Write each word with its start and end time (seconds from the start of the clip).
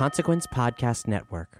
Consequence 0.00 0.46
Podcast 0.46 1.06
Network. 1.06 1.58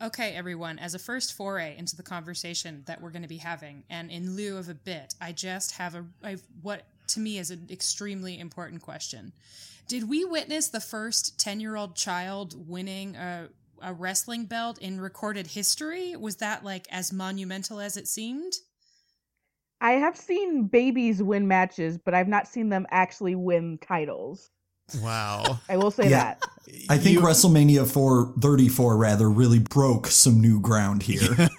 Okay, 0.00 0.30
everyone, 0.30 0.78
as 0.78 0.94
a 0.94 0.98
first 0.98 1.34
foray 1.34 1.76
into 1.76 1.96
the 1.96 2.02
conversation 2.02 2.82
that 2.86 3.02
we're 3.02 3.10
going 3.10 3.20
to 3.20 3.28
be 3.28 3.36
having, 3.36 3.84
and 3.90 4.10
in 4.10 4.34
lieu 4.34 4.56
of 4.56 4.70
a 4.70 4.74
bit, 4.74 5.14
I 5.20 5.32
just 5.32 5.72
have 5.72 5.94
a 5.94 6.06
I've, 6.22 6.42
what 6.62 6.86
to 7.08 7.20
me 7.20 7.36
is 7.36 7.50
an 7.50 7.66
extremely 7.70 8.40
important 8.40 8.80
question. 8.80 9.34
Did 9.86 10.08
we 10.08 10.24
witness 10.24 10.68
the 10.68 10.80
first 10.80 11.38
10 11.38 11.60
year 11.60 11.76
old 11.76 11.94
child 11.94 12.54
winning 12.66 13.16
a, 13.16 13.50
a 13.82 13.92
wrestling 13.92 14.46
belt 14.46 14.78
in 14.78 14.98
recorded 14.98 15.48
history? 15.48 16.16
Was 16.16 16.36
that 16.36 16.64
like 16.64 16.86
as 16.90 17.12
monumental 17.12 17.80
as 17.80 17.98
it 17.98 18.08
seemed? 18.08 18.54
I 19.82 19.90
have 19.90 20.16
seen 20.16 20.68
babies 20.68 21.22
win 21.22 21.46
matches, 21.46 21.98
but 21.98 22.14
I've 22.14 22.28
not 22.28 22.48
seen 22.48 22.70
them 22.70 22.86
actually 22.90 23.34
win 23.34 23.76
titles. 23.76 24.48
Wow. 25.02 25.60
I 25.68 25.76
will 25.76 25.90
say 25.90 26.08
Yeah. 26.10 26.34
that. 26.34 26.42
I 26.88 26.98
think 26.98 27.14
You- 27.14 27.20
WrestleMania 27.20 27.86
4, 27.90 28.34
34 28.40 28.96
rather, 28.96 29.28
really 29.30 29.58
broke 29.58 30.06
some 30.08 30.40
new 30.40 30.60
ground 30.60 31.02
here. 31.04 31.48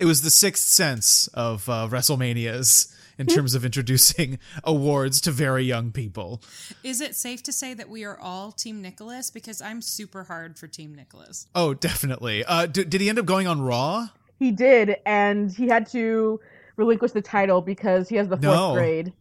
it 0.00 0.04
was 0.04 0.22
the 0.22 0.30
sixth 0.30 0.64
sense 0.68 1.28
of 1.28 1.68
uh, 1.68 1.88
WrestleManias 1.90 2.92
in 3.18 3.26
terms 3.26 3.54
of 3.54 3.64
introducing 3.64 4.38
awards 4.64 5.20
to 5.22 5.30
very 5.30 5.64
young 5.64 5.92
people. 5.92 6.42
Is 6.82 7.00
it 7.00 7.14
safe 7.14 7.42
to 7.44 7.52
say 7.52 7.74
that 7.74 7.88
we 7.88 8.04
are 8.04 8.18
all 8.18 8.50
Team 8.52 8.80
Nicholas? 8.82 9.30
Because 9.30 9.60
I'm 9.60 9.82
super 9.82 10.24
hard 10.24 10.58
for 10.58 10.66
Team 10.66 10.94
Nicholas. 10.94 11.46
Oh, 11.54 11.74
definitely. 11.74 12.44
Uh, 12.44 12.66
d- 12.66 12.84
did 12.84 13.00
he 13.00 13.08
end 13.08 13.18
up 13.18 13.26
going 13.26 13.46
on 13.46 13.60
Raw? 13.60 14.08
He 14.38 14.50
did, 14.52 14.96
and 15.04 15.52
he 15.52 15.68
had 15.68 15.86
to 15.90 16.40
relinquish 16.76 17.12
the 17.12 17.20
title 17.20 17.60
because 17.60 18.08
he 18.08 18.16
has 18.16 18.28
the 18.28 18.36
fourth 18.36 18.42
No. 18.56 18.72
grade. 18.74 19.12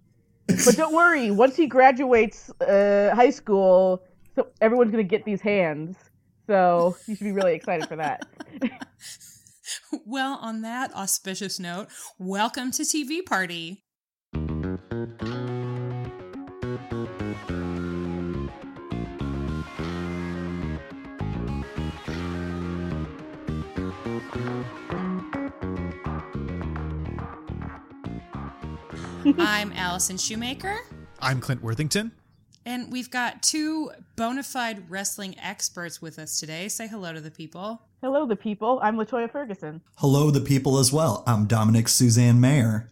But 0.66 0.76
don't 0.76 0.94
worry, 0.94 1.32
once 1.32 1.56
he 1.56 1.68
graduates 1.68 2.50
uh, 2.62 3.12
high 3.14 3.30
school, 3.30 4.04
so 4.36 4.48
everyone's 4.62 4.92
gonna 4.92 5.04
get 5.04 5.26
these 5.26 5.42
hands. 5.42 5.96
So 6.48 6.96
you 7.08 7.16
should 7.16 7.26
be 7.26 7.32
really 7.32 7.54
excited 7.54 7.88
for 7.88 7.96
that. 7.98 8.26
Well, 10.06 10.40
on 10.42 10.62
that 10.62 10.94
auspicious 10.96 11.60
note, 11.60 11.90
welcome 12.18 12.72
to 12.72 12.82
TV 12.84 13.24
Party. 13.24 13.84
I'm 29.38 29.72
Allison 29.74 30.18
Shoemaker, 30.18 30.80
I'm 31.20 31.40
Clint 31.42 31.62
Worthington. 31.62 32.12
and 32.66 32.92
we've 32.92 33.10
got 33.12 33.42
two 33.44 33.92
bona 34.16 34.44
fide 34.44 34.90
wrestling 34.90 35.36
experts 35.42 36.02
with 36.02 36.20
us 36.20 36.40
today. 36.40 36.68
Say 36.68 36.88
hello 36.88 37.14
to 37.14 37.22
the 37.22 37.32
people. 37.32 37.82
Hello, 38.02 38.26
the 38.26 38.36
people. 38.36 38.80
I'm 38.82 38.96
Latoya 38.96 39.30
Ferguson. 39.30 39.82
Hello, 39.96 40.32
the 40.32 40.40
people 40.40 40.78
as 40.78 40.94
well. 40.94 41.24
I'm 41.28 41.46
Dominic 41.48 41.88
Suzanne 41.90 42.40
Mayer. 42.40 42.90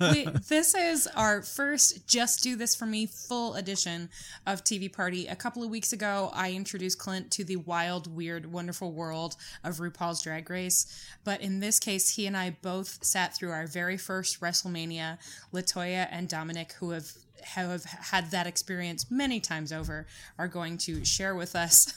We, 0.00 0.24
this 0.48 0.74
is 0.74 1.08
our 1.16 1.42
first 1.42 2.06
Just 2.06 2.42
Do 2.42 2.56
This 2.56 2.74
For 2.74 2.86
Me 2.86 3.06
full 3.06 3.54
edition 3.54 4.08
of 4.46 4.64
TV 4.64 4.92
Party. 4.92 5.26
A 5.26 5.36
couple 5.36 5.62
of 5.62 5.70
weeks 5.70 5.92
ago, 5.92 6.30
I 6.32 6.52
introduced 6.52 6.98
Clint 6.98 7.30
to 7.32 7.44
the 7.44 7.56
wild, 7.56 8.14
weird, 8.14 8.52
wonderful 8.52 8.92
world 8.92 9.36
of 9.64 9.78
RuPaul's 9.78 10.22
Drag 10.22 10.48
Race. 10.48 11.04
But 11.24 11.40
in 11.40 11.60
this 11.60 11.78
case, 11.78 12.16
he 12.16 12.26
and 12.26 12.36
I 12.36 12.56
both 12.62 13.04
sat 13.04 13.34
through 13.34 13.50
our 13.50 13.66
very 13.66 13.96
first 13.96 14.40
WrestleMania. 14.40 15.18
Latoya 15.52 16.08
and 16.10 16.28
Dominic, 16.28 16.72
who 16.74 16.90
have 16.90 17.12
have 17.42 17.84
had 17.84 18.30
that 18.30 18.46
experience 18.46 19.10
many 19.10 19.40
times 19.40 19.72
over, 19.72 20.06
are 20.38 20.48
going 20.48 20.76
to 20.76 21.04
share 21.06 21.34
with 21.34 21.56
us 21.56 21.94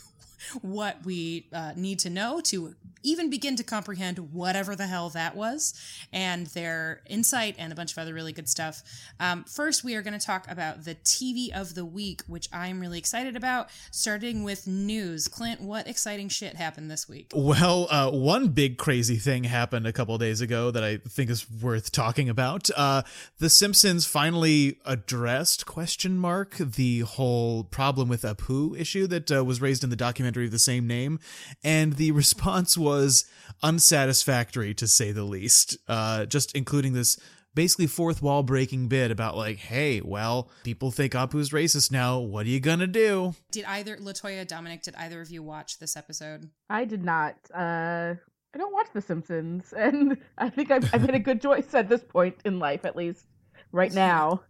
what 0.61 1.05
we 1.05 1.47
uh, 1.53 1.73
need 1.75 1.99
to 1.99 2.09
know 2.09 2.41
to 2.41 2.75
even 3.03 3.29
begin 3.29 3.55
to 3.57 3.63
comprehend 3.63 4.17
whatever 4.33 4.75
the 4.75 4.87
hell 4.87 5.09
that 5.09 5.35
was 5.35 5.73
and 6.11 6.47
their 6.47 7.01
insight 7.07 7.55
and 7.59 7.71
a 7.71 7.75
bunch 7.75 7.91
of 7.91 7.97
other 7.97 8.13
really 8.13 8.31
good 8.31 8.49
stuff. 8.49 8.81
Um, 9.19 9.43
first, 9.43 9.83
we 9.83 9.95
are 9.95 10.01
going 10.01 10.17
to 10.17 10.25
talk 10.25 10.49
about 10.49 10.85
the 10.85 10.95
TV 10.95 11.51
of 11.53 11.75
the 11.75 11.85
week, 11.85 12.21
which 12.27 12.47
I'm 12.51 12.79
really 12.79 12.97
excited 12.97 13.35
about, 13.35 13.69
starting 13.91 14.43
with 14.43 14.67
news. 14.67 15.27
Clint, 15.27 15.61
what 15.61 15.87
exciting 15.87 16.29
shit 16.29 16.55
happened 16.55 16.89
this 16.89 17.07
week? 17.07 17.31
Well, 17.35 17.87
uh, 17.89 18.11
one 18.11 18.49
big 18.49 18.77
crazy 18.77 19.17
thing 19.17 19.43
happened 19.43 19.85
a 19.85 19.93
couple 19.93 20.17
days 20.17 20.41
ago 20.41 20.71
that 20.71 20.83
I 20.83 20.97
think 20.97 21.29
is 21.29 21.45
worth 21.51 21.91
talking 21.91 22.29
about. 22.29 22.69
Uh, 22.75 23.03
the 23.39 23.49
Simpsons 23.49 24.05
finally 24.05 24.79
addressed 24.85 25.65
question 25.65 26.17
mark 26.17 26.55
the 26.57 27.01
whole 27.01 27.65
problem 27.65 28.07
with 28.07 28.21
Apu 28.21 28.79
issue 28.79 29.07
that 29.07 29.31
uh, 29.31 29.43
was 29.43 29.61
raised 29.61 29.83
in 29.83 29.89
the 29.89 29.95
documentary 29.95 30.32
of 30.41 30.51
the 30.51 30.59
same 30.59 30.87
name, 30.87 31.19
and 31.63 31.93
the 31.93 32.11
response 32.23 32.77
was 32.77 33.25
unsatisfactory 33.61 34.73
to 34.73 34.87
say 34.87 35.11
the 35.11 35.23
least. 35.23 35.77
Uh, 35.87 36.25
just 36.25 36.55
including 36.55 36.93
this 36.93 37.19
basically 37.55 37.87
fourth 37.87 38.21
wall 38.21 38.43
breaking 38.43 38.87
bit 38.87 39.11
about 39.11 39.37
like, 39.37 39.57
hey, 39.57 40.01
well, 40.01 40.49
people 40.63 40.91
think 40.91 41.13
Apu's 41.13 41.51
racist 41.51 41.91
now. 41.91 42.19
What 42.19 42.45
are 42.45 42.49
you 42.49 42.59
gonna 42.59 42.87
do? 42.87 43.35
Did 43.51 43.65
either 43.65 43.97
Latoya, 43.97 44.47
Dominic, 44.47 44.83
did 44.83 44.95
either 44.95 45.21
of 45.21 45.29
you 45.29 45.43
watch 45.43 45.79
this 45.79 45.95
episode? 45.95 46.49
I 46.69 46.85
did 46.85 47.03
not. 47.03 47.35
Uh, 47.53 48.15
I 48.53 48.57
don't 48.57 48.73
watch 48.73 48.87
The 48.93 49.01
Simpsons, 49.01 49.73
and 49.77 50.17
I 50.37 50.49
think 50.49 50.71
I've, 50.71 50.93
I've 50.93 51.01
made 51.01 51.15
a 51.15 51.19
good 51.19 51.41
choice 51.41 51.73
at 51.73 51.89
this 51.89 52.03
point 52.03 52.37
in 52.45 52.59
life, 52.59 52.85
at 52.85 52.95
least 52.95 53.25
right 53.71 53.93
now. 53.93 54.41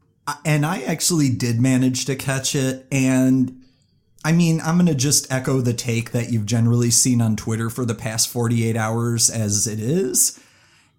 And 0.46 0.66
I 0.66 0.82
actually 0.84 1.30
did 1.30 1.60
manage 1.60 2.06
to 2.06 2.16
catch 2.16 2.56
it. 2.56 2.88
And 2.92 3.63
I 4.26 4.32
mean, 4.32 4.62
I'm 4.62 4.76
going 4.76 4.88
to 4.88 4.96
just 4.96 5.32
echo 5.32 5.60
the 5.60 5.74
take 5.74 6.12
that 6.12 6.32
you've 6.32 6.46
generally 6.46 6.92
seen 6.92 7.22
on 7.22 7.36
Twitter 7.36 7.70
for 7.70 7.86
the 7.86 7.96
past 7.96 8.30
48 8.30 8.78
hours 8.78 9.30
as 9.30 9.68
it 9.68 9.80
is. 9.80 10.40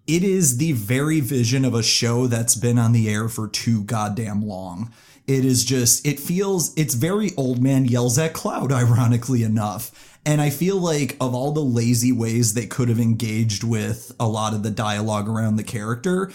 It 0.05 0.23
is 0.23 0.57
the 0.57 0.73
very 0.73 1.19
vision 1.19 1.65
of 1.65 1.73
a 1.73 1.81
show 1.81 2.27
that's 2.27 2.53
been 2.55 2.77
on 2.77 2.91
the 2.91 3.09
air 3.09 3.27
for 3.27 3.47
too 3.47 3.83
goddamn 3.83 4.45
long. 4.45 4.91
It 5.25 5.43
is 5.43 5.65
just, 5.65 6.05
it 6.05 6.19
feels, 6.19 6.71
it's 6.77 6.93
very 6.93 7.31
old 7.35 7.59
man 7.63 7.85
yells 7.85 8.19
at 8.19 8.33
cloud, 8.33 8.71
ironically 8.71 9.41
enough. 9.41 10.19
And 10.23 10.39
I 10.39 10.51
feel 10.51 10.77
like 10.77 11.17
of 11.19 11.33
all 11.33 11.51
the 11.51 11.61
lazy 11.61 12.11
ways 12.11 12.53
they 12.53 12.67
could 12.67 12.89
have 12.89 12.99
engaged 12.99 13.63
with 13.63 14.11
a 14.19 14.27
lot 14.27 14.53
of 14.53 14.61
the 14.61 14.71
dialogue 14.71 15.27
around 15.27 15.55
the 15.55 15.63
character, 15.63 16.31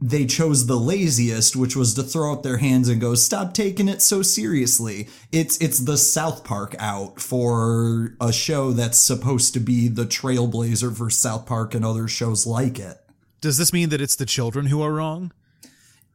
they 0.00 0.26
chose 0.26 0.66
the 0.66 0.78
laziest, 0.78 1.56
which 1.56 1.74
was 1.74 1.94
to 1.94 2.02
throw 2.02 2.32
up 2.32 2.42
their 2.42 2.58
hands 2.58 2.88
and 2.88 3.00
go, 3.00 3.14
"Stop 3.14 3.52
taking 3.52 3.88
it 3.88 4.00
so 4.00 4.22
seriously." 4.22 5.08
It's 5.32 5.56
it's 5.58 5.80
the 5.80 5.98
South 5.98 6.44
Park 6.44 6.76
out 6.78 7.20
for 7.20 8.14
a 8.20 8.32
show 8.32 8.72
that's 8.72 8.98
supposed 8.98 9.54
to 9.54 9.60
be 9.60 9.88
the 9.88 10.06
trailblazer 10.06 10.96
for 10.96 11.10
South 11.10 11.46
Park 11.46 11.74
and 11.74 11.84
other 11.84 12.06
shows 12.06 12.46
like 12.46 12.78
it. 12.78 12.98
Does 13.40 13.58
this 13.58 13.72
mean 13.72 13.88
that 13.88 14.00
it's 14.00 14.16
the 14.16 14.26
children 14.26 14.66
who 14.66 14.82
are 14.82 14.92
wrong? 14.92 15.32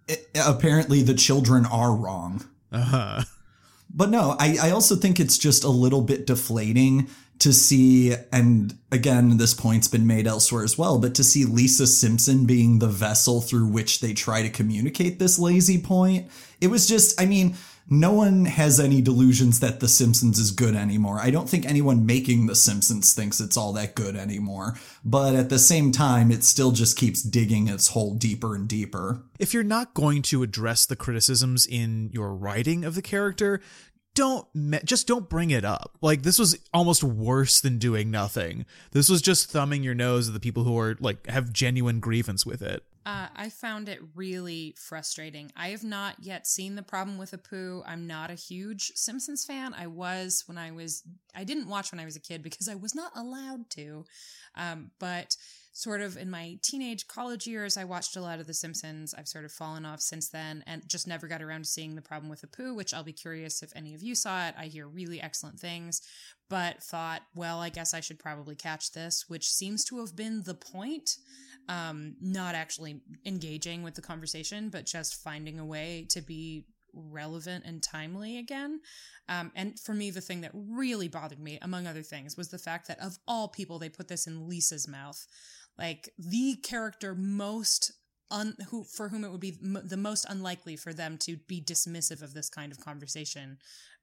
It- 0.07 0.29
apparently, 0.35 1.01
the 1.01 1.13
children 1.13 1.65
are 1.65 1.93
wrong. 1.93 2.45
Uh 2.71 2.83
huh. 2.83 3.23
But 3.95 4.09
no, 4.09 4.35
I, 4.39 4.57
I 4.61 4.71
also 4.71 4.95
think 4.95 5.19
it's 5.19 5.37
just 5.37 5.63
a 5.63 5.69
little 5.69 6.01
bit 6.01 6.25
deflating 6.25 7.09
to 7.39 7.51
see, 7.51 8.15
and 8.31 8.77
again, 8.91 9.37
this 9.37 9.53
point's 9.53 9.87
been 9.87 10.07
made 10.07 10.27
elsewhere 10.27 10.63
as 10.63 10.77
well, 10.77 10.99
but 10.99 11.15
to 11.15 11.23
see 11.23 11.45
Lisa 11.45 11.87
Simpson 11.87 12.45
being 12.45 12.79
the 12.79 12.87
vessel 12.87 13.41
through 13.41 13.67
which 13.67 13.99
they 13.99 14.13
try 14.13 14.41
to 14.41 14.49
communicate 14.49 15.19
this 15.19 15.39
lazy 15.39 15.81
point. 15.81 16.29
It 16.61 16.67
was 16.67 16.87
just, 16.87 17.19
I 17.19 17.25
mean, 17.25 17.55
no 17.89 18.13
one 18.13 18.45
has 18.45 18.79
any 18.79 19.01
delusions 19.01 19.59
that 19.59 19.81
The 19.81 19.89
Simpsons 19.89 20.39
is 20.39 20.51
good 20.51 20.73
anymore. 20.73 21.19
I 21.19 21.31
don't 21.31 21.49
think 21.49 21.65
anyone 21.65 22.05
making 22.05 22.47
The 22.47 22.55
Simpsons 22.55 23.13
thinks 23.13 23.41
it's 23.41 23.57
all 23.57 23.73
that 23.73 23.93
good 23.93 24.15
anymore. 24.15 24.77
But 25.03 25.35
at 25.35 25.49
the 25.49 25.59
same 25.59 25.91
time, 25.91 26.31
it 26.31 26.45
still 26.45 26.71
just 26.71 26.97
keeps 26.97 27.21
digging 27.21 27.67
its 27.67 27.89
hole 27.89 28.15
deeper 28.15 28.55
and 28.55 28.69
deeper. 28.69 29.23
if 29.37 29.53
you're 29.53 29.63
not 29.63 29.93
going 29.93 30.21
to 30.21 30.43
address 30.43 30.85
the 30.85 30.95
criticisms 30.95 31.65
in 31.65 32.09
your 32.13 32.33
writing 32.33 32.85
of 32.85 32.95
the 32.95 33.01
character 33.01 33.59
don't 34.15 34.47
me- 34.53 34.79
just 34.83 35.07
don't 35.07 35.29
bring 35.29 35.49
it 35.51 35.65
up 35.65 35.97
like 36.01 36.21
this 36.23 36.37
was 36.37 36.57
almost 36.73 37.03
worse 37.03 37.59
than 37.61 37.77
doing 37.77 38.11
nothing 38.11 38.65
this 38.91 39.09
was 39.09 39.21
just 39.21 39.49
thumbing 39.49 39.83
your 39.83 39.95
nose 39.95 40.27
at 40.27 40.33
the 40.33 40.39
people 40.39 40.63
who 40.63 40.77
are 40.77 40.95
like 40.99 41.25
have 41.27 41.51
genuine 41.51 41.99
grievance 41.99 42.45
with 42.45 42.61
it 42.61 42.83
Uh, 43.05 43.27
I 43.35 43.49
found 43.49 43.89
it 43.89 43.99
really 44.15 44.75
frustrating. 44.77 45.51
I 45.57 45.69
have 45.69 45.83
not 45.83 46.15
yet 46.21 46.47
seen 46.47 46.75
the 46.75 46.83
problem 46.83 47.17
with 47.17 47.31
Apu. 47.31 47.83
I'm 47.85 48.07
not 48.07 48.31
a 48.31 48.35
huge 48.35 48.93
Simpsons 48.95 49.43
fan. 49.43 49.73
I 49.73 49.87
was 49.87 50.43
when 50.47 50.57
I 50.57 50.71
was, 50.71 51.03
I 51.35 51.43
didn't 51.43 51.67
watch 51.67 51.91
when 51.91 51.99
I 51.99 52.05
was 52.05 52.15
a 52.15 52.21
kid 52.21 52.41
because 52.41 52.69
I 52.69 52.75
was 52.75 52.95
not 52.95 53.11
allowed 53.13 53.69
to. 53.71 54.05
Um, 54.55 54.91
but 54.99 55.35
sort 55.73 56.01
of 56.01 56.17
in 56.17 56.29
my 56.29 56.59
teenage 56.61 57.07
college 57.07 57.47
years, 57.47 57.77
I 57.77 57.83
watched 57.83 58.15
a 58.15 58.21
lot 58.21 58.39
of 58.39 58.45
The 58.45 58.53
Simpsons. 58.53 59.13
I've 59.17 59.27
sort 59.27 59.43
of 59.43 59.51
fallen 59.51 59.85
off 59.85 60.01
since 60.01 60.29
then 60.29 60.63
and 60.67 60.87
just 60.87 61.07
never 61.07 61.27
got 61.27 61.41
around 61.41 61.63
to 61.63 61.69
seeing 61.69 61.95
the 61.95 62.01
problem 62.01 62.29
with 62.29 62.49
Apu, 62.49 62.75
which 62.75 62.93
I'll 62.93 63.03
be 63.03 63.11
curious 63.11 63.63
if 63.63 63.73
any 63.75 63.95
of 63.95 64.03
you 64.03 64.13
saw 64.13 64.47
it. 64.47 64.55
I 64.57 64.65
hear 64.65 64.87
really 64.87 65.19
excellent 65.19 65.59
things, 65.59 66.01
but 66.47 66.83
thought, 66.83 67.23
well, 67.33 67.59
I 67.59 67.69
guess 67.69 67.95
I 67.95 68.01
should 68.01 68.19
probably 68.19 68.55
catch 68.55 68.91
this, 68.91 69.25
which 69.27 69.49
seems 69.49 69.83
to 69.85 69.99
have 69.99 70.15
been 70.15 70.43
the 70.43 70.53
point 70.53 71.17
um, 71.67 72.15
not 72.21 72.53
actually 72.53 73.01
engaging 73.25 73.81
with 73.81 73.95
the 73.95 74.01
conversation, 74.01 74.69
but 74.69 74.85
just 74.85 75.23
finding 75.23 75.59
a 75.59 75.65
way 75.65 76.05
to 76.11 76.21
be 76.21 76.65
relevant 76.93 77.65
and 77.65 77.81
timely 77.81 78.37
again. 78.37 78.79
Um, 79.27 79.51
and 79.55 79.79
for 79.79 79.93
me, 79.93 80.11
the 80.11 80.21
thing 80.21 80.41
that 80.41 80.51
really 80.53 81.07
bothered 81.07 81.39
me, 81.39 81.57
among 81.61 81.87
other 81.87 82.03
things, 82.03 82.37
was 82.37 82.49
the 82.49 82.57
fact 82.57 82.87
that 82.87 82.99
of 82.99 83.17
all 83.27 83.47
people, 83.47 83.79
they 83.79 83.89
put 83.89 84.07
this 84.07 84.27
in 84.27 84.47
Lisa's 84.47 84.87
mouth. 84.87 85.25
Like 85.77 86.09
the 86.17 86.55
character 86.63 87.15
most 87.15 87.91
un, 88.31 88.55
who 88.69 88.83
for 88.83 89.09
whom 89.09 89.23
it 89.23 89.31
would 89.31 89.39
be 89.39 89.57
m- 89.63 89.81
the 89.83 89.97
most 89.97 90.25
unlikely 90.27 90.75
for 90.75 90.93
them 90.93 91.17
to 91.19 91.37
be 91.47 91.61
dismissive 91.61 92.21
of 92.21 92.33
this 92.33 92.49
kind 92.49 92.71
of 92.71 92.79
conversation 92.79 93.57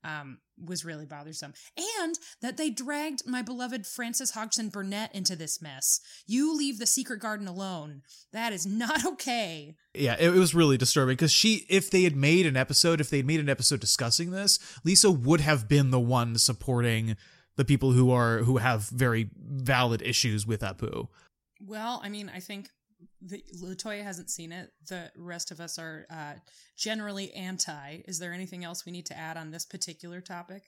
um, 0.05 0.39
was 0.63 0.85
really 0.85 1.07
bothersome. 1.07 1.53
And 2.01 2.19
that 2.41 2.57
they 2.57 2.71
dragged 2.71 3.27
my 3.27 3.43
beloved 3.43 3.87
Frances 3.87 4.31
Hodgson 4.31 4.69
Burnett 4.69 5.15
into 5.15 5.37
this 5.37 5.61
mess. 5.61 6.01
You 6.27 6.57
leave 6.57 6.79
the 6.79 6.87
secret 6.87 7.21
garden 7.21 7.47
alone. 7.47 8.03
That 8.33 8.53
is 8.53 8.67
not 8.67 9.05
okay. 9.13 9.77
Yeah, 9.95 10.17
it, 10.19 10.35
it 10.35 10.39
was 10.39 10.55
really 10.55 10.77
disturbing 10.77 11.15
because 11.15 11.33
she, 11.33 11.67
if 11.69 11.91
they 11.91 12.03
had 12.03 12.17
made 12.17 12.47
an 12.47 12.57
episode, 12.57 13.01
if 13.01 13.11
they 13.11 13.19
had 13.19 13.27
made 13.27 13.41
an 13.41 13.49
episode 13.49 13.81
discussing 13.81 14.31
this, 14.31 14.59
Lisa 14.85 15.11
would 15.11 15.41
have 15.41 15.69
been 15.69 15.91
the 15.91 16.01
one 16.01 16.39
supporting 16.39 17.17
the 17.57 17.65
people 17.65 17.93
who 17.93 18.11
are 18.11 18.39
who 18.39 18.57
have 18.57 18.89
very 18.89 19.29
valid 19.37 20.01
issues 20.01 20.47
with 20.47 20.63
Apu. 20.63 21.09
Well, 21.61 22.01
I 22.03 22.09
mean, 22.09 22.31
I 22.35 22.41
think 22.41 22.69
the 23.23 23.43
Latoya 23.63 24.03
hasn't 24.03 24.31
seen 24.31 24.53
it. 24.53 24.71
The 24.89 25.11
rest 25.17 25.51
of 25.51 25.61
us 25.61 25.79
are 25.79 26.07
uh, 26.11 26.35
generally 26.77 27.33
anti. 27.35 28.03
Is 28.07 28.19
there 28.19 28.33
anything 28.33 28.65
else 28.65 28.85
we 28.85 28.93
need 28.93 29.07
to 29.07 29.19
add 29.19 29.37
on 29.37 29.51
this 29.51 29.65
particular 29.65 30.21
topic? 30.21 30.63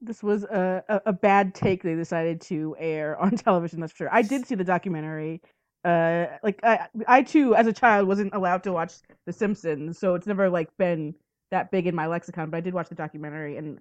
This 0.00 0.22
was 0.22 0.44
a, 0.44 0.84
a, 0.88 1.00
a 1.06 1.12
bad 1.12 1.54
take 1.54 1.82
they 1.82 1.94
decided 1.94 2.40
to 2.42 2.76
air 2.78 3.18
on 3.18 3.30
television. 3.36 3.80
That's 3.80 3.92
for 3.92 3.98
sure. 3.98 4.08
I 4.14 4.22
did 4.22 4.46
see 4.46 4.54
the 4.54 4.64
documentary. 4.64 5.40
Uh, 5.84 6.26
like 6.42 6.60
I, 6.62 6.88
I 7.06 7.22
too, 7.22 7.54
as 7.54 7.66
a 7.66 7.72
child, 7.72 8.08
wasn't 8.08 8.34
allowed 8.34 8.64
to 8.64 8.72
watch 8.72 8.94
The 9.26 9.32
Simpsons, 9.32 9.98
so 9.98 10.14
it's 10.14 10.26
never 10.26 10.50
like 10.50 10.68
been 10.78 11.14
that 11.50 11.70
big 11.70 11.86
in 11.86 11.94
my 11.94 12.06
lexicon. 12.06 12.50
But 12.50 12.58
I 12.58 12.60
did 12.60 12.74
watch 12.74 12.88
the 12.88 12.94
documentary, 12.94 13.56
and 13.56 13.78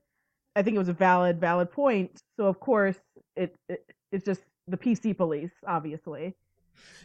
I 0.55 0.61
think 0.61 0.75
it 0.75 0.79
was 0.79 0.89
a 0.89 0.93
valid, 0.93 1.39
valid 1.39 1.71
point. 1.71 2.21
So 2.37 2.45
of 2.45 2.59
course, 2.59 2.97
it, 3.35 3.55
it 3.67 3.83
it's 4.11 4.23
just 4.23 4.41
the 4.67 4.77
PC 4.77 5.15
police, 5.15 5.51
obviously. 5.67 6.35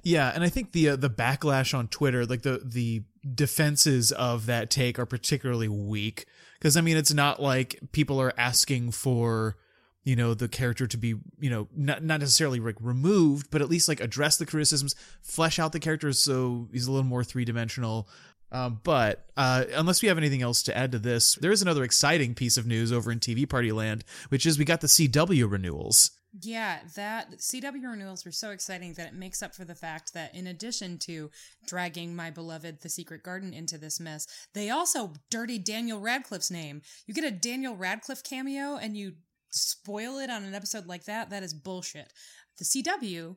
Yeah, 0.03 0.33
and 0.35 0.43
I 0.43 0.49
think 0.49 0.73
the 0.73 0.91
uh, 0.91 0.97
the 0.97 1.11
backlash 1.11 1.77
on 1.77 1.89
Twitter, 1.89 2.27
like 2.27 2.43
the 2.43 2.62
the 2.65 3.03
defenses 3.35 4.12
of 4.12 4.47
that 4.47 4.71
take 4.71 4.99
are 4.99 5.07
particularly 5.07 5.69
weak 5.69 6.27
because 6.59 6.77
I 6.77 6.81
mean 6.81 6.97
it's 6.97 7.12
not 7.12 7.41
like 7.41 7.79
people 7.93 8.21
are 8.21 8.33
asking 8.39 8.93
for 8.93 9.57
you 10.05 10.17
know 10.17 10.33
the 10.33 10.49
character 10.49 10.87
to 10.87 10.97
be 10.97 11.15
you 11.39 11.51
know 11.51 11.69
not 11.77 12.03
not 12.03 12.21
necessarily 12.21 12.61
like 12.61 12.77
removed, 12.81 13.51
but 13.51 13.61
at 13.61 13.69
least 13.69 13.89
like 13.89 14.01
address 14.01 14.37
the 14.37 14.47
criticisms, 14.47 14.95
flesh 15.23 15.59
out 15.59 15.73
the 15.73 15.81
character 15.81 16.12
so 16.12 16.69
he's 16.73 16.87
a 16.87 16.93
little 16.93 17.07
more 17.07 17.25
three 17.25 17.45
dimensional. 17.45 18.09
Um, 18.53 18.81
but 18.83 19.27
uh, 19.37 19.65
unless 19.75 20.03
we 20.03 20.09
have 20.09 20.19
anything 20.19 20.43
else 20.43 20.65
to 20.65 20.77
add 20.77 20.91
to 20.93 20.99
this, 20.99 21.37
there 21.37 21.53
is 21.53 21.62
another 21.62 21.85
exciting 21.85 22.35
piece 22.35 22.57
of 22.57 22.67
news 22.67 22.91
over 22.91 23.12
in 23.12 23.21
TV 23.21 23.49
Party 23.49 23.71
Land, 23.71 24.03
which 24.29 24.45
is 24.45 24.59
we 24.59 24.65
got 24.65 24.81
the 24.81 24.89
CW 24.89 25.49
renewals. 25.49 26.11
Yeah, 26.38 26.81
that 26.94 27.38
CW 27.38 27.91
renewals 27.91 28.25
were 28.25 28.31
so 28.31 28.50
exciting 28.50 28.93
that 28.94 29.09
it 29.09 29.15
makes 29.15 29.43
up 29.43 29.53
for 29.53 29.65
the 29.65 29.75
fact 29.75 30.15
that 30.15 30.32
in 30.32 30.47
addition 30.47 30.99
to 30.99 31.31
dragging 31.67 32.15
my 32.15 32.31
beloved 32.31 32.81
The 32.81 32.88
Secret 32.88 33.25
Garden 33.25 33.53
into 33.53 33.79
this 33.79 33.99
mess, 33.99 34.29
they 34.55 34.71
also 34.71 35.15
dirty 35.31 35.59
Daniel 35.59 35.99
Radcliffe's 35.99 36.50
name. 36.50 36.82
You 37.06 37.15
get 37.15 37.25
a 37.25 37.32
Daniel 37.32 37.75
Radcliffe 37.75 38.23
cameo 38.23 38.77
and 38.77 38.97
you 38.97 39.15
spoil 39.50 40.19
it 40.19 40.31
on 40.31 40.44
an 40.44 40.55
episode 40.55 40.87
like 40.87 41.05
that, 41.06 41.31
that 41.31 41.43
is 41.43 41.53
bullshit. 41.53 42.12
The 42.59 42.65
CW 42.65 43.35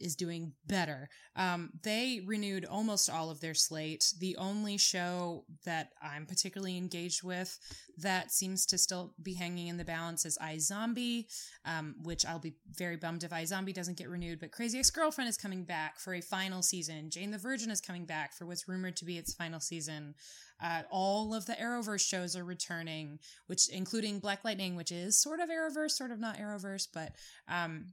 is 0.00 0.16
doing 0.16 0.52
better. 0.66 1.08
Um, 1.36 1.70
they 1.82 2.20
renewed 2.24 2.64
almost 2.64 3.10
all 3.10 3.30
of 3.30 3.40
their 3.40 3.54
slate. 3.54 4.12
The 4.18 4.36
only 4.36 4.76
show 4.76 5.44
that 5.64 5.90
I'm 6.02 6.26
particularly 6.26 6.76
engaged 6.76 7.22
with 7.22 7.58
that 7.98 8.30
seems 8.30 8.66
to 8.66 8.78
still 8.78 9.14
be 9.22 9.34
hanging 9.34 9.68
in 9.68 9.76
the 9.76 9.84
balance 9.84 10.24
is 10.24 10.38
iZombie, 10.38 11.26
um, 11.64 11.96
which 12.02 12.24
I'll 12.26 12.38
be 12.38 12.54
very 12.72 12.96
bummed 12.96 13.24
if 13.24 13.30
iZombie 13.30 13.74
doesn't 13.74 13.98
get 13.98 14.08
renewed. 14.08 14.40
But 14.40 14.52
Crazy 14.52 14.78
Ex 14.78 14.90
Girlfriend 14.90 15.28
is 15.28 15.36
coming 15.36 15.64
back 15.64 15.98
for 15.98 16.14
a 16.14 16.20
final 16.20 16.62
season. 16.62 17.10
Jane 17.10 17.30
the 17.30 17.38
Virgin 17.38 17.70
is 17.70 17.80
coming 17.80 18.04
back 18.04 18.32
for 18.34 18.46
what's 18.46 18.68
rumored 18.68 18.96
to 18.96 19.04
be 19.04 19.18
its 19.18 19.34
final 19.34 19.60
season. 19.60 20.14
Uh, 20.60 20.82
all 20.90 21.34
of 21.34 21.46
the 21.46 21.52
Arrowverse 21.52 22.06
shows 22.06 22.34
are 22.34 22.44
returning, 22.44 23.18
which 23.46 23.68
including 23.68 24.18
Black 24.18 24.44
Lightning, 24.44 24.74
which 24.74 24.90
is 24.90 25.20
sort 25.20 25.40
of 25.40 25.48
Arrowverse, 25.48 25.92
sort 25.92 26.10
of 26.10 26.18
not 26.18 26.38
Arrowverse, 26.38 26.88
but 26.92 27.12
um, 27.48 27.92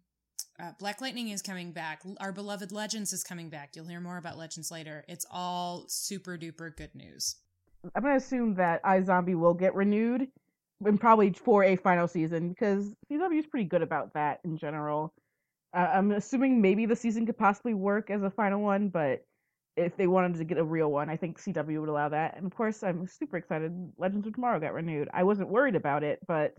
uh, 0.59 0.71
Black 0.79 1.01
Lightning 1.01 1.29
is 1.29 1.41
coming 1.41 1.71
back. 1.71 2.01
Our 2.19 2.31
beloved 2.31 2.71
Legends 2.71 3.11
is 3.13 3.23
coming 3.23 3.49
back. 3.49 3.75
You'll 3.75 3.87
hear 3.87 3.99
more 3.99 4.17
about 4.17 4.37
Legends 4.37 4.71
later. 4.71 5.03
It's 5.07 5.25
all 5.29 5.85
super 5.87 6.37
duper 6.37 6.75
good 6.75 6.95
news. 6.95 7.35
I'm 7.95 8.03
gonna 8.03 8.15
assume 8.15 8.55
that 8.55 8.83
iZombie 8.83 9.37
will 9.37 9.53
get 9.53 9.75
renewed, 9.75 10.27
and 10.83 10.99
probably 10.99 11.31
for 11.33 11.63
a 11.63 11.75
final 11.75 12.07
season 12.07 12.49
because 12.49 12.91
CW 13.11 13.39
is 13.39 13.47
pretty 13.47 13.65
good 13.65 13.81
about 13.81 14.13
that 14.13 14.39
in 14.43 14.57
general. 14.57 15.13
Uh, 15.73 15.89
I'm 15.93 16.11
assuming 16.11 16.61
maybe 16.61 16.85
the 16.85 16.95
season 16.95 17.25
could 17.25 17.37
possibly 17.37 17.73
work 17.73 18.09
as 18.09 18.23
a 18.23 18.29
final 18.29 18.61
one, 18.61 18.89
but 18.89 19.25
if 19.75 19.97
they 19.97 20.07
wanted 20.07 20.37
to 20.37 20.45
get 20.45 20.57
a 20.57 20.63
real 20.63 20.89
one, 20.89 21.09
I 21.09 21.17
think 21.17 21.37
CW 21.37 21.79
would 21.81 21.89
allow 21.89 22.09
that. 22.09 22.37
And 22.37 22.45
of 22.45 22.55
course, 22.55 22.81
I'm 22.81 23.07
super 23.07 23.37
excited. 23.37 23.73
Legends 23.97 24.25
of 24.25 24.33
Tomorrow 24.33 24.61
got 24.61 24.73
renewed. 24.73 25.09
I 25.13 25.23
wasn't 25.23 25.49
worried 25.49 25.75
about 25.75 26.03
it, 26.03 26.19
but 26.27 26.55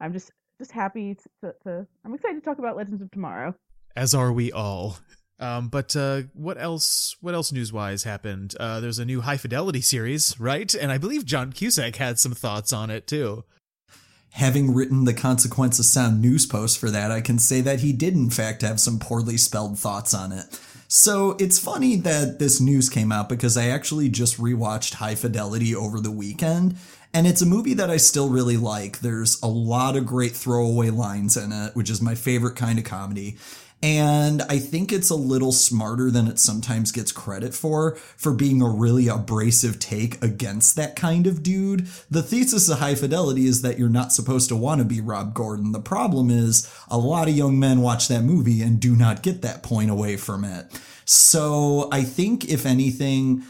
I'm 0.00 0.12
just 0.12 0.32
just 0.58 0.72
happy 0.72 1.14
to, 1.14 1.28
to, 1.42 1.54
to, 1.64 1.86
I'm 2.04 2.14
excited 2.14 2.34
to 2.34 2.40
talk 2.40 2.58
about 2.58 2.76
Legends 2.76 3.00
of 3.00 3.10
Tomorrow. 3.10 3.54
As 3.96 4.14
are 4.14 4.32
we 4.32 4.52
all. 4.52 4.98
Um, 5.40 5.68
but 5.68 5.94
uh, 5.94 6.22
what 6.34 6.60
else? 6.60 7.16
What 7.20 7.34
else 7.34 7.52
news-wise 7.52 8.02
happened? 8.02 8.54
Uh, 8.58 8.80
there's 8.80 8.98
a 8.98 9.04
new 9.04 9.20
High 9.20 9.36
Fidelity 9.36 9.80
series, 9.80 10.38
right? 10.40 10.74
And 10.74 10.90
I 10.90 10.98
believe 10.98 11.24
John 11.24 11.52
Cusack 11.52 11.96
had 11.96 12.18
some 12.18 12.32
thoughts 12.32 12.72
on 12.72 12.90
it 12.90 13.06
too. 13.06 13.44
Having 14.32 14.74
written 14.74 15.04
the 15.04 15.14
Consequence 15.14 15.78
of 15.78 15.84
Sound 15.84 16.20
news 16.20 16.44
post 16.44 16.78
for 16.78 16.90
that, 16.90 17.10
I 17.12 17.20
can 17.20 17.38
say 17.38 17.60
that 17.60 17.80
he 17.80 17.92
did 17.92 18.14
in 18.14 18.30
fact 18.30 18.62
have 18.62 18.80
some 18.80 18.98
poorly 18.98 19.36
spelled 19.36 19.78
thoughts 19.78 20.12
on 20.12 20.32
it. 20.32 20.60
So 20.88 21.36
it's 21.38 21.58
funny 21.58 21.96
that 21.96 22.38
this 22.38 22.60
news 22.60 22.88
came 22.88 23.12
out 23.12 23.28
because 23.28 23.56
I 23.56 23.68
actually 23.68 24.08
just 24.08 24.38
rewatched 24.38 24.94
High 24.94 25.14
Fidelity 25.14 25.74
over 25.74 26.00
the 26.00 26.10
weekend, 26.10 26.76
and 27.18 27.26
it's 27.26 27.42
a 27.42 27.46
movie 27.46 27.74
that 27.74 27.90
I 27.90 27.96
still 27.96 28.28
really 28.28 28.56
like. 28.56 29.00
There's 29.00 29.42
a 29.42 29.48
lot 29.48 29.96
of 29.96 30.06
great 30.06 30.36
throwaway 30.36 30.90
lines 30.90 31.36
in 31.36 31.50
it, 31.50 31.74
which 31.74 31.90
is 31.90 32.00
my 32.00 32.14
favorite 32.14 32.54
kind 32.54 32.78
of 32.78 32.84
comedy. 32.84 33.38
And 33.82 34.40
I 34.42 34.60
think 34.60 34.92
it's 34.92 35.10
a 35.10 35.16
little 35.16 35.50
smarter 35.50 36.12
than 36.12 36.28
it 36.28 36.38
sometimes 36.38 36.92
gets 36.92 37.10
credit 37.10 37.54
for, 37.54 37.96
for 37.96 38.32
being 38.32 38.62
a 38.62 38.68
really 38.68 39.08
abrasive 39.08 39.80
take 39.80 40.22
against 40.22 40.76
that 40.76 40.94
kind 40.94 41.26
of 41.26 41.42
dude. 41.42 41.88
The 42.08 42.22
thesis 42.22 42.68
of 42.68 42.78
high 42.78 42.94
fidelity 42.94 43.46
is 43.46 43.62
that 43.62 43.80
you're 43.80 43.88
not 43.88 44.12
supposed 44.12 44.48
to 44.50 44.56
want 44.56 44.80
to 44.80 44.84
be 44.84 45.00
Rob 45.00 45.34
Gordon. 45.34 45.72
The 45.72 45.80
problem 45.80 46.30
is 46.30 46.72
a 46.88 46.98
lot 46.98 47.26
of 47.26 47.36
young 47.36 47.58
men 47.58 47.80
watch 47.80 48.06
that 48.06 48.22
movie 48.22 48.62
and 48.62 48.78
do 48.78 48.94
not 48.94 49.24
get 49.24 49.42
that 49.42 49.64
point 49.64 49.90
away 49.90 50.16
from 50.16 50.44
it. 50.44 50.66
So 51.04 51.88
I 51.90 52.02
think, 52.04 52.44
if 52.48 52.64
anything, 52.64 53.42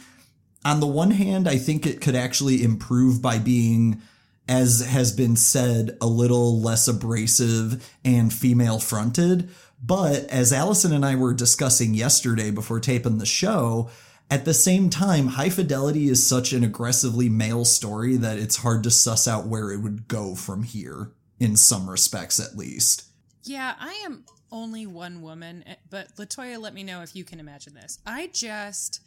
on 0.68 0.80
the 0.80 0.86
one 0.86 1.10
hand, 1.12 1.48
I 1.48 1.56
think 1.56 1.86
it 1.86 2.00
could 2.00 2.14
actually 2.14 2.62
improve 2.62 3.20
by 3.22 3.38
being 3.38 4.02
as 4.48 4.80
has 4.80 5.12
been 5.12 5.36
said, 5.36 5.96
a 6.00 6.06
little 6.06 6.60
less 6.60 6.88
abrasive 6.88 7.86
and 8.04 8.32
female 8.32 8.78
fronted. 8.78 9.50
But 9.80 10.24
as 10.30 10.52
Allison 10.52 10.92
and 10.92 11.04
I 11.04 11.14
were 11.14 11.34
discussing 11.34 11.94
yesterday 11.94 12.50
before 12.50 12.80
taping 12.80 13.18
the 13.18 13.26
show, 13.26 13.90
at 14.30 14.44
the 14.44 14.54
same 14.54 14.90
time, 14.90 15.28
High 15.28 15.50
Fidelity 15.50 16.08
is 16.08 16.26
such 16.26 16.52
an 16.52 16.64
aggressively 16.64 17.28
male 17.28 17.64
story 17.64 18.16
that 18.16 18.38
it's 18.38 18.56
hard 18.56 18.82
to 18.84 18.90
suss 18.90 19.28
out 19.28 19.46
where 19.46 19.70
it 19.70 19.78
would 19.78 20.08
go 20.08 20.34
from 20.34 20.62
here, 20.62 21.12
in 21.38 21.54
some 21.54 21.88
respects 21.88 22.40
at 22.40 22.56
least. 22.56 23.04
Yeah, 23.44 23.74
I 23.78 23.92
am 24.04 24.24
only 24.50 24.86
one 24.86 25.22
woman, 25.22 25.62
eh, 25.66 25.76
but 25.88 26.16
Latoya, 26.16 26.58
let 26.58 26.74
me 26.74 26.82
know 26.82 27.02
if 27.02 27.14
you 27.14 27.24
can 27.24 27.38
imagine 27.38 27.74
this. 27.74 27.98
I 28.04 28.30
just 28.32 29.00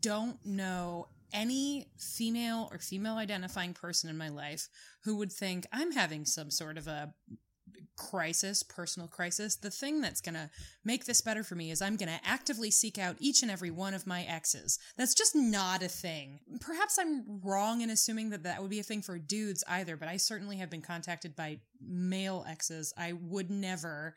don't 0.00 0.44
know 0.44 1.08
any 1.32 1.88
female 1.98 2.68
or 2.72 2.78
female 2.78 3.16
identifying 3.16 3.74
person 3.74 4.08
in 4.08 4.16
my 4.16 4.28
life 4.28 4.68
who 5.04 5.16
would 5.16 5.32
think 5.32 5.66
I'm 5.72 5.92
having 5.92 6.24
some 6.24 6.50
sort 6.50 6.78
of 6.78 6.86
a 6.86 7.12
crisis, 7.98 8.62
personal 8.62 9.08
crisis. 9.08 9.56
The 9.56 9.70
thing 9.70 10.00
that's 10.00 10.20
going 10.20 10.36
to 10.36 10.48
make 10.84 11.04
this 11.04 11.20
better 11.20 11.42
for 11.42 11.56
me 11.56 11.70
is 11.70 11.82
I'm 11.82 11.96
going 11.96 12.08
to 12.08 12.20
actively 12.24 12.70
seek 12.70 12.96
out 12.96 13.16
each 13.18 13.42
and 13.42 13.50
every 13.50 13.70
one 13.70 13.92
of 13.92 14.06
my 14.06 14.22
exes. 14.22 14.78
That's 14.96 15.14
just 15.14 15.34
not 15.34 15.82
a 15.82 15.88
thing. 15.88 16.40
Perhaps 16.60 16.98
I'm 16.98 17.40
wrong 17.42 17.80
in 17.80 17.90
assuming 17.90 18.30
that 18.30 18.44
that 18.44 18.62
would 18.62 18.70
be 18.70 18.80
a 18.80 18.84
thing 18.84 19.02
for 19.02 19.18
dudes 19.18 19.64
either, 19.68 19.96
but 19.96 20.08
I 20.08 20.16
certainly 20.16 20.56
have 20.58 20.70
been 20.70 20.80
contacted 20.80 21.34
by 21.34 21.58
male 21.80 22.44
exes. 22.48 22.94
I 22.96 23.14
would 23.14 23.50
never 23.50 24.14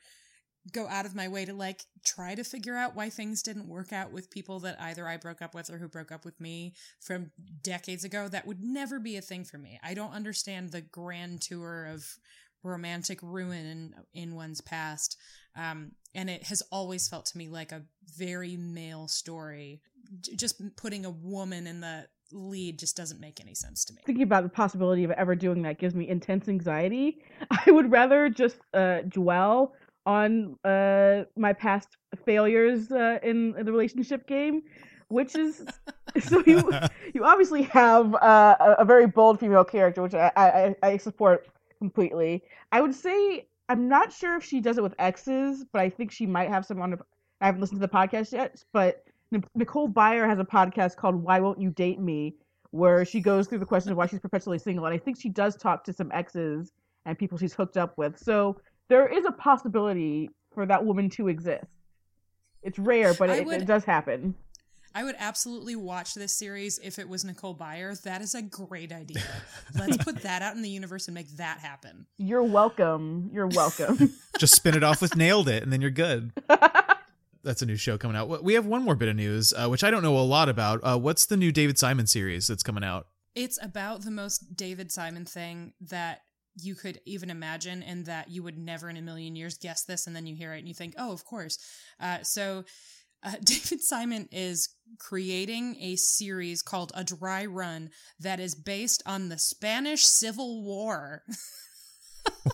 go 0.72 0.88
out 0.88 1.06
of 1.06 1.16
my 1.16 1.28
way 1.28 1.46
to 1.46 1.54
like 1.54 1.86
try 2.06 2.36
to 2.36 2.44
figure 2.44 2.76
out 2.76 2.96
why 2.96 3.10
things 3.10 3.42
didn't 3.42 3.68
work 3.68 3.92
out 3.92 4.12
with 4.12 4.30
people 4.30 4.60
that 4.60 4.80
either 4.80 5.08
I 5.08 5.18
broke 5.18 5.42
up 5.42 5.56
with 5.56 5.70
or 5.70 5.78
who 5.78 5.88
broke 5.88 6.12
up 6.12 6.24
with 6.24 6.40
me 6.40 6.74
from 7.00 7.32
decades 7.64 8.04
ago. 8.04 8.28
That 8.28 8.46
would 8.46 8.64
never 8.64 9.00
be 9.00 9.18
a 9.18 9.22
thing 9.22 9.44
for 9.44 9.58
me. 9.58 9.80
I 9.84 9.94
don't 9.94 10.14
understand 10.14 10.70
the 10.70 10.82
grand 10.82 11.42
tour 11.42 11.86
of 11.86 12.06
romantic 12.64 13.20
ruin 13.24 13.66
in, 13.66 13.94
in 14.14 14.36
one's 14.36 14.62
past. 14.62 15.18
Um, 15.56 15.94
and 16.14 16.30
it 16.30 16.44
has 16.44 16.62
always 16.72 17.08
felt 17.08 17.26
to 17.28 17.38
me 17.38 17.50
like 17.50 17.72
a 17.72 17.84
very 18.16 18.56
male 18.56 19.08
story. 19.08 19.82
Just 20.36 20.62
putting 20.76 21.06
a 21.06 21.10
woman 21.10 21.66
in 21.66 21.82
the 21.82 22.08
lead 22.32 22.80
just 22.80 22.96
doesn't 22.96 23.20
make 23.20 23.42
any 23.42 23.54
sense 23.54 23.84
to 23.86 23.94
me. 23.94 24.02
Thinking 24.06 24.24
about 24.24 24.44
the 24.44 24.50
possibility 24.50 25.04
of 25.04 25.12
ever 25.12 25.36
doing 25.36 25.64
that 25.64 25.80
gives 25.80 25.96
me 25.96 26.08
intense 26.08 26.48
anxiety. 26.48 27.22
I 27.66 27.72
would 27.72 27.92
rather 27.92 28.30
just 28.30 28.58
uh, 28.74 29.02
dwell 29.08 29.74
on 30.06 30.58
uh, 30.64 31.24
my 31.36 31.54
past 31.54 31.98
failures 32.26 32.92
uh, 32.92 33.20
in, 33.24 33.56
in 33.58 33.66
the 33.66 33.72
relationship 33.72 34.28
game, 34.28 34.64
which 35.10 35.36
is 35.36 35.66
so 36.20 36.42
you 36.46 36.70
you 37.14 37.24
obviously 37.24 37.64
have 37.64 38.16
uh, 38.16 38.56
a, 38.60 38.76
a 38.80 38.86
very 38.86 39.08
bold 39.08 39.40
female 39.40 39.64
character, 39.64 40.02
which 40.02 40.14
I, 40.14 40.32
I 40.36 40.76
I 40.84 40.98
support 40.98 41.48
completely. 41.80 42.44
I 42.72 42.82
would 42.82 42.96
say 42.96 43.48
I'm 43.70 43.88
not 43.88 44.12
sure 44.12 44.36
if 44.36 44.44
she 44.44 44.60
does 44.60 44.78
it 44.78 44.84
with 44.84 44.96
exes, 45.00 45.66
but 45.72 45.82
I 45.82 45.90
think 45.90 46.12
she 46.12 46.26
might 46.26 46.50
have 46.50 46.66
some 46.66 46.82
on. 46.82 46.98
I 47.42 47.46
haven't 47.46 47.62
listened 47.62 47.82
to 47.82 47.88
the 47.88 47.94
podcast 47.94 48.32
yet, 48.32 48.64
but 48.72 49.04
Nicole 49.56 49.90
Byer 49.90 50.28
has 50.28 50.40
a 50.40 50.46
podcast 50.46 50.96
called 50.98 51.16
"Why 51.16 51.40
Won't 51.40 51.60
You 51.60 51.70
Date 51.70 52.00
Me," 52.00 52.36
where 52.72 53.06
she 53.06 53.20
goes 53.20 53.48
through 53.48 53.60
the 53.60 53.66
question 53.66 53.92
of 53.92 53.98
why 53.98 54.08
she's 54.08 54.20
perpetually 54.20 54.60
single, 54.60 54.86
and 54.86 54.94
I 54.94 54.98
think 54.98 55.20
she 55.20 55.30
does 55.30 55.56
talk 55.56 55.84
to 55.86 55.94
some 55.94 56.12
exes 56.12 56.72
and 57.06 57.18
people 57.18 57.38
she's 57.38 57.54
hooked 57.54 57.78
up 57.78 57.98
with. 57.98 58.18
So 58.18 58.58
there 58.92 59.08
is 59.08 59.24
a 59.26 59.32
possibility 59.32 60.30
for 60.54 60.66
that 60.66 60.84
woman 60.84 61.10
to 61.12 61.30
exist. 61.30 61.66
It's 62.62 62.78
rare, 62.78 63.14
but 63.14 63.30
it, 63.30 63.46
would, 63.46 63.62
it 63.62 63.66
does 63.66 63.86
happen. 63.86 64.36
I 64.94 65.06
would 65.06 65.16
absolutely 65.18 65.78
watch 65.78 66.14
this 66.14 66.36
series 66.36 66.78
if 66.84 67.00
it 67.00 67.08
was 67.08 67.24
Nicole 67.24 67.56
Byer. 67.56 68.00
That 68.02 68.22
is 68.22 68.36
a 68.36 68.42
great 68.42 68.92
idea. 68.92 69.24
Let's 69.74 69.96
put 69.96 70.18
that 70.24 70.42
out 70.42 70.58
in 70.58 70.62
the 70.62 70.70
universe 70.70 71.08
and 71.08 71.16
make 71.16 71.30
that 71.38 71.60
happen. 71.60 72.06
You're 72.18 72.44
welcome. 72.44 73.30
You're 73.32 73.48
welcome. 73.48 74.14
Just 74.38 74.56
spin 74.56 74.76
it 74.76 74.84
off 74.84 75.02
with 75.02 75.16
nailed 75.16 75.48
it, 75.48 75.64
and 75.64 75.72
then 75.72 75.80
you're 75.80 75.90
good. 75.90 76.34
That's 77.44 77.62
a 77.62 77.66
new 77.66 77.78
show 77.78 77.98
coming 77.98 78.18
out. 78.18 78.44
We 78.44 78.56
have 78.56 78.66
one 78.66 78.84
more 78.84 78.96
bit 78.96 79.08
of 79.08 79.16
news, 79.16 79.54
uh, 79.54 79.70
which 79.70 79.86
I 79.86 79.90
don't 79.90 80.04
know 80.04 80.18
a 80.18 80.20
lot 80.20 80.50
about. 80.50 80.82
Uh, 80.84 80.98
what's 80.98 81.26
the 81.26 81.38
new 81.38 81.54
David 81.54 81.80
Simon 81.80 82.08
series 82.08 82.48
that's 82.48 82.62
coming 82.62 82.84
out? 82.84 83.08
It's 83.36 83.58
about 83.64 84.04
the 84.04 84.12
most 84.12 84.58
David 84.58 84.92
Simon 84.92 85.24
thing 85.24 85.72
that 85.80 86.24
you 86.56 86.76
could 86.76 87.00
even 87.06 87.30
imagine 87.30 87.84
and 87.84 88.06
that 88.06 88.30
you 88.30 88.44
would 88.44 88.58
never 88.58 88.90
in 88.90 88.98
a 88.98 89.02
million 89.02 89.36
years 89.36 89.58
guess 89.58 89.84
this 89.84 90.08
and 90.08 90.16
then 90.16 90.26
you 90.26 90.36
hear 90.36 90.54
it 90.54 90.60
and 90.60 90.68
you 90.68 90.74
think 90.74 90.94
oh 90.98 91.12
of 91.12 91.26
course. 91.26 91.58
Uh, 92.00 92.20
so 92.24 92.64
uh, 93.24 93.34
david 93.44 93.82
simon 93.82 94.28
is 94.32 94.70
creating 95.00 95.78
a 95.80 95.96
series 95.96 96.62
called 96.62 96.92
a 96.96 97.04
dry 97.04 97.46
run 97.46 97.90
that 98.20 98.40
is 98.40 98.56
based 98.56 99.02
on 99.06 99.30
the 99.30 99.38
spanish 99.38 100.04
civil 100.04 100.64
war. 100.64 101.24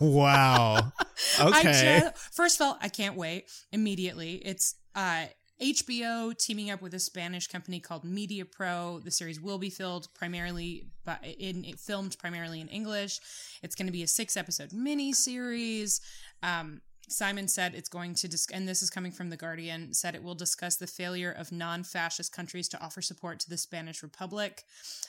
Wow. 0.01 0.91
Okay. 1.39 1.99
just, 2.03 2.33
first 2.33 2.61
of 2.61 2.67
all 2.67 2.77
i 2.79 2.89
can't 2.89 3.15
wait 3.17 3.45
immediately. 3.71 4.35
It's 4.35 4.75
uh 4.95 5.25
HBO 5.61 6.37
teaming 6.37 6.69
up 6.69 6.81
with 6.81 6.93
a 6.93 6.99
Spanish 6.99 7.47
company 7.47 7.79
called 7.79 8.03
Media 8.03 8.45
Pro. 8.45 8.99
The 9.03 9.09
series 9.09 9.41
will 9.41 9.57
be 9.57 9.69
filmed 9.69 10.07
primarily 10.13 10.87
by 11.03 11.17
in 11.39 11.63
filmed 11.77 12.17
primarily 12.19 12.61
in 12.61 12.67
English. 12.67 13.19
It's 13.63 13.75
going 13.75 13.87
to 13.87 13.91
be 13.91 14.03
a 14.03 14.07
six 14.07 14.37
episode 14.37 14.71
mini 14.71 15.13
series. 15.13 15.99
Um, 16.43 16.81
Simon 17.07 17.47
said 17.47 17.73
it's 17.73 17.89
going 17.89 18.13
to, 18.15 18.27
dis- 18.27 18.47
and 18.51 18.67
this 18.67 18.81
is 18.81 18.89
coming 18.89 19.11
from 19.11 19.29
The 19.29 19.37
Guardian, 19.37 19.93
said 19.93 20.13
it 20.13 20.23
will 20.23 20.35
discuss 20.35 20.75
the 20.75 20.87
failure 20.87 21.31
of 21.31 21.51
non 21.51 21.83
fascist 21.83 22.33
countries 22.33 22.67
to 22.69 22.81
offer 22.81 23.01
support 23.01 23.39
to 23.39 23.49
the 23.49 23.57
Spanish 23.57 24.03
Republic. 24.03 24.63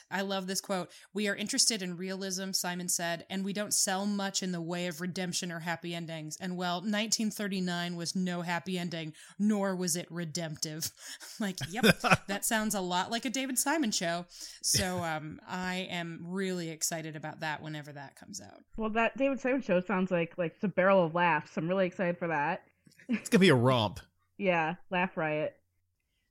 I 0.09 0.21
love 0.21 0.47
this 0.47 0.61
quote. 0.61 0.89
We 1.13 1.27
are 1.27 1.35
interested 1.35 1.81
in 1.81 1.97
realism, 1.97 2.51
Simon 2.51 2.89
said, 2.89 3.25
and 3.29 3.43
we 3.43 3.53
don't 3.53 3.73
sell 3.73 4.05
much 4.05 4.41
in 4.41 4.51
the 4.51 4.61
way 4.61 4.87
of 4.87 5.01
redemption 5.01 5.51
or 5.51 5.59
happy 5.59 5.93
endings. 5.93 6.37
And 6.39 6.57
well, 6.57 6.75
1939 6.75 7.95
was 7.95 8.15
no 8.15 8.41
happy 8.41 8.77
ending, 8.77 9.13
nor 9.37 9.75
was 9.75 9.95
it 9.95 10.07
redemptive. 10.09 10.91
like, 11.39 11.57
yep, 11.69 11.85
that 12.27 12.45
sounds 12.45 12.75
a 12.75 12.81
lot 12.81 13.11
like 13.11 13.25
a 13.25 13.29
David 13.29 13.59
Simon 13.59 13.91
show. 13.91 14.25
So 14.61 15.03
um, 15.03 15.39
I 15.47 15.87
am 15.91 16.21
really 16.23 16.69
excited 16.69 17.15
about 17.15 17.41
that 17.41 17.61
whenever 17.61 17.91
that 17.91 18.15
comes 18.15 18.41
out. 18.41 18.63
Well, 18.77 18.89
that 18.91 19.17
David 19.17 19.39
Simon 19.39 19.61
show 19.61 19.81
sounds 19.81 20.11
like 20.11 20.37
like 20.37 20.53
it's 20.55 20.63
a 20.63 20.69
barrel 20.69 21.05
of 21.05 21.13
laughs. 21.13 21.57
I'm 21.57 21.67
really 21.67 21.88
excited 21.89 22.17
for 22.17 22.27
that. 22.27 22.63
It's 23.07 23.29
gonna 23.29 23.39
be 23.39 23.49
a 23.49 23.55
romp. 23.55 23.99
yeah, 24.37 24.75
laugh 24.89 25.17
riot. 25.17 25.55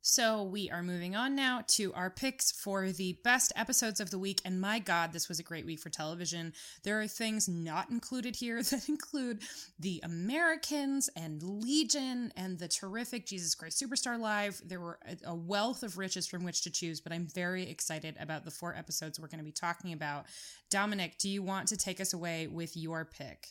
So 0.01 0.45
we 0.45 0.71
are 0.71 0.83
moving 0.83 1.17
on 1.17 1.35
now 1.35 1.65
to 1.69 1.93
our 1.93 2.09
picks 2.09 2.51
for 2.51 2.91
the 2.93 3.19
best 3.25 3.53
episodes 3.57 4.01
of 4.01 4.11
the 4.11 4.19
week. 4.19 4.41
And 4.43 4.61
my 4.61 4.79
God, 4.79 5.13
this 5.13 5.29
was 5.29 5.39
a 5.39 5.43
great 5.43 5.67
week 5.67 5.81
for 5.81 5.91
television. 5.91 6.55
There 6.83 6.99
are 7.01 7.07
things 7.07 7.47
not 7.47 7.91
included 7.91 8.37
here 8.37 8.63
that 8.71 8.89
include 8.89 9.43
The 9.79 10.01
Americans 10.05 11.11
and 11.15 11.43
Legion 11.43 12.33
and 12.37 12.59
the 12.59 12.69
terrific 12.69 13.27
Jesus 13.27 13.55
Christ 13.55 13.83
Superstar 13.83 14.19
Live. 14.19 14.63
There 14.65 14.81
were 14.81 14.99
a 15.27 15.35
wealth 15.35 15.83
of 15.83 15.99
riches 15.99 16.27
from 16.27 16.43
which 16.43 16.63
to 16.63 16.71
choose, 16.71 17.03
but 17.03 17.13
I'm 17.13 17.27
very 17.27 17.69
excited 17.69 18.17
about 18.19 18.47
the 18.47 18.51
four 18.51 18.75
episodes 18.75 19.21
we're 19.21 19.29
going 19.29 19.41
to 19.41 19.45
be 19.45 19.53
talking 19.53 19.93
about. 19.93 20.25
Dominic, 20.71 21.19
do 21.19 21.29
you 21.29 21.43
want 21.43 21.69
to 21.69 21.77
take 21.77 22.01
us 22.01 22.15
away 22.15 22.47
with 22.47 22.77
your 22.77 23.05
pick? 23.05 23.49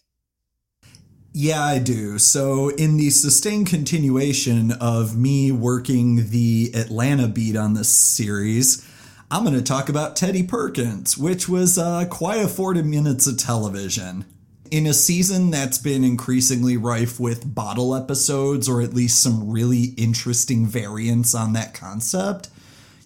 Yeah, 1.40 1.64
I 1.64 1.78
do. 1.78 2.18
So, 2.18 2.70
in 2.70 2.98
the 2.98 3.12
sustained 3.12 3.68
continuation 3.68 4.72
of 4.72 5.16
me 5.16 5.52
working 5.52 6.32
the 6.32 6.72
Atlanta 6.74 7.28
beat 7.28 7.56
on 7.56 7.76
this 7.76 7.90
series, 7.90 8.84
I'm 9.30 9.44
going 9.44 9.56
to 9.56 9.62
talk 9.62 9.88
about 9.88 10.16
Teddy 10.16 10.42
Perkins, 10.42 11.16
which 11.16 11.48
was 11.48 11.78
uh, 11.78 12.06
quite 12.10 12.42
a 12.42 12.48
40 12.48 12.82
minutes 12.82 13.28
of 13.28 13.38
television. 13.38 14.26
In 14.72 14.88
a 14.88 14.96
season 14.96 15.52
that's 15.52 15.78
been 15.78 16.04
increasingly 16.04 16.76
rife 16.76 17.20
with 17.20 17.54
bottle 17.54 17.94
episodes, 17.94 18.68
or 18.68 18.82
at 18.82 18.96
least 18.96 19.22
some 19.22 19.48
really 19.48 19.94
interesting 19.96 20.66
variants 20.66 21.36
on 21.36 21.54
that 21.54 21.76
concept, 21.76 22.50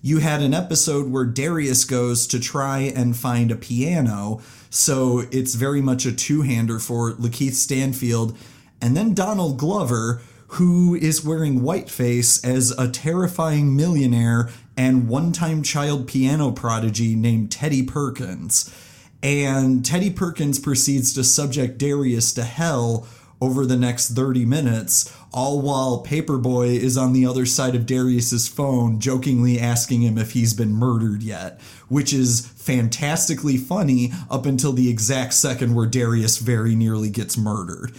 you 0.01 0.17
had 0.17 0.41
an 0.41 0.53
episode 0.53 1.11
where 1.11 1.25
Darius 1.25 1.83
goes 1.83 2.25
to 2.27 2.39
try 2.39 2.79
and 2.79 3.15
find 3.15 3.51
a 3.51 3.55
piano. 3.55 4.41
So 4.69 5.23
it's 5.31 5.53
very 5.53 5.81
much 5.81 6.05
a 6.05 6.11
two 6.11 6.41
hander 6.41 6.79
for 6.79 7.11
Lakeith 7.13 7.53
Stanfield. 7.53 8.35
And 8.81 8.97
then 8.97 9.13
Donald 9.13 9.57
Glover, 9.57 10.21
who 10.47 10.95
is 10.95 11.23
wearing 11.23 11.61
whiteface 11.61 12.43
as 12.43 12.71
a 12.71 12.89
terrifying 12.89 13.75
millionaire 13.75 14.49
and 14.75 15.07
one 15.07 15.31
time 15.31 15.61
child 15.61 16.07
piano 16.07 16.51
prodigy 16.51 17.15
named 17.15 17.51
Teddy 17.51 17.83
Perkins. 17.83 18.73
And 19.21 19.85
Teddy 19.85 20.09
Perkins 20.09 20.57
proceeds 20.57 21.13
to 21.13 21.23
subject 21.23 21.77
Darius 21.77 22.33
to 22.33 22.43
hell 22.43 23.07
over 23.41 23.65
the 23.65 23.75
next 23.75 24.09
30 24.09 24.45
minutes, 24.45 25.11
all 25.33 25.59
while 25.61 26.05
Paperboy 26.05 26.77
is 26.77 26.95
on 26.95 27.11
the 27.11 27.25
other 27.25 27.45
side 27.45 27.73
of 27.73 27.87
Darius's 27.87 28.47
phone, 28.47 28.99
jokingly 28.99 29.59
asking 29.59 30.03
him 30.03 30.17
if 30.17 30.33
he's 30.33 30.53
been 30.53 30.73
murdered 30.73 31.23
yet, 31.23 31.59
which 31.89 32.13
is 32.13 32.47
fantastically 32.55 33.57
funny 33.57 34.11
up 34.29 34.45
until 34.45 34.71
the 34.71 34.89
exact 34.89 35.33
second 35.33 35.73
where 35.73 35.87
Darius 35.87 36.37
very 36.37 36.75
nearly 36.75 37.09
gets 37.09 37.37
murdered. 37.37 37.91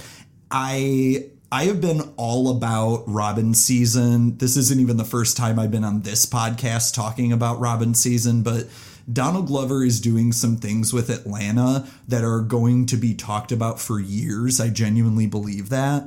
I 0.50 1.26
I 1.50 1.64
have 1.64 1.82
been 1.82 2.00
all 2.16 2.48
about 2.48 3.04
Robbin' 3.06 3.52
Season. 3.52 4.38
This 4.38 4.56
isn't 4.56 4.80
even 4.80 4.96
the 4.96 5.04
first 5.04 5.36
time 5.36 5.58
I've 5.58 5.70
been 5.70 5.84
on 5.84 6.00
this 6.00 6.24
podcast 6.24 6.94
talking 6.94 7.30
about 7.30 7.60
Robbin' 7.60 7.92
Season, 7.92 8.42
but 8.42 8.68
Donald 9.10 9.46
Glover 9.46 9.84
is 9.84 10.00
doing 10.00 10.32
some 10.32 10.56
things 10.56 10.92
with 10.92 11.10
Atlanta 11.10 11.86
that 12.06 12.24
are 12.24 12.40
going 12.40 12.86
to 12.86 12.96
be 12.96 13.14
talked 13.14 13.52
about 13.52 13.80
for 13.80 13.98
years. 13.98 14.60
I 14.60 14.68
genuinely 14.68 15.26
believe 15.26 15.68
that. 15.70 16.04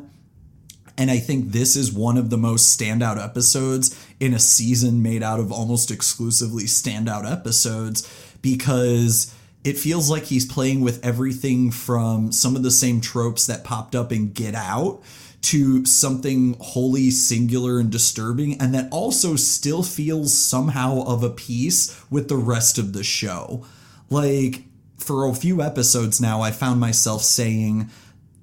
And 0.98 1.12
I 1.12 1.20
think 1.20 1.52
this 1.52 1.76
is 1.76 1.92
one 1.92 2.18
of 2.18 2.30
the 2.30 2.38
most 2.38 2.80
standout 2.80 3.22
episodes 3.22 4.00
in 4.20 4.34
a 4.34 4.40
season 4.40 5.02
made 5.02 5.24
out 5.24 5.40
of 5.40 5.52
almost 5.52 5.92
exclusively 5.92 6.64
standout 6.64 7.30
episodes 7.30 8.10
because 8.42 9.34
it 9.66 9.78
feels 9.78 10.10
like 10.10 10.24
he's 10.24 10.46
playing 10.46 10.82
with 10.82 11.04
everything 11.04 11.72
from 11.72 12.32
some 12.32 12.56
of 12.56 12.64
the 12.64 12.72
same 12.72 13.02
tropes 13.02 13.48
that 13.48 13.64
popped 13.64 13.96
up 13.96 14.12
in 14.12 14.32
Get 14.32 14.56
Out 14.56 15.02
to 15.46 15.86
something 15.86 16.56
wholly 16.60 17.12
singular 17.12 17.80
and 17.80 17.92
disturbing, 17.92 18.60
and 18.60 18.74
that 18.74 18.92
also 18.92 19.36
still 19.36 19.84
feels 19.84 20.36
somehow 20.36 21.04
of 21.04 21.24
a 21.24 21.30
piece 21.30 22.02
with 22.10 22.30
the 22.30 22.36
rest 22.36 22.80
of 22.80 22.94
the 22.94 23.04
show. 23.04 23.64
Like, 24.10 24.64
for 24.98 25.28
a 25.28 25.36
few 25.36 25.62
episodes 25.62 26.20
now, 26.20 26.42
I 26.42 26.50
found 26.50 26.80
myself 26.80 27.22
saying, 27.22 27.92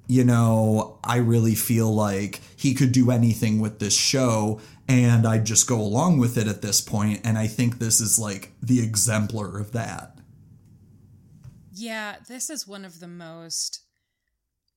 you 0.07 0.23
know, 0.23 0.97
I 1.03 1.17
really 1.17 1.55
feel 1.55 1.93
like 1.93 2.39
he 2.55 2.73
could 2.73 2.93
do 2.93 3.11
anything 3.11 3.59
with 3.59 3.79
this 3.79 3.95
show, 3.95 4.61
and 4.87 5.27
I'd 5.27 5.45
just 5.45 5.67
go 5.67 5.81
along 5.81 6.19
with 6.19 6.37
it 6.37 6.47
at 6.47 6.61
this 6.61 6.79
point, 6.79 7.19
and 7.25 7.37
I 7.37 7.47
think 7.47 7.79
this 7.79 7.99
is 7.99 8.17
like 8.17 8.51
the 8.61 8.81
exemplar 8.81 9.59
of 9.59 9.73
that. 9.73 10.17
Yeah, 11.73 12.15
this 12.29 12.49
is 12.49 12.65
one 12.65 12.85
of 12.85 13.01
the 13.01 13.07
most 13.07 13.81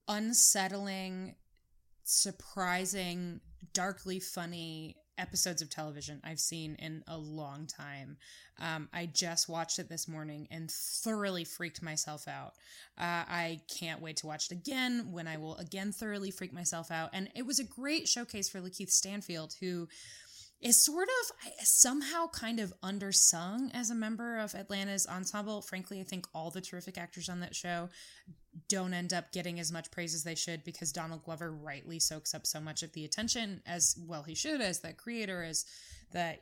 unsettling 0.09 1.37
surprising, 2.06 3.40
darkly 3.72 4.20
funny 4.20 4.96
episodes 5.18 5.62
of 5.62 5.70
television 5.70 6.20
I've 6.25 6.38
seen 6.38 6.76
in 6.78 7.02
a 7.08 7.16
long 7.16 7.66
time. 7.66 8.18
Um, 8.60 8.88
I 8.92 9.06
just 9.06 9.48
watched 9.48 9.78
it 9.78 9.88
this 9.88 10.06
morning 10.06 10.46
and 10.50 10.70
thoroughly 10.70 11.44
freaked 11.44 11.82
myself 11.82 12.28
out. 12.28 12.52
Uh, 12.98 13.25
I 13.28 13.60
can't 13.78 14.00
wait 14.00 14.18
to 14.18 14.26
watch 14.26 14.50
it 14.50 14.52
again 14.52 15.08
when 15.10 15.26
I 15.26 15.36
will 15.38 15.56
again 15.56 15.92
thoroughly 15.92 16.30
freak 16.30 16.52
myself 16.52 16.90
out. 16.90 17.10
And 17.12 17.28
it 17.34 17.46
was 17.46 17.58
a 17.58 17.64
great 17.64 18.08
showcase 18.08 18.48
for 18.48 18.60
Lakeith 18.60 18.90
Stanfield, 18.90 19.54
who 19.60 19.88
is 20.60 20.82
sort 20.82 21.08
of 21.08 21.54
somehow 21.66 22.28
kind 22.28 22.60
of 22.60 22.72
undersung 22.82 23.70
as 23.75 23.90
a 23.90 23.94
member 23.94 24.38
of 24.38 24.54
Atlanta's 24.54 25.06
ensemble. 25.06 25.60
Frankly, 25.60 26.00
I 26.00 26.04
think 26.04 26.26
all 26.34 26.50
the 26.50 26.62
terrific 26.62 26.96
actors 26.96 27.28
on 27.28 27.40
that 27.40 27.54
show 27.54 27.90
don't 28.68 28.94
end 28.94 29.12
up 29.12 29.32
getting 29.32 29.60
as 29.60 29.72
much 29.72 29.90
praise 29.90 30.14
as 30.14 30.25
they 30.25 30.34
should 30.34 30.64
because 30.64 30.92
Donald 30.92 31.25
Glover 31.25 31.52
rightly 31.52 31.98
soaks 31.98 32.34
up 32.34 32.46
so 32.46 32.60
much 32.60 32.82
of 32.82 32.92
the 32.92 33.04
attention 33.04 33.60
as 33.66 33.96
well 34.06 34.22
he 34.22 34.34
should 34.34 34.60
as 34.60 34.80
the 34.80 34.92
creator 34.92 35.42
as 35.42 35.64
the 36.12 36.36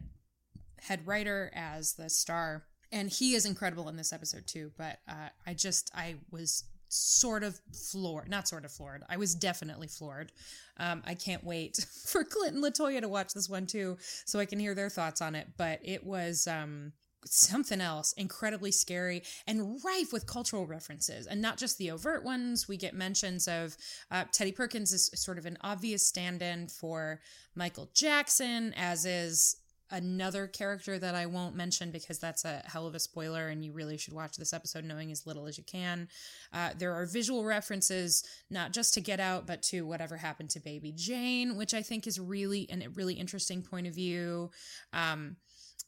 head 0.80 1.06
writer 1.06 1.50
as 1.54 1.94
the 1.94 2.11
star. 2.11 2.64
And 2.92 3.11
he 3.11 3.35
is 3.35 3.47
incredible 3.47 3.88
in 3.88 3.97
this 3.97 4.12
episode 4.12 4.47
too. 4.47 4.71
But 4.76 4.99
uh, 5.09 5.30
I 5.47 5.54
just 5.54 5.90
I 5.94 6.16
was 6.30 6.64
sort 6.88 7.42
of 7.42 7.61
floored 7.90 8.28
not 8.28 8.47
sort 8.47 8.64
of 8.64 8.71
floored 8.71 9.02
I 9.09 9.16
was 9.16 9.35
definitely 9.35 9.88
floored. 9.88 10.30
Um, 10.76 11.02
I 11.04 11.14
can't 11.14 11.42
wait 11.42 11.76
for 12.06 12.23
Clinton 12.23 12.62
Latoya 12.62 13.00
to 13.00 13.09
watch 13.09 13.33
this 13.33 13.49
one 13.49 13.66
too 13.66 13.97
so 14.26 14.38
I 14.38 14.47
can 14.47 14.61
hear 14.61 14.75
their 14.75 14.90
thoughts 14.90 15.21
on 15.21 15.35
it. 15.35 15.49
But 15.56 15.80
it 15.83 16.04
was 16.04 16.47
um 16.47 16.92
something 17.26 17.81
else 17.81 18.12
incredibly 18.14 18.71
scary 18.71 19.23
and 19.47 19.78
rife 19.85 20.12
with 20.12 20.26
cultural 20.26 20.66
references. 20.66 21.26
And 21.26 21.40
not 21.40 21.59
just 21.59 21.78
the 21.78 21.90
overt 21.90 22.25
ones. 22.25 22.69
We 22.69 22.76
get 22.76 22.95
mentions 22.95 23.49
of 23.49 23.76
uh, 24.11 24.25
teddy 24.33 24.52
perkins 24.52 24.93
is 24.93 25.11
sort 25.14 25.38
of 25.38 25.47
an 25.47 25.59
obvious 25.61 26.07
stand-in 26.07 26.69
for 26.69 27.21
michael 27.54 27.90
jackson 27.95 28.73
as 28.76 29.04
is 29.04 29.57
another 29.90 30.47
character 30.47 30.99
that 30.99 31.14
i 31.14 31.26
won't 31.26 31.54
mention 31.54 31.90
because 31.90 32.19
that's 32.19 32.45
a 32.45 32.62
hell 32.64 32.87
of 32.87 32.95
a 32.95 32.99
spoiler 32.99 33.49
and 33.49 33.64
you 33.64 33.73
really 33.73 33.97
should 33.97 34.14
watch 34.14 34.37
this 34.37 34.52
episode 34.52 34.85
knowing 34.85 35.12
as 35.12 35.26
little 35.26 35.47
as 35.47 35.59
you 35.59 35.64
can. 35.64 36.09
Uh, 36.52 36.71
there 36.78 36.95
are 36.95 37.07
visual 37.07 37.45
references 37.45 38.25
not 38.50 38.73
just 38.73 38.95
to 38.95 39.00
get 39.00 39.21
out 39.21 39.47
but 39.47 39.62
to 39.62 39.83
whatever 39.83 40.16
happened 40.16 40.50
to 40.50 40.61
baby 40.61 40.93
jane 40.97 41.57
which 41.57 41.75
i 41.75 41.83
think 41.83 42.07
is 42.07 42.19
really 42.19 42.69
a 42.71 42.88
really 42.90 43.14
interesting 43.14 43.62
point 43.62 43.87
of 43.87 43.95
view. 43.95 44.50
Um, 44.93 45.37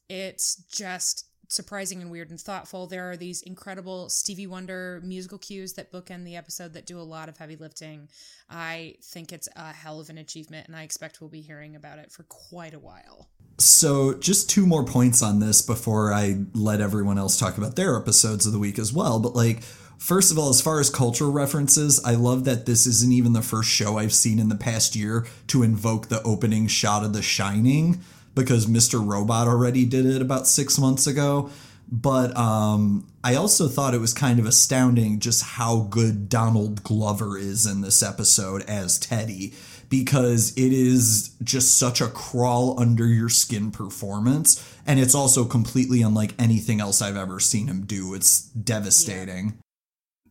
it's 0.08 0.56
just 0.70 1.26
surprising 1.48 2.02
and 2.02 2.10
weird 2.10 2.30
and 2.30 2.40
thoughtful. 2.40 2.86
There 2.86 3.10
are 3.10 3.16
these 3.16 3.42
incredible 3.42 4.08
Stevie 4.08 4.46
Wonder 4.46 5.00
musical 5.04 5.38
cues 5.38 5.74
that 5.74 5.92
bookend 5.92 6.24
the 6.24 6.36
episode 6.36 6.72
that 6.74 6.86
do 6.86 6.98
a 6.98 7.02
lot 7.02 7.28
of 7.28 7.36
heavy 7.36 7.56
lifting. 7.56 8.08
I 8.50 8.96
think 9.02 9.32
it's 9.32 9.48
a 9.56 9.72
hell 9.72 10.00
of 10.00 10.10
an 10.10 10.18
achievement, 10.18 10.66
and 10.66 10.76
I 10.76 10.82
expect 10.82 11.20
we'll 11.20 11.30
be 11.30 11.40
hearing 11.40 11.76
about 11.76 11.98
it 11.98 12.10
for 12.10 12.24
quite 12.24 12.74
a 12.74 12.78
while. 12.78 13.28
So, 13.58 14.14
just 14.14 14.50
two 14.50 14.66
more 14.66 14.84
points 14.84 15.22
on 15.22 15.40
this 15.40 15.62
before 15.62 16.12
I 16.12 16.44
let 16.52 16.80
everyone 16.80 17.16
else 17.16 17.38
talk 17.38 17.56
about 17.56 17.76
their 17.76 17.96
episodes 17.96 18.44
of 18.44 18.52
the 18.52 18.58
week 18.58 18.78
as 18.78 18.92
well. 18.92 19.18
But, 19.18 19.34
like, 19.34 19.62
First 19.98 20.30
of 20.30 20.38
all, 20.38 20.50
as 20.50 20.60
far 20.60 20.78
as 20.78 20.90
cultural 20.90 21.32
references, 21.32 22.04
I 22.04 22.16
love 22.16 22.44
that 22.44 22.66
this 22.66 22.86
isn't 22.86 23.12
even 23.12 23.32
the 23.32 23.40
first 23.40 23.70
show 23.70 23.96
I've 23.96 24.12
seen 24.12 24.38
in 24.38 24.50
the 24.50 24.54
past 24.54 24.94
year 24.94 25.26
to 25.46 25.62
invoke 25.62 26.08
the 26.08 26.22
opening 26.22 26.66
shot 26.66 27.02
of 27.02 27.14
The 27.14 27.22
Shining 27.22 28.02
because 28.36 28.66
Mr. 28.66 29.04
Robot 29.04 29.48
already 29.48 29.84
did 29.84 30.06
it 30.06 30.22
about 30.22 30.46
six 30.46 30.78
months 30.78 31.08
ago. 31.08 31.50
But 31.90 32.36
um, 32.36 33.06
I 33.24 33.36
also 33.36 33.68
thought 33.68 33.94
it 33.94 34.00
was 34.00 34.12
kind 34.12 34.38
of 34.38 34.46
astounding 34.46 35.20
just 35.20 35.42
how 35.42 35.80
good 35.90 36.28
Donald 36.28 36.82
Glover 36.82 37.38
is 37.38 37.64
in 37.66 37.80
this 37.80 38.02
episode 38.02 38.62
as 38.62 38.98
Teddy 38.98 39.54
because 39.88 40.52
it 40.56 40.72
is 40.72 41.30
just 41.44 41.78
such 41.78 42.00
a 42.00 42.08
crawl 42.08 42.78
under 42.80 43.06
your 43.06 43.28
skin 43.28 43.70
performance. 43.70 44.62
And 44.84 44.98
it's 44.98 45.14
also 45.14 45.44
completely 45.44 46.02
unlike 46.02 46.34
anything 46.38 46.80
else 46.80 47.00
I've 47.00 47.16
ever 47.16 47.38
seen 47.38 47.68
him 47.68 47.86
do. 47.86 48.14
It's 48.14 48.40
devastating. 48.40 49.58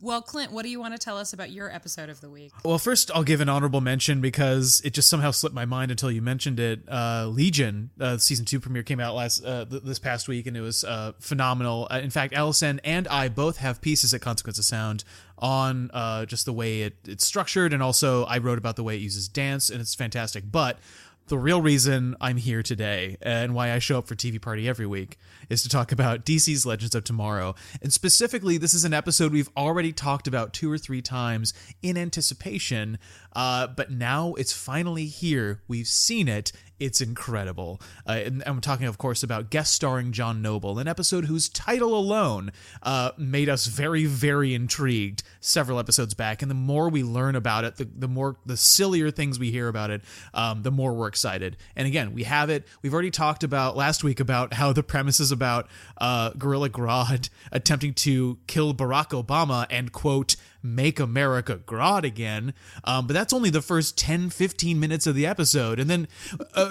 Well, 0.01 0.21
Clint, 0.21 0.51
what 0.51 0.63
do 0.63 0.69
you 0.69 0.79
want 0.79 0.93
to 0.93 0.97
tell 0.99 1.17
us 1.17 1.33
about 1.33 1.51
your 1.51 1.71
episode 1.71 2.09
of 2.09 2.21
the 2.21 2.29
week? 2.29 2.51
Well, 2.63 2.77
first 2.77 3.09
I'll 3.15 3.23
give 3.23 3.41
an 3.41 3.49
honorable 3.49 3.81
mention 3.81 4.21
because 4.21 4.81
it 4.83 4.93
just 4.93 5.09
somehow 5.09 5.31
slipped 5.31 5.55
my 5.55 5.65
mind 5.65 5.89
until 5.89 6.11
you 6.11 6.21
mentioned 6.21 6.59
it. 6.59 6.81
Uh, 6.87 7.27
Legion, 7.27 7.89
uh, 7.99 8.17
season 8.17 8.45
two 8.45 8.59
premiere 8.59 8.83
came 8.83 8.99
out 8.99 9.15
last 9.15 9.43
uh, 9.43 9.65
th- 9.65 9.83
this 9.83 9.99
past 9.99 10.27
week, 10.27 10.47
and 10.47 10.57
it 10.57 10.61
was 10.61 10.83
uh, 10.83 11.13
phenomenal. 11.19 11.87
Uh, 11.89 11.99
in 12.03 12.09
fact, 12.09 12.33
Allison 12.33 12.79
and 12.83 13.07
I 13.07 13.29
both 13.29 13.57
have 13.57 13.81
pieces 13.81 14.13
at 14.13 14.21
Consequence 14.21 14.59
of 14.59 14.65
Sound 14.65 15.03
on 15.39 15.89
uh, 15.93 16.25
just 16.25 16.45
the 16.45 16.53
way 16.53 16.81
it, 16.81 16.97
it's 17.07 17.25
structured, 17.25 17.73
and 17.73 17.81
also 17.81 18.25
I 18.25 18.37
wrote 18.37 18.57
about 18.57 18.75
the 18.75 18.83
way 18.83 18.95
it 18.95 19.01
uses 19.01 19.27
dance, 19.27 19.69
and 19.69 19.79
it's 19.79 19.95
fantastic. 19.95 20.43
But 20.51 20.77
the 21.27 21.37
real 21.39 21.61
reason 21.61 22.15
I'm 22.21 22.37
here 22.37 22.61
today 22.61 23.17
and 23.21 23.55
why 23.55 23.71
I 23.71 23.79
show 23.79 23.97
up 23.97 24.07
for 24.07 24.15
TV 24.15 24.39
Party 24.39 24.67
every 24.69 24.85
week 24.85 25.17
is 25.49 25.63
to 25.63 25.69
talk 25.69 25.91
about 25.91 26.25
DC's 26.25 26.65
Legends 26.65 26.95
of 26.95 27.03
Tomorrow. 27.03 27.55
And 27.81 27.91
specifically, 27.91 28.57
this 28.57 28.73
is 28.73 28.85
an 28.85 28.93
episode 28.93 29.31
we've 29.31 29.49
already 29.55 29.91
talked 29.91 30.27
about 30.27 30.53
two 30.53 30.71
or 30.71 30.77
three 30.77 31.01
times 31.01 31.53
in 31.81 31.97
anticipation, 31.97 32.97
uh, 33.35 33.67
but 33.67 33.91
now 33.91 34.33
it's 34.35 34.53
finally 34.53 35.05
here. 35.05 35.61
We've 35.67 35.87
seen 35.87 36.27
it. 36.27 36.51
It's 36.77 36.99
incredible. 36.99 37.79
Uh, 38.05 38.19
and 38.25 38.43
I'm 38.45 38.59
talking, 38.59 38.85
of 38.85 38.97
course, 38.97 39.23
about 39.23 39.49
guest 39.49 39.73
starring 39.73 40.11
John 40.11 40.41
Noble, 40.41 40.77
an 40.77 40.89
episode 40.89 41.25
whose 41.25 41.47
title 41.47 41.97
alone 41.97 42.51
uh, 42.83 43.11
made 43.17 43.47
us 43.47 43.67
very, 43.67 44.05
very 44.05 44.53
intrigued 44.53 45.23
several 45.39 45.79
episodes 45.79 46.13
back. 46.13 46.41
And 46.41 46.51
the 46.51 46.55
more 46.55 46.89
we 46.89 47.01
learn 47.01 47.35
about 47.35 47.63
it, 47.63 47.77
the, 47.77 47.85
the 47.85 48.09
more, 48.09 48.35
the 48.45 48.57
sillier 48.57 49.09
things 49.09 49.39
we 49.39 49.51
hear 49.51 49.69
about 49.69 49.89
it, 49.89 50.01
um, 50.33 50.63
the 50.63 50.71
more 50.71 50.93
we're 50.93 51.07
excited. 51.07 51.55
And 51.77 51.87
again, 51.87 52.13
we 52.13 52.23
have 52.23 52.49
it. 52.49 52.67
We've 52.81 52.93
already 52.93 53.11
talked 53.11 53.45
about 53.45 53.77
last 53.77 54.03
week 54.03 54.19
about 54.19 54.53
how 54.53 54.73
the 54.73 54.83
premise 54.83 55.21
is 55.21 55.31
about 55.35 55.67
uh, 55.99 56.31
Gorilla 56.31 56.69
Grodd 56.69 57.29
attempting 57.51 57.93
to 57.93 58.39
kill 58.47 58.73
Barack 58.73 59.09
Obama 59.09 59.67
and, 59.69 59.91
quote, 59.91 60.35
make 60.65 60.99
America 60.99 61.57
Grodd 61.57 62.03
again. 62.03 62.53
Um, 62.83 63.07
but 63.07 63.13
that's 63.13 63.33
only 63.33 63.49
the 63.49 63.61
first 63.61 63.97
10, 63.97 64.31
15 64.31 64.79
minutes 64.79 65.05
of 65.05 65.15
the 65.15 65.25
episode. 65.25 65.79
And 65.79 65.89
then, 65.89 66.07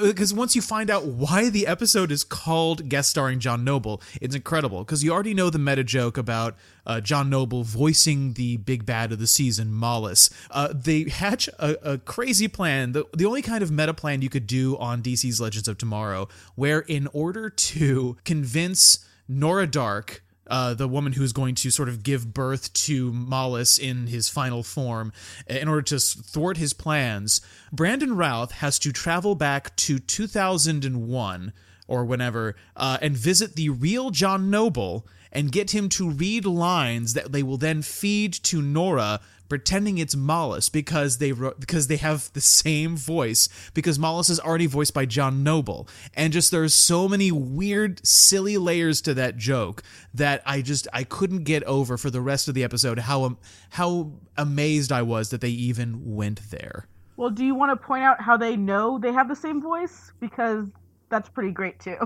because 0.03 0.33
uh, 0.33 0.37
once 0.37 0.57
you 0.57 0.62
find 0.62 0.90
out 0.90 1.07
why 1.07 1.48
the 1.48 1.66
episode 1.66 2.11
is 2.11 2.24
called 2.24 2.88
guest 2.88 3.11
starring 3.11 3.38
John 3.38 3.64
Noble, 3.64 4.03
it's 4.20 4.35
incredible 4.35 4.81
because 4.81 5.05
you 5.05 5.12
already 5.12 5.35
know 5.35 5.50
the 5.50 5.59
meta 5.59 5.85
joke 5.85 6.18
about 6.18 6.57
uh, 6.86 7.00
John 7.00 7.30
Noble 7.30 7.62
voicing 7.62 8.34
the 8.34 8.56
big 8.58 8.86
bad 8.86 9.12
of 9.12 9.18
the 9.18 9.26
season, 9.26 9.72
Mallus. 9.72 10.30
Uh, 10.50 10.72
they 10.74 11.08
hatch 11.08 11.48
a, 11.58 11.92
a, 11.92 11.98
crazy 11.98 12.48
plan, 12.48 12.92
the, 12.92 13.04
the 13.16 13.24
only 13.24 13.42
kind 13.42 13.62
of 13.62 13.70
meta 13.70 13.94
plan 13.94 14.22
you 14.22 14.28
could 14.28 14.46
do 14.46 14.76
on 14.78 15.02
DC's 15.02 15.40
Legends 15.40 15.68
of 15.68 15.78
Tomorrow, 15.78 16.28
where 16.54 16.80
in 16.80 17.08
order 17.08 17.48
to 17.50 18.16
convince 18.24 19.04
Nora 19.28 19.66
Darhk 19.66 20.20
uh, 20.46 20.74
the 20.74 20.88
woman 20.88 21.14
who's 21.14 21.32
going 21.32 21.54
to 21.54 21.70
sort 21.70 21.88
of 21.88 22.02
give 22.02 22.34
birth 22.34 22.72
to 22.74 23.12
Mallus 23.12 23.78
in 23.78 24.08
his 24.08 24.28
final 24.28 24.62
form, 24.62 25.12
in 25.46 25.68
order 25.68 25.82
to 25.82 25.98
thwart 25.98 26.56
his 26.56 26.72
plans, 26.72 27.40
Brandon 27.72 28.14
Routh 28.16 28.52
has 28.52 28.78
to 28.80 28.92
travel 28.92 29.34
back 29.34 29.74
to 29.76 29.98
2001 29.98 31.52
or 31.86 32.04
whenever 32.04 32.56
uh, 32.76 32.98
and 33.00 33.16
visit 33.16 33.56
the 33.56 33.70
real 33.70 34.10
John 34.10 34.50
Noble 34.50 35.06
and 35.34 35.52
get 35.52 35.72
him 35.72 35.88
to 35.90 36.08
read 36.08 36.44
lines 36.46 37.14
that 37.14 37.32
they 37.32 37.42
will 37.42 37.58
then 37.58 37.82
feed 37.82 38.32
to 38.32 38.62
Nora 38.62 39.20
pretending 39.48 39.98
it's 39.98 40.14
Mallus 40.14 40.70
because 40.70 41.18
they 41.18 41.32
because 41.32 41.86
they 41.86 41.96
have 41.96 42.32
the 42.32 42.40
same 42.40 42.96
voice 42.96 43.48
because 43.74 43.98
Mallus 43.98 44.30
is 44.30 44.40
already 44.40 44.66
voiced 44.66 44.94
by 44.94 45.04
John 45.04 45.42
Noble 45.42 45.88
and 46.14 46.32
just 46.32 46.50
there's 46.50 46.74
so 46.74 47.08
many 47.08 47.30
weird 47.30 48.04
silly 48.06 48.56
layers 48.56 49.00
to 49.02 49.14
that 49.14 49.36
joke 49.36 49.82
that 50.14 50.42
I 50.46 50.62
just 50.62 50.88
I 50.92 51.04
couldn't 51.04 51.44
get 51.44 51.62
over 51.64 51.96
for 51.96 52.10
the 52.10 52.20
rest 52.20 52.48
of 52.48 52.54
the 52.54 52.64
episode 52.64 52.98
how 53.00 53.36
how 53.70 54.12
amazed 54.36 54.92
I 54.92 55.02
was 55.02 55.30
that 55.30 55.40
they 55.40 55.50
even 55.50 56.14
went 56.14 56.50
there. 56.50 56.86
Well, 57.16 57.30
do 57.30 57.44
you 57.44 57.54
want 57.54 57.70
to 57.70 57.86
point 57.86 58.02
out 58.02 58.20
how 58.20 58.36
they 58.36 58.56
know 58.56 58.98
they 58.98 59.12
have 59.12 59.28
the 59.28 59.36
same 59.36 59.62
voice 59.62 60.10
because 60.20 60.66
that's 61.10 61.28
pretty 61.28 61.52
great 61.52 61.78
too. 61.78 61.96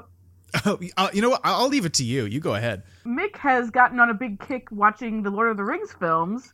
Oh, 0.64 0.78
uh, 0.96 1.11
you 1.12 1.22
know 1.22 1.30
what? 1.30 1.40
I'll 1.44 1.68
leave 1.68 1.84
it 1.84 1.94
to 1.94 2.04
you. 2.04 2.24
You 2.24 2.40
go 2.40 2.54
ahead. 2.54 2.82
Mick 3.06 3.37
has 3.37 3.70
gotten 3.70 4.00
on 4.00 4.11
a 4.11 4.14
big 4.14 4.40
kick 4.40 4.68
watching 4.70 5.22
the 5.22 5.30
Lord 5.30 5.50
of 5.50 5.56
the 5.56 5.64
Rings 5.64 5.92
films, 5.92 6.52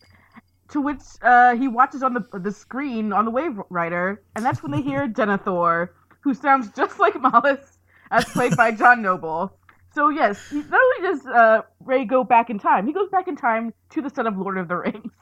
to 0.71 0.81
which 0.81 1.01
uh, 1.23 1.55
he 1.57 1.69
watches 1.69 2.03
on 2.03 2.15
the 2.15 2.39
the 2.39 2.53
screen 2.53 3.13
on 3.13 3.25
the 3.25 3.31
Wave 3.31 3.59
Rider, 3.71 4.23
and 4.35 4.45
that's 4.45 4.63
when 4.63 4.73
they 4.73 4.83
hear 4.83 5.09
Denethor, 5.15 5.91
who 6.21 6.35
sounds 6.35 6.71
just 6.77 6.99
like 6.99 7.15
Mallus, 7.15 7.79
as 8.11 8.25
played 8.27 8.57
by 8.57 8.73
John 8.73 9.03
Noble. 9.03 9.57
So 9.95 10.09
yes, 10.09 10.41
he, 10.51 10.57
not 10.57 10.81
only 10.81 11.09
does 11.09 11.27
uh, 11.27 11.63
Ray 11.81 12.05
go 12.05 12.25
back 12.25 12.51
in 12.51 12.59
time, 12.59 12.87
he 12.87 12.93
goes 12.93 13.09
back 13.11 13.29
in 13.29 13.37
time 13.37 13.73
to 13.91 14.03
the 14.03 14.11
set 14.11 14.27
of 14.27 14.37
Lord 14.37 14.59
of 14.59 14.69
the 14.69 14.77
Rings. 14.77 15.13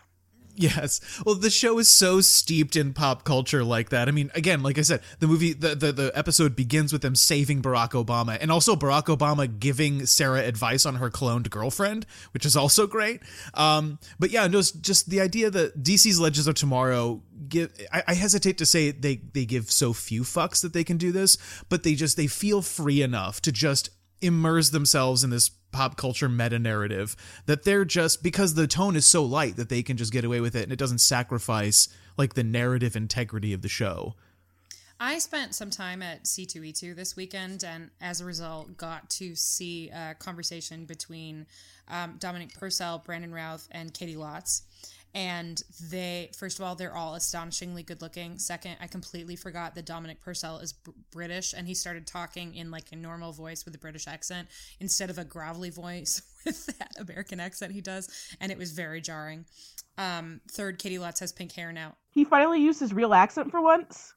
Yes. 0.62 1.00
Well, 1.26 1.34
the 1.34 1.50
show 1.50 1.80
is 1.80 1.90
so 1.90 2.20
steeped 2.20 2.76
in 2.76 2.94
pop 2.94 3.24
culture 3.24 3.64
like 3.64 3.88
that. 3.88 4.06
I 4.06 4.12
mean, 4.12 4.30
again, 4.36 4.62
like 4.62 4.78
I 4.78 4.82
said, 4.82 5.00
the 5.18 5.26
movie, 5.26 5.52
the, 5.52 5.74
the, 5.74 5.90
the 5.90 6.12
episode 6.14 6.54
begins 6.54 6.92
with 6.92 7.02
them 7.02 7.16
saving 7.16 7.62
Barack 7.62 7.90
Obama 7.90 8.38
and 8.40 8.52
also 8.52 8.76
Barack 8.76 9.06
Obama 9.06 9.58
giving 9.58 10.06
Sarah 10.06 10.44
advice 10.44 10.86
on 10.86 10.96
her 10.96 11.10
cloned 11.10 11.50
girlfriend, 11.50 12.06
which 12.32 12.46
is 12.46 12.54
also 12.54 12.86
great. 12.86 13.22
Um, 13.54 13.98
but 14.20 14.30
yeah, 14.30 14.46
no, 14.46 14.62
just 14.62 15.10
the 15.10 15.20
idea 15.20 15.50
that 15.50 15.82
DC's 15.82 16.20
Legends 16.20 16.46
of 16.46 16.54
Tomorrow 16.54 17.22
give, 17.48 17.72
I, 17.92 18.04
I 18.06 18.14
hesitate 18.14 18.58
to 18.58 18.66
say 18.66 18.92
they, 18.92 19.16
they 19.16 19.44
give 19.44 19.68
so 19.68 19.92
few 19.92 20.22
fucks 20.22 20.62
that 20.62 20.72
they 20.72 20.84
can 20.84 20.96
do 20.96 21.10
this, 21.10 21.38
but 21.70 21.82
they 21.82 21.96
just, 21.96 22.16
they 22.16 22.28
feel 22.28 22.62
free 22.62 23.02
enough 23.02 23.42
to 23.42 23.50
just 23.50 23.90
immerse 24.20 24.70
themselves 24.70 25.24
in 25.24 25.30
this 25.30 25.50
pop 25.72 25.96
culture 25.96 26.28
meta 26.28 26.58
narrative 26.58 27.16
that 27.46 27.64
they're 27.64 27.84
just 27.84 28.22
because 28.22 28.54
the 28.54 28.66
tone 28.66 28.96
is 28.96 29.06
so 29.06 29.24
light 29.24 29.56
that 29.56 29.68
they 29.68 29.82
can 29.82 29.96
just 29.96 30.12
get 30.12 30.24
away 30.24 30.40
with 30.40 30.54
it 30.54 30.62
and 30.62 30.72
it 30.72 30.78
doesn't 30.78 31.00
sacrifice 31.00 31.88
like 32.16 32.34
the 32.34 32.44
narrative 32.44 32.94
integrity 32.94 33.52
of 33.52 33.62
the 33.62 33.68
show. 33.68 34.14
I 35.04 35.18
spent 35.18 35.52
some 35.56 35.70
time 35.70 36.00
at 36.00 36.22
C2E2 36.22 36.94
this 36.94 37.16
weekend, 37.16 37.64
and 37.64 37.90
as 38.00 38.20
a 38.20 38.24
result, 38.24 38.76
got 38.76 39.10
to 39.10 39.34
see 39.34 39.90
a 39.90 40.14
conversation 40.16 40.84
between 40.84 41.46
um, 41.88 42.18
Dominic 42.20 42.56
Purcell, 42.56 43.02
Brandon 43.04 43.32
Routh, 43.32 43.66
and 43.72 43.92
Caity 43.92 44.16
Lotz. 44.16 44.62
And 45.14 45.62
they, 45.90 46.30
first 46.38 46.58
of 46.58 46.64
all, 46.64 46.74
they're 46.74 46.94
all 46.96 47.14
astonishingly 47.14 47.82
good 47.82 48.00
looking. 48.00 48.38
Second, 48.38 48.76
I 48.80 48.86
completely 48.86 49.36
forgot 49.36 49.74
that 49.74 49.84
Dominic 49.84 50.20
Purcell 50.20 50.58
is 50.58 50.72
b- 50.72 50.92
British, 51.10 51.52
and 51.52 51.66
he 51.66 51.74
started 51.74 52.06
talking 52.06 52.54
in 52.54 52.70
like 52.70 52.92
a 52.92 52.96
normal 52.96 53.32
voice 53.32 53.64
with 53.66 53.74
a 53.74 53.78
British 53.78 54.08
accent 54.08 54.48
instead 54.80 55.10
of 55.10 55.18
a 55.18 55.24
gravelly 55.24 55.68
voice 55.68 56.22
with 56.46 56.66
that 56.78 56.92
American 56.98 57.40
accent 57.40 57.72
he 57.72 57.82
does, 57.82 58.08
and 58.40 58.50
it 58.50 58.56
was 58.56 58.72
very 58.72 59.02
jarring. 59.02 59.44
Um, 59.98 60.40
third, 60.50 60.78
Caity 60.78 60.98
Lotz 60.98 61.20
has 61.20 61.30
pink 61.32 61.52
hair 61.52 61.72
now. 61.72 61.96
He 62.10 62.24
finally 62.24 62.60
used 62.62 62.80
his 62.80 62.94
real 62.94 63.12
accent 63.12 63.50
for 63.50 63.60
once 63.60 64.14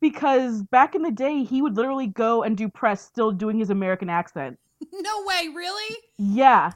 because 0.00 0.62
back 0.62 0.94
in 0.94 1.02
the 1.02 1.10
day 1.10 1.44
he 1.44 1.62
would 1.62 1.76
literally 1.76 2.06
go 2.06 2.42
and 2.42 2.56
do 2.56 2.68
press 2.68 3.02
still 3.02 3.32
doing 3.32 3.58
his 3.58 3.70
American 3.70 4.10
accent. 4.10 4.58
No 4.92 5.24
way, 5.24 5.48
really? 5.54 5.96
Yeah. 6.18 6.72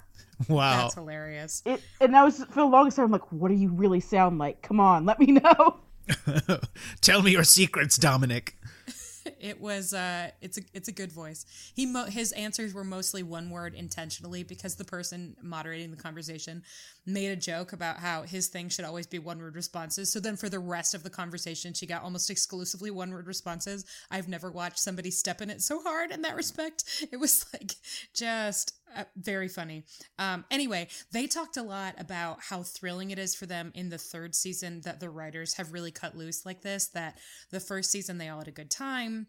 Wow. 0.48 0.82
That's 0.82 0.94
hilarious. 0.94 1.62
It 1.64 1.82
and 2.00 2.14
that 2.14 2.22
was 2.22 2.38
for 2.38 2.60
the 2.60 2.64
longest 2.64 2.96
time 2.96 3.06
I'm 3.06 3.12
like, 3.12 3.30
what 3.32 3.48
do 3.48 3.54
you 3.54 3.70
really 3.70 4.00
sound 4.00 4.38
like? 4.38 4.62
Come 4.62 4.80
on, 4.80 5.04
let 5.04 5.18
me 5.18 5.26
know. 5.26 5.80
Tell 7.00 7.22
me 7.22 7.32
your 7.32 7.44
secrets, 7.44 7.96
Dominic. 7.96 8.56
It 9.38 9.60
was 9.60 9.94
uh 9.94 10.30
it's 10.40 10.58
a 10.58 10.62
it's 10.72 10.88
a 10.88 10.92
good 10.92 11.12
voice. 11.12 11.44
He 11.74 11.86
mo- 11.86 12.06
his 12.06 12.32
answers 12.32 12.74
were 12.74 12.84
mostly 12.84 13.22
one 13.22 13.50
word 13.50 13.74
intentionally 13.74 14.42
because 14.42 14.74
the 14.74 14.84
person 14.84 15.36
moderating 15.42 15.90
the 15.90 15.96
conversation 15.96 16.62
made 17.06 17.28
a 17.28 17.36
joke 17.36 17.72
about 17.72 17.98
how 17.98 18.22
his 18.22 18.48
thing 18.48 18.68
should 18.68 18.84
always 18.84 19.06
be 19.06 19.20
one 19.20 19.38
word 19.38 19.54
responses. 19.54 20.12
So 20.12 20.18
then 20.18 20.36
for 20.36 20.48
the 20.48 20.58
rest 20.58 20.94
of 20.94 21.02
the 21.04 21.10
conversation 21.10 21.72
she 21.72 21.86
got 21.86 22.02
almost 22.02 22.30
exclusively 22.30 22.90
one 22.90 23.12
word 23.12 23.26
responses. 23.28 23.84
I've 24.10 24.28
never 24.28 24.50
watched 24.50 24.80
somebody 24.80 25.10
step 25.10 25.40
in 25.40 25.50
it 25.50 25.62
so 25.62 25.80
hard 25.82 26.10
in 26.10 26.22
that 26.22 26.36
respect. 26.36 26.84
It 27.12 27.18
was 27.18 27.46
like 27.52 27.74
just 28.14 28.74
uh, 28.96 29.04
very 29.16 29.48
funny. 29.48 29.84
Um, 30.18 30.44
anyway, 30.50 30.88
they 31.12 31.26
talked 31.26 31.56
a 31.56 31.62
lot 31.62 31.94
about 31.98 32.38
how 32.40 32.62
thrilling 32.62 33.10
it 33.10 33.18
is 33.18 33.34
for 33.34 33.46
them 33.46 33.72
in 33.74 33.88
the 33.88 33.98
third 33.98 34.34
season 34.34 34.80
that 34.82 35.00
the 35.00 35.10
writers 35.10 35.54
have 35.54 35.72
really 35.72 35.90
cut 35.90 36.16
loose 36.16 36.44
like 36.46 36.62
this. 36.62 36.88
That 36.88 37.18
the 37.50 37.60
first 37.60 37.90
season 37.90 38.18
they 38.18 38.28
all 38.28 38.38
had 38.38 38.48
a 38.48 38.52
good 38.52 38.70
time. 38.70 39.26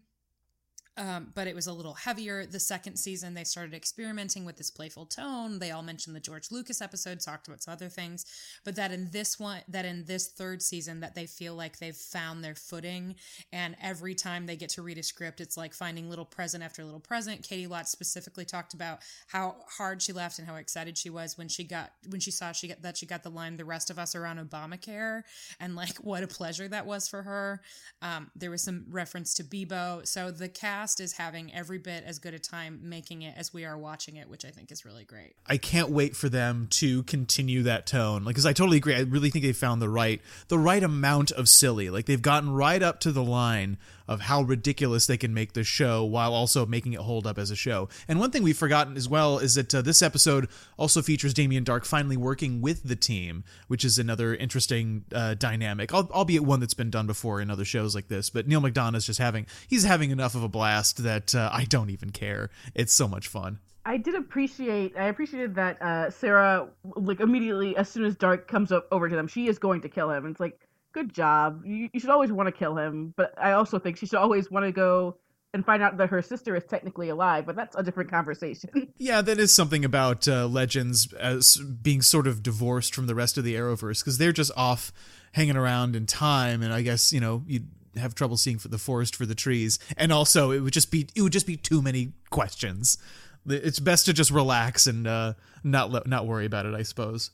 Um, 0.96 1.32
but 1.34 1.48
it 1.48 1.56
was 1.56 1.66
a 1.66 1.72
little 1.72 1.94
heavier. 1.94 2.46
The 2.46 2.60
second 2.60 2.96
season, 2.96 3.34
they 3.34 3.42
started 3.42 3.74
experimenting 3.74 4.44
with 4.44 4.56
this 4.56 4.70
playful 4.70 5.06
tone. 5.06 5.58
They 5.58 5.72
all 5.72 5.82
mentioned 5.82 6.14
the 6.14 6.20
George 6.20 6.52
Lucas 6.52 6.80
episode, 6.80 7.18
talked 7.20 7.48
about 7.48 7.62
some 7.62 7.72
other 7.72 7.88
things, 7.88 8.24
but 8.64 8.76
that 8.76 8.92
in 8.92 9.10
this 9.10 9.38
one, 9.38 9.62
that 9.66 9.84
in 9.84 10.04
this 10.04 10.28
third 10.28 10.62
season, 10.62 11.00
that 11.00 11.16
they 11.16 11.26
feel 11.26 11.56
like 11.56 11.78
they've 11.78 11.96
found 11.96 12.44
their 12.44 12.54
footing. 12.54 13.16
And 13.52 13.74
every 13.82 14.14
time 14.14 14.46
they 14.46 14.54
get 14.54 14.68
to 14.70 14.82
read 14.82 14.98
a 14.98 15.02
script, 15.02 15.40
it's 15.40 15.56
like 15.56 15.74
finding 15.74 16.08
little 16.08 16.24
present 16.24 16.62
after 16.62 16.84
little 16.84 17.00
present. 17.00 17.42
Caity 17.42 17.66
Lotz 17.68 17.88
specifically 17.88 18.44
talked 18.44 18.72
about 18.72 19.00
how 19.26 19.56
hard 19.66 20.00
she 20.00 20.12
laughed 20.12 20.38
and 20.38 20.46
how 20.46 20.54
excited 20.54 20.96
she 20.96 21.10
was 21.10 21.36
when 21.36 21.48
she 21.48 21.64
got 21.64 21.90
when 22.08 22.20
she 22.20 22.30
saw 22.30 22.52
she 22.52 22.68
got 22.68 22.82
that 22.82 22.96
she 22.96 23.06
got 23.06 23.24
the 23.24 23.30
line 23.30 23.56
"The 23.56 23.64
rest 23.64 23.90
of 23.90 23.98
us 23.98 24.14
are 24.14 24.26
on 24.26 24.38
Obamacare," 24.38 25.22
and 25.58 25.74
like 25.74 25.96
what 26.04 26.22
a 26.22 26.28
pleasure 26.28 26.68
that 26.68 26.86
was 26.86 27.08
for 27.08 27.22
her. 27.22 27.62
Um, 28.00 28.30
there 28.36 28.50
was 28.50 28.62
some 28.62 28.84
reference 28.88 29.34
to 29.34 29.44
Beebo, 29.44 30.06
so 30.06 30.30
the 30.30 30.48
cast 30.48 30.83
is 31.00 31.12
having 31.12 31.52
every 31.54 31.78
bit 31.78 32.04
as 32.04 32.18
good 32.18 32.34
a 32.34 32.38
time 32.38 32.80
making 32.82 33.22
it 33.22 33.34
as 33.36 33.52
we 33.52 33.64
are 33.64 33.76
watching 33.76 34.16
it, 34.16 34.28
which 34.28 34.44
I 34.44 34.50
think 34.50 34.70
is 34.70 34.84
really 34.84 35.04
great. 35.04 35.34
I 35.46 35.56
can't 35.56 35.90
wait 35.90 36.14
for 36.14 36.28
them 36.28 36.68
to 36.72 37.02
continue 37.04 37.62
that 37.62 37.86
tone. 37.86 38.24
Like, 38.24 38.34
because 38.34 38.46
I 38.46 38.52
totally 38.52 38.76
agree. 38.76 38.94
I 38.94 39.00
really 39.00 39.30
think 39.30 39.44
they 39.44 39.52
found 39.52 39.80
the 39.80 39.88
right, 39.88 40.20
the 40.48 40.58
right 40.58 40.82
amount 40.82 41.30
of 41.32 41.48
silly. 41.48 41.90
Like 41.90 42.06
they've 42.06 42.20
gotten 42.20 42.50
right 42.50 42.82
up 42.82 43.00
to 43.00 43.12
the 43.12 43.24
line 43.24 43.78
of 44.06 44.20
how 44.22 44.42
ridiculous 44.42 45.06
they 45.06 45.16
can 45.16 45.32
make 45.32 45.54
the 45.54 45.64
show 45.64 46.04
while 46.04 46.34
also 46.34 46.66
making 46.66 46.92
it 46.92 47.00
hold 47.00 47.26
up 47.26 47.38
as 47.38 47.50
a 47.50 47.56
show. 47.56 47.88
And 48.06 48.20
one 48.20 48.30
thing 48.30 48.42
we've 48.42 48.56
forgotten 48.56 48.96
as 48.96 49.08
well 49.08 49.38
is 49.38 49.54
that 49.54 49.74
uh, 49.74 49.80
this 49.80 50.02
episode 50.02 50.48
also 50.76 51.00
features 51.00 51.32
Damien 51.32 51.64
Darhk 51.64 51.86
finally 51.86 52.16
working 52.16 52.60
with 52.60 52.82
the 52.82 52.96
team, 52.96 53.44
which 53.68 53.84
is 53.84 53.98
another 53.98 54.34
interesting 54.34 55.04
uh, 55.14 55.34
dynamic, 55.34 55.94
albeit 55.94 56.44
one 56.44 56.60
that's 56.60 56.74
been 56.74 56.90
done 56.90 57.06
before 57.06 57.40
in 57.40 57.50
other 57.50 57.64
shows 57.64 57.94
like 57.94 58.08
this. 58.08 58.28
But 58.28 58.46
Neal 58.46 58.60
McDonough's 58.60 59.06
just 59.06 59.18
having, 59.20 59.46
he's 59.66 59.84
having 59.84 60.10
enough 60.10 60.34
of 60.34 60.42
a 60.42 60.48
blast 60.48 60.73
that 60.82 61.34
uh, 61.34 61.50
I 61.52 61.64
don't 61.64 61.90
even 61.90 62.10
care. 62.10 62.50
It's 62.74 62.92
so 62.92 63.08
much 63.08 63.28
fun. 63.28 63.58
I 63.86 63.98
did 63.98 64.14
appreciate. 64.14 64.96
I 64.96 65.08
appreciated 65.08 65.54
that 65.56 65.80
uh, 65.82 66.10
Sarah, 66.10 66.68
like 66.96 67.20
immediately 67.20 67.76
as 67.76 67.88
soon 67.88 68.04
as 68.04 68.16
Darhk 68.16 68.46
comes 68.46 68.72
up 68.72 68.88
over 68.90 69.08
to 69.08 69.16
them, 69.16 69.28
she 69.28 69.46
is 69.46 69.58
going 69.58 69.82
to 69.82 69.88
kill 69.88 70.10
him. 70.10 70.26
It's 70.26 70.40
like, 70.40 70.58
good 70.92 71.12
job. 71.12 71.62
You, 71.66 71.90
you 71.92 72.00
should 72.00 72.10
always 72.10 72.32
want 72.32 72.46
to 72.46 72.52
kill 72.52 72.78
him, 72.78 73.12
but 73.16 73.34
I 73.36 73.52
also 73.52 73.78
think 73.78 73.98
she 73.98 74.06
should 74.06 74.18
always 74.18 74.50
want 74.50 74.64
to 74.64 74.72
go 74.72 75.18
and 75.52 75.64
find 75.64 75.82
out 75.82 75.98
that 75.98 76.08
her 76.08 76.22
sister 76.22 76.56
is 76.56 76.64
technically 76.64 77.10
alive. 77.10 77.44
But 77.46 77.56
that's 77.56 77.76
a 77.76 77.82
different 77.82 78.10
conversation. 78.10 78.92
Yeah, 78.98 79.20
that 79.20 79.38
is 79.38 79.54
something 79.54 79.84
about 79.84 80.26
uh, 80.26 80.46
Legends 80.46 81.12
as 81.14 81.56
being 81.56 82.00
sort 82.00 82.26
of 82.26 82.42
divorced 82.42 82.94
from 82.94 83.06
the 83.06 83.14
rest 83.14 83.36
of 83.36 83.44
the 83.44 83.54
Arrowverse 83.54 84.00
because 84.00 84.18
they're 84.18 84.32
just 84.32 84.52
off 84.56 84.92
hanging 85.32 85.56
around 85.56 85.94
in 85.94 86.06
time, 86.06 86.62
and 86.62 86.72
I 86.72 86.80
guess 86.80 87.12
you 87.12 87.20
know 87.20 87.44
you'd 87.46 87.68
have 87.96 88.14
trouble 88.14 88.36
seeing 88.36 88.58
for 88.58 88.68
the 88.68 88.78
forest 88.78 89.16
for 89.16 89.26
the 89.26 89.34
trees, 89.34 89.78
and 89.96 90.12
also 90.12 90.50
it 90.50 90.60
would 90.60 90.72
just 90.72 90.90
be 90.90 91.08
it 91.14 91.22
would 91.22 91.32
just 91.32 91.46
be 91.46 91.56
too 91.56 91.82
many 91.82 92.12
questions. 92.30 92.98
It's 93.46 93.78
best 93.78 94.06
to 94.06 94.12
just 94.12 94.30
relax 94.30 94.86
and 94.86 95.06
uh, 95.06 95.34
not 95.62 95.90
le- 95.90 96.02
not 96.06 96.26
worry 96.26 96.46
about 96.46 96.66
it, 96.66 96.74
I 96.74 96.82
suppose. 96.82 97.30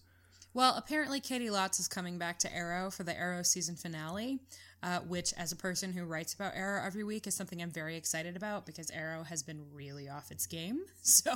Well, 0.53 0.75
apparently 0.77 1.21
Caity 1.21 1.49
Lotz 1.49 1.79
is 1.79 1.87
coming 1.87 2.19
back 2.19 2.41
to 2.41 2.53
Arrow 2.53 2.91
for 2.91 3.05
the 3.05 3.17
Arrow 3.17 3.43
season 3.43 3.77
finale, 3.77 4.41
uh, 4.83 5.01
which, 5.01 5.33
as 5.37 5.53
a 5.53 5.57
person 5.57 5.93
who 5.93 6.05
writes 6.05 6.35
about 6.35 6.55
Arrow 6.55 6.83
every 6.85 7.05
week, 7.05 7.27
is 7.27 7.35
something 7.35 7.61
I'm 7.61 7.71
very 7.71 7.97
excited 7.97 8.37
about 8.37 8.67
because 8.67 8.91
Arrow 8.91 9.23
has 9.25 9.43
been 9.43 9.61
really 9.75 10.09
off 10.09 10.31
its 10.31 10.47
game. 10.47 10.81
So 11.03 11.33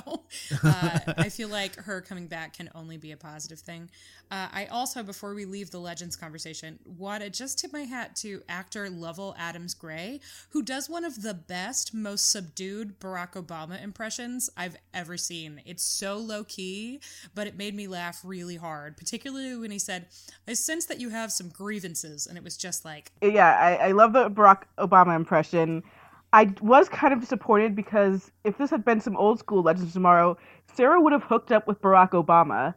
uh, 0.63 0.99
I 1.17 1.29
feel 1.29 1.49
like 1.49 1.75
her 1.75 1.99
coming 1.99 2.27
back 2.27 2.55
can 2.55 2.69
only 2.73 2.97
be 2.97 3.11
a 3.11 3.17
positive 3.17 3.59
thing. 3.59 3.89
Uh, 4.31 4.47
I 4.51 4.65
also, 4.67 5.03
before 5.03 5.33
we 5.35 5.45
leave 5.45 5.69
the 5.69 5.79
Legends 5.79 6.15
conversation, 6.15 6.79
want 6.85 7.23
to 7.23 7.29
just 7.29 7.59
tip 7.59 7.73
my 7.73 7.81
hat 7.81 8.15
to 8.17 8.41
actor 8.47 8.89
Lovell 8.89 9.35
Adams 9.37 9.73
Gray, 9.73 10.19
who 10.49 10.63
does 10.63 10.89
one 10.89 11.03
of 11.03 11.21
the 11.21 11.33
best, 11.33 11.93
most 11.93 12.31
subdued 12.31 12.99
Barack 12.99 13.33
Obama 13.33 13.81
impressions 13.83 14.49
I've 14.57 14.77
ever 14.93 15.17
seen. 15.17 15.61
It's 15.65 15.83
so 15.83 16.17
low 16.17 16.43
key, 16.43 17.01
but 17.35 17.47
it 17.47 17.57
made 17.57 17.75
me 17.75 17.87
laugh 17.87 18.21
really 18.23 18.55
hard, 18.55 18.97
particularly 18.97 19.55
when 19.55 19.71
he 19.71 19.79
said, 19.79 20.07
I 20.47 20.53
sense 20.53 20.85
that 20.85 20.99
you 20.99 21.09
have 21.09 21.31
some 21.31 21.49
grievances. 21.49 22.25
And 22.27 22.37
it 22.37 22.43
was 22.43 22.57
just 22.57 22.85
like, 22.85 23.11
yeah, 23.35 23.57
I, 23.59 23.89
I 23.89 23.91
love 23.91 24.13
the 24.13 24.29
Barack 24.29 24.63
Obama 24.79 25.13
impression. 25.13 25.83
I 26.31 26.53
was 26.61 26.87
kind 26.87 27.13
of 27.13 27.19
disappointed 27.19 27.75
because 27.75 28.31
if 28.45 28.57
this 28.57 28.69
had 28.69 28.85
been 28.85 29.01
some 29.01 29.17
old 29.17 29.39
school 29.39 29.61
Legends 29.61 29.89
of 29.89 29.93
Tomorrow, 29.93 30.37
Sarah 30.73 31.01
would 31.01 31.11
have 31.11 31.23
hooked 31.23 31.51
up 31.51 31.67
with 31.67 31.81
Barack 31.81 32.11
Obama. 32.11 32.73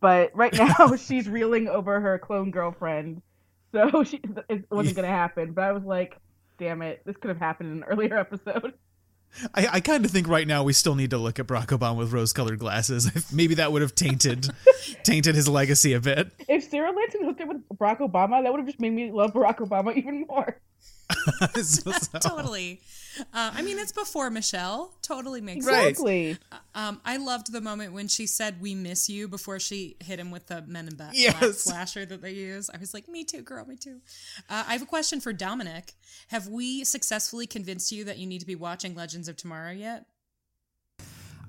But 0.00 0.30
right 0.34 0.52
now 0.52 0.94
she's 0.96 1.28
reeling 1.28 1.66
over 1.66 1.98
her 1.98 2.18
clone 2.18 2.50
girlfriend, 2.50 3.22
so 3.72 4.04
she, 4.04 4.20
it 4.50 4.66
wasn't 4.70 4.96
going 4.96 5.08
to 5.08 5.14
happen. 5.14 5.52
But 5.52 5.64
I 5.64 5.72
was 5.72 5.84
like, 5.84 6.18
damn 6.58 6.82
it, 6.82 7.00
this 7.06 7.16
could 7.16 7.28
have 7.28 7.38
happened 7.38 7.72
in 7.72 7.78
an 7.78 7.84
earlier 7.84 8.18
episode. 8.26 8.74
I, 9.54 9.68
I 9.74 9.80
kind 9.80 10.04
of 10.04 10.10
think 10.10 10.28
right 10.28 10.46
now 10.46 10.62
we 10.62 10.72
still 10.72 10.94
need 10.94 11.10
to 11.10 11.18
look 11.18 11.38
at 11.38 11.46
Barack 11.46 11.66
Obama 11.68 11.96
with 11.96 12.12
rose-colored 12.12 12.58
glasses. 12.58 13.32
Maybe 13.32 13.54
that 13.56 13.72
would 13.72 13.82
have 13.82 13.94
tainted 13.94 14.48
tainted 15.02 15.34
his 15.34 15.48
legacy 15.48 15.92
a 15.94 16.00
bit. 16.00 16.30
If 16.48 16.64
Sarah 16.70 16.92
Lanson 16.92 17.24
hooked 17.24 17.40
up 17.40 17.48
with 17.48 17.68
Barack 17.78 17.98
Obama, 18.00 18.42
that 18.42 18.52
would 18.52 18.58
have 18.60 18.66
just 18.66 18.80
made 18.80 18.92
me 18.92 19.10
love 19.10 19.32
Barack 19.32 19.58
Obama 19.58 19.94
even 19.96 20.26
more. 20.28 20.58
So- 21.56 21.92
so- 21.92 22.18
totally. 22.20 22.80
Uh, 23.20 23.50
I 23.54 23.62
mean, 23.62 23.78
it's 23.78 23.92
before 23.92 24.30
Michelle. 24.30 24.94
Totally 25.02 25.40
makes 25.40 25.66
Right. 25.66 25.96
sense. 25.96 26.00
Exactly. 26.00 26.38
Um, 26.74 27.00
I 27.04 27.18
loved 27.18 27.52
the 27.52 27.60
moment 27.60 27.92
when 27.92 28.08
she 28.08 28.26
said 28.26 28.60
"We 28.60 28.74
miss 28.74 29.08
you" 29.08 29.28
before 29.28 29.58
she 29.58 29.96
hit 30.00 30.18
him 30.18 30.30
with 30.30 30.46
the 30.46 30.62
Men 30.62 30.88
in 30.88 30.94
Black 30.94 31.12
Yes. 31.14 31.62
flasher 31.68 32.06
that 32.06 32.22
they 32.22 32.32
use. 32.32 32.70
I 32.72 32.78
was 32.78 32.94
like, 32.94 33.08
"Me 33.08 33.24
too, 33.24 33.42
girl, 33.42 33.64
me 33.66 33.76
too." 33.76 34.00
Uh, 34.48 34.64
I 34.66 34.72
have 34.72 34.82
a 34.82 34.86
question 34.86 35.20
for 35.20 35.32
Dominic. 35.32 35.92
Have 36.28 36.48
we 36.48 36.84
successfully 36.84 37.46
convinced 37.46 37.92
you 37.92 38.04
that 38.04 38.18
you 38.18 38.26
need 38.26 38.40
to 38.40 38.46
be 38.46 38.54
watching 38.56 38.94
Legends 38.94 39.28
of 39.28 39.36
Tomorrow 39.36 39.72
yet? 39.72 40.06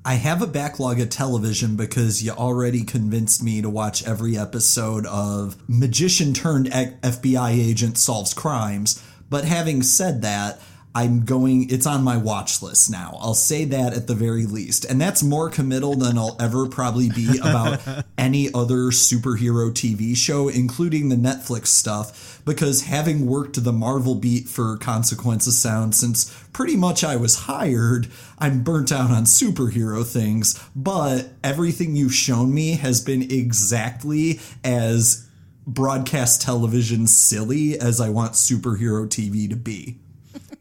I 0.05 0.15
have 0.15 0.41
a 0.41 0.47
backlog 0.47 0.99
of 0.99 1.09
television 1.09 1.77
because 1.77 2.21
you 2.21 2.31
already 2.31 2.83
convinced 2.83 3.41
me 3.41 3.61
to 3.61 3.69
watch 3.69 4.05
every 4.05 4.37
episode 4.37 5.05
of 5.05 5.55
Magician 5.69 6.33
turned 6.33 6.67
FBI 6.67 7.51
agent 7.51 7.97
solves 7.97 8.33
crimes. 8.33 9.01
But 9.29 9.45
having 9.45 9.81
said 9.81 10.21
that, 10.23 10.59
I'm 10.95 11.25
going, 11.25 11.69
it's 11.71 11.87
on 11.87 12.03
my 12.03 12.17
watch 12.17 12.61
list 12.61 12.91
now. 12.91 13.17
I'll 13.19 13.33
say 13.33 13.65
that 13.65 13.93
at 13.93 14.05
the 14.05 14.13
very 14.13 14.45
least. 14.45 14.85
And 14.85 15.01
that's 15.01 15.23
more 15.23 15.49
committal 15.49 15.95
than 15.95 16.19
I'll 16.19 16.37
ever 16.39 16.67
probably 16.67 17.09
be 17.09 17.39
about 17.39 17.81
any 18.17 18.53
other 18.53 18.91
superhero 18.91 19.71
TV 19.71 20.15
show, 20.15 20.49
including 20.49 21.09
the 21.09 21.15
Netflix 21.15 21.67
stuff, 21.67 22.41
because 22.45 22.83
having 22.83 23.25
worked 23.25 23.63
the 23.63 23.73
Marvel 23.73 24.13
beat 24.13 24.47
for 24.47 24.77
Consequences 24.77 25.57
Sound 25.57 25.95
since 25.95 26.31
pretty 26.53 26.75
much 26.75 27.03
I 27.03 27.15
was 27.15 27.35
hired, 27.35 28.07
I'm 28.37 28.63
burnt 28.63 28.91
out 28.91 29.09
on 29.09 29.23
superhero 29.23 30.05
things. 30.05 30.63
But 30.75 31.29
everything 31.43 31.95
you've 31.95 32.13
shown 32.13 32.53
me 32.53 32.73
has 32.73 33.01
been 33.01 33.23
exactly 33.23 34.39
as 34.63 35.27
broadcast 35.65 36.41
television 36.41 37.07
silly 37.07 37.79
as 37.79 37.99
I 37.99 38.09
want 38.09 38.33
superhero 38.33 39.07
TV 39.07 39.49
to 39.49 39.55
be. 39.55 39.97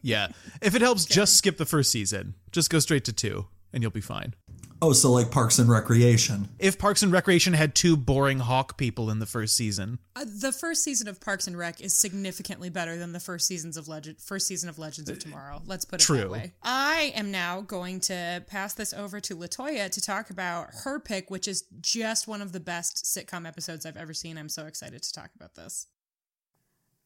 Yeah. 0.03 0.27
If 0.61 0.75
it 0.75 0.81
helps, 0.81 1.05
just 1.05 1.35
skip 1.37 1.57
the 1.57 1.65
first 1.65 1.91
season. 1.91 2.35
Just 2.51 2.69
go 2.69 2.77
straight 2.79 3.05
to 3.05 3.13
two, 3.13 3.47
and 3.71 3.81
you'll 3.81 3.91
be 3.91 4.01
fine. 4.01 4.35
Oh, 4.81 4.91
so 4.91 5.13
like 5.13 5.31
Parks 5.31 5.59
and 5.59 5.69
Recreation. 5.69 6.49
If 6.59 6.77
Parks 6.77 7.03
and 7.03 7.11
Recreation 7.11 7.53
had 7.53 7.73
two 7.73 7.95
boring 7.95 8.39
hawk 8.39 8.77
people 8.77 9.09
in 9.09 9.19
the 9.19 9.25
first 9.25 9.55
season, 9.55 9.99
Uh, 10.13 10.25
the 10.25 10.51
first 10.51 10.83
season 10.83 11.07
of 11.07 11.21
Parks 11.21 11.47
and 11.47 11.57
Rec 11.57 11.79
is 11.79 11.95
significantly 11.95 12.69
better 12.69 12.97
than 12.97 13.13
the 13.13 13.21
first 13.21 13.47
seasons 13.47 13.77
of 13.77 13.87
Legend, 13.87 14.19
first 14.19 14.45
season 14.45 14.67
of 14.67 14.77
Legends 14.77 15.09
of 15.09 15.19
Tomorrow. 15.19 15.61
Let's 15.65 15.85
put 15.85 16.01
it 16.01 16.05
True. 16.05 16.17
that 16.17 16.29
way. 16.29 16.53
I 16.63 17.13
am 17.15 17.31
now 17.31 17.61
going 17.61 18.01
to 18.01 18.43
pass 18.47 18.73
this 18.73 18.93
over 18.93 19.21
to 19.21 19.37
Latoya 19.37 19.89
to 19.89 20.01
talk 20.01 20.29
about 20.29 20.67
her 20.83 20.99
pick, 20.99 21.31
which 21.31 21.47
is 21.47 21.63
just 21.79 22.27
one 22.27 22.41
of 22.41 22.51
the 22.51 22.59
best 22.59 23.05
sitcom 23.05 23.47
episodes 23.47 23.85
I've 23.85 23.95
ever 23.95 24.13
seen. 24.13 24.37
I'm 24.37 24.49
so 24.49 24.65
excited 24.65 25.01
to 25.01 25.13
talk 25.13 25.29
about 25.33 25.55
this. 25.55 25.87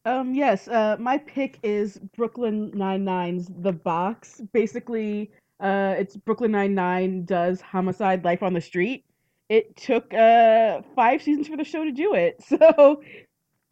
Um, 0.07 0.33
yes, 0.33 0.69
uh, 0.69 0.95
my 1.01 1.17
pick 1.17 1.59
is 1.63 1.99
Brooklyn 2.15 2.71
Nine 2.73 3.03
Nine's 3.03 3.51
The 3.59 3.73
Box. 3.73 4.41
Basically, 4.53 5.29
uh, 5.59 5.95
it's 5.97 6.15
Brooklyn 6.15 6.51
Nine 6.51 6.73
Nine 6.73 7.25
does 7.25 7.59
homicide 7.59 8.23
life 8.23 8.41
on 8.41 8.53
the 8.53 8.61
street. 8.61 9.03
It 9.49 9.75
took 9.75 10.13
uh 10.13 10.81
five 10.95 11.21
seasons 11.21 11.49
for 11.49 11.57
the 11.57 11.65
show 11.65 11.83
to 11.83 11.91
do 11.91 12.13
it, 12.13 12.41
so 12.47 13.03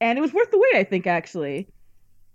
and 0.01 0.17
it 0.17 0.21
was 0.21 0.33
worth 0.33 0.51
the 0.51 0.59
wait, 0.59 0.75
I 0.75 0.83
think, 0.83 1.07
actually, 1.07 1.69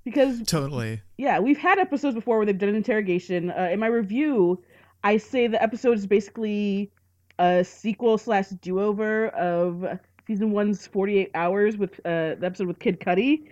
because 0.06 0.40
totally. 0.44 1.02
yeah, 1.18 1.38
we've 1.38 1.58
had 1.58 1.78
episodes 1.78 2.14
before 2.14 2.38
where 2.38 2.46
they've 2.46 2.56
done 2.56 2.70
an 2.70 2.76
interrogation. 2.76 3.50
Uh, 3.50 3.68
in 3.70 3.80
my 3.80 3.88
review, 3.88 4.64
I 5.04 5.18
say 5.18 5.46
the 5.46 5.62
episode 5.62 5.98
is 5.98 6.06
basically 6.06 6.90
a 7.38 7.62
sequel 7.64 8.16
slash 8.16 8.48
do 8.48 8.80
over 8.80 9.28
of 9.28 9.98
season 10.26 10.52
one's 10.52 10.86
48 10.86 11.30
hours 11.34 11.76
with 11.76 12.00
uh, 12.06 12.36
the 12.36 12.46
episode 12.46 12.66
with 12.66 12.78
Kid 12.78 12.98
Cudi. 12.98 13.46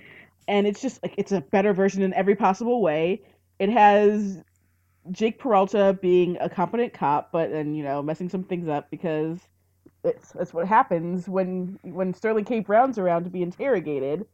And 0.48 0.66
it's 0.66 0.82
just 0.82 1.02
like 1.02 1.14
it's 1.18 1.32
a 1.32 1.40
better 1.40 1.72
version 1.72 2.02
in 2.02 2.14
every 2.14 2.34
possible 2.34 2.82
way. 2.82 3.22
It 3.58 3.68
has 3.70 4.42
Jake 5.12 5.38
Peralta 5.38 5.98
being 6.00 6.36
a 6.40 6.48
competent 6.48 6.92
cop, 6.92 7.30
but 7.32 7.50
then 7.50 7.74
you 7.74 7.84
know 7.84 8.02
messing 8.02 8.28
some 8.28 8.44
things 8.44 8.68
up 8.68 8.90
because 8.90 9.38
it's 10.04 10.32
that's 10.32 10.54
what 10.54 10.66
happens 10.66 11.28
when 11.28 11.78
when 11.82 12.14
Sterling 12.14 12.44
K. 12.44 12.60
Brown's 12.60 12.98
around 12.98 13.24
to 13.24 13.30
be 13.30 13.42
interrogated. 13.42 14.26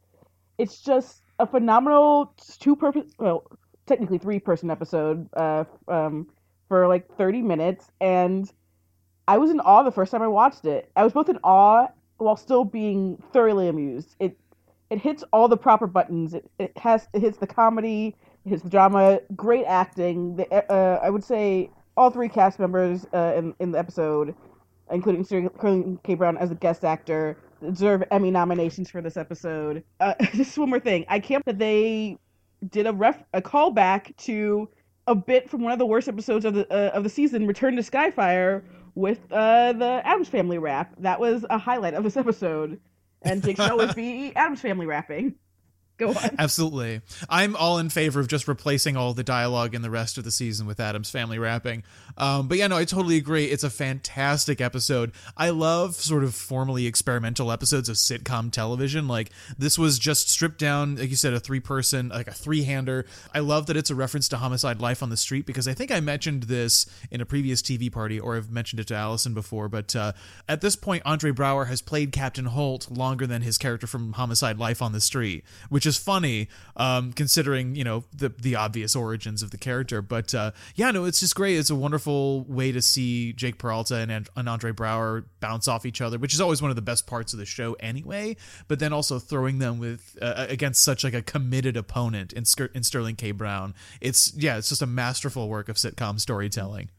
It's 0.57 0.81
just 0.81 1.21
a 1.39 1.45
phenomenal 1.45 2.33
two 2.59 2.75
purpose 2.75 3.11
well 3.19 3.43
technically 3.85 4.17
three 4.17 4.39
person 4.39 4.71
episode 4.71 5.29
uh 5.35 5.65
um 5.87 6.27
for 6.69 6.87
like 6.87 7.07
30 7.17 7.41
minutes 7.41 7.91
and 8.01 8.51
I 9.27 9.37
was 9.37 9.49
in 9.51 9.59
awe 9.59 9.83
the 9.83 9.91
first 9.91 10.11
time 10.11 10.21
I 10.21 10.27
watched 10.27 10.65
it. 10.65 10.91
I 10.95 11.03
was 11.03 11.13
both 11.13 11.29
in 11.29 11.37
awe 11.43 11.87
while 12.17 12.37
still 12.37 12.63
being 12.63 13.21
thoroughly 13.33 13.67
amused. 13.67 14.15
It 14.19 14.37
it 14.89 14.99
hits 14.99 15.23
all 15.33 15.47
the 15.47 15.57
proper 15.57 15.87
buttons. 15.87 16.33
It, 16.33 16.49
it 16.59 16.77
has 16.77 17.07
it 17.13 17.21
hits 17.21 17.37
the 17.37 17.47
comedy, 17.47 18.15
it 18.45 18.49
hits 18.49 18.63
the 18.63 18.69
drama, 18.69 19.19
great 19.35 19.65
acting. 19.65 20.35
The, 20.35 20.71
uh, 20.71 20.99
I 21.01 21.09
would 21.09 21.23
say 21.23 21.69
all 21.97 22.09
three 22.09 22.29
cast 22.29 22.59
members 22.59 23.05
uh, 23.13 23.33
in 23.35 23.55
in 23.59 23.71
the 23.71 23.79
episode, 23.79 24.35
including 24.91 25.23
Sterling 25.23 25.99
K. 26.03 26.15
Brown 26.15 26.37
as 26.37 26.51
a 26.51 26.55
guest 26.55 26.83
actor, 26.83 27.37
deserve 27.61 28.03
Emmy 28.11 28.31
nominations 28.31 28.89
for 28.89 29.01
this 29.01 29.17
episode. 29.17 29.83
Uh, 29.99 30.13
just 30.33 30.57
one 30.57 30.69
more 30.69 30.79
thing, 30.79 31.05
I 31.09 31.19
can't 31.19 31.43
that 31.45 31.59
they 31.59 32.17
did 32.69 32.87
a 32.87 32.93
ref 32.93 33.23
a 33.33 33.41
callback 33.41 34.15
to 34.17 34.69
a 35.07 35.15
bit 35.15 35.49
from 35.49 35.61
one 35.61 35.71
of 35.71 35.79
the 35.79 35.85
worst 35.85 36.07
episodes 36.07 36.45
of 36.45 36.53
the 36.53 36.71
uh, 36.71 36.95
of 36.95 37.03
the 37.03 37.09
season, 37.09 37.47
Return 37.47 37.75
to 37.75 37.81
Skyfire, 37.81 38.63
with 38.95 39.19
uh, 39.31 39.73
the 39.73 40.01
Addams 40.03 40.29
Family 40.29 40.57
rap. 40.57 40.93
That 40.99 41.19
was 41.19 41.45
a 41.49 41.57
highlight 41.57 41.93
of 41.93 42.03
this 42.03 42.17
episode, 42.17 42.79
and 43.25 43.43
Jake 43.43 43.57
should 43.57 43.71
always 43.71 43.93
be 43.93 44.33
Addams 44.35 44.61
Family 44.61 44.85
rapping. 44.85 45.35
Go 45.97 46.09
on. 46.09 46.35
Absolutely. 46.37 46.99
I'm 47.29 47.55
all 47.55 47.77
in 47.77 47.87
favor 47.87 48.19
of 48.19 48.27
just 48.27 48.49
replacing 48.49 48.97
all 48.97 49.13
the 49.13 49.23
dialogue 49.23 49.73
in 49.73 49.81
the 49.81 49.89
rest 49.89 50.17
of 50.17 50.25
the 50.25 50.31
season 50.31 50.67
with 50.67 50.77
Addams 50.81 51.09
family 51.09 51.39
rapping. 51.39 51.83
Um, 52.17 52.49
but 52.49 52.57
yeah, 52.57 52.67
no, 52.67 52.75
I 52.75 52.83
totally 52.83 53.15
agree. 53.15 53.45
It's 53.45 53.63
a 53.63 53.69
fantastic 53.69 54.59
episode. 54.59 55.13
I 55.37 55.51
love 55.51 55.95
sort 55.95 56.25
of 56.25 56.35
formally 56.35 56.85
experimental 56.85 57.49
episodes 57.49 57.87
of 57.87 57.95
sitcom 57.95 58.51
television. 58.51 59.07
Like 59.07 59.29
this 59.57 59.79
was 59.79 59.97
just 59.97 60.29
stripped 60.29 60.59
down, 60.59 60.97
like 60.97 61.09
you 61.09 61.15
said, 61.15 61.33
a 61.33 61.39
three 61.39 61.61
person, 61.61 62.09
like 62.09 62.27
a 62.27 62.33
three 62.33 62.63
hander. 62.63 63.05
I 63.33 63.39
love 63.39 63.67
that 63.67 63.77
it's 63.77 63.89
a 63.89 63.95
reference 63.95 64.27
to 64.29 64.37
homicide 64.37 64.81
life 64.81 65.01
on 65.01 65.09
the 65.09 65.17
street 65.17 65.45
because 65.45 65.65
I 65.65 65.73
think 65.73 65.91
I 65.91 66.01
mentioned 66.01 66.43
this 66.43 66.87
in 67.09 67.21
a 67.21 67.25
previous 67.25 67.61
TV 67.61 67.89
party 67.89 68.19
or 68.19 68.35
I've 68.35 68.51
mentioned 68.51 68.81
it 68.81 68.87
to 68.87 68.95
Allison 68.95 69.33
before. 69.33 69.69
But 69.69 69.95
uh, 69.95 70.11
at 70.49 70.59
this 70.59 70.75
point, 70.75 71.03
Andre 71.05 71.31
Braugher 71.31 71.67
has 71.67 71.81
played 71.81 72.11
Captain 72.11 72.45
Holt 72.45 72.91
longer 72.91 73.25
than 73.25 73.43
his 73.43 73.57
character 73.57 73.87
from 73.87 74.13
Homicide 74.13 74.59
Life 74.59 74.81
on 74.81 74.91
the 74.91 74.99
Street, 74.99 75.45
which 75.69 75.84
is 75.85 75.97
funny 75.97 76.47
um, 76.75 77.13
considering 77.13 77.75
you 77.75 77.83
know 77.83 78.03
the 78.15 78.29
the 78.29 78.55
obvious 78.55 78.95
origins 78.95 79.41
of 79.41 79.51
the 79.51 79.57
character. 79.57 80.01
But 80.01 80.33
uh, 80.33 80.51
yeah, 80.75 80.91
no, 80.91 81.05
it's 81.05 81.19
just 81.19 81.35
great. 81.35 81.57
It's 81.57 81.69
a 81.69 81.75
wonderful 81.75 82.43
way 82.45 82.71
to 82.71 82.81
see 82.81 83.33
Jake 83.33 83.57
Peralta 83.57 83.95
and, 83.95 84.29
and 84.35 84.49
Andre 84.49 84.71
Braugher 84.71 85.25
bounce 85.39 85.67
off 85.67 85.85
each 85.85 86.01
other, 86.01 86.17
which 86.17 86.33
is 86.33 86.41
always 86.41 86.61
one 86.61 86.69
of 86.69 86.75
the 86.75 86.81
best 86.81 87.07
parts 87.07 87.33
of 87.33 87.39
the 87.39 87.45
show 87.45 87.75
anyway. 87.79 88.35
But 88.67 88.79
then 88.79 88.93
also 88.93 89.19
throwing 89.19 89.59
them 89.59 89.79
with 89.79 90.17
uh, 90.21 90.45
against 90.49 90.83
such 90.83 91.03
like 91.03 91.13
a 91.13 91.21
committed 91.21 91.77
opponent 91.77 92.33
in, 92.33 92.43
in 92.73 92.83
Sterling 92.83 93.15
K. 93.15 93.31
Brown. 93.31 93.73
It's 94.01 94.33
yeah, 94.35 94.57
it's 94.57 94.69
just 94.69 94.81
a 94.81 94.87
masterful 94.87 95.49
work 95.49 95.69
of 95.69 95.77
sitcom 95.77 96.19
storytelling. 96.19 96.89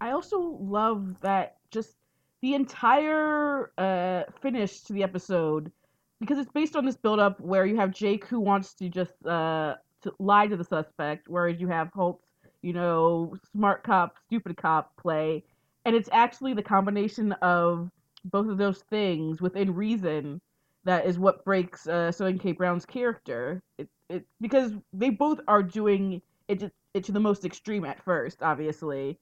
I 0.00 0.10
also 0.10 0.38
love 0.60 1.16
that 1.22 1.56
just 1.70 1.94
the 2.40 2.54
entire 2.54 3.72
uh, 3.78 4.30
finish 4.40 4.80
to 4.82 4.92
the 4.92 5.02
episode 5.02 5.72
because 6.20 6.38
it's 6.38 6.50
based 6.52 6.76
on 6.76 6.84
this 6.84 6.96
build 6.96 7.20
up 7.20 7.40
where 7.40 7.66
you 7.66 7.76
have 7.76 7.92
Jake 7.92 8.24
who 8.26 8.40
wants 8.40 8.74
to 8.74 8.88
just 8.88 9.12
uh, 9.26 9.76
to 10.02 10.12
lie 10.18 10.46
to 10.46 10.56
the 10.56 10.64
suspect, 10.64 11.28
whereas 11.28 11.60
you 11.60 11.68
have 11.68 11.90
Holt's, 11.92 12.24
you 12.62 12.72
know, 12.72 13.34
smart 13.52 13.84
cop, 13.84 14.16
stupid 14.26 14.56
cop 14.56 14.96
play, 14.96 15.44
and 15.84 15.94
it's 15.94 16.08
actually 16.12 16.54
the 16.54 16.62
combination 16.62 17.32
of 17.34 17.90
both 18.24 18.48
of 18.48 18.58
those 18.58 18.82
things 18.90 19.40
within 19.40 19.74
reason 19.74 20.40
that 20.84 21.06
is 21.06 21.18
what 21.18 21.44
breaks 21.44 21.86
uh, 21.86 22.10
Sterling 22.10 22.38
K. 22.38 22.52
Brown's 22.52 22.86
character. 22.86 23.62
It, 23.76 23.88
it 24.08 24.24
because 24.40 24.72
they 24.92 25.10
both 25.10 25.40
are 25.46 25.62
doing 25.62 26.22
it, 26.48 26.72
it 26.94 27.04
to 27.04 27.12
the 27.12 27.20
most 27.20 27.44
extreme 27.44 27.84
at 27.84 28.02
first, 28.02 28.42
obviously. 28.42 29.18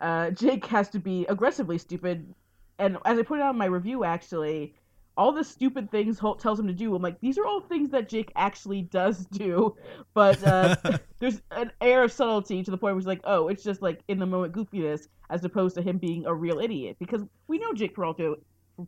Uh, 0.00 0.30
Jake 0.30 0.64
has 0.66 0.88
to 0.90 1.00
be 1.00 1.26
aggressively 1.28 1.78
stupid, 1.78 2.32
and 2.78 2.98
as 3.04 3.18
I 3.18 3.22
put 3.22 3.40
it 3.40 3.42
out 3.42 3.54
in 3.54 3.58
my 3.58 3.64
review, 3.66 4.04
actually, 4.04 4.74
all 5.18 5.32
the 5.32 5.42
stupid 5.42 5.90
things 5.90 6.16
Holt 6.16 6.38
tells 6.38 6.60
him 6.60 6.68
to 6.68 6.72
do, 6.72 6.94
I'm 6.94 7.02
like, 7.02 7.20
these 7.20 7.38
are 7.38 7.44
all 7.44 7.60
things 7.60 7.90
that 7.90 8.08
Jake 8.08 8.30
actually 8.36 8.82
does 8.82 9.26
do, 9.26 9.76
but 10.14 10.42
uh, 10.46 10.76
there's 11.18 11.42
an 11.50 11.72
air 11.80 12.04
of 12.04 12.12
subtlety 12.12 12.62
to 12.62 12.70
the 12.70 12.78
point 12.78 12.94
where 12.94 13.00
he's 13.00 13.06
like, 13.06 13.20
oh, 13.24 13.48
it's 13.48 13.64
just 13.64 13.82
like 13.82 14.00
in 14.06 14.20
the 14.20 14.26
moment 14.26 14.54
goofiness, 14.54 15.08
as 15.28 15.44
opposed 15.44 15.74
to 15.74 15.82
him 15.82 15.98
being 15.98 16.24
a 16.24 16.32
real 16.32 16.60
idiot. 16.60 16.96
Because 17.00 17.22
we 17.48 17.58
know 17.58 17.72
Jake 17.72 17.96
Peralta, 17.96 18.36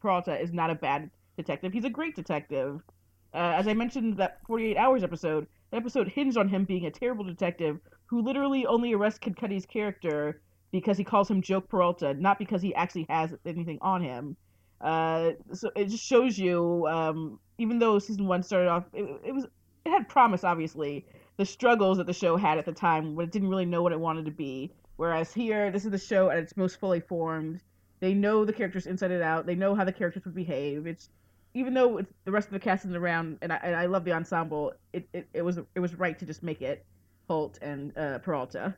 Peralta 0.01 0.41
is 0.41 0.53
not 0.53 0.71
a 0.71 0.77
bad 0.77 1.11
detective; 1.37 1.73
he's 1.73 1.85
a 1.85 1.91
great 1.91 2.15
detective. 2.15 2.81
Uh, 3.35 3.55
as 3.57 3.67
I 3.67 3.75
mentioned 3.75 4.17
that 4.19 4.39
48 4.47 4.77
Hours 4.77 5.03
episode, 5.03 5.49
the 5.73 5.79
episode 5.79 6.07
hinged 6.07 6.37
on 6.37 6.49
him 6.49 6.65
being 6.65 6.87
a 6.87 6.91
terrible 6.93 7.25
detective 7.25 7.81
who 8.07 8.23
literally 8.23 8.67
only 8.67 8.93
arrests 8.93 9.19
Kid 9.19 9.37
Cudi's 9.37 9.67
character 9.67 10.41
because 10.71 10.97
he 10.97 11.03
calls 11.03 11.29
him 11.29 11.43
Joke 11.43 11.69
Peralta, 11.69 12.15
not 12.15 12.39
because 12.39 12.63
he 12.63 12.73
actually 12.77 13.07
has 13.09 13.35
anything 13.45 13.79
on 13.83 14.01
him. 14.01 14.37
Uh, 14.81 15.33
so 15.53 15.71
it 15.77 15.87
just 15.87 16.05
shows 16.05 16.39
you, 16.39 16.87
um, 16.89 17.39
even 17.59 17.79
though 17.79 17.99
season 17.99 18.27
one 18.27 18.43
started 18.43 18.69
off, 18.69 18.85
it, 18.93 19.05
it 19.25 19.33
was 19.33 19.47
it 19.85 19.91
had 19.91 20.09
promise, 20.09 20.45
obviously, 20.45 21.07
the 21.37 21.45
struggles 21.45 21.99
that 21.99 22.07
the 22.07 22.13
show 22.13 22.37
had 22.37 22.59
at 22.59 22.67
the 22.67 22.73
time 22.73 23.15
when 23.15 23.25
it 23.27 23.33
didn't 23.33 23.49
really 23.49 23.65
know 23.65 23.83
what 23.83 23.93
it 23.93 24.01
wanted 24.01 24.25
to 24.27 24.31
be. 24.31 24.73
Whereas 24.97 25.33
here, 25.33 25.71
this 25.71 25.85
is 25.85 25.91
the 25.91 25.99
show 25.99 26.31
at 26.31 26.39
its 26.39 26.57
most 26.57 26.79
fully 26.79 27.01
formed. 27.01 27.61
They 28.01 28.15
know 28.15 28.45
the 28.45 28.53
characters 28.53 28.87
inside 28.87 29.11
and 29.11 29.23
out. 29.23 29.47
They 29.47 29.55
know 29.55 29.75
how 29.75 29.85
the 29.85 29.93
characters 29.93 30.25
would 30.25 30.35
behave. 30.35 30.87
It's 30.87 31.09
even 31.55 31.75
though 31.75 31.99
it's, 31.99 32.13
the 32.25 32.31
rest 32.31 32.49
of 32.49 32.53
the 32.53 32.61
cast 32.61 32.85
isn't 32.85 32.97
around, 32.97 33.39
and 33.43 33.53
I, 33.53 33.57
and 33.63 33.75
I 33.75 33.87
love 33.87 34.05
the 34.05 34.13
ensemble. 34.13 34.75
It, 34.93 35.09
it, 35.13 35.29
it 35.33 35.43
was 35.43 35.59
it 35.75 35.81
was 35.81 35.95
right 35.95 36.19
to 36.19 36.27
just 36.27 36.43
make 36.43 36.63
it 36.63 36.85
Holt 37.29 37.59
and 37.63 37.97
uh, 37.97 38.19
Peralta. 38.19 38.75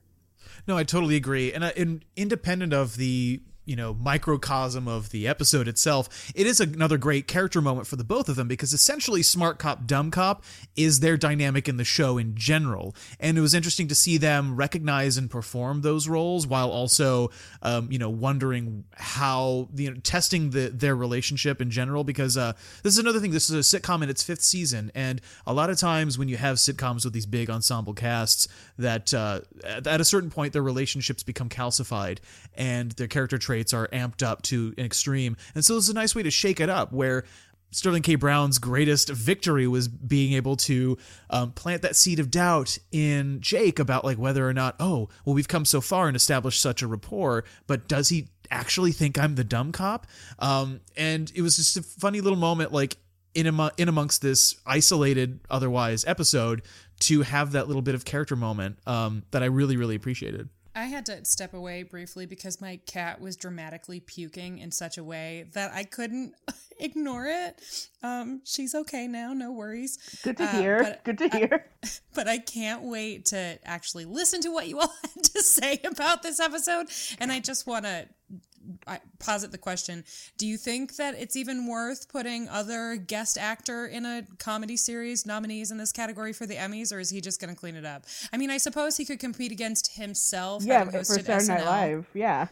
No, 0.67 0.77
I 0.77 0.85
totally 0.85 1.17
agree. 1.17 1.53
And, 1.53 1.63
uh, 1.63 1.71
and 1.77 2.05
independent 2.17 2.73
of 2.73 2.97
the 2.97 3.43
you 3.65 3.77
know 3.77 3.95
microcosm 3.95 4.89
of 4.89 5.11
the 5.11 5.29
episode 5.29 5.69
itself 5.69 6.33
it 6.35 6.47
is 6.47 6.61
another 6.61 6.99
great 6.99 7.27
character 7.27 7.61
moment 7.61 7.87
for 7.87 7.97
the 7.97 8.05
both 8.05 8.29
of 8.29 8.37
them 8.37 8.49
because 8.49 8.73
essentially 8.73 9.23
smart 9.23 9.59
cop 9.59 9.87
dumb 9.87 10.11
cop 10.11 10.45
is 10.77 11.01
their 11.01 11.17
dynamic 11.17 11.69
in 11.69 11.77
the 11.77 11.85
show 11.85 12.19
in 12.19 12.35
general. 12.35 12.95
And 13.21 13.37
it 13.37 13.41
was 13.41 13.55
interesting 13.55 13.89
to 13.89 13.95
see 13.95 14.19
them 14.19 14.57
recognize 14.57 15.17
and 15.17 15.31
perform 15.31 15.83
those 15.83 16.09
roles 16.09 16.47
while 16.47 16.71
also 16.71 17.31
um, 17.63 17.91
you 17.91 17.99
know 17.99 18.11
wondering 18.11 18.85
how 18.95 19.69
you 19.75 19.91
know 19.91 20.01
testing 20.01 20.51
the 20.51 20.69
their 20.69 20.97
relationship 20.97 21.61
in 21.61 21.71
general 21.71 22.05
because 22.05 22.37
uh, 22.37 22.53
this 22.83 22.95
is 22.95 22.99
another 22.99 23.21
thing. 23.21 23.31
This 23.31 23.51
is 23.51 23.75
a 23.75 23.81
sitcom 23.81 24.03
in 24.03 24.11
its 24.11 24.23
fifth 24.23 24.43
season. 24.43 24.91
And 24.95 25.21
a 25.47 25.53
lot 25.53 25.71
of 25.71 25.79
times 25.79 26.19
when 26.19 26.29
you 26.29 26.37
have 26.37 26.57
sitcoms 26.57 27.05
with 27.05 27.13
these 27.13 27.27
big 27.27 27.51
ensemble 27.51 27.95
casts 27.95 28.49
that 28.79 29.13
uh, 29.15 29.41
at 29.65 30.01
a 30.01 30.05
certain 30.05 30.31
point 30.31 30.53
their 30.53 30.63
relationships 30.63 31.23
become 31.23 31.49
calcified 31.49 32.19
and 32.55 32.93
their 32.93 33.07
character 33.07 33.39
traits 33.53 33.75
are 33.75 33.87
amped 33.89 34.23
up 34.23 34.41
to 34.41 34.73
an 34.79 34.85
extreme. 34.87 35.37
And 35.55 35.63
so 35.63 35.77
it's 35.77 35.91
a 35.91 35.95
nice 35.95 36.15
way 36.15 36.23
to 36.23 36.31
shake 36.31 36.59
it 36.59 36.71
up 36.71 36.91
where 36.91 37.25
Sterling 37.71 38.03
K. 38.03 38.15
Brown's 38.15 38.59
greatest 38.59 39.11
victory 39.11 39.67
was 39.67 39.89
being 39.89 40.33
able 40.33 40.57
to 40.57 40.97
um, 41.29 41.53
plant 41.53 41.83
that 41.83 41.95
seed 41.95 42.19
of 42.19 42.31
doubt 42.31 42.79
in 42.93 43.43
Jake 43.43 43.79
about 43.79 44.07
like 44.07 44.17
whether 44.17 44.49
or 44.49 44.55
not, 44.55 44.77
oh, 44.81 45.11
well, 45.27 45.35
we've 45.35 45.49
come 45.49 45.67
so 45.67 45.83
far 45.83 46.07
and 46.09 46.17
established 46.17 46.63
such 46.63 46.81
a 46.81 46.87
rapport, 46.87 47.45
but 47.67 47.89
does 47.89 48.09
he 48.09 48.29
actually 48.51 48.93
think 48.93 49.19
I'm 49.19 49.35
the 49.35 49.45
dumb 49.45 49.71
cop? 49.71 50.07
Um, 50.39 50.81
and 50.97 51.31
it 51.35 51.43
was 51.43 51.57
just 51.57 51.77
a 51.77 51.83
funny 51.83 52.23
little 52.23 52.39
moment, 52.39 52.73
like 52.73 52.97
in 53.35 53.47
am- 53.47 53.71
in 53.77 53.89
amongst 53.89 54.23
this 54.23 54.57
isolated, 54.65 55.41
otherwise 55.51 56.07
episode, 56.07 56.63
to 57.01 57.21
have 57.23 57.53
that 57.53 57.67
little 57.67 57.83
bit 57.83 57.95
of 57.95 58.05
character 58.05 58.37
moment 58.37 58.79
um, 58.87 59.25
that 59.31 59.43
I 59.43 59.47
really, 59.47 59.77
really 59.77 59.95
appreciated. 59.95 60.49
I 60.75 60.85
had 60.85 61.05
to 61.07 61.25
step 61.25 61.53
away 61.55 61.83
briefly 61.83 62.25
because 62.27 62.61
my 62.61 62.81
cat 62.87 63.21
was 63.21 63.37
dramatically 63.37 64.01
puking 64.01 64.59
in 64.59 64.71
such 64.71 64.97
a 64.99 65.05
way 65.05 65.47
that 65.53 65.73
I 65.73 65.85
couldn't 65.85 66.35
ignore 66.79 67.27
it. 67.27 67.61
Um, 68.03 68.41
she's 68.45 68.75
okay 68.75 69.07
now, 69.07 69.33
no 69.35 69.53
worries. 69.53 69.99
Good 70.23 70.39
to 70.39 70.45
Uh, 70.45 70.53
hear. 70.53 70.99
Good 71.05 71.19
to 71.19 71.29
hear. 71.29 71.67
But 72.15 72.29
I 72.29 72.39
can't 72.39 72.83
wait 72.83 73.27
to 73.27 73.59
actually 73.65 74.05
listen 74.05 74.41
to 74.43 74.51
what 74.51 74.69
you 74.69 74.79
all 74.79 74.93
had 75.15 75.25
to 75.25 75.43
say 75.43 75.81
about 75.85 76.23
this 76.23 76.39
episode. 76.41 76.87
And 77.19 77.33
I 77.33 77.41
just 77.41 77.67
want 77.67 77.87
to 77.87 78.07
I 78.87 79.01
posit 79.19 79.53
the 79.53 79.59
question 79.59 80.05
Do 80.39 80.47
you 80.47 80.57
think 80.57 80.97
that 80.97 81.15
it's 81.19 81.37
even 81.37 81.67
worth 81.67 82.09
putting 82.09 82.49
other 82.49 82.97
guest 82.97 83.39
actor 83.39 83.87
in 83.87 84.05
a 84.07 84.25
comedy 84.39 84.77
series 84.77 85.27
nominees 85.27 85.71
in 85.71 85.79
this 85.79 85.93
category 85.93 86.33
for 86.33 86.47
the 86.47 86.57
Emmys, 86.57 86.93
or 86.93 87.01
is 87.01 87.11
he 87.11 87.21
just 87.21 87.41
going 87.41 87.53
to 87.53 87.59
clean 87.59 87.77
it 87.77 87.85
up? 87.85 88.05
I 88.33 88.37
mean, 88.37 88.51
I 88.51 88.59
suppose 88.59 88.97
he 88.97 89.05
could 89.05 89.21
compete 89.21 89.53
against 89.53 89.95
himself. 89.95 90.65
yeah, 90.65 90.85
for 90.85 91.05
Saturday 91.05 91.47
Night 91.47 91.65
Live. 91.65 92.07
Yeah. 92.15 92.49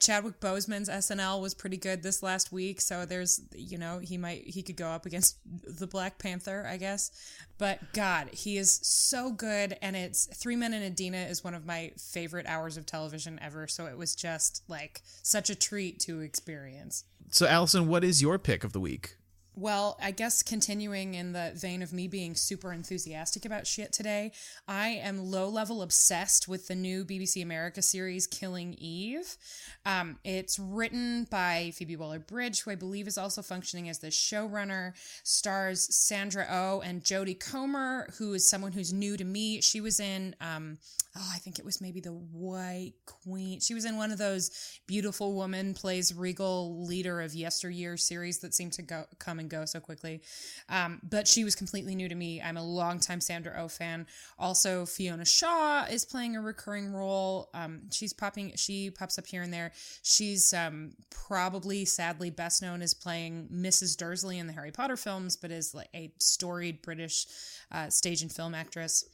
Chadwick 0.00 0.40
Boseman's 0.40 0.88
SNL 0.88 1.40
was 1.40 1.54
pretty 1.54 1.76
good 1.76 2.02
this 2.02 2.22
last 2.22 2.50
week, 2.50 2.80
so 2.80 3.04
there's 3.04 3.42
you 3.54 3.78
know 3.78 3.98
he 3.98 4.16
might 4.16 4.46
he 4.46 4.62
could 4.62 4.76
go 4.76 4.88
up 4.88 5.06
against 5.06 5.36
the 5.44 5.86
Black 5.86 6.18
Panther, 6.18 6.66
I 6.68 6.76
guess. 6.76 7.10
But 7.58 7.80
God, 7.92 8.30
he 8.32 8.56
is 8.56 8.80
so 8.82 9.30
good, 9.30 9.76
and 9.82 9.94
it's 9.94 10.26
Three 10.34 10.56
Men 10.56 10.72
and 10.72 10.84
Adina 10.84 11.18
is 11.18 11.44
one 11.44 11.54
of 11.54 11.66
my 11.66 11.92
favorite 11.98 12.46
hours 12.46 12.76
of 12.76 12.86
television 12.86 13.38
ever. 13.42 13.68
So 13.68 13.86
it 13.86 13.96
was 13.96 14.14
just 14.14 14.62
like 14.68 15.02
such 15.22 15.50
a 15.50 15.54
treat 15.54 16.00
to 16.00 16.20
experience. 16.20 17.04
So, 17.30 17.46
Allison, 17.46 17.86
what 17.86 18.02
is 18.02 18.20
your 18.20 18.38
pick 18.38 18.64
of 18.64 18.72
the 18.72 18.80
week? 18.80 19.16
Well, 19.60 19.98
I 20.02 20.10
guess 20.10 20.42
continuing 20.42 21.12
in 21.12 21.32
the 21.32 21.52
vein 21.54 21.82
of 21.82 21.92
me 21.92 22.08
being 22.08 22.34
super 22.34 22.72
enthusiastic 22.72 23.44
about 23.44 23.66
shit 23.66 23.92
today, 23.92 24.32
I 24.66 24.88
am 24.88 25.30
low 25.30 25.50
level 25.50 25.82
obsessed 25.82 26.48
with 26.48 26.66
the 26.66 26.74
new 26.74 27.04
BBC 27.04 27.42
America 27.42 27.82
series 27.82 28.26
Killing 28.26 28.72
Eve. 28.78 29.36
Um, 29.84 30.18
it's 30.24 30.58
written 30.58 31.24
by 31.30 31.72
Phoebe 31.74 31.96
Waller 31.96 32.18
Bridge, 32.18 32.62
who 32.62 32.70
I 32.70 32.74
believe 32.74 33.06
is 33.06 33.18
also 33.18 33.42
functioning 33.42 33.90
as 33.90 33.98
the 33.98 34.06
showrunner, 34.06 34.94
stars 35.24 35.94
Sandra 35.94 36.46
O 36.48 36.76
oh 36.76 36.80
and 36.80 37.04
Jodie 37.04 37.38
Comer, 37.38 38.08
who 38.16 38.32
is 38.32 38.48
someone 38.48 38.72
who's 38.72 38.94
new 38.94 39.18
to 39.18 39.24
me. 39.24 39.60
She 39.60 39.82
was 39.82 40.00
in, 40.00 40.34
um, 40.40 40.78
oh, 41.14 41.30
I 41.34 41.38
think 41.38 41.58
it 41.58 41.66
was 41.66 41.82
maybe 41.82 42.00
The 42.00 42.14
White 42.14 42.94
Queen. 43.04 43.60
She 43.60 43.74
was 43.74 43.84
in 43.84 43.98
one 43.98 44.10
of 44.10 44.16
those 44.16 44.80
beautiful 44.86 45.34
woman 45.34 45.74
plays 45.74 46.14
regal 46.14 46.86
leader 46.86 47.20
of 47.20 47.34
yesteryear 47.34 47.98
series 47.98 48.38
that 48.38 48.54
seem 48.54 48.70
to 48.70 48.82
go 48.82 49.04
come 49.18 49.38
and 49.38 49.49
go 49.50 49.64
so 49.64 49.80
quickly. 49.80 50.22
Um, 50.68 51.00
but 51.02 51.28
she 51.28 51.44
was 51.44 51.54
completely 51.54 51.94
new 51.94 52.08
to 52.08 52.14
me. 52.14 52.40
I'm 52.40 52.56
a 52.56 52.62
longtime 52.62 53.20
Sandra 53.20 53.52
O 53.58 53.64
oh 53.64 53.68
fan. 53.68 54.06
Also, 54.38 54.86
Fiona 54.86 55.24
Shaw 55.24 55.84
is 55.84 56.04
playing 56.04 56.36
a 56.36 56.40
recurring 56.40 56.92
role. 56.92 57.50
Um, 57.52 57.82
she's 57.90 58.12
popping, 58.12 58.52
she 58.56 58.90
pops 58.90 59.18
up 59.18 59.26
here 59.26 59.42
and 59.42 59.52
there. 59.52 59.72
She's 60.02 60.54
um, 60.54 60.92
probably, 61.10 61.84
sadly, 61.84 62.30
best 62.30 62.62
known 62.62 62.82
as 62.82 62.94
playing 62.94 63.48
Mrs. 63.52 63.96
Dursley 63.96 64.38
in 64.38 64.46
the 64.46 64.52
Harry 64.52 64.72
Potter 64.72 64.96
films, 64.96 65.36
but 65.36 65.50
is 65.50 65.74
like 65.74 65.88
a 65.94 66.12
storied 66.18 66.82
British 66.82 67.26
uh, 67.72 67.90
stage 67.90 68.22
and 68.22 68.32
film 68.32 68.54
actress. 68.54 69.04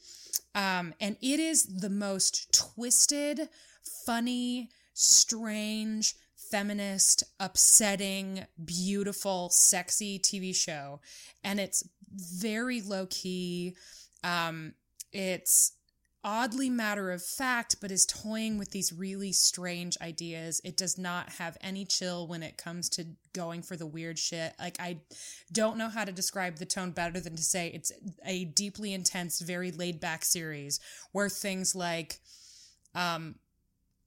Um, 0.55 0.93
and 0.99 1.17
it 1.21 1.39
is 1.39 1.63
the 1.65 1.89
most 1.89 2.51
twisted, 2.53 3.49
funny, 4.05 4.69
strange, 4.93 6.15
feminist, 6.49 7.23
upsetting, 7.39 8.45
beautiful, 8.63 9.49
sexy 9.49 10.19
TV 10.19 10.55
show. 10.55 11.01
And 11.43 11.59
it's 11.59 11.87
very 12.11 12.81
low 12.81 13.07
key. 13.09 13.75
Um, 14.23 14.73
it's 15.11 15.73
oddly 16.23 16.69
matter 16.69 17.11
of 17.11 17.23
fact, 17.23 17.77
but 17.79 17.91
is 17.91 18.05
toying 18.05 18.57
with 18.57 18.71
these 18.71 18.91
really 18.91 19.31
strange 19.31 19.97
ideas. 20.01 20.59
It 20.65 20.75
does 20.75 20.97
not 20.97 21.29
have 21.33 21.57
any 21.61 21.85
chill 21.85 22.27
when 22.27 22.43
it 22.43 22.57
comes 22.57 22.89
to 22.89 23.05
going 23.33 23.61
for 23.61 23.77
the 23.77 23.85
weird 23.85 24.19
shit. 24.19 24.53
Like, 24.59 24.77
I 24.79 24.97
don't 25.53 25.77
know 25.77 25.87
how 25.87 26.03
to 26.03 26.11
describe 26.11 26.57
the 26.57 26.65
tone 26.65 26.91
better 26.91 27.19
than 27.19 27.35
to 27.35 27.43
say 27.43 27.67
it's 27.67 27.91
a 28.25 28.45
deeply 28.45 28.93
intense, 28.93 29.39
very 29.39 29.71
laid 29.71 29.99
back 29.99 30.25
series 30.25 30.79
where 31.13 31.29
things 31.29 31.73
like, 31.75 32.19
um, 32.93 33.35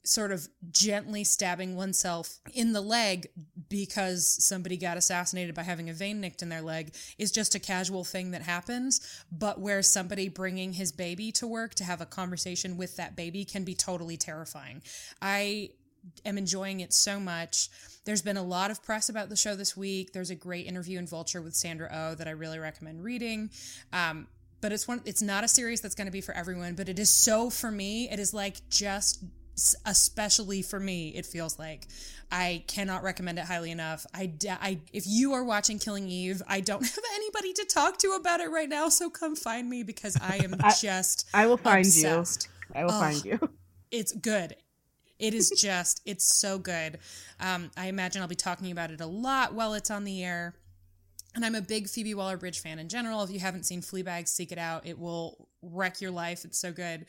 sort 0.02 0.32
of 0.32 0.48
gently 0.70 1.24
stabbing 1.24 1.76
oneself 1.76 2.38
in 2.54 2.72
the 2.72 2.80
leg 2.80 3.28
because 3.68 4.26
somebody 4.42 4.76
got 4.76 4.96
assassinated 4.96 5.54
by 5.54 5.62
having 5.62 5.90
a 5.90 5.94
vein 5.94 6.20
nicked 6.20 6.42
in 6.42 6.48
their 6.48 6.62
leg 6.62 6.94
is 7.18 7.30
just 7.30 7.54
a 7.54 7.58
casual 7.58 8.04
thing 8.04 8.30
that 8.30 8.42
happens. 8.42 9.00
But 9.30 9.60
where 9.60 9.82
somebody 9.82 10.28
bringing 10.28 10.72
his 10.72 10.90
baby 10.90 11.30
to 11.32 11.46
work 11.46 11.74
to 11.76 11.84
have 11.84 12.00
a 12.00 12.06
conversation 12.06 12.76
with 12.76 12.96
that 12.96 13.14
baby 13.14 13.44
can 13.44 13.64
be 13.64 13.74
totally 13.74 14.16
terrifying. 14.16 14.82
I 15.20 15.70
am 16.24 16.38
enjoying 16.38 16.80
it 16.80 16.92
so 16.92 17.20
much. 17.20 17.68
There's 18.04 18.22
been 18.22 18.38
a 18.38 18.42
lot 18.42 18.70
of 18.70 18.82
press 18.82 19.10
about 19.10 19.28
the 19.28 19.36
show 19.36 19.54
this 19.54 19.76
week. 19.76 20.12
There's 20.12 20.30
a 20.30 20.34
great 20.34 20.66
interview 20.66 20.98
in 20.98 21.06
Vulture 21.06 21.42
with 21.42 21.54
Sandra 21.54 21.88
O 21.92 22.10
oh 22.10 22.14
that 22.14 22.26
I 22.26 22.32
really 22.32 22.58
recommend 22.58 23.04
reading. 23.04 23.50
Um, 23.92 24.26
but 24.60 24.72
it's 24.72 24.86
one 24.86 25.00
it's 25.04 25.22
not 25.22 25.44
a 25.44 25.48
series 25.48 25.80
that's 25.80 25.94
going 25.94 26.06
to 26.06 26.12
be 26.12 26.20
for 26.20 26.34
everyone, 26.34 26.74
but 26.74 26.88
it 26.88 26.98
is 26.98 27.10
so 27.10 27.50
for 27.50 27.70
me. 27.70 28.08
It 28.10 28.18
is 28.18 28.34
like 28.34 28.68
just 28.68 29.22
especially 29.84 30.62
for 30.62 30.80
me 30.80 31.08
it 31.10 31.26
feels 31.26 31.58
like 31.58 31.86
i 32.32 32.62
cannot 32.66 33.02
recommend 33.02 33.38
it 33.38 33.44
highly 33.44 33.70
enough 33.70 34.06
I, 34.14 34.32
I 34.46 34.78
if 34.92 35.04
you 35.06 35.32
are 35.32 35.44
watching 35.44 35.78
killing 35.78 36.08
eve 36.08 36.42
i 36.48 36.60
don't 36.60 36.82
have 36.94 37.04
anybody 37.14 37.52
to 37.54 37.64
talk 37.64 37.98
to 37.98 38.08
about 38.18 38.40
it 38.40 38.50
right 38.50 38.68
now 38.68 38.88
so 38.88 39.10
come 39.10 39.36
find 39.36 39.68
me 39.68 39.82
because 39.82 40.16
i 40.20 40.36
am 40.36 40.54
I- 40.60 40.74
just 40.80 41.26
I 41.34 41.46
will 41.46 41.56
find 41.56 41.84
obsessed. 41.86 42.48
you. 42.74 42.80
I 42.80 42.84
will 42.84 42.92
find 42.92 43.24
you. 43.24 43.38
it's 43.90 44.12
good 44.12 44.54
it 45.18 45.34
is 45.34 45.50
just 45.50 46.00
it's 46.06 46.24
so 46.24 46.58
good 46.58 46.98
um, 47.40 47.70
i 47.76 47.86
imagine 47.86 48.22
i'll 48.22 48.28
be 48.28 48.34
talking 48.34 48.70
about 48.70 48.90
it 48.90 49.00
a 49.00 49.06
lot 49.06 49.52
while 49.52 49.74
it's 49.74 49.90
on 49.90 50.04
the 50.04 50.22
air 50.24 50.54
and 51.34 51.44
I'm 51.44 51.54
a 51.54 51.62
big 51.62 51.88
Phoebe 51.88 52.14
Waller 52.14 52.36
Bridge 52.36 52.60
fan 52.60 52.78
in 52.78 52.88
general. 52.88 53.22
If 53.22 53.30
you 53.30 53.40
haven't 53.40 53.64
seen 53.64 53.82
Fleabag, 53.82 54.26
seek 54.26 54.52
it 54.52 54.58
out. 54.58 54.86
It 54.86 54.98
will 54.98 55.48
wreck 55.62 56.00
your 56.00 56.10
life. 56.10 56.44
It's 56.44 56.58
so 56.58 56.72
good. 56.72 57.06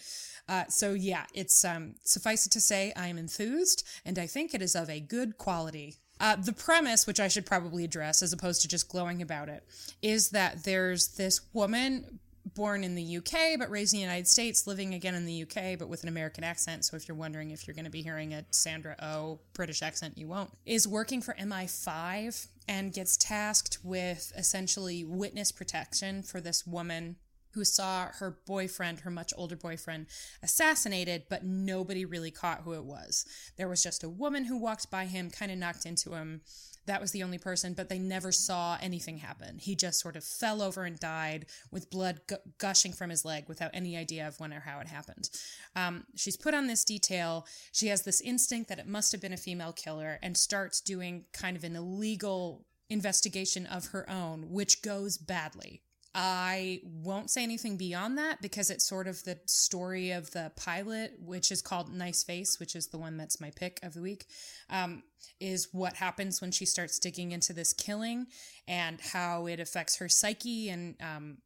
Uh, 0.47 0.65
so 0.67 0.93
yeah, 0.93 1.25
it's 1.33 1.63
um, 1.65 1.95
suffice 2.03 2.45
it 2.45 2.51
to 2.51 2.61
say, 2.61 2.93
I 2.95 3.07
am 3.07 3.17
enthused, 3.17 3.87
and 4.05 4.19
I 4.19 4.27
think 4.27 4.53
it 4.53 4.61
is 4.61 4.75
of 4.75 4.89
a 4.89 4.99
good 4.99 5.37
quality. 5.37 5.97
Uh, 6.19 6.35
the 6.35 6.53
premise, 6.53 7.07
which 7.07 7.19
I 7.19 7.27
should 7.27 7.47
probably 7.47 7.83
address 7.83 8.21
as 8.21 8.31
opposed 8.31 8.61
to 8.61 8.67
just 8.67 8.89
glowing 8.89 9.23
about 9.23 9.49
it, 9.49 9.65
is 10.03 10.29
that 10.29 10.63
there's 10.65 11.15
this 11.15 11.41
woman 11.53 12.19
born 12.55 12.83
in 12.83 12.95
the 12.95 13.17
UK 13.17 13.57
but 13.57 13.69
raised 13.69 13.93
in 13.93 13.97
the 13.97 14.03
United 14.03 14.27
States, 14.27 14.67
living 14.67 14.93
again 14.93 15.15
in 15.15 15.25
the 15.25 15.43
UK 15.43 15.79
but 15.79 15.89
with 15.89 16.03
an 16.03 16.09
American 16.09 16.43
accent. 16.43 16.85
So 16.85 16.95
if 16.95 17.07
you're 17.07 17.17
wondering 17.17 17.51
if 17.51 17.65
you're 17.65 17.73
going 17.73 17.85
to 17.85 17.91
be 17.91 18.01
hearing 18.01 18.33
a 18.33 18.45
Sandra 18.51 18.95
O 19.01 19.39
British 19.53 19.81
accent, 19.81 20.17
you 20.17 20.27
won't. 20.27 20.51
Is 20.65 20.87
working 20.87 21.21
for 21.21 21.33
MI5 21.33 22.47
and 22.67 22.93
gets 22.93 23.17
tasked 23.17 23.79
with 23.83 24.31
essentially 24.37 25.03
witness 25.03 25.51
protection 25.51 26.23
for 26.23 26.39
this 26.39 26.65
woman 26.65 27.17
who 27.53 27.65
saw 27.65 28.07
her 28.13 28.39
boyfriend, 28.45 29.01
her 29.01 29.11
much 29.11 29.33
older 29.35 29.55
boyfriend, 29.55 30.07
assassinated, 30.41 31.23
but 31.29 31.43
nobody 31.43 32.05
really 32.05 32.31
caught 32.31 32.61
who 32.61 32.73
it 32.73 32.85
was. 32.85 33.25
There 33.57 33.67
was 33.67 33.83
just 33.83 34.03
a 34.03 34.09
woman 34.09 34.45
who 34.45 34.57
walked 34.57 34.89
by 34.89 35.05
him, 35.05 35.29
kind 35.29 35.51
of 35.51 35.57
knocked 35.57 35.85
into 35.85 36.13
him. 36.13 36.41
That 36.87 37.01
was 37.01 37.11
the 37.11 37.23
only 37.23 37.37
person, 37.37 37.73
but 37.73 37.89
they 37.89 37.99
never 37.99 38.31
saw 38.31 38.77
anything 38.81 39.17
happen. 39.17 39.59
He 39.59 39.75
just 39.75 39.99
sort 39.99 40.15
of 40.15 40.23
fell 40.23 40.61
over 40.61 40.83
and 40.83 40.99
died 40.99 41.45
with 41.71 41.91
blood 41.91 42.21
gu- 42.27 42.37
gushing 42.57 42.91
from 42.91 43.11
his 43.11 43.23
leg 43.23 43.47
without 43.47 43.71
any 43.73 43.95
idea 43.95 44.27
of 44.27 44.39
when 44.39 44.51
or 44.51 44.61
how 44.61 44.79
it 44.79 44.87
happened. 44.87 45.29
Um, 45.75 46.05
she's 46.15 46.37
put 46.37 46.53
on 46.53 46.67
this 46.67 46.83
detail. 46.83 47.45
She 47.71 47.87
has 47.87 48.01
this 48.01 48.21
instinct 48.21 48.69
that 48.69 48.79
it 48.79 48.87
must 48.87 49.11
have 49.11 49.21
been 49.21 49.33
a 49.33 49.37
female 49.37 49.73
killer 49.73 50.17
and 50.23 50.35
starts 50.35 50.81
doing 50.81 51.25
kind 51.33 51.55
of 51.55 51.63
an 51.63 51.75
illegal 51.75 52.65
investigation 52.89 53.65
of 53.67 53.87
her 53.87 54.09
own, 54.09 54.49
which 54.49 54.81
goes 54.81 55.17
badly. 55.17 55.83
I 56.13 56.81
won't 56.83 57.29
say 57.29 57.43
anything 57.43 57.77
beyond 57.77 58.17
that 58.17 58.41
because 58.41 58.69
it's 58.69 58.85
sort 58.85 59.07
of 59.07 59.23
the 59.23 59.39
story 59.45 60.11
of 60.11 60.31
the 60.31 60.51
pilot, 60.57 61.13
which 61.23 61.51
is 61.51 61.61
called 61.61 61.93
Nice 61.93 62.23
Face, 62.23 62.59
which 62.59 62.75
is 62.75 62.87
the 62.87 62.97
one 62.97 63.15
that's 63.15 63.39
my 63.39 63.51
pick 63.55 63.79
of 63.81 63.93
the 63.93 64.01
week. 64.01 64.25
Um, 64.69 65.03
is 65.39 65.69
what 65.71 65.95
happens 65.95 66.41
when 66.41 66.51
she 66.51 66.65
starts 66.65 66.99
digging 66.99 67.31
into 67.31 67.53
this 67.53 67.73
killing 67.73 68.27
and 68.67 68.99
how 68.99 69.47
it 69.47 69.59
affects 69.59 69.97
her 69.97 70.09
psyche 70.09 70.69
and 70.69 70.95
um, 71.01 71.37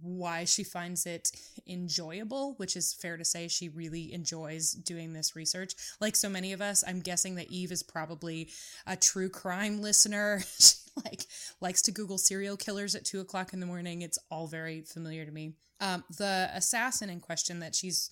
why 0.00 0.44
she 0.44 0.64
finds 0.64 1.06
it 1.06 1.30
enjoyable, 1.66 2.54
which 2.56 2.76
is 2.76 2.92
fair 2.92 3.16
to 3.16 3.24
say 3.24 3.48
she 3.48 3.68
really 3.68 4.12
enjoys 4.12 4.72
doing 4.72 5.12
this 5.12 5.34
research. 5.34 5.74
Like 6.00 6.16
so 6.16 6.28
many 6.28 6.52
of 6.52 6.60
us, 6.60 6.84
I'm 6.86 7.00
guessing 7.00 7.36
that 7.36 7.50
Eve 7.50 7.72
is 7.72 7.82
probably 7.82 8.50
a 8.86 8.96
true 8.96 9.28
crime 9.28 9.80
listener. 9.80 10.42
like 11.60 11.74
likes 11.74 11.82
to 11.82 11.90
Google 11.92 12.18
serial 12.18 12.56
killers 12.56 12.94
at 12.94 13.04
two 13.04 13.18
o'clock 13.20 13.52
in 13.52 13.58
the 13.58 13.66
morning. 13.66 14.02
It's 14.02 14.18
all 14.30 14.46
very 14.46 14.82
familiar 14.82 15.24
to 15.24 15.32
me. 15.32 15.54
Um, 15.80 16.04
the 16.18 16.48
assassin 16.54 17.10
in 17.10 17.18
question 17.18 17.58
that 17.58 17.74
she's 17.74 18.10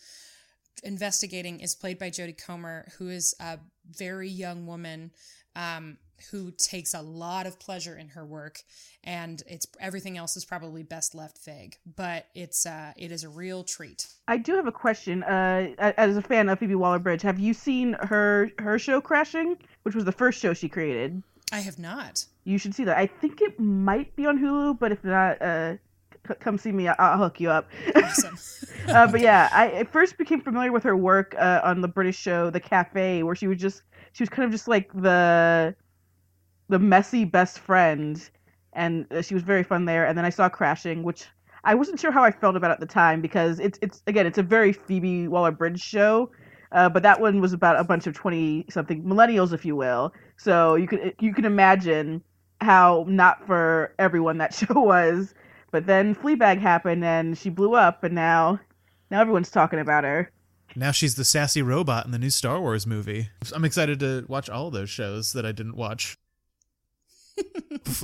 investigating 0.82 1.60
is 1.60 1.76
played 1.76 1.96
by 1.96 2.10
Jodie 2.10 2.36
Comer, 2.36 2.88
who 2.98 3.08
is 3.08 3.36
a 3.38 3.60
very 3.88 4.28
young 4.28 4.66
woman 4.66 5.12
um, 5.54 5.96
who 6.32 6.50
takes 6.50 6.92
a 6.92 7.02
lot 7.02 7.46
of 7.46 7.60
pleasure 7.60 7.96
in 7.96 8.08
her 8.08 8.26
work, 8.26 8.62
and 9.04 9.44
it's 9.46 9.68
everything 9.78 10.18
else 10.18 10.36
is 10.36 10.44
probably 10.44 10.82
best 10.82 11.14
left 11.14 11.38
vague. 11.44 11.76
But 11.96 12.26
it's 12.34 12.66
uh, 12.66 12.94
it 12.96 13.12
is 13.12 13.22
a 13.22 13.28
real 13.28 13.62
treat. 13.62 14.08
I 14.26 14.38
do 14.38 14.56
have 14.56 14.66
a 14.66 14.72
question. 14.72 15.22
Uh, 15.22 15.68
as 15.78 16.16
a 16.16 16.22
fan 16.22 16.48
of 16.48 16.58
Phoebe 16.58 16.74
Waller-Bridge, 16.74 17.22
have 17.22 17.38
you 17.38 17.54
seen 17.54 17.92
her 18.00 18.50
her 18.58 18.76
show 18.80 19.00
Crashing, 19.00 19.56
which 19.84 19.94
was 19.94 20.04
the 20.04 20.10
first 20.10 20.40
show 20.40 20.52
she 20.52 20.68
created? 20.68 21.22
I 21.52 21.60
have 21.60 21.78
not. 21.78 22.26
You 22.44 22.58
should 22.58 22.74
see 22.74 22.84
that. 22.84 22.98
I 22.98 23.06
think 23.06 23.40
it 23.40 23.58
might 23.60 24.14
be 24.16 24.26
on 24.26 24.38
Hulu, 24.38 24.78
but 24.78 24.92
if 24.92 25.04
not, 25.04 25.40
uh, 25.40 25.74
c- 26.26 26.34
come 26.40 26.58
see 26.58 26.72
me. 26.72 26.88
I'll, 26.88 26.96
I'll 26.98 27.18
hook 27.18 27.40
you 27.40 27.50
up. 27.50 27.68
Awesome. 27.94 28.36
uh, 28.88 29.06
but 29.06 29.20
yeah, 29.20 29.48
I, 29.52 29.80
I 29.80 29.84
first 29.84 30.18
became 30.18 30.40
familiar 30.40 30.72
with 30.72 30.82
her 30.82 30.96
work 30.96 31.34
uh, 31.38 31.60
on 31.62 31.80
the 31.80 31.88
British 31.88 32.18
show 32.18 32.50
The 32.50 32.60
Cafe, 32.60 33.22
where 33.22 33.34
she 33.34 33.46
was 33.46 33.58
just 33.58 33.82
she 34.12 34.22
was 34.22 34.28
kind 34.28 34.44
of 34.44 34.50
just 34.50 34.68
like 34.68 34.92
the 34.92 35.74
the 36.68 36.78
messy 36.78 37.24
best 37.24 37.60
friend, 37.60 38.28
and 38.72 39.06
uh, 39.12 39.22
she 39.22 39.34
was 39.34 39.42
very 39.42 39.62
fun 39.62 39.84
there. 39.84 40.06
And 40.06 40.18
then 40.18 40.24
I 40.24 40.30
saw 40.30 40.48
Crashing, 40.48 41.02
which 41.02 41.26
I 41.64 41.74
wasn't 41.74 42.00
sure 42.00 42.10
how 42.10 42.24
I 42.24 42.32
felt 42.32 42.56
about 42.56 42.72
at 42.72 42.80
the 42.80 42.86
time 42.86 43.20
because 43.20 43.60
it's 43.60 43.78
it's 43.82 44.02
again 44.06 44.26
it's 44.26 44.38
a 44.38 44.42
very 44.42 44.72
Phoebe 44.72 45.28
Waller 45.28 45.52
Bridge 45.52 45.80
show. 45.80 46.30
Uh, 46.72 46.88
but 46.88 47.02
that 47.02 47.20
one 47.20 47.40
was 47.40 47.52
about 47.52 47.78
a 47.78 47.84
bunch 47.84 48.06
of 48.06 48.14
twenty 48.14 48.64
something 48.70 49.04
millennials, 49.04 49.52
if 49.52 49.64
you 49.64 49.76
will. 49.76 50.12
So 50.38 50.74
you 50.74 50.88
can 50.88 51.12
you 51.20 51.34
can 51.34 51.44
imagine 51.44 52.22
how 52.62 53.04
not 53.08 53.46
for 53.46 53.94
everyone 53.98 54.38
that 54.38 54.54
show 54.54 54.80
was. 54.80 55.34
But 55.70 55.86
then 55.86 56.14
Fleabag 56.14 56.60
happened 56.60 57.04
and 57.04 57.36
she 57.36 57.48
blew 57.48 57.74
up, 57.74 58.04
and 58.04 58.14
now 58.14 58.60
now 59.10 59.20
everyone's 59.20 59.50
talking 59.50 59.78
about 59.78 60.04
her. 60.04 60.30
Now 60.74 60.90
she's 60.90 61.16
the 61.16 61.24
sassy 61.24 61.60
robot 61.62 62.06
in 62.06 62.12
the 62.12 62.18
new 62.18 62.30
Star 62.30 62.60
Wars 62.60 62.86
movie. 62.86 63.28
I'm 63.54 63.64
excited 63.64 64.00
to 64.00 64.24
watch 64.28 64.48
all 64.48 64.70
those 64.70 64.88
shows 64.88 65.32
that 65.32 65.44
I 65.44 65.52
didn't 65.52 65.76
watch. 65.76 66.18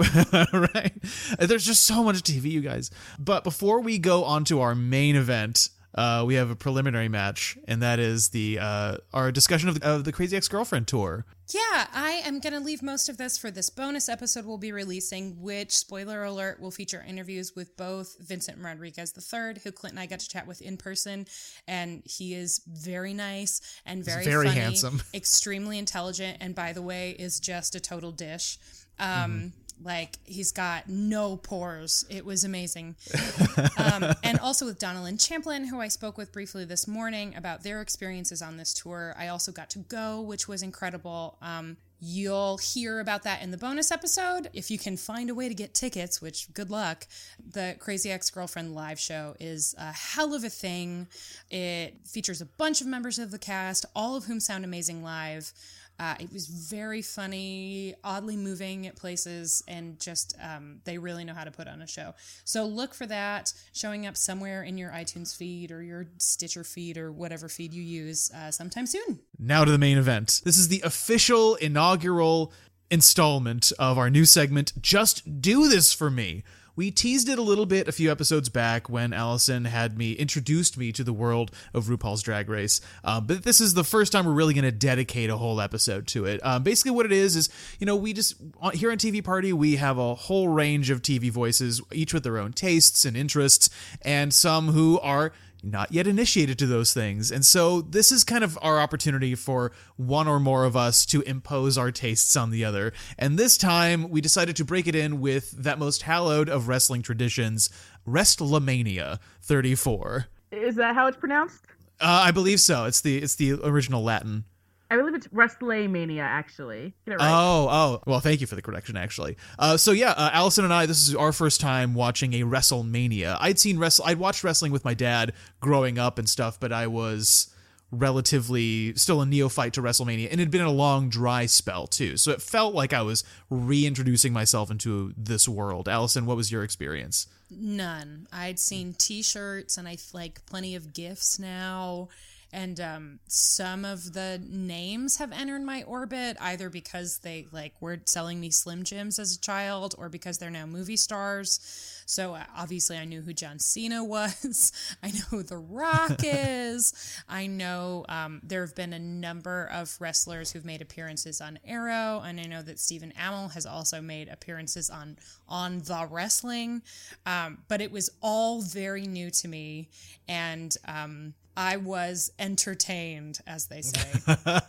right? 0.52 0.92
There's 1.38 1.64
just 1.64 1.84
so 1.84 2.02
much 2.02 2.16
TV, 2.16 2.50
you 2.50 2.60
guys. 2.60 2.90
But 3.18 3.44
before 3.44 3.80
we 3.80 3.98
go 3.98 4.24
on 4.24 4.44
to 4.44 4.60
our 4.60 4.74
main 4.74 5.16
event, 5.16 5.70
uh, 5.98 6.24
we 6.24 6.34
have 6.36 6.48
a 6.48 6.54
preliminary 6.54 7.08
match, 7.08 7.58
and 7.66 7.82
that 7.82 7.98
is 7.98 8.28
the 8.28 8.56
uh, 8.60 8.98
our 9.12 9.32
discussion 9.32 9.68
of 9.68 9.80
the, 9.80 9.86
of 9.86 10.04
the 10.04 10.12
Crazy 10.12 10.36
Ex 10.36 10.46
Girlfriend 10.46 10.86
tour. 10.86 11.26
Yeah, 11.52 11.86
I 11.92 12.20
am 12.24 12.38
going 12.38 12.52
to 12.52 12.60
leave 12.60 12.82
most 12.82 13.08
of 13.08 13.16
this 13.16 13.36
for 13.36 13.50
this 13.50 13.68
bonus 13.68 14.08
episode 14.08 14.44
we'll 14.44 14.58
be 14.58 14.70
releasing, 14.70 15.40
which, 15.40 15.76
spoiler 15.76 16.22
alert, 16.22 16.60
will 16.60 16.70
feature 16.70 17.04
interviews 17.06 17.56
with 17.56 17.76
both 17.76 18.16
Vincent 18.20 18.58
Rodriguez 18.62 19.12
III, 19.16 19.60
who 19.64 19.72
Clint 19.72 19.94
and 19.94 20.00
I 20.00 20.06
got 20.06 20.20
to 20.20 20.28
chat 20.28 20.46
with 20.46 20.62
in 20.62 20.76
person. 20.76 21.26
And 21.66 22.02
he 22.04 22.34
is 22.34 22.60
very 22.68 23.12
nice 23.12 23.60
and 23.84 24.04
very, 24.04 24.24
very 24.24 24.46
funny, 24.46 24.60
handsome. 24.60 25.02
extremely 25.14 25.78
intelligent, 25.78 26.36
and 26.40 26.54
by 26.54 26.72
the 26.72 26.82
way, 26.82 27.16
is 27.18 27.40
just 27.40 27.74
a 27.74 27.80
total 27.80 28.12
dish. 28.12 28.58
Um, 29.00 29.52
Like 29.82 30.16
he's 30.24 30.52
got 30.52 30.88
no 30.88 31.36
pores. 31.36 32.04
It 32.10 32.24
was 32.24 32.44
amazing. 32.44 32.96
um, 33.78 34.12
and 34.22 34.38
also 34.40 34.66
with 34.66 34.78
Donna 34.78 35.02
Lynn 35.02 35.18
Champlin, 35.18 35.66
who 35.66 35.80
I 35.80 35.88
spoke 35.88 36.18
with 36.18 36.32
briefly 36.32 36.64
this 36.64 36.88
morning 36.88 37.34
about 37.36 37.62
their 37.62 37.80
experiences 37.80 38.42
on 38.42 38.56
this 38.56 38.74
tour. 38.74 39.14
I 39.18 39.28
also 39.28 39.52
got 39.52 39.70
to 39.70 39.80
go, 39.80 40.20
which 40.20 40.48
was 40.48 40.62
incredible. 40.62 41.38
Um, 41.40 41.76
you'll 42.00 42.58
hear 42.58 43.00
about 43.00 43.24
that 43.24 43.42
in 43.42 43.50
the 43.50 43.56
bonus 43.56 43.90
episode. 43.90 44.48
If 44.52 44.70
you 44.70 44.78
can 44.78 44.96
find 44.96 45.30
a 45.30 45.34
way 45.34 45.48
to 45.48 45.54
get 45.54 45.74
tickets, 45.74 46.22
which 46.22 46.52
good 46.54 46.70
luck, 46.70 47.06
the 47.52 47.76
Crazy 47.78 48.10
Ex 48.10 48.30
Girlfriend 48.30 48.74
live 48.74 49.00
show 49.00 49.34
is 49.40 49.74
a 49.78 49.92
hell 49.92 50.34
of 50.34 50.44
a 50.44 50.50
thing. 50.50 51.08
It 51.50 52.06
features 52.06 52.40
a 52.40 52.46
bunch 52.46 52.80
of 52.80 52.86
members 52.86 53.18
of 53.18 53.30
the 53.30 53.38
cast, 53.38 53.84
all 53.96 54.16
of 54.16 54.24
whom 54.24 54.40
sound 54.40 54.64
amazing 54.64 55.02
live. 55.02 55.52
Uh, 55.98 56.14
it 56.20 56.32
was 56.32 56.46
very 56.46 57.02
funny, 57.02 57.94
oddly 58.04 58.36
moving 58.36 58.86
at 58.86 58.94
places, 58.94 59.64
and 59.66 59.98
just 59.98 60.36
um, 60.42 60.80
they 60.84 60.96
really 60.96 61.24
know 61.24 61.34
how 61.34 61.44
to 61.44 61.50
put 61.50 61.66
on 61.66 61.82
a 61.82 61.86
show. 61.86 62.14
So 62.44 62.64
look 62.66 62.94
for 62.94 63.06
that 63.06 63.52
showing 63.72 64.06
up 64.06 64.16
somewhere 64.16 64.62
in 64.62 64.78
your 64.78 64.90
iTunes 64.90 65.36
feed 65.36 65.72
or 65.72 65.82
your 65.82 66.06
Stitcher 66.18 66.62
feed 66.62 66.98
or 66.98 67.10
whatever 67.10 67.48
feed 67.48 67.72
you 67.72 67.82
use 67.82 68.30
uh, 68.32 68.50
sometime 68.50 68.86
soon. 68.86 69.18
Now 69.38 69.64
to 69.64 69.70
the 69.70 69.78
main 69.78 69.98
event. 69.98 70.40
This 70.44 70.58
is 70.58 70.68
the 70.68 70.82
official 70.84 71.56
inaugural 71.56 72.52
installment 72.90 73.72
of 73.78 73.98
our 73.98 74.08
new 74.08 74.24
segment, 74.24 74.80
Just 74.80 75.40
Do 75.42 75.68
This 75.68 75.92
For 75.92 76.10
Me. 76.10 76.44
We 76.78 76.92
teased 76.92 77.28
it 77.28 77.40
a 77.40 77.42
little 77.42 77.66
bit 77.66 77.88
a 77.88 77.92
few 77.92 78.08
episodes 78.08 78.48
back 78.48 78.88
when 78.88 79.12
Allison 79.12 79.64
had 79.64 79.98
me 79.98 80.12
introduced 80.12 80.78
me 80.78 80.92
to 80.92 81.02
the 81.02 81.12
world 81.12 81.50
of 81.74 81.86
RuPaul's 81.86 82.22
Drag 82.22 82.48
Race, 82.48 82.80
uh, 83.02 83.20
but 83.20 83.42
this 83.42 83.60
is 83.60 83.74
the 83.74 83.82
first 83.82 84.12
time 84.12 84.26
we're 84.26 84.32
really 84.32 84.54
going 84.54 84.62
to 84.62 84.70
dedicate 84.70 85.28
a 85.28 85.36
whole 85.36 85.60
episode 85.60 86.06
to 86.06 86.26
it. 86.26 86.38
Um, 86.46 86.62
basically, 86.62 86.92
what 86.92 87.04
it 87.04 87.10
is 87.10 87.34
is, 87.34 87.48
you 87.80 87.86
know, 87.86 87.96
we 87.96 88.12
just 88.12 88.36
here 88.74 88.92
on 88.92 88.96
TV 88.96 89.24
Party 89.24 89.52
we 89.52 89.74
have 89.74 89.98
a 89.98 90.14
whole 90.14 90.46
range 90.46 90.90
of 90.90 91.02
TV 91.02 91.32
voices, 91.32 91.82
each 91.90 92.14
with 92.14 92.22
their 92.22 92.38
own 92.38 92.52
tastes 92.52 93.04
and 93.04 93.16
interests, 93.16 93.70
and 94.02 94.32
some 94.32 94.68
who 94.68 95.00
are 95.00 95.32
not 95.62 95.92
yet 95.92 96.06
initiated 96.06 96.58
to 96.58 96.66
those 96.66 96.92
things. 96.92 97.30
And 97.30 97.44
so 97.44 97.80
this 97.80 98.12
is 98.12 98.24
kind 98.24 98.44
of 98.44 98.58
our 98.62 98.78
opportunity 98.78 99.34
for 99.34 99.72
one 99.96 100.28
or 100.28 100.38
more 100.38 100.64
of 100.64 100.76
us 100.76 101.04
to 101.06 101.22
impose 101.22 101.76
our 101.76 101.90
tastes 101.90 102.36
on 102.36 102.50
the 102.50 102.64
other. 102.64 102.92
And 103.18 103.38
this 103.38 103.58
time 103.58 104.10
we 104.10 104.20
decided 104.20 104.56
to 104.56 104.64
break 104.64 104.86
it 104.86 104.94
in 104.94 105.20
with 105.20 105.50
that 105.52 105.78
most 105.78 106.02
hallowed 106.02 106.48
of 106.48 106.68
wrestling 106.68 107.02
traditions, 107.02 107.70
WrestleMania 108.06 109.18
34. 109.42 110.26
Is 110.52 110.76
that 110.76 110.94
how 110.94 111.06
it's 111.06 111.16
pronounced? 111.16 111.64
Uh, 112.00 112.22
I 112.26 112.30
believe 112.30 112.60
so. 112.60 112.84
It's 112.84 113.00
the 113.00 113.18
it's 113.18 113.34
the 113.34 113.54
original 113.64 114.02
Latin. 114.02 114.44
I 114.90 114.96
believe 114.96 115.14
it's 115.14 115.28
WrestleMania, 115.28 116.22
actually. 116.22 116.94
Get 117.04 117.14
it 117.14 117.16
right. 117.18 117.30
Oh, 117.30 117.68
oh. 117.70 118.02
Well, 118.06 118.20
thank 118.20 118.40
you 118.40 118.46
for 118.46 118.54
the 118.54 118.62
correction, 118.62 118.96
actually. 118.96 119.36
Uh, 119.58 119.76
so 119.76 119.92
yeah, 119.92 120.12
uh, 120.12 120.30
Allison 120.32 120.64
and 120.64 120.72
I, 120.72 120.86
this 120.86 121.06
is 121.08 121.14
our 121.14 121.32
first 121.32 121.60
time 121.60 121.94
watching 121.94 122.32
a 122.34 122.42
WrestleMania. 122.42 123.36
I'd 123.38 123.58
seen 123.58 123.78
wrestle, 123.78 124.06
I'd 124.06 124.18
watched 124.18 124.42
wrestling 124.44 124.72
with 124.72 124.84
my 124.84 124.94
dad 124.94 125.34
growing 125.60 125.98
up 125.98 126.18
and 126.18 126.28
stuff, 126.28 126.58
but 126.58 126.72
I 126.72 126.86
was 126.86 127.52
relatively 127.90 128.94
still 128.96 129.22
a 129.22 129.26
neophyte 129.26 129.72
to 129.74 129.82
WrestleMania, 129.82 130.30
and 130.30 130.40
it 130.40 130.44
had 130.44 130.50
been 130.50 130.62
a 130.62 130.70
long 130.70 131.08
dry 131.08 131.46
spell 131.46 131.86
too. 131.86 132.16
So 132.16 132.30
it 132.32 132.42
felt 132.42 132.74
like 132.74 132.92
I 132.92 133.02
was 133.02 133.24
reintroducing 133.50 134.32
myself 134.32 134.70
into 134.70 135.14
this 135.16 135.48
world. 135.48 135.88
Allison, 135.88 136.26
what 136.26 136.36
was 136.36 136.52
your 136.52 136.62
experience? 136.62 137.26
None. 137.50 138.26
I'd 138.32 138.58
seen 138.58 138.94
T-shirts 138.94 139.78
and 139.78 139.88
I 139.88 139.96
like 140.12 140.44
plenty 140.46 140.74
of 140.74 140.92
gifts 140.92 141.38
now, 141.38 142.08
and 142.52 142.80
um, 142.80 143.18
some 143.28 143.84
of 143.84 144.14
the 144.14 144.40
names 144.48 145.18
have 145.18 145.32
entered 145.32 145.62
my 145.62 145.82
orbit 145.82 146.36
either 146.40 146.70
because 146.70 147.18
they 147.18 147.46
like 147.52 147.74
were 147.80 148.00
selling 148.06 148.40
me 148.40 148.50
Slim 148.50 148.84
Jims 148.84 149.18
as 149.18 149.36
a 149.36 149.40
child, 149.40 149.94
or 149.98 150.08
because 150.08 150.38
they're 150.38 150.50
now 150.50 150.64
movie 150.64 150.96
stars. 150.96 151.60
So 152.06 152.34
uh, 152.34 152.44
obviously, 152.56 152.96
I 152.96 153.04
knew 153.04 153.20
who 153.20 153.34
John 153.34 153.58
Cena 153.58 154.02
was. 154.08 154.72
I 155.02 155.10
know 155.10 155.24
who 155.30 155.42
The 155.42 155.58
Rock 155.58 156.20
is. 156.24 156.94
I 157.28 157.46
know 157.46 158.06
um, 158.08 158.40
there 158.42 158.62
have 158.62 158.74
been 158.74 158.94
a 158.94 158.98
number 158.98 159.68
of 159.70 159.94
wrestlers 160.00 160.50
who've 160.50 160.64
made 160.64 160.80
appearances 160.80 161.42
on 161.42 161.58
Arrow, 161.66 162.22
and 162.24 162.40
I 162.40 162.44
know 162.44 162.62
that 162.62 162.78
Stephen 162.78 163.12
Amell 163.20 163.52
has 163.52 163.66
also 163.66 164.00
made 164.00 164.28
appearances 164.28 164.88
on 164.88 165.18
on 165.48 165.80
the 165.80 166.08
wrestling. 166.10 166.82
Um, 167.26 167.58
but 167.68 167.82
it 167.82 167.92
was 167.92 168.08
all 168.22 168.62
very 168.62 169.06
new 169.06 169.30
to 169.32 169.48
me, 169.48 169.90
and 170.28 170.74
um, 170.86 171.34
I 171.58 171.76
was 171.76 172.30
entertained, 172.38 173.40
as 173.44 173.66
they 173.66 173.82
say. 173.82 174.08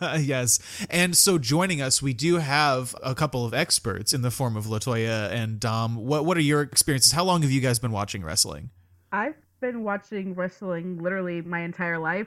yes. 0.18 0.58
And 0.90 1.16
so 1.16 1.38
joining 1.38 1.80
us, 1.80 2.02
we 2.02 2.12
do 2.12 2.38
have 2.38 2.96
a 3.00 3.14
couple 3.14 3.44
of 3.44 3.54
experts 3.54 4.12
in 4.12 4.22
the 4.22 4.30
form 4.32 4.56
of 4.56 4.66
Latoya 4.66 5.30
and 5.30 5.60
Dom. 5.60 5.94
What 5.94 6.24
what 6.24 6.36
are 6.36 6.42
your 6.42 6.62
experiences? 6.62 7.12
How 7.12 7.22
long 7.22 7.42
have 7.42 7.52
you 7.52 7.60
guys 7.60 7.78
been 7.78 7.92
watching 7.92 8.24
wrestling? 8.24 8.70
I've 9.12 9.36
been 9.60 9.84
watching 9.84 10.34
wrestling 10.34 11.00
literally 11.00 11.42
my 11.42 11.60
entire 11.60 11.96
life. 11.96 12.26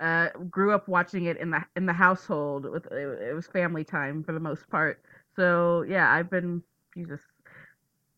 Uh, 0.00 0.30
grew 0.50 0.74
up 0.74 0.88
watching 0.88 1.26
it 1.26 1.36
in 1.36 1.50
the 1.50 1.64
in 1.76 1.86
the 1.86 1.92
household. 1.92 2.68
With 2.68 2.86
it, 2.86 3.22
it 3.22 3.32
was 3.32 3.46
family 3.46 3.84
time 3.84 4.24
for 4.24 4.32
the 4.32 4.40
most 4.40 4.68
part. 4.70 5.00
So 5.36 5.84
yeah, 5.88 6.12
I've 6.12 6.28
been 6.28 6.64
Jesus, 6.96 7.20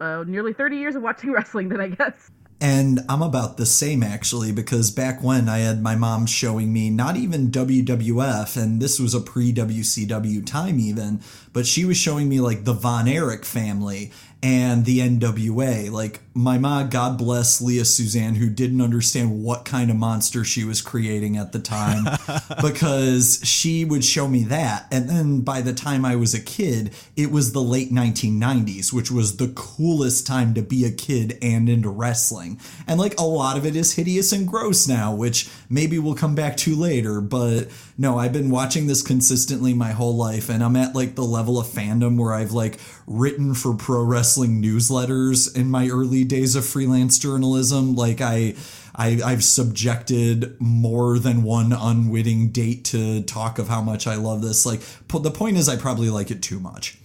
uh, 0.00 0.24
nearly 0.26 0.54
thirty 0.54 0.78
years 0.78 0.96
of 0.96 1.02
watching 1.02 1.32
wrestling. 1.34 1.68
Then 1.68 1.82
I 1.82 1.88
guess. 1.88 2.30
And 2.62 3.00
I'm 3.08 3.22
about 3.22 3.56
the 3.56 3.66
same 3.66 4.04
actually, 4.04 4.52
because 4.52 4.92
back 4.92 5.20
when 5.20 5.48
I 5.48 5.58
had 5.58 5.82
my 5.82 5.96
mom 5.96 6.26
showing 6.26 6.72
me 6.72 6.90
not 6.90 7.16
even 7.16 7.50
WWF, 7.50 8.56
and 8.56 8.80
this 8.80 9.00
was 9.00 9.14
a 9.14 9.20
pre 9.20 9.52
WCW 9.52 10.46
time 10.46 10.78
even, 10.78 11.20
but 11.52 11.66
she 11.66 11.84
was 11.84 11.96
showing 11.96 12.28
me 12.28 12.38
like 12.38 12.62
the 12.62 12.72
Von 12.72 13.08
Erich 13.08 13.44
family. 13.44 14.12
And 14.42 14.84
the 14.84 14.98
NWA. 14.98 15.90
Like 15.90 16.20
my 16.34 16.58
mom, 16.58 16.90
God 16.90 17.16
bless 17.16 17.60
Leah 17.60 17.84
Suzanne, 17.84 18.34
who 18.34 18.50
didn't 18.50 18.80
understand 18.80 19.44
what 19.44 19.64
kind 19.64 19.90
of 19.90 19.96
monster 19.96 20.42
she 20.44 20.64
was 20.64 20.80
creating 20.80 21.36
at 21.36 21.52
the 21.52 21.60
time 21.60 22.04
because 22.62 23.40
she 23.44 23.84
would 23.84 24.04
show 24.04 24.26
me 24.26 24.42
that. 24.44 24.86
And 24.90 25.08
then 25.08 25.42
by 25.42 25.60
the 25.60 25.72
time 25.72 26.04
I 26.04 26.16
was 26.16 26.34
a 26.34 26.40
kid, 26.40 26.92
it 27.16 27.30
was 27.30 27.52
the 27.52 27.62
late 27.62 27.92
1990s, 27.92 28.92
which 28.92 29.10
was 29.10 29.36
the 29.36 29.52
coolest 29.54 30.26
time 30.26 30.54
to 30.54 30.62
be 30.62 30.84
a 30.84 30.90
kid 30.90 31.38
and 31.40 31.68
into 31.68 31.90
wrestling. 31.90 32.58
And 32.88 32.98
like 32.98 33.18
a 33.20 33.24
lot 33.24 33.56
of 33.56 33.64
it 33.64 33.76
is 33.76 33.92
hideous 33.92 34.32
and 34.32 34.48
gross 34.48 34.88
now, 34.88 35.14
which 35.14 35.48
maybe 35.68 35.98
we'll 35.98 36.14
come 36.14 36.34
back 36.34 36.56
to 36.58 36.74
later. 36.74 37.20
But 37.20 37.68
no, 37.98 38.18
I've 38.18 38.32
been 38.32 38.50
watching 38.50 38.86
this 38.86 39.02
consistently 39.02 39.74
my 39.74 39.92
whole 39.92 40.16
life, 40.16 40.48
and 40.48 40.64
I'm 40.64 40.76
at 40.76 40.94
like 40.94 41.14
the 41.14 41.22
level 41.22 41.58
of 41.60 41.66
fandom 41.66 42.18
where 42.18 42.32
I've 42.32 42.52
like 42.52 42.80
written 43.12 43.54
for 43.54 43.74
pro 43.74 44.02
wrestling 44.02 44.62
newsletters 44.62 45.54
in 45.56 45.70
my 45.70 45.88
early 45.88 46.24
days 46.24 46.56
of 46.56 46.64
freelance 46.66 47.18
journalism. 47.18 47.94
Like 47.94 48.20
I. 48.20 48.54
I, 48.94 49.20
I've 49.24 49.42
subjected 49.42 50.54
more 50.60 51.18
than 51.18 51.44
one 51.44 51.72
unwitting 51.72 52.50
date 52.50 52.84
to 52.84 53.22
talk 53.22 53.58
of 53.58 53.66
how 53.66 53.80
much 53.80 54.06
I 54.06 54.16
love 54.16 54.42
this. 54.42 54.66
Like, 54.66 54.82
the 55.08 55.30
point 55.30 55.56
is, 55.56 55.66
I 55.66 55.76
probably 55.76 56.10
like 56.10 56.30
it 56.30 56.42
too 56.42 56.60
much. 56.60 56.98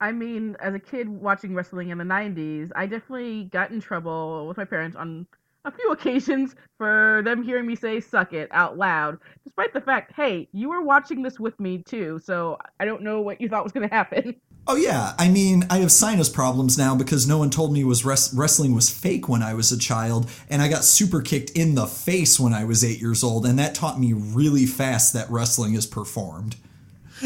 I 0.00 0.12
mean, 0.12 0.56
as 0.60 0.74
a 0.74 0.78
kid 0.78 1.08
watching 1.08 1.54
wrestling 1.54 1.90
in 1.90 1.98
the 1.98 2.04
90s, 2.04 2.72
I 2.74 2.86
definitely 2.86 3.44
got 3.44 3.70
in 3.70 3.80
trouble 3.80 4.48
with 4.48 4.56
my 4.56 4.64
parents 4.64 4.96
on 4.96 5.26
a 5.64 5.70
few 5.70 5.92
occasions 5.92 6.54
for 6.78 7.22
them 7.24 7.42
hearing 7.42 7.66
me 7.66 7.76
say 7.76 8.00
suck 8.00 8.32
it 8.32 8.48
out 8.50 8.78
loud, 8.78 9.18
despite 9.44 9.74
the 9.74 9.80
fact, 9.80 10.12
hey, 10.16 10.48
you 10.52 10.70
were 10.70 10.82
watching 10.82 11.22
this 11.22 11.38
with 11.38 11.58
me 11.60 11.82
too, 11.82 12.18
so 12.22 12.58
I 12.78 12.86
don't 12.86 13.02
know 13.02 13.20
what 13.20 13.40
you 13.40 13.48
thought 13.48 13.62
was 13.62 13.72
going 13.72 13.88
to 13.88 13.94
happen. 13.94 14.34
Oh 14.66 14.76
yeah, 14.76 15.14
I 15.18 15.28
mean, 15.28 15.64
I 15.68 15.78
have 15.78 15.90
sinus 15.90 16.28
problems 16.28 16.78
now 16.78 16.94
because 16.94 17.26
no 17.26 17.38
one 17.38 17.50
told 17.50 17.72
me 17.72 17.82
was 17.82 18.04
res- 18.04 18.32
wrestling 18.32 18.74
was 18.74 18.88
fake 18.88 19.28
when 19.28 19.42
I 19.42 19.54
was 19.54 19.72
a 19.72 19.78
child, 19.78 20.30
and 20.48 20.62
I 20.62 20.68
got 20.68 20.84
super 20.84 21.22
kicked 21.22 21.50
in 21.50 21.74
the 21.74 21.86
face 21.86 22.38
when 22.38 22.52
I 22.52 22.64
was 22.64 22.84
8 22.84 23.00
years 23.00 23.24
old, 23.24 23.46
and 23.46 23.58
that 23.58 23.74
taught 23.74 23.98
me 23.98 24.12
really 24.12 24.66
fast 24.66 25.12
that 25.14 25.30
wrestling 25.30 25.74
is 25.74 25.86
performed 25.86 26.56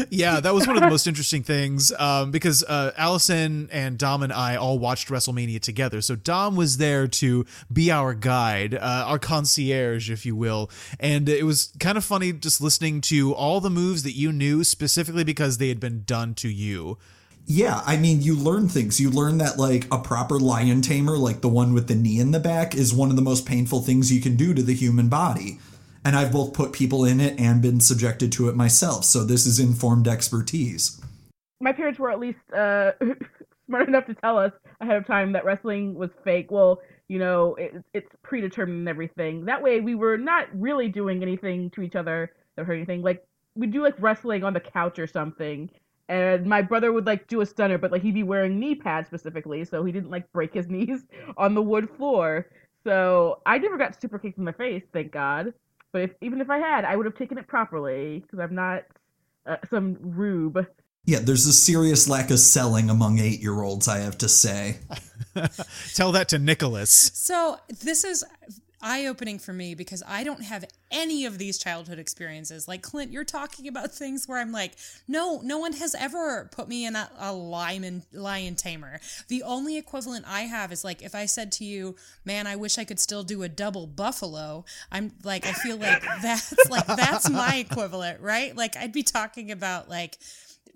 yeah, 0.09 0.39
that 0.39 0.53
was 0.53 0.67
one 0.67 0.75
of 0.75 0.83
the 0.83 0.89
most 0.89 1.07
interesting 1.07 1.43
things 1.43 1.91
um, 1.97 2.31
because 2.31 2.63
uh, 2.63 2.91
Allison 2.97 3.69
and 3.71 3.97
Dom 3.97 4.23
and 4.23 4.33
I 4.33 4.55
all 4.55 4.79
watched 4.79 5.09
WrestleMania 5.09 5.61
together. 5.61 6.01
So 6.01 6.15
Dom 6.15 6.55
was 6.55 6.77
there 6.77 7.07
to 7.07 7.45
be 7.71 7.91
our 7.91 8.13
guide, 8.13 8.73
uh, 8.73 9.05
our 9.07 9.19
concierge, 9.19 10.09
if 10.09 10.25
you 10.25 10.35
will. 10.35 10.69
And 10.99 11.29
it 11.29 11.45
was 11.45 11.73
kind 11.79 11.97
of 11.97 12.03
funny 12.03 12.33
just 12.33 12.61
listening 12.61 13.01
to 13.01 13.33
all 13.33 13.61
the 13.61 13.69
moves 13.69 14.03
that 14.03 14.13
you 14.13 14.31
knew 14.31 14.63
specifically 14.63 15.23
because 15.23 15.57
they 15.57 15.69
had 15.69 15.79
been 15.79 16.03
done 16.03 16.33
to 16.35 16.49
you. 16.49 16.97
Yeah, 17.47 17.83
I 17.85 17.97
mean, 17.97 18.21
you 18.21 18.35
learn 18.35 18.69
things. 18.69 18.99
You 18.99 19.11
learn 19.11 19.37
that, 19.37 19.57
like, 19.59 19.85
a 19.91 19.99
proper 19.99 20.39
lion 20.39 20.81
tamer, 20.81 21.17
like 21.17 21.41
the 21.41 21.49
one 21.49 21.73
with 21.73 21.87
the 21.87 21.95
knee 21.95 22.19
in 22.19 22.31
the 22.31 22.39
back, 22.39 22.73
is 22.73 22.93
one 22.93 23.11
of 23.11 23.15
the 23.15 23.21
most 23.21 23.45
painful 23.45 23.81
things 23.81 24.11
you 24.11 24.19
can 24.19 24.35
do 24.35 24.53
to 24.53 24.63
the 24.63 24.73
human 24.73 25.09
body 25.09 25.59
and 26.05 26.15
I've 26.15 26.31
both 26.31 26.53
put 26.53 26.71
people 26.71 27.03
in 27.03 27.19
it 27.19 27.37
and 27.39 27.61
been 27.61 27.79
subjected 27.79 28.31
to 28.33 28.47
it 28.47 28.55
myself. 28.55 29.03
So 29.03 29.23
this 29.23 29.47
is 29.47 29.59
informed 29.59 30.07
expertise. 30.07 31.01
My 31.59 31.71
parents 31.71 31.99
were 31.99 32.11
at 32.11 32.19
least 32.19 32.37
uh, 32.55 32.91
smart 33.65 33.87
enough 33.87 34.05
to 34.05 34.13
tell 34.13 34.37
us 34.37 34.51
ahead 34.79 34.97
of 34.97 35.07
time 35.07 35.33
that 35.33 35.43
wrestling 35.43 35.95
was 35.95 36.11
fake. 36.23 36.51
Well, 36.51 36.79
you 37.07 37.17
know, 37.17 37.55
it, 37.55 37.83
it's 37.93 38.09
predetermined 38.21 38.79
and 38.79 38.89
everything. 38.89 39.45
That 39.45 39.63
way, 39.63 39.81
we 39.81 39.95
were 39.95 40.17
not 40.17 40.47
really 40.53 40.89
doing 40.89 41.23
anything 41.23 41.71
to 41.71 41.81
each 41.81 41.95
other 41.95 42.31
that 42.55 42.65
hurt 42.65 42.75
anything. 42.75 43.01
Like 43.01 43.25
we 43.55 43.65
do 43.65 43.81
like 43.81 43.95
wrestling 43.99 44.43
on 44.43 44.53
the 44.53 44.59
couch 44.59 44.99
or 44.99 45.07
something. 45.07 45.71
And 46.07 46.45
my 46.45 46.61
brother 46.61 46.91
would 46.93 47.05
like 47.05 47.27
do 47.27 47.41
a 47.41 47.45
stunner, 47.45 47.77
but 47.77 47.91
like 47.91 48.01
he'd 48.01 48.13
be 48.13 48.23
wearing 48.23 48.59
knee 48.59 48.75
pads 48.75 49.07
specifically, 49.07 49.65
so 49.65 49.83
he 49.83 49.91
didn't 49.91 50.11
like 50.11 50.31
break 50.31 50.53
his 50.53 50.67
knees 50.69 51.05
on 51.37 51.55
the 51.55 51.61
wood 51.61 51.89
floor. 51.97 52.47
So 52.83 53.41
I 53.45 53.57
never 53.57 53.77
got 53.77 53.99
super 53.99 54.19
kicked 54.19 54.37
in 54.37 54.45
the 54.45 54.53
face, 54.53 54.83
thank 54.93 55.11
God. 55.11 55.53
But 55.91 56.01
if, 56.03 56.11
even 56.21 56.41
if 56.41 56.49
I 56.49 56.59
had, 56.59 56.85
I 56.85 56.95
would 56.95 57.05
have 57.05 57.15
taken 57.15 57.37
it 57.37 57.47
properly 57.47 58.19
because 58.19 58.39
I'm 58.39 58.53
not 58.53 58.83
uh, 59.47 59.57
some 59.69 59.97
rube. 60.01 60.67
Yeah, 61.05 61.19
there's 61.19 61.45
a 61.45 61.53
serious 61.53 62.09
lack 62.09 62.31
of 62.31 62.39
selling 62.39 62.89
among 62.89 63.19
eight 63.19 63.39
year 63.39 63.61
olds, 63.61 63.87
I 63.87 63.99
have 63.99 64.17
to 64.19 64.29
say. 64.29 64.77
Tell 65.93 66.11
that 66.11 66.29
to 66.29 66.39
Nicholas. 66.39 67.11
So, 67.13 67.59
this 67.67 68.03
is 68.03 68.25
eye 68.81 69.05
opening 69.05 69.39
for 69.39 69.53
me 69.53 69.75
because 69.75 70.03
I 70.07 70.23
don't 70.23 70.43
have 70.43 70.65
any 70.91 71.25
of 71.25 71.37
these 71.37 71.57
childhood 71.57 71.99
experiences. 71.99 72.67
Like 72.67 72.81
Clint, 72.81 73.11
you're 73.11 73.23
talking 73.23 73.67
about 73.67 73.91
things 73.91 74.27
where 74.27 74.39
I'm 74.39 74.51
like, 74.51 74.73
no, 75.07 75.41
no 75.43 75.57
one 75.57 75.73
has 75.73 75.95
ever 75.95 76.49
put 76.51 76.67
me 76.67 76.85
in 76.85 76.95
a, 76.95 77.09
a 77.17 77.33
lion 77.33 78.03
lion 78.13 78.55
tamer. 78.55 78.99
The 79.27 79.43
only 79.43 79.77
equivalent 79.77 80.25
I 80.27 80.41
have 80.41 80.71
is 80.71 80.83
like 80.83 81.01
if 81.01 81.15
I 81.15 81.25
said 81.25 81.51
to 81.53 81.65
you, 81.65 81.95
"Man, 82.23 82.47
I 82.47 82.55
wish 82.55 82.77
I 82.77 82.85
could 82.85 82.99
still 82.99 83.23
do 83.23 83.43
a 83.43 83.49
double 83.49 83.87
buffalo." 83.87 84.65
I'm 84.91 85.13
like, 85.23 85.45
I 85.45 85.53
feel 85.53 85.77
like 85.77 86.03
that's 86.21 86.53
like 86.69 86.87
that's 86.87 87.29
my 87.29 87.57
equivalent, 87.57 88.21
right? 88.21 88.55
Like 88.55 88.77
I'd 88.77 88.93
be 88.93 89.03
talking 89.03 89.51
about 89.51 89.89
like 89.89 90.17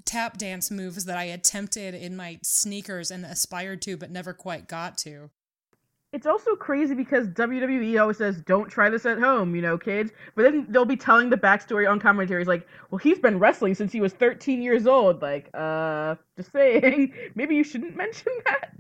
tap 0.06 0.38
dance 0.38 0.72
moves 0.72 1.06
that 1.06 1.18
I 1.18 1.26
attempted 1.26 1.94
in 1.94 2.16
my 2.16 2.40
sneakers 2.42 3.12
and 3.12 3.26
aspired 3.26 3.82
to 3.84 3.98
but 3.98 4.10
never 4.10 4.34
quite 4.34 4.68
got 4.68 4.98
to 5.00 5.30
it's 6.12 6.26
also 6.26 6.56
crazy 6.56 6.96
because 6.96 7.28
WWE 7.28 8.00
always 8.02 8.18
says, 8.18 8.42
"Don't 8.42 8.68
try 8.68 8.90
this 8.90 9.06
at 9.06 9.20
home," 9.20 9.56
you 9.56 9.62
know, 9.62 9.78
kids. 9.78 10.12
But 10.36 10.44
then 10.44 10.66
they'll 10.70 10.86
be 10.86 10.96
telling 10.96 11.30
the 11.30 11.38
backstory 11.38 11.90
on 11.90 12.00
commentaries, 12.00 12.48
like, 12.48 12.68
"Well, 12.90 12.98
he's 12.98 13.20
been 13.20 13.38
wrestling 13.38 13.76
since 13.76 13.92
he 13.92 14.02
was 14.02 14.14
13 14.14 14.62
years 14.62 14.88
old." 14.88 15.22
Like, 15.22 15.50
uh, 15.54 16.16
just 16.36 16.52
saying, 16.54 17.14
maybe 17.36 17.56
you 17.56 17.64
shouldn't 17.64 17.96
mention 17.96 18.32
that. 18.46 18.76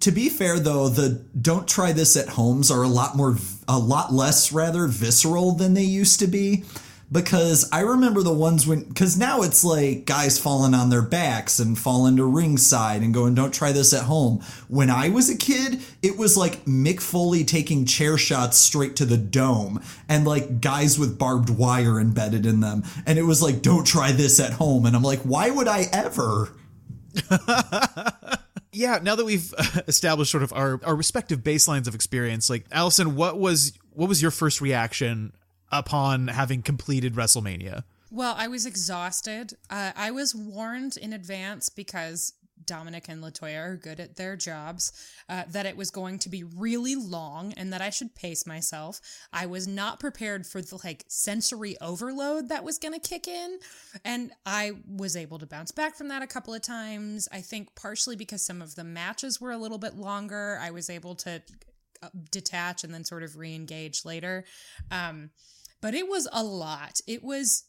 To 0.00 0.10
be 0.10 0.28
fair, 0.28 0.58
though, 0.58 0.88
the 0.88 1.24
"Don't 1.40 1.68
try 1.68 1.92
this 1.92 2.16
at 2.16 2.30
homes" 2.30 2.70
are 2.70 2.82
a 2.82 2.88
lot 2.88 3.16
more, 3.16 3.36
a 3.68 3.78
lot 3.78 4.12
less, 4.12 4.50
rather 4.52 4.86
visceral 4.88 5.52
than 5.52 5.74
they 5.74 5.84
used 5.84 6.18
to 6.20 6.26
be 6.26 6.64
because 7.12 7.68
I 7.72 7.80
remember 7.80 8.22
the 8.22 8.32
ones 8.32 8.66
when 8.66 8.84
because 8.84 9.16
now 9.16 9.42
it's 9.42 9.64
like 9.64 10.04
guys 10.04 10.38
falling 10.38 10.74
on 10.74 10.90
their 10.90 11.02
backs 11.02 11.58
and 11.58 11.78
falling 11.78 12.16
to 12.16 12.24
ringside 12.24 13.02
and 13.02 13.12
going, 13.12 13.34
"Don't 13.34 13.52
try 13.52 13.72
this 13.72 13.92
at 13.92 14.04
home." 14.04 14.42
When 14.68 14.90
I 14.90 15.08
was 15.08 15.28
a 15.28 15.36
kid, 15.36 15.80
it 16.02 16.16
was 16.16 16.36
like 16.36 16.64
Mick 16.64 17.00
Foley 17.00 17.44
taking 17.44 17.84
chair 17.84 18.16
shots 18.16 18.58
straight 18.58 18.96
to 18.96 19.04
the 19.04 19.16
dome 19.16 19.82
and 20.08 20.24
like 20.24 20.60
guys 20.60 20.98
with 20.98 21.18
barbed 21.18 21.50
wire 21.50 21.98
embedded 22.00 22.46
in 22.46 22.60
them, 22.60 22.84
and 23.06 23.18
it 23.18 23.24
was 23.24 23.42
like, 23.42 23.62
"Don't 23.62 23.86
try 23.86 24.12
this 24.12 24.38
at 24.38 24.52
home." 24.52 24.86
And 24.86 24.94
I'm 24.94 25.02
like, 25.02 25.20
why 25.20 25.50
would 25.50 25.68
I 25.68 25.86
ever? 25.92 26.52
yeah, 28.72 28.98
now 29.02 29.16
that 29.16 29.24
we've 29.24 29.52
uh, 29.56 29.82
established 29.88 30.30
sort 30.30 30.42
of 30.42 30.52
our, 30.52 30.80
our 30.84 30.94
respective 30.94 31.40
baselines 31.40 31.88
of 31.88 31.94
experience, 31.94 32.48
like 32.48 32.66
Allison, 32.70 33.16
what 33.16 33.38
was 33.38 33.72
what 33.92 34.08
was 34.08 34.22
your 34.22 34.30
first 34.30 34.60
reaction 34.60 35.32
upon 35.70 36.28
having 36.28 36.62
completed 36.62 37.14
WrestleMania? 37.14 37.84
Well, 38.10 38.34
I 38.36 38.48
was 38.48 38.66
exhausted. 38.66 39.54
Uh, 39.68 39.92
I 39.94 40.10
was 40.10 40.34
warned 40.34 40.96
in 40.96 41.12
advance 41.12 41.68
because 41.68 42.32
Dominic 42.66 43.08
and 43.08 43.22
Latoya 43.22 43.72
are 43.72 43.76
good 43.76 44.00
at 44.00 44.16
their 44.16 44.36
jobs, 44.36 44.92
uh, 45.28 45.44
that 45.50 45.66
it 45.66 45.76
was 45.76 45.90
going 45.90 46.18
to 46.20 46.28
be 46.28 46.44
really 46.44 46.94
long 46.94 47.52
and 47.54 47.72
that 47.72 47.80
I 47.80 47.90
should 47.90 48.14
pace 48.14 48.46
myself. 48.46 49.00
I 49.32 49.46
was 49.46 49.66
not 49.66 50.00
prepared 50.00 50.46
for 50.46 50.60
the 50.60 50.78
like 50.84 51.04
sensory 51.08 51.76
overload 51.80 52.48
that 52.48 52.64
was 52.64 52.78
going 52.78 52.98
to 52.98 53.00
kick 53.00 53.26
in. 53.26 53.58
And 54.04 54.32
I 54.46 54.72
was 54.88 55.16
able 55.16 55.38
to 55.38 55.46
bounce 55.46 55.72
back 55.72 55.96
from 55.96 56.08
that 56.08 56.22
a 56.22 56.26
couple 56.26 56.54
of 56.54 56.62
times. 56.62 57.28
I 57.32 57.40
think 57.40 57.74
partially 57.74 58.16
because 58.16 58.42
some 58.42 58.62
of 58.62 58.74
the 58.74 58.84
matches 58.84 59.40
were 59.40 59.52
a 59.52 59.58
little 59.58 59.78
bit 59.78 59.96
longer. 59.96 60.58
I 60.60 60.70
was 60.70 60.90
able 60.90 61.14
to 61.16 61.42
uh, 62.02 62.08
detach 62.30 62.84
and 62.84 62.94
then 62.94 63.04
sort 63.04 63.22
of 63.22 63.36
re 63.36 63.54
engage 63.54 64.04
later. 64.04 64.44
Um, 64.90 65.30
but 65.80 65.94
it 65.94 66.08
was 66.08 66.28
a 66.32 66.42
lot. 66.42 67.00
It 67.06 67.22
was 67.22 67.64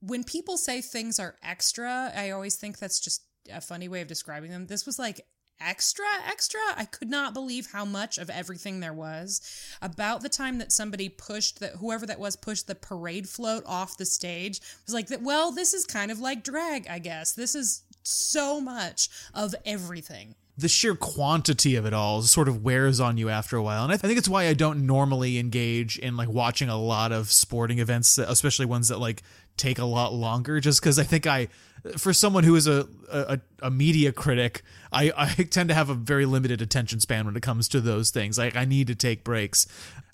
when 0.00 0.24
people 0.24 0.56
say 0.56 0.80
things 0.80 1.18
are 1.18 1.36
extra, 1.42 2.12
I 2.14 2.30
always 2.30 2.56
think 2.56 2.78
that's 2.78 3.00
just 3.00 3.22
a 3.52 3.60
funny 3.60 3.88
way 3.88 4.00
of 4.00 4.08
describing 4.08 4.50
them. 4.50 4.66
This 4.66 4.86
was 4.86 4.98
like 4.98 5.26
extra 5.60 6.06
extra 6.26 6.60
i 6.76 6.84
could 6.86 7.10
not 7.10 7.34
believe 7.34 7.68
how 7.72 7.84
much 7.84 8.16
of 8.16 8.30
everything 8.30 8.80
there 8.80 8.94
was 8.94 9.40
about 9.82 10.22
the 10.22 10.28
time 10.28 10.58
that 10.58 10.72
somebody 10.72 11.08
pushed 11.08 11.60
that 11.60 11.76
whoever 11.76 12.06
that 12.06 12.18
was 12.18 12.34
pushed 12.34 12.66
the 12.66 12.74
parade 12.74 13.28
float 13.28 13.62
off 13.66 13.98
the 13.98 14.06
stage 14.06 14.60
was 14.86 14.94
like 14.94 15.08
that 15.08 15.22
well 15.22 15.52
this 15.52 15.74
is 15.74 15.84
kind 15.84 16.10
of 16.10 16.18
like 16.18 16.42
drag 16.42 16.86
i 16.88 16.98
guess 16.98 17.32
this 17.32 17.54
is 17.54 17.82
so 18.02 18.60
much 18.60 19.08
of 19.34 19.54
everything 19.66 20.34
the 20.60 20.68
sheer 20.68 20.94
quantity 20.94 21.76
of 21.76 21.86
it 21.86 21.94
all 21.94 22.22
sort 22.22 22.48
of 22.48 22.62
wears 22.62 23.00
on 23.00 23.16
you 23.16 23.28
after 23.28 23.56
a 23.56 23.62
while. 23.62 23.82
And 23.82 23.92
I, 23.92 23.96
th- 23.96 24.04
I 24.04 24.08
think 24.08 24.18
it's 24.18 24.28
why 24.28 24.46
I 24.46 24.54
don't 24.54 24.86
normally 24.86 25.38
engage 25.38 25.98
in 25.98 26.16
like 26.16 26.28
watching 26.28 26.68
a 26.68 26.76
lot 26.76 27.12
of 27.12 27.32
sporting 27.32 27.78
events, 27.78 28.18
especially 28.18 28.66
ones 28.66 28.88
that 28.88 28.98
like 28.98 29.22
take 29.56 29.78
a 29.78 29.84
lot 29.84 30.12
longer, 30.12 30.60
just 30.60 30.80
because 30.80 30.98
I 30.98 31.04
think 31.04 31.26
I, 31.26 31.48
for 31.96 32.12
someone 32.12 32.44
who 32.44 32.56
is 32.56 32.66
a, 32.66 32.86
a, 33.10 33.40
a 33.62 33.70
media 33.70 34.12
critic, 34.12 34.62
I, 34.92 35.12
I 35.16 35.28
tend 35.50 35.70
to 35.70 35.74
have 35.74 35.88
a 35.88 35.94
very 35.94 36.26
limited 36.26 36.60
attention 36.60 37.00
span 37.00 37.26
when 37.26 37.36
it 37.36 37.42
comes 37.42 37.66
to 37.68 37.80
those 37.80 38.10
things. 38.10 38.38
Like 38.38 38.56
I 38.56 38.64
need 38.64 38.86
to 38.88 38.94
take 38.94 39.24
breaks. 39.24 39.66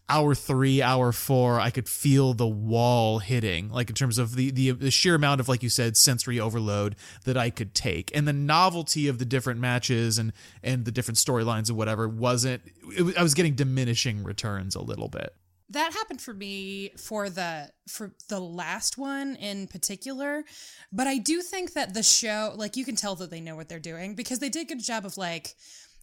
Hour 0.09 0.35
three, 0.35 0.81
hour 0.83 1.13
four, 1.13 1.61
I 1.61 1.71
could 1.71 1.89
feel 1.89 2.35
the 2.35 2.47
wall 2.47 3.19
hitting, 3.19 3.71
like 3.71 3.89
in 3.89 3.95
terms 3.95 4.19
of 4.19 4.37
the, 4.37 4.51
the 4.51 4.71
the 4.73 4.91
sheer 4.91 5.15
amount 5.15 5.41
of, 5.41 5.49
like 5.49 5.63
you 5.63 5.69
said, 5.69 5.97
sensory 5.97 6.39
overload 6.39 6.97
that 7.25 7.37
I 7.37 7.51
could 7.51 7.75
take, 7.75 8.15
and 8.17 8.27
the 8.27 8.33
novelty 8.33 9.09
of 9.09 9.19
the 9.19 9.25
different 9.25 9.61
matches 9.61 10.19
and 10.19 10.33
and 10.63 10.85
the 10.85 10.93
different 10.93 11.19
storylines 11.19 11.69
and 11.69 11.77
whatever 11.77 12.09
wasn't. 12.09 12.63
It, 12.91 13.17
I 13.19 13.23
was 13.23 13.35
getting 13.35 13.55
diminishing 13.55 14.23
returns 14.23 14.75
a 14.75 14.83
little 14.83 15.09
bit. 15.09 15.35
That 15.71 15.93
happened 15.95 16.21
for 16.21 16.33
me 16.33 16.93
for 16.97 17.29
the 17.29 17.73
for 17.89 18.13
the 18.29 18.39
last 18.39 18.97
one 18.97 19.35
in 19.35 19.67
particular, 19.67 20.45
but 20.93 21.09
I 21.09 21.19
do 21.19 21.43
think 21.43 21.73
that 21.73 21.93
the 21.93 22.05
show, 22.05 22.53
like 22.55 22.77
you 22.77 22.85
can 22.85 22.95
tell 22.95 23.17
that 23.17 23.31
they 23.31 23.41
know 23.41 23.57
what 23.57 23.69
they're 23.69 23.81
doing 23.81 24.15
because 24.15 24.39
they 24.39 24.49
did 24.49 24.63
a 24.63 24.69
good 24.69 24.85
job 24.85 25.05
of 25.05 25.17
like 25.17 25.57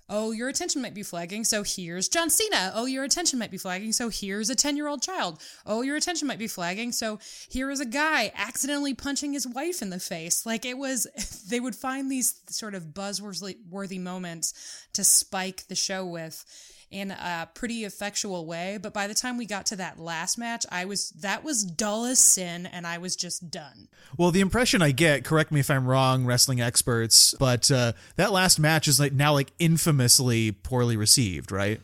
Oh, 0.09 0.31
your 0.31 0.49
attention 0.49 0.81
might 0.81 0.93
be 0.93 1.01
flagging, 1.01 1.45
so 1.45 1.63
here's 1.63 2.09
John 2.09 2.29
Cena. 2.29 2.73
Oh, 2.75 2.85
your 2.85 3.05
attention 3.05 3.39
might 3.39 3.51
be 3.51 3.57
flagging, 3.57 3.93
so 3.93 4.09
here's 4.09 4.49
a 4.49 4.55
10 4.55 4.75
year 4.75 4.87
old 4.87 5.01
child. 5.01 5.39
Oh, 5.65 5.81
your 5.81 5.95
attention 5.95 6.27
might 6.27 6.39
be 6.39 6.47
flagging, 6.47 6.91
so 6.91 7.19
here 7.49 7.71
is 7.71 7.79
a 7.79 7.85
guy 7.85 8.31
accidentally 8.35 8.93
punching 8.93 9.31
his 9.31 9.47
wife 9.47 9.81
in 9.81 9.91
the 9.91 9.99
face. 9.99 10.45
Like 10.45 10.65
it 10.65 10.77
was, 10.77 11.07
they 11.49 11.59
would 11.59 11.75
find 11.75 12.11
these 12.11 12.41
sort 12.47 12.75
of 12.75 12.87
buzzworthy 12.87 13.99
moments 13.99 14.53
to 14.93 15.03
spike 15.05 15.67
the 15.67 15.75
show 15.75 16.05
with 16.05 16.45
in 16.93 17.11
a 17.11 17.49
pretty 17.53 17.83
effectual 17.83 18.45
way. 18.45 18.77
But 18.81 18.93
by 18.93 19.07
the 19.07 19.13
time 19.15 19.37
we 19.37 19.45
got 19.45 19.65
to 19.67 19.75
that 19.77 19.99
last 19.99 20.37
match, 20.37 20.65
I 20.71 20.85
was 20.85 21.09
that 21.21 21.43
was 21.43 21.63
dull 21.63 22.05
as 22.05 22.19
sin, 22.19 22.67
and 22.67 22.85
I 22.85 22.99
was 22.99 23.15
just 23.15 23.49
done. 23.49 23.89
Well, 24.17 24.31
the 24.31 24.41
impression 24.41 24.81
I 24.81 24.91
get, 24.91 25.25
correct 25.25 25.51
me 25.51 25.59
if 25.59 25.71
I'm 25.71 25.87
wrong, 25.87 26.25
wrestling 26.25 26.61
experts, 26.61 27.33
but 27.39 27.69
uh, 27.71 27.93
that 28.15 28.31
last 28.31 28.59
match 28.59 28.87
is 28.87 28.99
like 28.99 29.11
now 29.11 29.33
like 29.33 29.51
infamously 29.57 30.51
poorly 30.51 30.95
received, 30.95 31.51
right? 31.51 31.81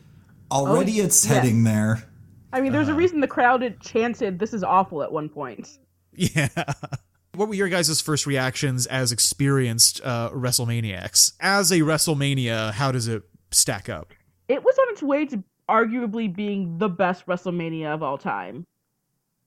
Already, 0.50 1.00
oh, 1.00 1.04
it's 1.04 1.26
yeah. 1.26 1.34
heading 1.34 1.64
there. 1.64 2.04
I 2.52 2.60
mean, 2.60 2.72
there's 2.72 2.88
uh, 2.88 2.92
a 2.92 2.94
reason 2.94 3.20
the 3.20 3.28
crowd 3.28 3.76
chanted, 3.80 4.38
"This 4.38 4.54
is 4.54 4.62
awful" 4.62 5.02
at 5.02 5.12
one 5.12 5.28
point. 5.28 5.68
Yeah. 6.12 6.48
What 7.34 7.48
were 7.48 7.54
your 7.54 7.68
guys' 7.68 8.00
first 8.00 8.26
reactions 8.26 8.84
as 8.86 9.12
experienced 9.12 10.00
uh, 10.02 10.30
WrestleManiacs? 10.34 11.34
As 11.40 11.70
a 11.70 11.78
WrestleMania, 11.78 12.72
how 12.72 12.90
does 12.90 13.06
it 13.06 13.22
stack 13.52 13.88
up? 13.88 14.12
It 14.50 14.64
was 14.64 14.76
on 14.78 14.86
its 14.90 15.02
way 15.02 15.24
to 15.26 15.44
arguably 15.68 16.34
being 16.34 16.76
the 16.78 16.88
best 16.88 17.24
WrestleMania 17.26 17.94
of 17.94 18.02
all 18.02 18.18
time. 18.18 18.66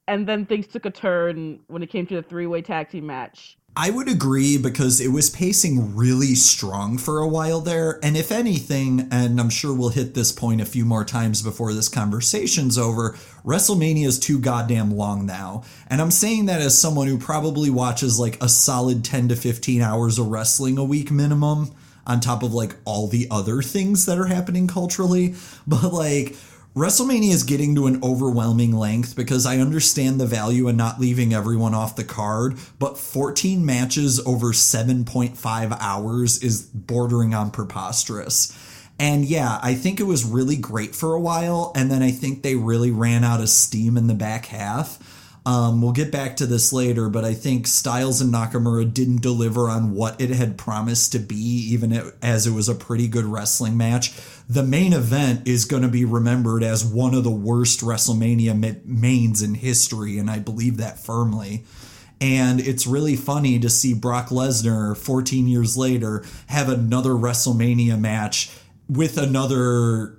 And 0.08 0.26
then 0.26 0.46
things 0.46 0.66
took 0.66 0.86
a 0.86 0.92
turn 0.92 1.60
when 1.68 1.84
it 1.84 1.90
came 1.90 2.08
to 2.08 2.16
the 2.16 2.24
three 2.24 2.48
way 2.48 2.62
tag 2.62 2.90
team 2.90 3.06
match. 3.06 3.58
I 3.76 3.90
would 3.90 4.08
agree 4.08 4.58
because 4.58 5.02
it 5.02 5.10
was 5.10 5.30
pacing 5.30 5.96
really 5.96 6.36
strong 6.36 6.98
for 6.98 7.20
a 7.20 7.28
while 7.28 7.60
there. 7.60 8.00
And 8.04 8.16
if 8.16 8.32
anything, 8.32 9.08
and 9.12 9.42
I'm 9.42 9.50
sure 9.50 9.74
we'll 9.74 9.90
hit 9.90 10.14
this 10.14 10.32
point 10.32 10.62
a 10.62 10.66
few 10.66 10.86
more 10.86 11.04
times 11.04 11.42
before 11.42 11.74
this 11.74 11.90
conversation's 11.90 12.78
over, 12.78 13.18
WrestleMania 13.44 14.06
is 14.06 14.20
too 14.20 14.40
goddamn 14.40 14.92
long 14.92 15.26
now. 15.26 15.64
And 15.88 16.02
I'm 16.02 16.12
saying 16.12 16.46
that 16.46 16.62
as 16.62 16.80
someone 16.80 17.08
who 17.08 17.18
probably 17.18 17.70
watches 17.70 18.20
like 18.20 18.42
a 18.42 18.48
solid 18.48 19.04
10 19.04 19.30
to 19.30 19.36
15 19.36 19.82
hours 19.82 20.20
of 20.20 20.28
wrestling 20.28 20.78
a 20.78 20.84
week 20.84 21.12
minimum 21.12 21.74
on 22.06 22.20
top 22.20 22.44
of 22.44 22.54
like 22.54 22.76
all 22.86 23.08
the 23.08 23.28
other 23.32 23.62
things 23.62 24.06
that 24.06 24.18
are 24.18 24.28
happening 24.28 24.68
culturally. 24.68 25.36
But 25.68 25.94
like, 25.94 26.36
WrestleMania 26.76 27.32
is 27.32 27.44
getting 27.44 27.76
to 27.76 27.86
an 27.86 28.04
overwhelming 28.04 28.72
length 28.72 29.16
because 29.16 29.46
I 29.46 29.60
understand 29.60 30.20
the 30.20 30.26
value 30.26 30.68
in 30.68 30.76
not 30.76 31.00
leaving 31.00 31.32
everyone 31.32 31.76
off 31.76 31.96
the 31.96 32.04
card, 32.04 32.58
but 32.80 32.98
14 32.98 33.64
matches 33.64 34.20
over 34.26 34.48
7.5 34.48 35.78
hours 35.80 36.42
is 36.42 36.64
bordering 36.64 37.36
on 37.36 37.52
preposterous. 37.52 38.58
And 38.98 39.24
yeah, 39.24 39.60
I 39.62 39.76
think 39.76 40.00
it 40.00 40.06
was 40.06 40.26
really 40.26 40.56
great 40.56 40.96
for 40.96 41.14
a 41.14 41.20
while, 41.20 41.72
and 41.76 41.92
then 41.92 42.02
I 42.02 42.10
think 42.10 42.42
they 42.42 42.56
really 42.56 42.90
ran 42.90 43.24
out 43.24 43.42
of 43.42 43.50
steam 43.50 43.96
in 43.96 44.08
the 44.08 44.14
back 44.16 44.48
half. 44.48 44.98
Um, 45.46 45.82
we'll 45.82 45.92
get 45.92 46.12
back 46.12 46.38
to 46.38 46.46
this 46.46 46.72
later, 46.72 47.10
but 47.10 47.26
I 47.26 47.34
think 47.34 47.68
Styles 47.68 48.22
and 48.22 48.34
Nakamura 48.34 48.94
didn't 48.94 49.22
deliver 49.22 49.70
on 49.70 49.94
what 49.94 50.20
it 50.22 50.30
had 50.30 50.58
promised 50.58 51.12
to 51.12 51.20
be, 51.20 51.36
even 51.36 52.14
as 52.22 52.48
it 52.48 52.52
was 52.52 52.70
a 52.70 52.76
pretty 52.76 53.10
good 53.10 53.26
wrestling 53.26 53.76
match. 53.76 54.14
The 54.48 54.64
main 54.64 54.94
event 54.94 55.46
is 55.46 55.66
going 55.66 55.84
to 55.84 55.90
be 55.90 56.06
remembered 56.06 56.64
as 56.64 56.86
one 56.86 57.14
of 57.14 57.26
the 57.26 57.32
worst 57.32 57.82
WrestleMania 57.82 58.86
mains 58.86 59.42
in 59.42 59.56
history, 59.56 60.18
and 60.18 60.30
I 60.30 60.40
believe 60.40 60.78
that 60.78 61.00
firmly. 61.00 61.66
And 62.22 62.62
it's 62.62 62.88
really 62.88 63.18
funny 63.18 63.60
to 63.60 63.70
see 63.70 63.94
Brock 63.94 64.30
Lesnar 64.30 64.96
14 64.96 65.46
years 65.46 65.76
later 65.76 66.24
have 66.48 66.70
another 66.70 67.12
WrestleMania 67.12 68.00
match 68.00 68.50
with 68.88 69.18
another 69.18 70.18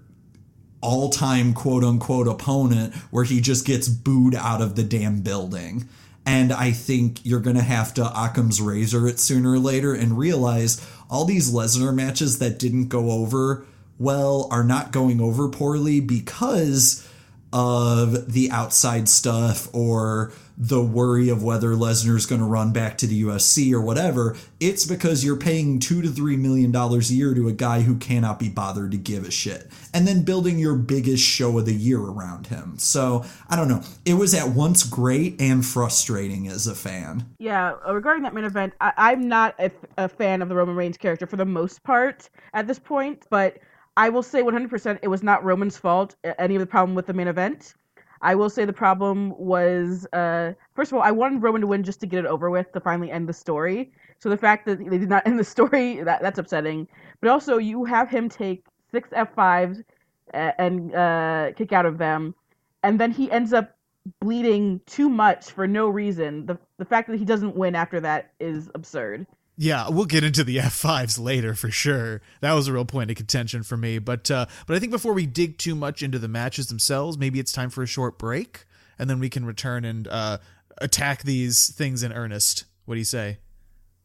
all 0.84 1.08
time 1.08 1.54
quote 1.54 1.82
unquote 1.82 2.28
opponent 2.28 2.94
where 3.10 3.24
he 3.24 3.40
just 3.40 3.64
gets 3.66 3.88
booed 3.88 4.34
out 4.34 4.60
of 4.60 4.76
the 4.76 4.82
damn 4.82 5.22
building. 5.22 5.88
And 6.26 6.52
I 6.52 6.72
think 6.72 7.24
you're 7.24 7.40
going 7.40 7.56
to 7.56 7.62
have 7.62 7.94
to 7.94 8.04
Occam's 8.04 8.60
razor 8.60 9.08
it 9.08 9.18
sooner 9.18 9.52
or 9.52 9.58
later 9.58 9.94
and 9.94 10.18
realize 10.18 10.86
all 11.10 11.24
these 11.24 11.50
Lesnar 11.50 11.94
matches 11.94 12.38
that 12.38 12.58
didn't 12.58 12.88
go 12.88 13.10
over 13.10 13.64
well 13.98 14.46
are 14.50 14.64
not 14.64 14.92
going 14.92 15.20
over 15.20 15.48
poorly 15.48 16.00
because 16.00 17.06
of 17.54 18.32
the 18.32 18.50
outside 18.50 19.08
stuff 19.08 19.72
or 19.72 20.32
the 20.58 20.82
worry 20.82 21.28
of 21.28 21.42
whether 21.42 21.70
Lesnar's 21.70 22.26
going 22.26 22.40
to 22.40 22.46
run 22.46 22.72
back 22.72 22.98
to 22.98 23.06
the 23.06 23.22
UFC 23.22 23.72
or 23.72 23.80
whatever. 23.80 24.36
It's 24.60 24.84
because 24.84 25.24
you're 25.24 25.36
paying 25.36 25.78
two 25.78 26.02
to 26.02 26.08
three 26.08 26.36
million 26.36 26.72
dollars 26.72 27.10
a 27.10 27.14
year 27.14 27.32
to 27.34 27.48
a 27.48 27.52
guy 27.52 27.82
who 27.82 27.96
cannot 27.96 28.38
be 28.40 28.48
bothered 28.48 28.90
to 28.90 28.96
give 28.96 29.24
a 29.24 29.30
shit, 29.30 29.68
and 29.92 30.06
then 30.06 30.22
building 30.22 30.58
your 30.58 30.74
biggest 30.74 31.24
show 31.24 31.56
of 31.58 31.66
the 31.66 31.74
year 31.74 32.00
around 32.00 32.48
him. 32.48 32.76
So 32.78 33.24
I 33.48 33.54
don't 33.56 33.68
know. 33.68 33.82
It 34.04 34.14
was 34.14 34.34
at 34.34 34.48
once 34.48 34.82
great 34.82 35.40
and 35.40 35.64
frustrating 35.64 36.48
as 36.48 36.66
a 36.66 36.74
fan. 36.74 37.24
Yeah, 37.38 37.74
uh, 37.86 37.94
regarding 37.94 38.24
that 38.24 38.34
main 38.34 38.44
event, 38.44 38.74
I- 38.80 39.12
am 39.12 39.28
not 39.28 39.54
a, 39.60 39.70
a 39.96 40.08
fan 40.08 40.42
of 40.42 40.48
the 40.48 40.56
Roman 40.56 40.74
Reigns 40.74 40.96
character 40.96 41.26
for 41.26 41.36
the 41.36 41.44
most 41.44 41.84
part 41.84 42.28
at 42.52 42.66
this 42.66 42.80
point, 42.80 43.26
but. 43.30 43.58
I 43.96 44.08
will 44.08 44.22
say 44.22 44.42
100% 44.42 44.98
it 45.02 45.08
was 45.08 45.22
not 45.22 45.44
Roman's 45.44 45.76
fault, 45.76 46.16
any 46.38 46.56
of 46.56 46.60
the 46.60 46.66
problem 46.66 46.94
with 46.94 47.06
the 47.06 47.12
main 47.12 47.28
event. 47.28 47.74
I 48.22 48.34
will 48.34 48.48
say 48.50 48.64
the 48.64 48.72
problem 48.72 49.34
was, 49.38 50.06
uh, 50.12 50.54
first 50.74 50.90
of 50.90 50.96
all, 50.96 51.02
I 51.02 51.10
wanted 51.10 51.42
Roman 51.42 51.60
to 51.60 51.66
win 51.66 51.82
just 51.84 52.00
to 52.00 52.06
get 52.06 52.24
it 52.24 52.26
over 52.26 52.50
with, 52.50 52.72
to 52.72 52.80
finally 52.80 53.10
end 53.10 53.28
the 53.28 53.34
story. 53.34 53.92
So 54.18 54.30
the 54.30 54.36
fact 54.38 54.66
that 54.66 54.78
they 54.78 54.98
did 54.98 55.10
not 55.10 55.26
end 55.26 55.38
the 55.38 55.44
story, 55.44 56.02
that 56.02 56.22
that's 56.22 56.38
upsetting. 56.38 56.88
But 57.20 57.30
also, 57.30 57.58
you 57.58 57.84
have 57.84 58.08
him 58.08 58.28
take 58.28 58.64
six 58.90 59.10
F5s 59.10 59.84
uh, 60.32 60.52
and 60.58 60.94
uh, 60.94 61.52
kick 61.56 61.72
out 61.72 61.86
of 61.86 61.98
them, 61.98 62.34
and 62.82 62.98
then 62.98 63.12
he 63.12 63.30
ends 63.30 63.52
up 63.52 63.76
bleeding 64.20 64.80
too 64.86 65.08
much 65.08 65.50
for 65.50 65.66
no 65.66 65.88
reason. 65.88 66.46
The, 66.46 66.58
the 66.78 66.84
fact 66.84 67.08
that 67.08 67.18
he 67.18 67.24
doesn't 67.24 67.56
win 67.56 67.74
after 67.74 68.00
that 68.00 68.32
is 68.40 68.70
absurd. 68.74 69.26
Yeah, 69.56 69.88
we'll 69.88 70.06
get 70.06 70.24
into 70.24 70.42
the 70.44 70.56
F5s 70.58 71.18
later 71.18 71.54
for 71.54 71.70
sure. 71.70 72.20
That 72.40 72.54
was 72.54 72.68
a 72.68 72.72
real 72.72 72.84
point 72.84 73.10
of 73.10 73.16
contention 73.16 73.62
for 73.62 73.76
me. 73.76 73.98
But 73.98 74.30
uh, 74.30 74.46
but 74.66 74.76
I 74.76 74.80
think 74.80 74.92
before 74.92 75.12
we 75.12 75.26
dig 75.26 75.58
too 75.58 75.74
much 75.74 76.02
into 76.02 76.18
the 76.18 76.28
matches 76.28 76.68
themselves, 76.68 77.18
maybe 77.18 77.38
it's 77.38 77.52
time 77.52 77.70
for 77.70 77.82
a 77.82 77.86
short 77.86 78.18
break, 78.18 78.64
and 78.98 79.08
then 79.08 79.20
we 79.20 79.30
can 79.30 79.44
return 79.44 79.84
and 79.84 80.08
uh, 80.08 80.38
attack 80.78 81.22
these 81.22 81.72
things 81.74 82.02
in 82.02 82.12
earnest. 82.12 82.64
What 82.84 82.94
do 82.94 82.98
you 82.98 83.04
say? 83.04 83.38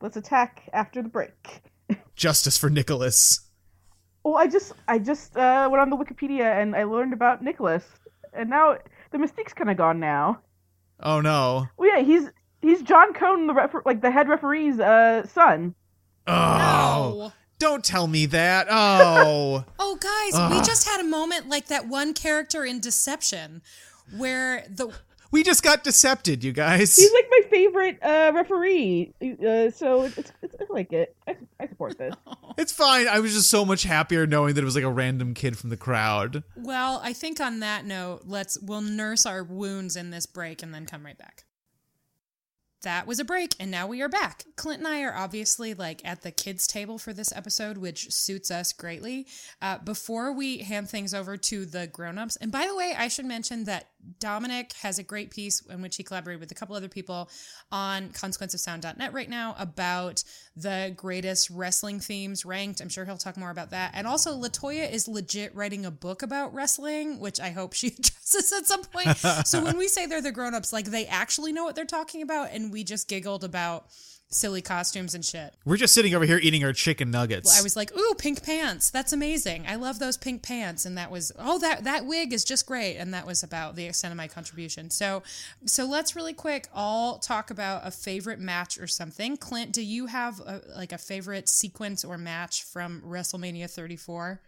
Let's 0.02 0.18
attack 0.18 0.70
after 0.72 1.02
the 1.02 1.10
break. 1.10 1.62
Justice 2.16 2.58
for 2.58 2.70
Nicholas. 2.70 3.42
Well, 4.24 4.38
I 4.38 4.48
just 4.48 4.74
I 4.88 5.00
just 5.00 5.36
uh, 5.36 5.68
went 5.72 5.82
on 5.82 5.90
the 5.90 5.98
Wikipedia 5.98 6.62
and 6.62 6.76
I 6.76 6.84
learned 6.84 7.14
about 7.14 7.44
Nicholas, 7.44 7.84
and 8.34 8.50
now 8.50 8.78
the 9.12 9.18
mystique's 9.18 9.54
kind 9.54 9.70
of 9.70 9.78
gone 9.78 10.00
now. 10.00 10.42
Oh 11.02 11.22
no! 11.22 11.68
Well, 11.78 11.90
yeah, 11.90 12.04
he's 12.04 12.30
He's 12.62 12.82
John 12.82 13.14
Cone, 13.14 13.48
the 13.48 13.54
refer- 13.54 13.84
like 13.86 14.02
the 14.02 14.12
head 14.12 14.28
referee's 14.28 14.80
uh, 14.80 15.26
son. 15.28 15.76
Oh. 16.28 17.16
No. 17.18 17.34
Don't 17.58 17.84
tell 17.84 18.08
me 18.08 18.26
that. 18.28 18.68
Oh. 18.70 19.66
oh, 19.80 19.96
guys, 19.96 20.40
Ugh. 20.40 20.52
we 20.54 20.62
just 20.62 20.88
had 20.88 21.02
a 21.02 21.04
moment 21.04 21.50
like 21.50 21.68
that 21.68 21.88
one 21.88 22.14
character 22.14 22.64
in 22.64 22.80
Deception 22.80 23.62
where 24.16 24.66
the 24.70 24.94
we 25.32 25.44
just 25.44 25.62
got 25.62 25.84
decepted, 25.84 26.44
you 26.44 26.54
guys. 26.54 26.96
He's 26.96 27.14
like 27.14 27.28
my 27.30 27.42
favorite 27.50 28.00
uh, 28.02 28.32
referee, 28.34 29.14
uh, 29.22 29.70
so 29.72 30.04
it's, 30.04 30.18
it's, 30.18 30.32
I 30.60 30.66
like 30.70 30.94
it. 30.94 31.16
I, 31.28 31.36
I 31.60 31.68
support 31.68 31.98
this. 31.98 32.16
It's 32.58 32.74
fine. 32.74 33.08
I 33.08 33.22
was 33.22 33.34
just 33.34 33.50
so 33.50 33.64
much 33.64 33.84
happier 33.84 34.28
knowing 34.28 34.54
that 34.56 34.62
it 34.62 34.66
was 34.66 34.76
like 34.76 34.84
a 34.84 34.92
random 34.92 35.34
kid 35.34 35.58
from 35.58 35.70
the 35.70 35.78
crowd. 35.78 36.44
Well, 36.58 37.00
I 37.02 37.14
think 37.14 37.40
on 37.40 37.62
that 37.62 37.86
note, 37.86 38.24
let's 38.26 38.60
we'll 38.60 38.82
nurse 38.82 39.26
our 39.26 39.46
wounds 39.46 39.96
in 39.96 40.10
this 40.10 40.26
break 40.26 40.62
and 40.62 40.74
then 40.74 40.86
come 40.86 41.06
right 41.06 41.18
back 41.18 41.46
that 42.82 43.08
was 43.08 43.20
a 43.20 43.26
break 43.26 43.56
and 43.60 43.70
now 43.70 43.88
we 43.88 44.02
are 44.02 44.10
back. 44.10 44.46
Clint 44.56 44.80
and 44.80 44.88
I 44.88 45.02
are 45.04 45.16
obviously 45.16 45.74
like 45.74 46.02
at 46.06 46.22
the 46.22 46.32
kids 46.32 46.68
table 46.68 46.98
for 46.98 47.14
this 47.14 47.32
episode, 47.36 47.78
which 47.78 48.12
suits 48.12 48.52
us 48.52 48.74
greatly. 48.74 49.28
Uh, 49.62 49.78
before 49.80 50.32
we 50.32 50.60
hand 50.60 50.90
things 50.90 51.14
over 51.14 51.38
to 51.38 51.66
the 51.66 51.88
grown-ups, 51.88 52.36
and 52.38 52.52
by 52.52 52.66
the 52.68 52.76
way, 52.76 52.94
I 52.98 53.08
should 53.08 53.26
mention 53.26 53.66
that 53.66 53.88
Dominic 54.20 54.74
has 54.82 55.00
a 55.00 55.04
great 55.04 55.32
piece 55.32 55.62
in 55.62 55.82
which 55.82 55.98
he 55.98 56.04
collaborated 56.04 56.40
with 56.40 56.52
a 56.52 56.56
couple 56.56 56.76
other 56.76 56.88
people 56.88 57.30
on 57.72 58.10
consequenceofsound.net 58.10 59.14
right 59.14 59.30
now 59.30 59.56
about 59.58 60.24
the 60.56 60.94
greatest 60.96 61.50
wrestling 61.50 62.00
themes 62.00 62.46
ranked. 62.46 62.82
I'm 62.82 62.90
sure 62.90 63.06
he'll 63.06 63.18
talk 63.18 63.38
more 63.38 63.52
about 63.52 63.72
that. 63.72 63.92
And 63.94 64.08
also, 64.08 64.36
Latoya 64.36 64.92
is 64.92 65.08
legit 65.08 65.56
writing 65.56 65.86
a 65.86 65.92
book 65.92 66.22
about 66.22 66.54
wrestling, 66.54 67.20
which 67.20 67.40
I 67.40 67.50
hope 67.50 67.74
she 67.74 67.88
addresses 68.00 68.54
at 68.54 68.66
some 68.66 68.84
point. 68.84 69.18
so 69.46 69.64
when 69.64 69.78
we 69.78 69.88
say 69.88 70.06
they're 70.06 70.22
the 70.22 70.32
grown-ups, 70.32 70.74
like 70.74 70.86
they 70.86 71.06
actually 71.06 71.52
know 71.52 71.64
what 71.64 71.76
they're 71.76 71.86
talking 71.86 72.22
about, 72.22 72.52
and 72.52 72.72
we 72.72 72.84
just 72.84 73.08
giggled 73.08 73.44
about 73.44 73.88
silly 74.30 74.62
costumes 74.62 75.16
and 75.16 75.26
shit. 75.26 75.54
We're 75.66 75.78
just 75.78 75.94
sitting 75.94 76.14
over 76.14 76.26
here 76.26 76.40
eating 76.42 76.64
our 76.64 76.74
chicken 76.74 77.12
nuggets. 77.12 77.60
I 77.60 77.64
was 77.64 77.76
like, 77.76 77.96
"Ooh, 77.98 78.14
pink 78.18 78.44
pants! 78.44 78.90
That's 78.90 79.12
amazing! 79.12 79.66
I 79.68 79.76
love 79.76 80.00
those 80.00 80.18
pink 80.18 80.42
pants." 80.44 80.86
And 80.86 80.98
that 80.98 81.12
was, 81.12 81.32
"Oh, 81.38 81.60
that 81.60 81.84
that 81.84 82.06
wig 82.06 82.32
is 82.32 82.44
just 82.44 82.66
great." 82.66 82.98
And 82.98 83.14
that 83.14 83.26
was 83.26 83.44
about 83.44 83.76
the 83.76 83.86
extent 83.86 84.12
of 84.12 84.18
my 84.18 84.28
contribution. 84.28 84.90
So, 84.90 85.24
so 85.66 85.86
let's 85.86 86.16
really 86.16 86.34
quick 86.34 86.68
all 86.74 87.18
talk 87.18 87.52
about 87.52 87.86
a 87.86 87.92
favorite 87.92 88.40
match 88.40 88.80
or 88.80 88.88
something. 88.88 89.38
Clint, 89.38 89.72
do 89.72 89.82
you 89.82 90.06
have 90.06 90.40
a, 90.40 90.62
like 90.76 90.94
a 90.94 90.98
favorite 90.98 91.50
sequence 91.50 92.06
or 92.06 92.18
match 92.18 92.64
from 92.64 93.02
WrestleMania 93.02 93.70
34? 93.70 94.42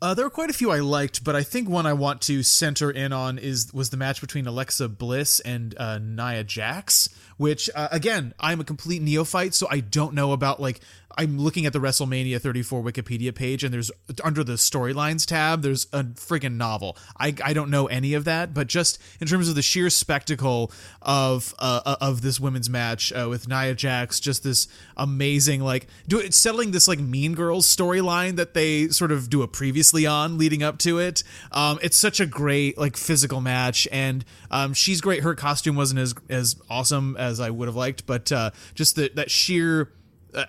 Uh, 0.00 0.14
there 0.14 0.24
were 0.24 0.30
quite 0.30 0.48
a 0.48 0.52
few 0.52 0.70
I 0.70 0.78
liked, 0.78 1.24
but 1.24 1.34
I 1.34 1.42
think 1.42 1.68
one 1.68 1.84
I 1.84 1.92
want 1.92 2.20
to 2.22 2.44
center 2.44 2.88
in 2.90 3.12
on 3.12 3.36
is 3.36 3.72
was 3.74 3.90
the 3.90 3.96
match 3.96 4.20
between 4.20 4.46
Alexa 4.46 4.88
Bliss 4.90 5.40
and 5.40 5.76
uh, 5.76 5.98
Nia 5.98 6.44
Jax. 6.44 7.08
Which 7.38 7.70
uh, 7.74 7.88
again, 7.90 8.34
I'm 8.38 8.60
a 8.60 8.64
complete 8.64 9.00
neophyte, 9.00 9.54
so 9.54 9.66
I 9.70 9.80
don't 9.80 10.12
know 10.12 10.32
about 10.32 10.60
like 10.60 10.80
I'm 11.16 11.38
looking 11.38 11.66
at 11.66 11.72
the 11.72 11.78
WrestleMania 11.78 12.40
34 12.40 12.82
Wikipedia 12.82 13.34
page, 13.34 13.64
and 13.64 13.72
there's 13.72 13.90
under 14.22 14.44
the 14.44 14.54
storylines 14.54 15.26
tab, 15.26 15.62
there's 15.62 15.86
a 15.92 16.04
friggin' 16.04 16.56
novel. 16.56 16.96
I, 17.18 17.34
I 17.42 17.52
don't 17.54 17.70
know 17.70 17.86
any 17.86 18.14
of 18.14 18.24
that, 18.24 18.52
but 18.52 18.66
just 18.66 19.00
in 19.20 19.26
terms 19.26 19.48
of 19.48 19.54
the 19.54 19.62
sheer 19.62 19.90
spectacle 19.90 20.70
of 21.02 21.54
uh, 21.58 21.96
of 22.00 22.22
this 22.22 22.38
women's 22.38 22.68
match 22.68 23.12
uh, 23.12 23.26
with 23.28 23.48
Nia 23.48 23.74
Jax, 23.74 24.20
just 24.20 24.44
this 24.44 24.68
amazing 24.96 25.60
like 25.62 25.86
do 26.06 26.18
it 26.18 26.34
settling 26.34 26.72
this 26.72 26.86
like 26.86 26.98
Mean 26.98 27.34
Girls 27.34 27.66
storyline 27.66 28.36
that 28.36 28.54
they 28.54 28.88
sort 28.88 29.10
of 29.10 29.30
do 29.30 29.42
a 29.42 29.48
previously 29.48 30.06
on 30.06 30.38
leading 30.38 30.62
up 30.62 30.78
to 30.78 30.98
it. 30.98 31.24
Um, 31.52 31.78
it's 31.82 31.96
such 31.96 32.20
a 32.20 32.26
great 32.26 32.76
like 32.76 32.96
physical 32.96 33.40
match, 33.40 33.88
and 33.90 34.24
um, 34.50 34.74
she's 34.74 35.00
great. 35.00 35.22
Her 35.22 35.34
costume 35.34 35.74
wasn't 35.74 36.00
as 36.00 36.14
as 36.28 36.56
awesome 36.68 37.16
as 37.16 37.40
I 37.40 37.50
would 37.50 37.66
have 37.66 37.76
liked, 37.76 38.06
but 38.06 38.30
uh, 38.30 38.50
just 38.74 38.96
the, 38.96 39.10
that 39.14 39.30
sheer 39.30 39.90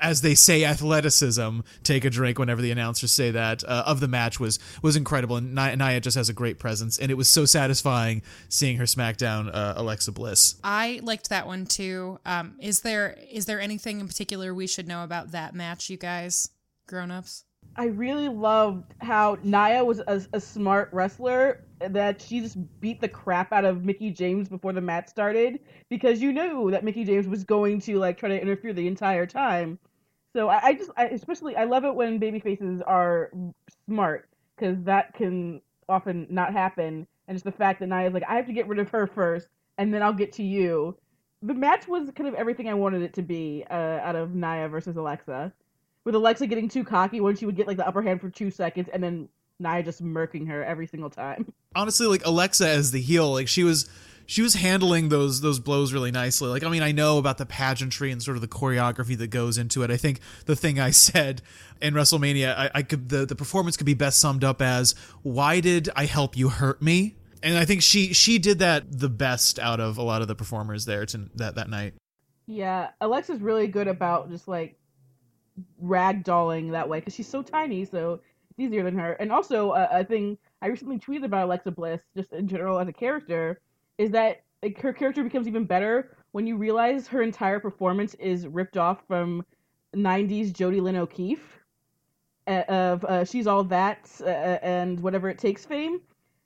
as 0.01 0.21
they 0.21 0.35
say 0.35 0.63
athleticism. 0.63 1.59
Take 1.83 2.05
a 2.05 2.09
drink 2.09 2.39
whenever 2.39 2.61
the 2.61 2.71
announcers 2.71 3.11
say 3.11 3.31
that 3.31 3.63
uh, 3.63 3.83
of 3.85 3.99
the 3.99 4.07
match 4.07 4.39
was 4.39 4.59
was 4.81 4.95
incredible. 4.95 5.37
And 5.37 5.55
Nia, 5.55 5.75
Nia, 5.75 5.99
just 5.99 6.17
has 6.17 6.29
a 6.29 6.33
great 6.33 6.59
presence 6.59 6.97
and 6.97 7.11
it 7.11 7.15
was 7.15 7.27
so 7.27 7.45
satisfying 7.45 8.21
seeing 8.49 8.77
her 8.77 8.85
smackdown 8.85 9.53
uh, 9.53 9.73
Alexa 9.77 10.11
Bliss. 10.11 10.55
I 10.63 10.99
liked 11.03 11.29
that 11.29 11.47
one 11.47 11.65
too. 11.65 12.19
Um, 12.25 12.55
is 12.59 12.81
there 12.81 13.17
is 13.31 13.45
there 13.45 13.59
anything 13.59 13.99
in 13.99 14.07
particular 14.07 14.53
we 14.53 14.67
should 14.67 14.87
know 14.87 15.03
about 15.03 15.31
that 15.31 15.53
match 15.55 15.89
you 15.89 15.97
guys 15.97 16.49
grown-ups 16.87 17.45
I 17.79 17.85
really 17.85 18.27
loved 18.27 18.93
how 18.99 19.37
Nia 19.41 19.85
was 19.85 19.99
a, 19.99 20.21
a, 20.33 20.41
smart 20.41 20.89
wrestler 20.91 21.63
that 21.79 22.21
she 22.21 22.41
just 22.41 22.57
beat 22.81 22.99
the 22.99 23.07
crap 23.07 23.53
out 23.53 23.63
of 23.63 23.85
Mickie 23.85 24.11
James 24.11 24.49
before 24.49 24.73
the 24.73 24.81
match 24.81 25.07
started 25.07 25.61
because 25.87 26.21
you 26.21 26.33
knew 26.33 26.71
that 26.71 26.83
Mickie 26.83 27.05
James 27.05 27.25
was 27.25 27.45
going 27.45 27.79
to 27.79 27.97
like 27.97 28.17
try 28.17 28.27
to 28.27 28.41
interfere 28.41 28.73
the 28.73 28.85
entire 28.85 29.25
time. 29.25 29.79
So 30.35 30.49
I, 30.49 30.59
I 30.61 30.73
just, 30.73 30.91
I, 30.97 31.05
especially, 31.05 31.55
I 31.55 31.63
love 31.63 31.85
it 31.85 31.95
when 31.95 32.19
baby 32.19 32.41
faces 32.41 32.81
are 32.81 33.31
smart 33.85 34.27
because 34.57 34.83
that 34.83 35.13
can 35.13 35.61
often 35.87 36.27
not 36.29 36.51
happen. 36.51 37.07
And 37.29 37.35
just 37.35 37.45
the 37.45 37.51
fact 37.53 37.79
that 37.79 37.87
Nia's 37.87 38.13
like, 38.13 38.23
I 38.27 38.35
have 38.35 38.47
to 38.47 38.53
get 38.53 38.67
rid 38.67 38.79
of 38.79 38.89
her 38.89 39.07
first, 39.07 39.47
and 39.77 39.93
then 39.93 40.03
I'll 40.03 40.11
get 40.11 40.33
to 40.33 40.43
you. 40.43 40.97
The 41.43 41.53
match 41.53 41.87
was 41.87 42.11
kind 42.13 42.27
of 42.27 42.35
everything 42.35 42.67
I 42.67 42.73
wanted 42.73 43.03
it 43.03 43.13
to 43.13 43.21
be 43.21 43.63
uh, 43.71 43.73
out 43.73 44.17
of 44.17 44.35
Nia 44.35 44.67
versus 44.67 44.97
Alexa 44.97 45.53
with 46.05 46.15
Alexa 46.15 46.47
getting 46.47 46.69
too 46.69 46.83
cocky 46.83 47.21
when 47.21 47.35
she 47.35 47.45
would 47.45 47.55
get 47.55 47.67
like 47.67 47.77
the 47.77 47.87
upper 47.87 48.01
hand 48.01 48.21
for 48.21 48.29
two 48.29 48.51
seconds 48.51 48.89
and 48.91 49.03
then 49.03 49.29
Nia 49.59 49.83
just 49.83 50.03
murking 50.03 50.47
her 50.47 50.63
every 50.63 50.87
single 50.87 51.09
time. 51.09 51.51
Honestly, 51.75 52.07
like 52.07 52.25
Alexa 52.25 52.67
as 52.67 52.91
the 52.91 53.01
heel, 53.01 53.31
like 53.31 53.47
she 53.47 53.63
was 53.63 53.89
she 54.25 54.41
was 54.41 54.53
handling 54.53 55.09
those 55.09 55.41
those 55.41 55.59
blows 55.59 55.91
really 55.91 56.11
nicely. 56.11 56.49
Like 56.49 56.63
I 56.63 56.69
mean, 56.69 56.83
I 56.83 56.91
know 56.91 57.17
about 57.17 57.37
the 57.37 57.45
pageantry 57.45 58.11
and 58.11 58.21
sort 58.21 58.37
of 58.37 58.41
the 58.41 58.47
choreography 58.47 59.17
that 59.17 59.27
goes 59.27 59.57
into 59.57 59.83
it. 59.83 59.91
I 59.91 59.97
think 59.97 60.19
the 60.45 60.55
thing 60.55 60.79
I 60.79 60.91
said 60.91 61.41
in 61.81 61.93
WrestleMania, 61.93 62.55
I, 62.55 62.71
I 62.75 62.83
could 62.83 63.09
the, 63.09 63.25
the 63.25 63.35
performance 63.35 63.75
could 63.75 63.85
be 63.85 63.93
best 63.93 64.19
summed 64.19 64.43
up 64.43 64.61
as 64.61 64.95
why 65.23 65.59
did 65.59 65.89
I 65.95 66.05
help 66.05 66.37
you 66.37 66.49
hurt 66.49 66.81
me? 66.81 67.15
And 67.41 67.57
I 67.57 67.65
think 67.65 67.81
she 67.81 68.13
she 68.13 68.37
did 68.37 68.59
that 68.59 68.99
the 68.99 69.09
best 69.09 69.59
out 69.59 69.79
of 69.79 69.97
a 69.97 70.03
lot 70.03 70.21
of 70.21 70.27
the 70.27 70.35
performers 70.35 70.85
there 70.85 71.05
to, 71.07 71.29
that 71.35 71.55
that 71.55 71.69
night. 71.69 71.93
Yeah, 72.47 72.89
Alexa's 72.99 73.41
really 73.41 73.67
good 73.67 73.87
about 73.87 74.29
just 74.29 74.47
like 74.47 74.78
ragdolling 75.83 76.71
that 76.71 76.87
way 76.87 76.99
because 76.99 77.13
she's 77.15 77.27
so 77.27 77.41
tiny, 77.41 77.85
so 77.85 78.19
it's 78.49 78.59
easier 78.59 78.83
than 78.83 78.97
her. 78.97 79.13
And 79.13 79.31
also, 79.31 79.71
uh, 79.71 79.87
a 79.91 80.03
thing 80.03 80.37
I 80.61 80.67
recently 80.67 80.99
tweeted 80.99 81.25
about 81.25 81.45
Alexa 81.45 81.71
Bliss, 81.71 82.01
just 82.15 82.31
in 82.33 82.47
general 82.47 82.79
as 82.79 82.87
a 82.87 82.93
character, 82.93 83.61
is 83.97 84.11
that 84.11 84.41
like, 84.61 84.79
her 84.81 84.93
character 84.93 85.23
becomes 85.23 85.47
even 85.47 85.65
better 85.65 86.17
when 86.31 86.45
you 86.45 86.57
realize 86.57 87.07
her 87.07 87.21
entire 87.21 87.59
performance 87.59 88.13
is 88.15 88.47
ripped 88.47 88.77
off 88.77 89.05
from 89.07 89.45
90s 89.95 90.53
Jodi 90.53 90.81
Lyn 90.81 90.95
O'Keefe 90.95 91.59
of 92.47 93.05
uh, 93.05 93.25
She's 93.25 93.47
All 93.47 93.63
That 93.63 94.09
uh, 94.21 94.25
and 94.25 94.99
Whatever 94.99 95.29
It 95.29 95.37
Takes 95.37 95.65
fame. 95.65 96.01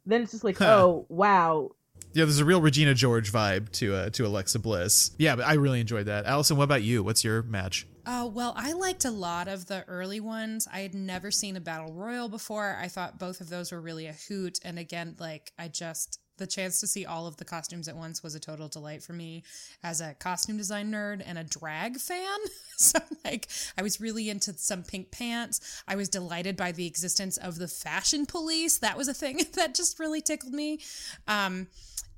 Then 0.05 0.21
it's 0.21 0.31
just 0.31 0.43
like, 0.43 0.57
huh. 0.57 0.77
oh, 0.77 1.05
wow, 1.09 1.71
yeah, 2.13 2.25
there's 2.25 2.39
a 2.39 2.45
real 2.45 2.61
Regina 2.61 2.93
George 2.93 3.31
vibe 3.31 3.71
to 3.73 3.95
uh, 3.95 4.09
to 4.11 4.25
Alexa 4.25 4.59
Bliss. 4.59 5.11
Yeah, 5.17 5.35
but 5.35 5.47
I 5.47 5.53
really 5.53 5.79
enjoyed 5.79 6.05
that. 6.05 6.25
Allison, 6.25 6.57
what 6.57 6.63
about 6.63 6.83
you? 6.83 7.03
What's 7.03 7.23
your 7.23 7.41
match? 7.43 7.87
Oh, 8.05 8.27
well, 8.27 8.53
I 8.57 8.73
liked 8.73 9.05
a 9.05 9.11
lot 9.11 9.47
of 9.47 9.67
the 9.67 9.85
early 9.87 10.19
ones. 10.19 10.67
I 10.71 10.79
had 10.79 10.93
never 10.93 11.31
seen 11.31 11.55
a 11.55 11.61
battle 11.61 11.93
royal 11.93 12.27
before. 12.27 12.77
I 12.79 12.89
thought 12.89 13.17
both 13.17 13.39
of 13.39 13.49
those 13.49 13.71
were 13.71 13.79
really 13.79 14.07
a 14.07 14.15
hoot. 14.27 14.59
And 14.63 14.77
again, 14.77 15.15
like, 15.19 15.53
I 15.57 15.69
just, 15.69 16.19
the 16.37 16.45
chance 16.45 16.81
to 16.81 16.87
see 16.87 17.05
all 17.05 17.27
of 17.27 17.37
the 17.37 17.45
costumes 17.45 17.87
at 17.87 17.95
once 17.95 18.21
was 18.21 18.35
a 18.35 18.41
total 18.41 18.67
delight 18.67 19.03
for 19.03 19.13
me 19.13 19.43
as 19.83 20.01
a 20.01 20.15
costume 20.15 20.57
design 20.57 20.91
nerd 20.91 21.23
and 21.25 21.37
a 21.37 21.45
drag 21.45 21.95
fan. 21.97 22.39
so, 22.77 22.99
like, 23.23 23.47
I 23.77 23.81
was 23.81 24.01
really 24.01 24.29
into 24.29 24.51
some 24.57 24.83
pink 24.83 25.09
pants. 25.11 25.81
I 25.87 25.95
was 25.95 26.09
delighted 26.09 26.57
by 26.57 26.73
the 26.73 26.85
existence 26.85 27.37
of 27.37 27.57
the 27.57 27.69
fashion 27.69 28.25
police. 28.25 28.79
That 28.79 28.97
was 28.97 29.07
a 29.07 29.13
thing 29.13 29.39
that 29.53 29.75
just 29.75 29.97
really 29.97 30.19
tickled 30.19 30.53
me. 30.53 30.79
Um, 31.25 31.67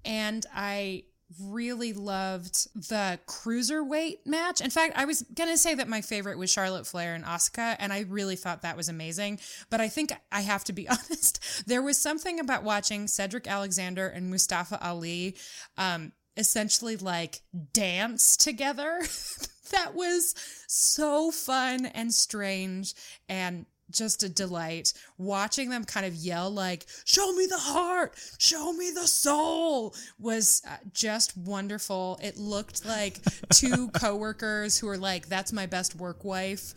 and 0.06 0.45
I 0.53 1.03
really 1.41 1.93
loved 1.93 2.68
the 2.89 3.20
cruiserweight 3.28 4.26
match. 4.26 4.62
In 4.62 4.70
fact, 4.70 4.93
I 4.95 5.06
was 5.06 5.24
going 5.24 5.49
to 5.49 5.58
say 5.58 5.76
that 5.76 5.88
my 5.88 6.01
favorite 6.01 6.38
was 6.38 6.51
Charlotte 6.51 6.86
Flair 6.86 7.16
and 7.16 7.26
Asuka, 7.26 7.76
and 7.80 7.91
I 7.91 8.01
really 8.01 8.36
thought 8.36 8.62
that 8.62 8.78
was 8.78 8.89
amazing. 8.89 9.39
But 9.70 9.82
I 9.82 9.89
think 9.89 10.14
I 10.32 10.41
have 10.41 10.64
to 10.66 10.74
be 10.74 10.88
honest. 10.89 11.68
There 11.68 11.82
was 11.82 11.97
something 11.97 12.39
about 12.39 12.64
watching 12.64 13.08
Cedric 13.08 13.47
Alexander 13.47 14.08
and 14.08 14.30
Mustafa 14.30 14.84
Ali 14.86 15.36
um, 15.78 16.12
essentially 16.38 16.97
like 16.97 17.41
dance 17.74 18.38
together. 18.38 19.01
that 19.72 19.95
was 19.95 20.36
so 20.68 21.32
fun 21.32 21.86
and 21.88 22.14
strange 22.14 22.93
and 23.28 23.66
just 23.91 24.23
a 24.23 24.29
delight 24.29 24.93
watching 25.17 25.69
them 25.69 25.83
kind 25.86 26.05
of 26.05 26.13
yell 26.15 26.49
like 26.49 26.86
show 27.05 27.31
me 27.33 27.45
the 27.45 27.57
heart! 27.57 28.13
Show 28.38 28.73
me 28.73 28.91
the 28.91 29.07
soul! 29.07 29.93
was 30.19 30.61
uh, 30.67 30.77
just 30.93 31.38
wonderful. 31.38 32.19
It 32.21 32.38
looked 32.38 32.86
like 32.86 33.19
two 33.53 33.88
coworkers 33.93 34.77
who 34.77 34.88
were 34.88 34.97
like 34.97 35.27
that's 35.27 35.53
my 35.53 35.65
best 35.65 35.95
work 35.95 36.23
wife 36.23 36.73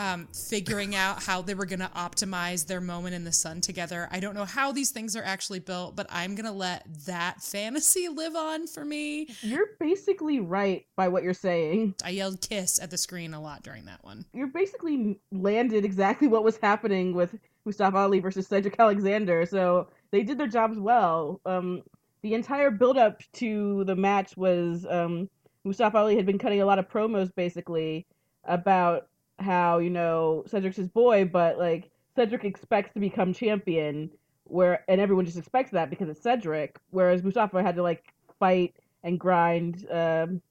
um, 0.00 0.28
figuring 0.32 0.94
out 0.94 1.22
how 1.22 1.42
they 1.42 1.52
were 1.52 1.66
going 1.66 1.80
to 1.80 1.90
optimize 1.94 2.66
their 2.66 2.80
moment 2.80 3.14
in 3.14 3.24
the 3.24 3.32
sun 3.32 3.60
together. 3.60 4.08
I 4.10 4.18
don't 4.18 4.34
know 4.34 4.46
how 4.46 4.72
these 4.72 4.90
things 4.90 5.14
are 5.14 5.22
actually 5.22 5.58
built, 5.58 5.94
but 5.94 6.06
I'm 6.08 6.34
going 6.34 6.46
to 6.46 6.52
let 6.52 6.86
that 7.04 7.42
fantasy 7.42 8.08
live 8.08 8.34
on 8.34 8.66
for 8.66 8.82
me. 8.82 9.28
You're 9.42 9.68
basically 9.78 10.40
right 10.40 10.86
by 10.96 11.08
what 11.08 11.22
you're 11.22 11.34
saying. 11.34 11.96
I 12.02 12.10
yelled 12.10 12.40
kiss 12.40 12.80
at 12.80 12.90
the 12.90 12.96
screen 12.96 13.34
a 13.34 13.42
lot 13.42 13.62
during 13.62 13.84
that 13.84 14.02
one. 14.02 14.24
You're 14.32 14.46
basically 14.46 15.18
landed 15.32 15.84
exactly 15.84 16.28
what 16.28 16.44
was 16.44 16.56
happening 16.56 17.12
with 17.12 17.38
Mustafa 17.66 17.98
Ali 17.98 18.20
versus 18.20 18.46
Cedric 18.46 18.76
Alexander. 18.78 19.44
So 19.44 19.88
they 20.12 20.22
did 20.22 20.38
their 20.38 20.46
jobs 20.46 20.78
well. 20.78 21.42
Um, 21.44 21.82
the 22.22 22.32
entire 22.32 22.70
build 22.70 22.96
up 22.96 23.20
to 23.34 23.84
the 23.84 23.96
match 23.96 24.34
was 24.34 24.86
um, 24.88 25.28
Mustafa 25.64 25.98
Ali 25.98 26.16
had 26.16 26.24
been 26.24 26.38
cutting 26.38 26.62
a 26.62 26.66
lot 26.66 26.78
of 26.78 26.88
promos 26.88 27.34
basically 27.34 28.06
about 28.44 29.09
how 29.40 29.78
you 29.78 29.90
know 29.90 30.44
Cedric's 30.46 30.76
his 30.76 30.88
boy, 30.88 31.24
but 31.24 31.58
like 31.58 31.90
Cedric 32.16 32.44
expects 32.44 32.92
to 32.94 33.00
become 33.00 33.32
champion, 33.32 34.10
where 34.44 34.84
and 34.88 35.00
everyone 35.00 35.24
just 35.24 35.38
expects 35.38 35.70
that 35.72 35.90
because 35.90 36.08
it's 36.08 36.22
Cedric, 36.22 36.78
whereas 36.90 37.22
Mustafa 37.22 37.62
had 37.62 37.76
to 37.76 37.82
like 37.82 38.12
fight 38.38 38.74
and 39.02 39.18
grind, 39.18 39.86
um, 39.90 40.42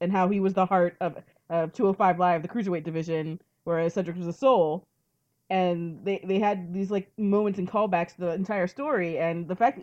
and 0.00 0.12
how 0.12 0.28
he 0.28 0.40
was 0.40 0.54
the 0.54 0.66
heart 0.66 0.96
of 1.00 1.16
of 1.50 1.72
205 1.72 2.18
Live, 2.18 2.42
the 2.42 2.48
cruiserweight 2.48 2.84
division, 2.84 3.40
whereas 3.64 3.94
Cedric 3.94 4.16
was 4.16 4.26
the 4.26 4.32
soul, 4.32 4.86
and 5.50 6.04
they 6.04 6.24
they 6.24 6.38
had 6.38 6.72
these 6.72 6.90
like 6.90 7.10
moments 7.18 7.58
and 7.58 7.70
callbacks 7.70 8.14
to 8.14 8.22
the 8.22 8.34
entire 8.34 8.66
story, 8.66 9.18
and 9.18 9.48
the 9.48 9.56
fact 9.56 9.80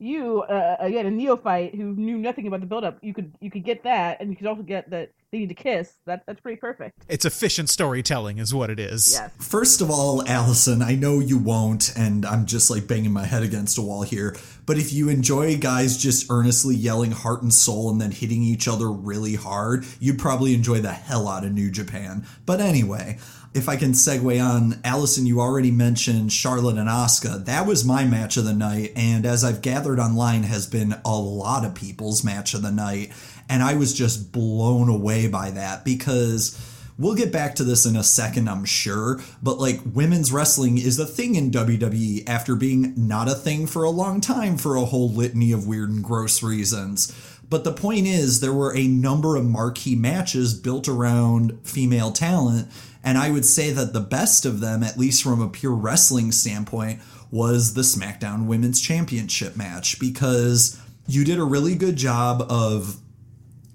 you 0.00 0.42
uh, 0.42 0.76
again 0.80 1.06
a 1.06 1.10
neophyte 1.10 1.74
who 1.74 1.94
knew 1.94 2.16
nothing 2.16 2.46
about 2.46 2.60
the 2.60 2.66
build-up, 2.66 2.98
you 3.02 3.14
could 3.14 3.32
you 3.40 3.50
could 3.50 3.64
get 3.64 3.84
that, 3.84 4.20
and 4.20 4.30
you 4.30 4.36
could 4.36 4.46
also 4.46 4.62
get 4.62 4.90
that 4.90 5.12
they 5.30 5.38
need 5.38 5.48
to 5.48 5.54
kiss. 5.54 5.92
That 6.06 6.24
that's 6.26 6.40
pretty 6.40 6.58
perfect. 6.58 7.04
It's 7.08 7.24
efficient 7.24 7.68
storytelling, 7.68 8.38
is 8.38 8.52
what 8.52 8.70
it 8.70 8.80
is. 8.80 9.12
Yes. 9.12 9.30
First 9.38 9.80
of 9.80 9.90
all, 9.90 10.26
Allison, 10.26 10.82
I 10.82 10.94
know 10.94 11.20
you 11.20 11.38
won't, 11.38 11.92
and 11.96 12.24
I'm 12.26 12.46
just 12.46 12.70
like 12.70 12.86
banging 12.86 13.12
my 13.12 13.24
head 13.24 13.42
against 13.42 13.78
a 13.78 13.82
wall 13.82 14.02
here. 14.02 14.36
But 14.66 14.78
if 14.78 14.92
you 14.92 15.08
enjoy 15.08 15.56
guys 15.58 15.96
just 15.96 16.30
earnestly 16.30 16.74
yelling 16.76 17.10
heart 17.10 17.42
and 17.42 17.52
soul 17.52 17.90
and 17.90 18.00
then 18.00 18.12
hitting 18.12 18.42
each 18.42 18.68
other 18.68 18.90
really 18.90 19.34
hard, 19.34 19.84
you'd 19.98 20.18
probably 20.18 20.54
enjoy 20.54 20.80
the 20.80 20.92
hell 20.92 21.28
out 21.28 21.44
of 21.44 21.52
New 21.52 21.70
Japan. 21.70 22.24
But 22.46 22.60
anyway, 22.60 23.18
if 23.52 23.68
I 23.68 23.76
can 23.76 23.92
segue 23.92 24.42
on, 24.42 24.80
Allison, 24.84 25.26
you 25.26 25.40
already 25.40 25.72
mentioned 25.72 26.32
Charlotte 26.32 26.78
and 26.78 26.88
Asuka. 26.88 27.44
That 27.44 27.66
was 27.66 27.84
my 27.84 28.04
match 28.04 28.36
of 28.36 28.44
the 28.44 28.54
night, 28.54 28.92
and 28.94 29.26
as 29.26 29.42
I've 29.42 29.60
gathered 29.60 29.98
online, 29.98 30.44
has 30.44 30.66
been 30.66 30.94
a 31.04 31.18
lot 31.18 31.64
of 31.64 31.74
people's 31.74 32.22
match 32.22 32.54
of 32.54 32.62
the 32.62 32.70
night. 32.70 33.12
And 33.48 33.62
I 33.62 33.74
was 33.74 33.92
just 33.92 34.30
blown 34.30 34.88
away 34.88 35.26
by 35.26 35.50
that 35.50 35.84
because 35.84 36.56
we'll 36.96 37.16
get 37.16 37.32
back 37.32 37.56
to 37.56 37.64
this 37.64 37.84
in 37.84 37.96
a 37.96 38.04
second, 38.04 38.48
I'm 38.48 38.64
sure. 38.64 39.20
But 39.42 39.58
like 39.58 39.80
women's 39.84 40.32
wrestling 40.32 40.78
is 40.78 41.00
a 41.00 41.06
thing 41.06 41.34
in 41.34 41.50
WWE 41.50 42.28
after 42.28 42.54
being 42.54 42.94
not 42.96 43.28
a 43.28 43.34
thing 43.34 43.66
for 43.66 43.82
a 43.82 43.90
long 43.90 44.20
time 44.20 44.56
for 44.56 44.76
a 44.76 44.84
whole 44.84 45.10
litany 45.10 45.50
of 45.50 45.66
weird 45.66 45.90
and 45.90 46.04
gross 46.04 46.44
reasons. 46.44 47.12
But 47.48 47.64
the 47.64 47.72
point 47.72 48.06
is, 48.06 48.38
there 48.38 48.52
were 48.52 48.76
a 48.76 48.86
number 48.86 49.34
of 49.34 49.44
marquee 49.44 49.96
matches 49.96 50.54
built 50.54 50.86
around 50.86 51.58
female 51.64 52.12
talent. 52.12 52.68
And 53.02 53.16
I 53.16 53.30
would 53.30 53.44
say 53.44 53.70
that 53.72 53.92
the 53.92 54.00
best 54.00 54.44
of 54.44 54.60
them, 54.60 54.82
at 54.82 54.98
least 54.98 55.22
from 55.22 55.40
a 55.40 55.48
pure 55.48 55.74
wrestling 55.74 56.32
standpoint, 56.32 57.00
was 57.30 57.74
the 57.74 57.82
SmackDown 57.82 58.46
Women's 58.46 58.80
Championship 58.80 59.56
match 59.56 59.98
because 59.98 60.78
you 61.06 61.24
did 61.24 61.38
a 61.38 61.44
really 61.44 61.74
good 61.74 61.96
job 61.96 62.42
of 62.50 62.96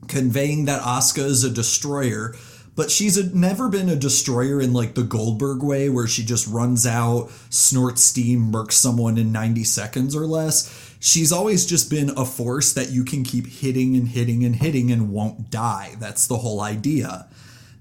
conveying 0.07 0.65
that 0.65 0.82
Asuka 0.82 1.26
is 1.26 1.43
a 1.43 1.49
destroyer, 1.49 2.36
but 2.76 2.91
she's 2.91 3.17
a, 3.17 3.36
never 3.36 3.69
been 3.69 3.89
a 3.89 3.95
destroyer 3.95 4.61
in 4.61 4.73
like 4.73 4.95
the 4.95 5.03
Goldberg 5.03 5.63
way, 5.63 5.89
where 5.89 6.07
she 6.07 6.23
just 6.23 6.47
runs 6.47 6.86
out, 6.86 7.30
snorts 7.49 8.03
steam, 8.03 8.51
murks 8.51 8.73
someone 8.73 9.17
in 9.17 9.32
90 9.32 9.63
seconds 9.63 10.15
or 10.15 10.28
less. 10.28 10.97
She's 10.99 11.32
always 11.32 11.65
just 11.65 11.89
been 11.89 12.11
a 12.17 12.26
force 12.26 12.73
that 12.73 12.89
you 12.89 13.05
can 13.05 13.23
keep 13.23 13.47
hitting 13.47 13.95
and 13.95 14.07
hitting 14.07 14.43
and 14.43 14.55
hitting 14.55 14.91
and 14.91 15.11
won't 15.11 15.49
die. 15.49 15.95
That's 15.99 16.28
the 16.28 16.38
whole 16.38 16.61
idea. 16.61 17.28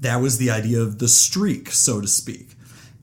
That 0.01 0.20
was 0.20 0.38
the 0.38 0.51
idea 0.51 0.80
of 0.80 0.99
the 0.99 1.09
streak, 1.09 1.70
so 1.70 2.01
to 2.01 2.09
speak. 2.09 2.51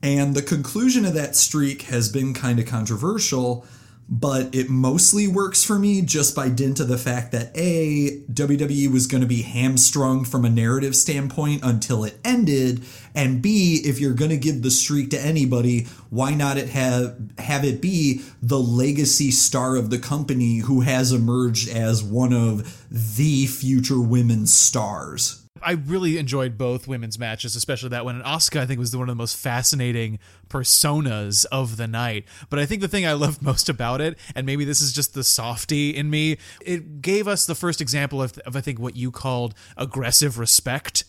And 0.02 0.34
the 0.34 0.42
conclusion 0.42 1.04
of 1.04 1.14
that 1.14 1.36
streak 1.36 1.82
has 1.82 2.08
been 2.08 2.34
kind 2.34 2.58
of 2.58 2.66
controversial 2.66 3.66
but 4.08 4.54
it 4.54 4.68
mostly 4.68 5.26
works 5.26 5.64
for 5.64 5.78
me 5.78 6.02
just 6.02 6.36
by 6.36 6.50
dint 6.50 6.80
of 6.80 6.88
the 6.88 6.98
fact 6.98 7.32
that 7.32 7.50
A, 7.56 8.20
WWE 8.30 8.92
was 8.92 9.06
going 9.06 9.22
to 9.22 9.26
be 9.26 9.40
hamstrung 9.40 10.26
from 10.26 10.44
a 10.44 10.50
narrative 10.50 10.94
standpoint 10.94 11.62
until 11.64 12.04
it 12.04 12.18
ended, 12.22 12.84
and 13.14 13.40
B, 13.40 13.80
if 13.84 14.00
you're 14.00 14.12
going 14.12 14.30
to 14.30 14.36
give 14.36 14.60
the 14.60 14.70
streak 14.70 15.08
to 15.10 15.20
anybody, 15.20 15.84
why 16.10 16.34
not 16.34 16.58
it 16.58 16.68
have 16.68 17.16
have 17.38 17.64
it 17.64 17.80
be 17.80 18.22
the 18.42 18.60
legacy 18.60 19.30
star 19.30 19.76
of 19.76 19.88
the 19.88 19.98
company 19.98 20.58
who 20.58 20.82
has 20.82 21.12
emerged 21.12 21.70
as 21.70 22.02
one 22.02 22.34
of 22.34 22.84
the 22.90 23.46
future 23.46 24.00
women's 24.00 24.52
stars? 24.52 25.41
I 25.60 25.72
really 25.72 26.16
enjoyed 26.16 26.56
both 26.56 26.88
women's 26.88 27.18
matches, 27.18 27.54
especially 27.56 27.90
that 27.90 28.04
one. 28.04 28.16
And 28.16 28.24
Asuka, 28.24 28.60
I 28.60 28.66
think, 28.66 28.80
was 28.80 28.96
one 28.96 29.08
of 29.08 29.14
the 29.14 29.20
most 29.20 29.36
fascinating 29.36 30.18
personas 30.48 31.44
of 31.52 31.76
the 31.76 31.86
night. 31.86 32.24
But 32.48 32.58
I 32.58 32.66
think 32.66 32.80
the 32.80 32.88
thing 32.88 33.06
I 33.06 33.12
loved 33.12 33.42
most 33.42 33.68
about 33.68 34.00
it, 34.00 34.18
and 34.34 34.46
maybe 34.46 34.64
this 34.64 34.80
is 34.80 34.92
just 34.92 35.14
the 35.14 35.24
softy 35.24 35.90
in 35.90 36.08
me, 36.08 36.38
it 36.64 37.02
gave 37.02 37.28
us 37.28 37.44
the 37.44 37.54
first 37.54 37.80
example 37.80 38.22
of, 38.22 38.38
of 38.38 38.56
I 38.56 38.60
think, 38.60 38.78
what 38.78 38.96
you 38.96 39.10
called 39.10 39.54
aggressive 39.76 40.38
respect. 40.38 41.04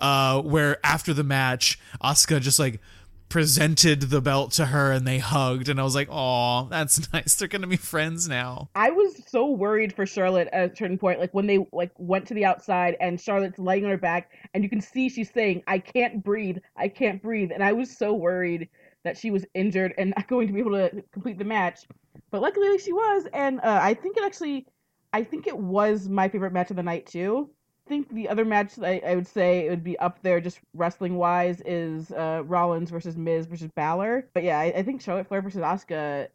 Uh, 0.00 0.40
where 0.40 0.78
after 0.86 1.12
the 1.12 1.24
match, 1.24 1.76
Asuka 2.00 2.40
just 2.40 2.60
like 2.60 2.80
presented 3.28 4.02
the 4.02 4.20
belt 4.20 4.52
to 4.52 4.66
her 4.66 4.92
and 4.92 5.06
they 5.06 5.18
hugged 5.18 5.68
and 5.68 5.80
I 5.80 5.82
was 5.82 5.94
like, 5.94 6.08
"Oh, 6.10 6.68
that's 6.70 7.12
nice. 7.12 7.34
They're 7.34 7.48
going 7.48 7.62
to 7.62 7.68
be 7.68 7.76
friends 7.76 8.28
now." 8.28 8.70
I 8.74 8.90
was 8.90 9.22
so 9.26 9.46
worried 9.50 9.92
for 9.92 10.06
Charlotte 10.06 10.48
at 10.52 10.72
a 10.72 10.76
certain 10.76 10.98
point 10.98 11.20
like 11.20 11.34
when 11.34 11.46
they 11.46 11.66
like 11.72 11.92
went 11.98 12.26
to 12.28 12.34
the 12.34 12.44
outside 12.44 12.96
and 13.00 13.20
Charlotte's 13.20 13.58
laying 13.58 13.84
on 13.84 13.90
her 13.90 13.96
back 13.96 14.30
and 14.54 14.62
you 14.64 14.70
can 14.70 14.80
see 14.80 15.08
she's 15.08 15.30
saying, 15.32 15.62
"I 15.66 15.78
can't 15.78 16.22
breathe. 16.22 16.58
I 16.76 16.88
can't 16.88 17.22
breathe." 17.22 17.50
And 17.52 17.62
I 17.62 17.72
was 17.72 17.96
so 17.96 18.14
worried 18.14 18.68
that 19.04 19.16
she 19.16 19.30
was 19.30 19.44
injured 19.54 19.94
and 19.98 20.12
not 20.16 20.28
going 20.28 20.46
to 20.46 20.52
be 20.52 20.60
able 20.60 20.72
to 20.72 21.02
complete 21.12 21.38
the 21.38 21.44
match. 21.44 21.80
But 22.30 22.42
luckily 22.42 22.78
she 22.78 22.92
was 22.92 23.26
and 23.32 23.60
uh, 23.60 23.80
I 23.82 23.94
think 23.94 24.16
it 24.16 24.24
actually 24.24 24.66
I 25.12 25.22
think 25.24 25.46
it 25.46 25.56
was 25.56 26.08
my 26.08 26.28
favorite 26.28 26.52
match 26.52 26.70
of 26.70 26.76
the 26.76 26.82
night 26.82 27.06
too 27.06 27.50
think 27.88 28.12
the 28.14 28.28
other 28.28 28.44
match 28.44 28.78
I, 28.80 29.00
I 29.04 29.14
would 29.14 29.26
say 29.26 29.66
it 29.66 29.70
would 29.70 29.84
be 29.84 29.98
up 29.98 30.22
there 30.22 30.40
just 30.40 30.60
wrestling 30.74 31.16
wise 31.16 31.60
is 31.64 32.12
uh, 32.12 32.42
Rollins 32.44 32.90
versus 32.90 33.16
Miz 33.16 33.46
versus 33.46 33.70
Balor. 33.74 34.28
But 34.34 34.44
yeah, 34.44 34.58
I, 34.58 34.66
I 34.66 34.82
think 34.82 35.00
Charlotte 35.00 35.26
Flair 35.26 35.42
versus 35.42 35.62
Asuka. 35.62 36.28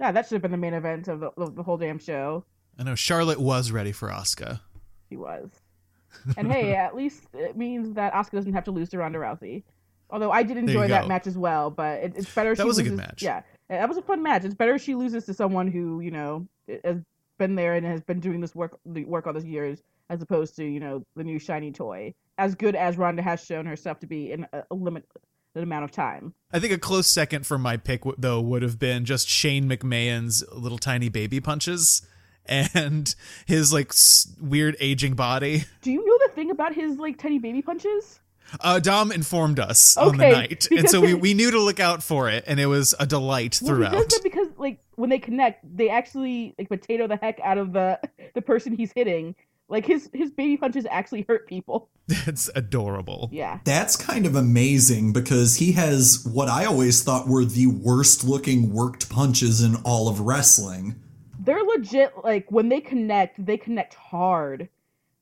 God, 0.00 0.12
that 0.12 0.26
should 0.26 0.36
have 0.36 0.42
been 0.42 0.50
the 0.50 0.56
main 0.56 0.74
event 0.74 1.08
of 1.08 1.20
the, 1.20 1.30
the 1.50 1.62
whole 1.62 1.76
damn 1.76 1.98
show. 1.98 2.44
I 2.78 2.82
know 2.82 2.94
Charlotte 2.94 3.38
was 3.38 3.70
ready 3.70 3.92
for 3.92 4.08
Asuka. 4.08 4.60
She 5.08 5.16
was. 5.16 5.50
And 6.36 6.50
hey, 6.50 6.76
at 6.76 6.94
least 6.94 7.24
it 7.34 7.56
means 7.56 7.94
that 7.94 8.12
Asuka 8.12 8.30
doesn't 8.30 8.52
have 8.52 8.64
to 8.64 8.70
lose 8.70 8.88
to 8.90 8.98
Ronda 8.98 9.18
Rousey. 9.18 9.64
Although 10.10 10.30
I 10.30 10.44
did 10.44 10.56
enjoy 10.56 10.86
that 10.86 11.08
match 11.08 11.26
as 11.26 11.36
well, 11.36 11.70
but 11.70 11.98
it, 11.98 12.12
it's 12.16 12.32
better. 12.32 12.54
That 12.54 12.62
she 12.62 12.66
was 12.68 12.78
loses, 12.78 12.92
a 12.92 12.96
good 12.96 12.98
match. 12.98 13.22
Yeah, 13.22 13.42
that 13.68 13.88
was 13.88 13.98
a 13.98 14.02
fun 14.02 14.22
match. 14.22 14.44
It's 14.44 14.54
better 14.54 14.78
she 14.78 14.94
loses 14.94 15.26
to 15.26 15.34
someone 15.34 15.66
who 15.66 16.00
you 16.00 16.12
know 16.12 16.46
has 16.84 17.02
been 17.38 17.56
there 17.56 17.74
and 17.74 17.84
has 17.84 18.00
been 18.00 18.20
doing 18.20 18.40
this 18.40 18.54
work 18.54 18.78
the 18.86 19.04
work 19.04 19.26
all 19.26 19.32
these 19.32 19.44
years 19.44 19.82
as 20.10 20.22
opposed 20.22 20.56
to 20.56 20.64
you 20.64 20.80
know 20.80 21.04
the 21.16 21.24
new 21.24 21.38
shiny 21.38 21.72
toy. 21.72 22.14
As 22.38 22.54
good 22.54 22.74
as 22.74 22.98
Ronda 22.98 23.22
has 23.22 23.44
shown 23.44 23.66
herself 23.66 24.00
to 24.00 24.06
be 24.06 24.32
in 24.32 24.46
a, 24.52 24.64
a 24.70 24.74
limited 24.74 25.06
amount 25.54 25.84
of 25.84 25.92
time. 25.92 26.34
I 26.52 26.58
think 26.58 26.72
a 26.72 26.78
close 26.78 27.06
second 27.06 27.46
for 27.46 27.58
my 27.58 27.76
pick 27.76 28.02
though 28.18 28.40
would 28.40 28.62
have 28.62 28.78
been 28.78 29.04
just 29.04 29.28
Shane 29.28 29.68
McMahon's 29.68 30.44
little 30.52 30.78
tiny 30.78 31.08
baby 31.08 31.40
punches 31.40 32.02
and 32.46 33.14
his 33.46 33.72
like 33.72 33.92
weird 34.40 34.76
aging 34.80 35.14
body. 35.14 35.64
Do 35.82 35.92
you 35.92 36.04
know 36.04 36.18
the 36.26 36.32
thing 36.34 36.50
about 36.50 36.74
his 36.74 36.98
like 36.98 37.18
tiny 37.18 37.38
baby 37.38 37.62
punches? 37.62 38.20
Uh, 38.60 38.78
Dom 38.78 39.10
informed 39.10 39.58
us 39.58 39.96
okay, 39.96 40.06
on 40.06 40.16
the 40.16 40.28
night, 40.28 40.68
and 40.70 40.88
so 40.88 41.00
we, 41.00 41.14
we 41.14 41.34
knew 41.34 41.50
to 41.50 41.58
look 41.58 41.80
out 41.80 42.02
for 42.02 42.28
it, 42.28 42.44
and 42.46 42.60
it 42.60 42.66
was 42.66 42.94
a 43.00 43.06
delight 43.06 43.54
throughout. 43.54 44.08
Does 44.08 44.20
because 44.20 44.48
like 44.58 44.78
when 44.96 45.10
they 45.10 45.18
connect, 45.18 45.64
they 45.76 45.88
actually 45.88 46.54
like 46.58 46.68
potato 46.68 47.06
the 47.06 47.16
heck 47.16 47.40
out 47.40 47.58
of 47.58 47.72
the 47.72 47.98
the 48.34 48.42
person 48.42 48.76
he's 48.76 48.92
hitting, 48.94 49.34
like 49.68 49.86
his 49.86 50.10
his 50.12 50.30
baby 50.30 50.56
punches 50.56 50.86
actually 50.90 51.24
hurt 51.28 51.48
people. 51.48 51.88
That's 52.06 52.50
adorable. 52.54 53.30
Yeah. 53.32 53.60
That's 53.64 53.96
kind 53.96 54.26
of 54.26 54.36
amazing 54.36 55.12
because 55.12 55.56
he 55.56 55.72
has 55.72 56.26
what 56.30 56.48
I 56.48 56.64
always 56.64 57.02
thought 57.02 57.28
were 57.28 57.44
the 57.44 57.66
worst 57.66 58.24
looking 58.24 58.72
worked 58.72 59.08
punches 59.08 59.62
in 59.62 59.76
all 59.84 60.08
of 60.08 60.20
wrestling. 60.20 60.96
They're 61.40 61.62
legit 61.62 62.12
like 62.22 62.50
when 62.50 62.68
they 62.68 62.80
connect, 62.80 63.44
they 63.44 63.56
connect 63.56 63.94
hard. 63.94 64.68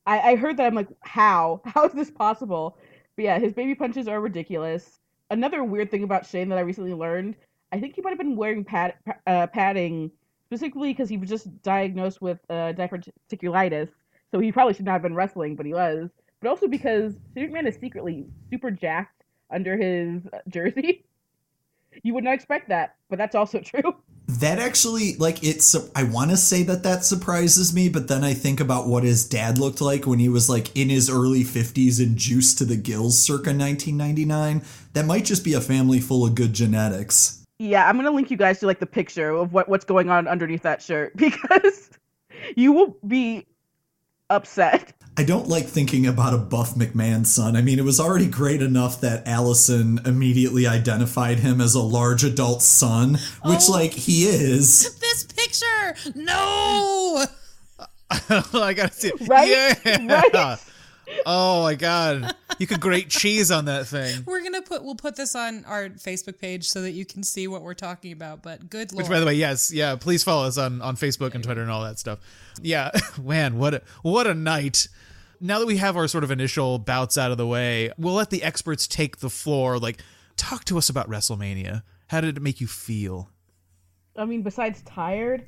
I, 0.07 0.33
I 0.33 0.37
heard 0.37 0.57
that 0.57 0.67
I'm 0.67 0.75
like, 0.75 0.89
how? 1.01 1.61
How 1.65 1.87
is 1.87 1.93
this 1.93 2.11
possible? 2.11 2.77
But 3.17 3.25
yeah, 3.25 3.39
his 3.39 3.53
baby 3.53 3.75
punches 3.75 4.09
are 4.09 4.21
ridiculous. 4.21 4.99
Another 5.31 5.63
weird 5.63 5.91
thing 5.91 6.03
about 6.03 6.27
Shane 6.27 6.49
that 6.49 6.59
I 6.59 6.63
recently 6.63 6.95
learned, 6.95 7.37
I 7.71 7.79
think 7.79 7.95
he 7.95 8.03
might 8.03 8.11
have 8.11 8.19
been 8.19 8.37
wearing 8.37 8.65
pad, 8.65 8.95
uh, 9.27 9.47
padding 9.47 10.11
specifically 10.47 10.93
because 10.93 11.09
he 11.09 11.17
was 11.17 11.29
just 11.29 11.63
diagnosed 11.63 12.21
with 12.21 12.39
uh, 12.51 12.73
diverticulitis 12.75 13.89
so 14.33 14.41
he 14.41 14.51
probably 14.51 14.75
should 14.75 14.87
not 14.87 14.93
have 14.93 15.03
been 15.03 15.15
wrestling, 15.15 15.55
but 15.55 15.67
he 15.67 15.75
was. 15.75 16.11
But 16.41 16.49
also 16.49 16.67
because 16.67 17.15
McMahon 17.37 17.69
is 17.69 17.77
secretly 17.77 18.27
super 18.51 18.71
jacked 18.71 19.23
under 19.53 19.77
his 19.77 20.23
jersey. 20.49 21.05
You 22.03 22.15
would 22.15 22.25
not 22.25 22.33
expect 22.33 22.71
that, 22.71 22.95
but 23.11 23.19
that's 23.19 23.35
also 23.35 23.61
true. 23.65 23.95
That 24.27 24.59
actually, 24.59 25.15
like, 25.17 25.45
it's. 25.45 25.77
I 25.95 26.05
want 26.05 26.31
to 26.31 26.39
say 26.39 26.63
that 26.63 26.85
that 26.85 27.05
surprises 27.05 27.75
me, 27.75 27.91
but 27.91 28.09
then 28.09 28.25
I 28.25 28.33
think 28.33 28.61
about 28.61 28.89
what 28.89 29.05
his 29.05 29.29
dad 29.29 29.59
looked 29.59 29.83
like 29.83 30.07
when 30.07 30.19
he 30.19 30.31
was 30.31 30.49
like 30.49 30.75
in 30.75 30.89
his 30.89 31.11
early 31.11 31.45
50s 31.45 32.03
and 32.03 32.17
juiced 32.17 32.57
to 32.59 32.65
the 32.65 32.79
gills 32.79 33.23
circa 33.23 33.51
1999. 33.51 34.63
That 34.95 35.05
might 35.05 35.27
just 35.27 35.45
be 35.45 35.53
a 35.53 35.61
family 35.61 36.01
full 36.01 36.25
of 36.25 36.35
good 36.35 36.55
genetics. 36.55 37.45
Yeah, 37.59 37.87
I'm 37.87 37.97
gonna 37.97 38.11
link 38.11 38.31
you 38.31 38.39
guys 38.39 38.59
to 38.61 38.67
like 38.67 38.81
the 38.81 38.87
picture 38.87 39.29
of 39.29 39.53
what 39.53 39.69
what's 39.69 39.85
going 39.85 40.09
on 40.09 40.27
underneath 40.27 40.63
that 40.63 40.81
shirt 40.81 41.15
because 41.17 41.91
you 42.57 42.73
will 42.73 42.97
be 43.07 43.47
upset. 44.33 44.93
I 45.17 45.25
don't 45.25 45.47
like 45.47 45.67
thinking 45.67 46.07
about 46.07 46.33
a 46.33 46.39
Buff 46.39 46.75
McMahon 46.75 47.27
son. 47.27 47.55
I 47.55 47.61
mean, 47.61 47.79
it 47.79 47.85
was 47.85 48.01
already 48.01 48.27
great 48.27 48.63
enough 48.63 49.03
that 49.03 49.29
Allison 49.29 50.01
immediately 50.07 50.67
identified 50.67 51.41
him 51.41 51.61
as 51.61 51.75
a 51.75 51.83
large 51.83 52.25
adult 52.25 52.63
son, 52.63 53.19
which, 53.45 53.69
oh, 53.69 53.73
like, 53.73 53.93
he 53.93 54.25
is. 54.25 54.99
This 55.01 55.25
picture! 55.25 56.13
No! 56.15 57.27
I 58.31 58.73
gotta 58.73 58.93
see. 58.93 59.13
Right? 59.27 59.51
Yeah. 59.51 60.23
Right? 60.33 60.59
Oh 61.27 61.63
my 61.63 61.75
god. 61.75 62.35
You 62.59 62.67
could 62.67 62.81
grate 62.81 63.09
cheese 63.09 63.51
on 63.51 63.65
that 63.67 63.87
thing. 63.87 64.23
We're 64.27 64.43
gonna 64.43 64.63
put 64.63 64.85
we'll 64.85 64.95
put 64.95 65.17
this 65.17 65.35
on 65.35 65.65
our 65.65 65.89
Facebook 65.91 66.39
page 66.39 66.69
so 66.69 66.83
that 66.83 66.93
you 66.93 67.05
can 67.05 67.23
see 67.23 67.49
what 67.49 67.63
we're 67.63 67.75
talking 67.75 68.13
about. 68.13 68.43
But 68.43 68.71
good 68.71 68.93
lord, 68.93 69.05
Which, 69.05 69.11
by 69.11 69.21
the 69.21 69.27
way, 69.27 69.35
yes, 69.35 69.73
yeah. 69.73 69.97
Please 69.97 70.23
follow 70.23 70.47
us 70.47 70.59
on 70.59 70.81
on 70.83 70.97
Facebook 70.97 71.35
and 71.35 71.43
Twitter 71.43 71.63
and 71.63 71.71
all 71.71 71.83
that 71.83 71.99
stuff. 71.99 72.21
Yeah, 72.61 72.91
man, 73.23 73.59
what 73.59 73.75
a 73.75 73.83
what 74.03 74.27
a 74.27 74.35
night. 74.35 74.89
Now 75.41 75.59
that 75.59 75.67
we 75.67 75.79
have 75.79 75.97
our 75.97 76.07
sort 76.07 76.23
of 76.23 76.31
initial 76.31 76.79
bouts 76.79 77.19
out 77.19 77.33
of 77.33 77.37
the 77.37 77.47
way, 77.47 77.91
we'll 77.99 78.15
let 78.15 78.31
the 78.31 78.45
experts 78.45 78.87
take 78.87 79.19
the 79.19 79.31
floor. 79.31 79.79
Like, 79.79 80.01
talk 80.37 80.65
to 80.67 80.79
us 80.79 80.89
about 80.89 81.11
WrestleMania. 81.11 81.83
How 82.07 82.21
did 82.21 82.37
it 82.37 82.41
make 82.41 82.61
you 82.61 82.69
feel? 82.69 83.29
I 84.17 84.25
mean, 84.25 84.43
besides 84.43 84.83
tired, 84.83 85.45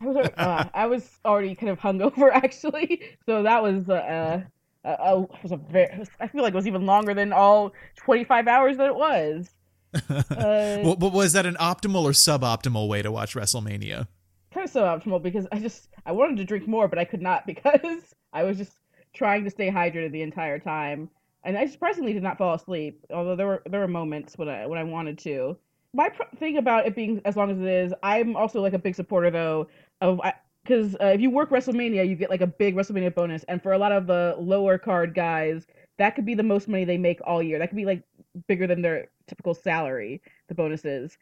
I 0.00 0.06
was 0.06 0.16
uh, 0.36 0.64
I 0.74 0.86
was 0.86 1.08
already 1.24 1.54
kind 1.54 1.70
of 1.70 1.78
hungover 1.78 2.30
actually, 2.32 3.02
so 3.26 3.42
that 3.42 3.62
was 3.62 3.88
uh, 3.88 4.42
uh, 4.88 4.96
uh 5.00 5.26
was 5.42 5.52
a 5.52 5.56
very 5.56 6.04
I 6.20 6.28
feel 6.28 6.42
like 6.42 6.54
it 6.54 6.56
was 6.56 6.66
even 6.66 6.86
longer 6.86 7.14
than 7.14 7.32
all 7.32 7.72
25 7.96 8.48
hours 8.48 8.76
that 8.78 8.86
it 8.86 8.96
was. 8.96 9.50
Uh, 10.10 10.78
Well, 10.84 10.96
but 10.96 11.12
was 11.14 11.32
that 11.32 11.46
an 11.46 11.56
optimal 11.56 12.02
or 12.02 12.10
suboptimal 12.10 12.88
way 12.88 13.00
to 13.00 13.10
watch 13.10 13.34
WrestleMania? 13.34 14.06
kind 14.52 14.68
of 14.68 14.72
suboptimal 14.72 15.22
because 15.22 15.46
I 15.52 15.58
just 15.58 15.88
I 16.06 16.12
wanted 16.12 16.36
to 16.38 16.44
drink 16.44 16.66
more, 16.66 16.88
but 16.88 16.98
I 16.98 17.04
could 17.04 17.22
not 17.22 17.46
because 17.52 18.14
I 18.32 18.42
was 18.42 18.56
just 18.58 18.72
trying 19.14 19.44
to 19.44 19.50
stay 19.50 19.70
hydrated 19.70 20.12
the 20.12 20.22
entire 20.22 20.58
time, 20.58 21.10
and 21.44 21.56
I 21.56 21.66
surprisingly 21.66 22.12
did 22.12 22.22
not 22.22 22.38
fall 22.38 22.54
asleep. 22.54 23.04
Although 23.10 23.36
there 23.36 23.46
were 23.46 23.62
there 23.68 23.80
were 23.80 23.88
moments 23.88 24.36
when 24.36 24.48
I 24.48 24.66
when 24.66 24.78
I 24.78 24.84
wanted 24.84 25.18
to. 25.20 25.56
My 25.94 26.10
pr- 26.10 26.36
thing 26.36 26.58
about 26.58 26.86
it 26.86 26.94
being 26.94 27.20
as 27.24 27.34
long 27.34 27.50
as 27.50 27.58
it 27.58 27.66
is, 27.66 27.94
I'm 28.02 28.36
also 28.36 28.60
like 28.60 28.74
a 28.74 28.78
big 28.78 28.94
supporter 28.94 29.30
though 29.30 29.68
of 30.00 30.20
because 30.68 30.94
uh, 31.00 31.06
if 31.06 31.20
you 31.20 31.30
work 31.30 31.48
WrestleMania, 31.48 32.06
you 32.06 32.14
get 32.14 32.28
like 32.28 32.42
a 32.42 32.46
big 32.46 32.74
WrestleMania 32.76 33.14
bonus, 33.14 33.42
and 33.44 33.62
for 33.62 33.72
a 33.72 33.78
lot 33.78 33.90
of 33.90 34.06
the 34.06 34.36
lower 34.38 34.76
card 34.76 35.14
guys, 35.14 35.66
that 35.96 36.14
could 36.14 36.26
be 36.26 36.34
the 36.34 36.42
most 36.42 36.68
money 36.68 36.84
they 36.84 36.98
make 36.98 37.20
all 37.24 37.42
year. 37.42 37.58
That 37.58 37.68
could 37.68 37.76
be 37.76 37.86
like 37.86 38.02
bigger 38.46 38.66
than 38.66 38.82
their 38.82 39.08
typical 39.26 39.54
salary. 39.54 40.20
The 40.48 40.54
bonuses. 40.54 41.16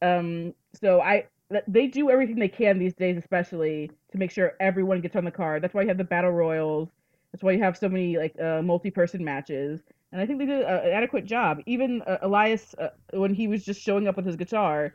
Um, 0.00 0.54
so 0.80 1.00
I 1.00 1.26
they 1.68 1.86
do 1.86 2.10
everything 2.10 2.38
they 2.38 2.48
can 2.48 2.78
these 2.78 2.94
days, 2.94 3.18
especially 3.18 3.90
to 4.12 4.18
make 4.18 4.30
sure 4.30 4.54
everyone 4.60 5.00
gets 5.02 5.14
on 5.14 5.24
the 5.24 5.30
card. 5.30 5.62
That's 5.62 5.74
why 5.74 5.82
you 5.82 5.88
have 5.88 5.98
the 5.98 6.04
battle 6.04 6.32
royals. 6.32 6.88
That's 7.32 7.44
why 7.44 7.52
you 7.52 7.62
have 7.62 7.76
so 7.76 7.88
many 7.88 8.16
like 8.16 8.34
uh, 8.40 8.62
multi-person 8.62 9.22
matches. 9.22 9.82
And 10.10 10.20
I 10.20 10.26
think 10.26 10.38
they 10.38 10.46
did 10.46 10.62
an 10.62 10.92
adequate 10.92 11.26
job. 11.26 11.60
Even 11.66 12.00
uh, 12.02 12.18
Elias, 12.22 12.74
uh, 12.78 12.88
when 13.12 13.34
he 13.34 13.46
was 13.46 13.64
just 13.64 13.80
showing 13.80 14.08
up 14.08 14.16
with 14.16 14.24
his 14.24 14.36
guitar, 14.36 14.94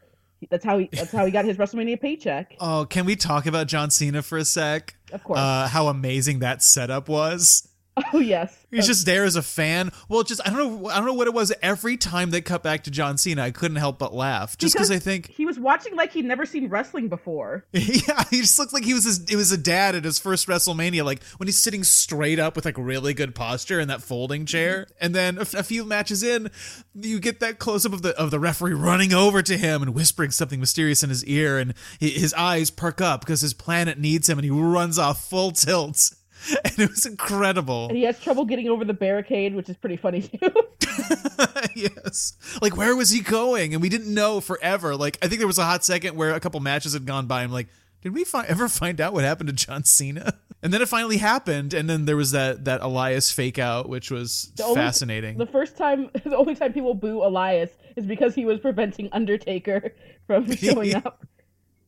that's 0.50 0.66
how 0.66 0.78
he 0.78 0.90
that's 0.92 1.12
how 1.12 1.26
he 1.26 1.32
got 1.32 1.46
his 1.46 1.58
WrestleMania 1.58 2.00
paycheck. 2.00 2.56
Oh, 2.60 2.86
can 2.90 3.06
we 3.06 3.16
talk 3.16 3.46
about 3.46 3.68
John 3.68 3.92
Cena 3.92 4.22
for 4.22 4.38
a 4.38 4.46
sec? 4.46 4.96
Of 5.12 5.24
course. 5.24 5.40
Uh, 5.40 5.68
how 5.68 5.88
amazing 5.88 6.40
that 6.40 6.64
setup 6.64 7.10
was. 7.10 7.68
Oh 8.14 8.20
yes. 8.20 8.66
He's 8.72 8.88
just 8.88 9.06
there 9.06 9.26
as 9.26 9.36
a 9.36 9.42
fan. 9.42 9.92
Well, 10.10 10.24
just 10.24 10.42
I 10.46 10.50
don't 10.50 10.82
know. 10.82 10.90
I 10.90 10.98
don't 10.98 11.06
know 11.06 11.14
what 11.14 11.28
it 11.28 11.34
was. 11.34 11.54
Every 11.62 11.98
time 11.98 12.32
they 12.32 12.42
cut 12.42 12.64
back 12.64 12.84
to 12.86 12.92
John 12.92 13.18
Cena, 13.18 13.44
I 13.44 13.52
couldn't 13.52 13.78
help 13.78 14.00
but 14.00 14.14
laugh. 14.14 14.58
Just 14.58 14.74
because 14.74 14.92
I 14.92 15.00
think 15.00 15.30
he 15.30 15.46
was 15.46 15.60
watching 15.60 15.96
like 15.96 16.12
he'd 16.12 16.26
never 16.26 16.46
seen 16.46 16.70
wrestling 16.70 17.10
before. 17.10 17.66
Yeah, 17.92 18.24
he 18.30 18.42
just 18.42 18.58
looked 18.58 18.74
like 18.74 18.86
he 18.86 18.94
was 18.94 19.04
his, 19.04 19.30
it 19.30 19.36
was 19.36 19.52
a 19.52 19.58
dad 19.58 19.96
at 19.96 20.06
his 20.06 20.18
first 20.18 20.48
WrestleMania, 20.48 21.04
like 21.04 21.22
when 21.38 21.48
he's 21.48 21.62
sitting 21.62 21.84
straight 21.84 22.40
up 22.40 22.56
with 22.56 22.64
like 22.64 22.78
really 22.78 23.14
good 23.14 23.36
posture 23.36 23.80
in 23.80 23.90
that 23.90 24.02
folding 24.02 24.46
chair. 24.46 24.84
Mm-hmm. 24.84 24.94
And 25.02 25.16
then 25.16 25.38
a, 25.38 25.42
a 25.42 25.64
few 25.64 25.84
matches 25.84 26.24
in, 26.24 26.50
you 26.96 27.20
get 27.20 27.42
that 27.42 27.60
close 27.60 27.86
up 27.86 27.94
of 27.94 28.02
the 28.02 28.18
of 28.18 28.32
the 28.32 28.40
referee 28.40 28.74
running 28.74 29.14
over 29.14 29.42
to 29.42 29.58
him 29.58 29.82
and 29.82 29.94
whispering 29.94 30.32
something 30.32 30.60
mysterious 30.60 31.04
in 31.04 31.10
his 31.10 31.26
ear, 31.26 31.58
and 31.58 31.74
his 32.00 32.34
eyes 32.34 32.70
perk 32.72 33.02
up 33.02 33.22
because 33.22 33.42
his 33.42 33.54
planet 33.54 34.00
needs 34.00 34.30
him, 34.30 34.38
and 34.38 34.46
he 34.46 34.52
runs 34.52 34.98
off 34.98 35.28
full 35.30 35.52
tilt. 35.52 36.12
And 36.66 36.80
it 36.80 36.90
was 36.90 37.06
incredible. 37.06 37.88
And 37.90 37.98
he 37.98 38.04
has 38.04 38.20
trouble 38.20 38.46
getting 38.46 38.68
over 38.70 38.84
the 38.86 38.94
barricade, 38.94 39.54
which 39.56 39.70
is 39.70 39.78
pretty 39.78 39.98
funny 39.98 40.22
too. 40.24 40.38
yes. 41.76 42.34
Like 42.62 42.76
where 42.78 42.96
was 42.96 43.10
he 43.12 43.22
going? 43.22 43.74
And 43.74 43.82
we 43.82 43.90
didn't 43.90 44.14
know 44.14 44.42
forever. 44.42 44.96
Like 44.96 45.18
I 45.22 45.28
think 45.28 45.40
there 45.40 45.48
was 45.48 45.58
a 45.60 45.66
hot 45.66 45.84
second 45.84 46.16
where 46.16 46.34
a 46.34 46.40
couple 46.40 46.60
matches 46.60 46.94
had 46.94 47.06
gone 47.06 47.28
by. 47.28 47.44
I'm 47.44 47.52
like, 47.52 47.68
did 48.02 48.14
we 48.14 48.24
fi- 48.24 48.46
ever 48.46 48.68
find 48.68 49.00
out 49.00 49.14
what 49.14 49.24
happened 49.24 49.50
to 49.50 49.56
John 49.56 49.84
Cena? 49.84 50.34
And 50.64 50.72
then 50.72 50.82
it 50.84 50.88
finally 50.90 51.18
happened, 51.18 51.74
and 51.74 51.90
then 51.90 52.06
there 52.06 52.16
was 52.16 52.32
that 52.32 52.66
that 52.66 52.82
Elias 52.82 53.32
fake 53.32 53.58
out, 53.58 53.90
which 53.90 54.12
was 54.12 54.52
The 54.56 54.64
only- 54.64 54.76
fascinating. 54.76 55.38
the 55.40 55.48
first 55.48 55.76
time, 55.76 56.10
the 56.24 56.38
only 56.38 56.54
time 56.56 56.72
people 56.74 56.94
boo 56.94 57.24
Elias 57.24 57.72
is 57.96 58.06
because 58.06 58.36
he 58.36 58.46
was 58.46 58.60
preventing 58.60 59.10
Undertaker 59.12 59.94
from 60.28 60.52
showing 60.56 60.94
up. 60.96 61.26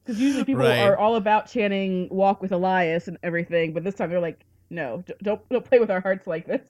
Because 0.06 0.20
usually 0.22 0.44
people 0.44 0.64
Right. 0.64 0.80
are 0.80 0.98
all 0.98 1.16
about 1.16 1.50
chanting 1.50 2.08
"Walk 2.12 2.42
with 2.42 2.52
Elias" 2.52 3.08
and 3.08 3.18
everything, 3.24 3.74
but 3.74 3.84
this 3.84 3.96
time 3.96 4.10
they're 4.10 4.20
like, 4.20 4.46
"No, 4.70 5.04
don't 5.22 5.42
don't 5.50 5.64
play 5.66 5.80
with 5.80 5.90
our 5.92 6.02
hearts 6.02 6.28
like 6.28 6.46
this." 6.48 6.62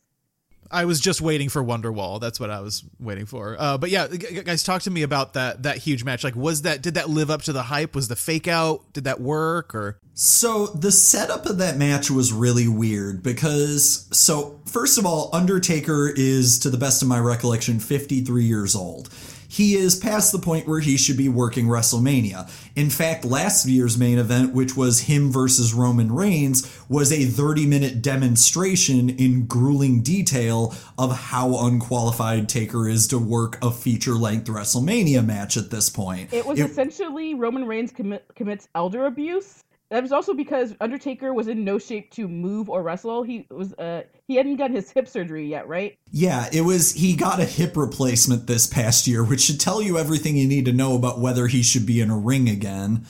I 0.72 0.86
was 0.86 1.00
just 1.02 1.22
waiting 1.22 1.50
for 1.50 1.64
Wonderwall. 1.64 2.22
That's 2.22 2.40
what 2.40 2.50
I 2.50 2.62
was 2.62 2.84
waiting 3.00 3.26
for. 3.26 3.56
Uh, 3.60 3.78
but 3.78 3.90
yeah, 3.92 4.08
g- 4.08 4.18
g- 4.18 4.42
guys, 4.44 4.64
talk 4.64 4.82
to 4.84 4.92
me 4.92 5.04
about 5.04 5.34
that 5.34 5.64
that 5.64 5.78
huge 5.78 6.04
match. 6.04 6.24
Like, 6.24 6.36
was 6.36 6.62
that 6.64 6.82
did 6.82 6.94
that 6.96 7.10
live 7.10 7.30
up 7.30 7.42
to 7.44 7.54
the 7.54 7.64
hype? 7.64 7.94
Was 7.96 8.08
the 8.08 8.16
fake 8.16 8.48
out? 8.48 8.82
Did 8.94 9.04
that 9.04 9.20
work? 9.20 9.76
Or 9.76 10.00
So 10.14 10.68
the 10.68 10.92
setup 10.92 11.46
of 11.48 11.58
that 11.58 11.78
match 11.78 12.10
was 12.10 12.32
really 12.32 12.68
weird 12.68 13.22
because 13.22 14.08
so 14.14 14.60
first 14.66 14.98
of 14.98 15.06
all, 15.06 15.30
Undertaker 15.34 16.12
is 16.16 16.58
to 16.60 16.70
the 16.70 16.78
best 16.78 17.02
of 17.02 17.08
my 17.08 17.20
recollection 17.20 17.80
53 17.80 18.46
years 18.46 18.74
old. 18.76 19.10
He 19.54 19.76
is 19.76 19.96
past 19.96 20.32
the 20.32 20.40
point 20.40 20.68
where 20.68 20.80
he 20.80 20.98
should 20.98 21.16
be 21.16 21.30
working 21.30 21.68
WrestleMania. 21.68 22.50
In 22.76 22.90
fact, 22.90 23.24
last 23.24 23.68
year's 23.68 24.00
main 24.00 24.18
event, 24.18 24.52
which 24.52 24.76
was 24.76 25.02
him 25.02 25.32
versus 25.32 25.76
Roman 25.76 26.12
Reigns, 26.12 26.76
was 26.90 27.12
a 27.12 27.26
30 27.26 27.68
minute 27.68 28.02
demonstration 28.02 29.12
in 29.12 29.46
grueling 29.46 30.02
detail 30.02 30.74
of 30.98 31.16
how 31.16 31.68
unqualified 31.68 32.50
Taker 32.50 32.90
is 32.90 33.06
to 33.10 33.20
work 33.20 33.64
a 33.64 33.70
feature 33.70 34.16
length 34.16 34.48
WrestleMania 34.48 35.24
match 35.24 35.56
at 35.56 35.70
this 35.70 35.88
point. 35.88 36.34
It 36.34 36.48
was 36.48 36.60
essentially 36.60 37.36
Roman 37.36 37.66
Reigns 37.66 37.92
commi- 37.92 38.22
commits 38.34 38.68
elder 38.74 39.06
abuse. 39.06 39.64
That 39.90 40.02
was 40.02 40.12
also 40.12 40.34
because 40.34 40.74
Undertaker 40.82 41.34
was 41.36 41.48
in 41.48 41.64
no 41.64 41.78
shape 41.78 42.10
to 42.14 42.28
move 42.28 42.68
or 42.70 42.82
wrestle. 42.82 43.22
He 43.22 43.46
was 43.52 43.74
uh 43.74 44.04
he 44.28 44.36
hadn't 44.36 44.56
got 44.56 44.72
his 44.72 44.90
hip 44.90 45.08
surgery 45.08 45.48
yet, 45.48 45.68
right? 45.68 45.98
Yeah, 46.12 46.50
it 46.52 46.62
was. 46.62 46.94
He 46.94 47.16
got 47.16 47.40
a 47.40 47.46
hip 47.46 47.78
replacement 47.78 48.48
this 48.48 48.66
past 48.66 49.06
year, 49.08 49.24
which 49.24 49.42
should 49.42 49.60
tell 49.60 49.82
you 49.84 50.00
everything 50.00 50.36
you 50.36 50.48
need 50.48 50.66
to 50.66 50.74
know 50.74 50.96
about 50.96 51.20
whether 51.20 51.46
he 51.48 51.62
should 51.62 51.86
be 51.86 52.02
in 52.02 52.10
a 52.10 52.18
ring 52.18 52.50
again. 52.50 53.06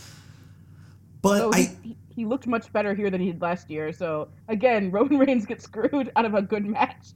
But 1.21 1.37
So 1.39 1.51
I, 1.53 1.75
he- 1.83 1.97
he 2.15 2.25
looked 2.25 2.45
much 2.47 2.71
better 2.73 2.93
here 2.93 3.09
than 3.09 3.21
he 3.21 3.31
did 3.31 3.41
last 3.41 3.69
year. 3.71 3.91
So 3.93 4.27
again, 4.47 4.91
Roman 4.91 5.17
Reigns 5.19 5.45
gets 5.45 5.63
screwed 5.63 6.11
out 6.15 6.25
of 6.25 6.33
a 6.35 6.41
good 6.41 6.65
match. 6.65 7.07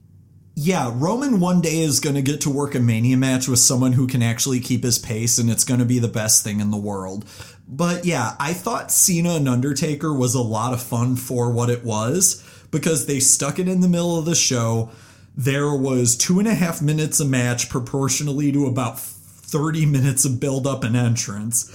yeah, 0.55 0.91
Roman 0.95 1.39
one 1.39 1.61
day 1.61 1.79
is 1.81 1.99
going 1.99 2.15
to 2.15 2.21
get 2.23 2.41
to 2.41 2.49
work 2.49 2.73
a 2.73 2.79
Mania 2.79 3.17
match 3.17 3.47
with 3.47 3.59
someone 3.59 3.91
who 3.93 4.07
can 4.07 4.23
actually 4.23 4.59
keep 4.59 4.83
his 4.83 4.97
pace, 4.97 5.37
and 5.37 5.49
it's 5.51 5.63
going 5.65 5.79
to 5.81 5.85
be 5.85 5.99
the 5.99 6.07
best 6.07 6.43
thing 6.43 6.59
in 6.61 6.71
the 6.71 6.77
world. 6.77 7.25
But 7.67 8.05
yeah, 8.05 8.35
I 8.39 8.53
thought 8.53 8.91
Cena 8.91 9.35
and 9.35 9.49
Undertaker 9.49 10.13
was 10.13 10.35
a 10.35 10.41
lot 10.41 10.73
of 10.73 10.81
fun 10.81 11.15
for 11.17 11.51
what 11.51 11.69
it 11.69 11.83
was 11.83 12.43
because 12.71 13.05
they 13.05 13.19
stuck 13.19 13.59
it 13.59 13.67
in 13.67 13.81
the 13.81 13.89
middle 13.89 14.17
of 14.17 14.25
the 14.25 14.35
show. 14.35 14.89
There 15.35 15.73
was 15.73 16.15
two 16.15 16.39
and 16.39 16.47
a 16.47 16.55
half 16.55 16.81
minutes 16.81 17.19
a 17.19 17.25
match 17.25 17.69
proportionally 17.69 18.51
to 18.53 18.65
about 18.65 18.99
30 18.99 19.85
minutes 19.85 20.25
of 20.25 20.39
build 20.39 20.65
up 20.65 20.83
and 20.83 20.95
entrance. 20.95 21.71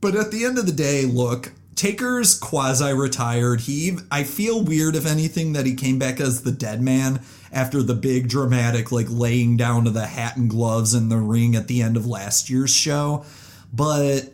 But 0.00 0.16
at 0.16 0.30
the 0.30 0.44
end 0.44 0.58
of 0.58 0.66
the 0.66 0.72
day, 0.72 1.04
look, 1.04 1.52
Taker's 1.74 2.36
quasi 2.36 2.92
retired. 2.92 3.62
He 3.62 3.98
I 4.10 4.24
feel 4.24 4.62
weird 4.62 4.96
if 4.96 5.06
anything 5.06 5.52
that 5.52 5.64
he 5.64 5.74
came 5.74 5.98
back 5.98 6.20
as 6.20 6.42
the 6.42 6.52
dead 6.52 6.82
man 6.82 7.20
after 7.52 7.82
the 7.82 7.94
big 7.94 8.28
dramatic 8.28 8.90
like 8.90 9.06
laying 9.08 9.56
down 9.56 9.86
of 9.86 9.94
the 9.94 10.06
hat 10.06 10.36
and 10.36 10.50
gloves 10.50 10.92
in 10.92 11.08
the 11.08 11.18
ring 11.18 11.54
at 11.54 11.68
the 11.68 11.82
end 11.82 11.96
of 11.96 12.06
last 12.06 12.50
year's 12.50 12.74
show. 12.74 13.24
But 13.72 14.32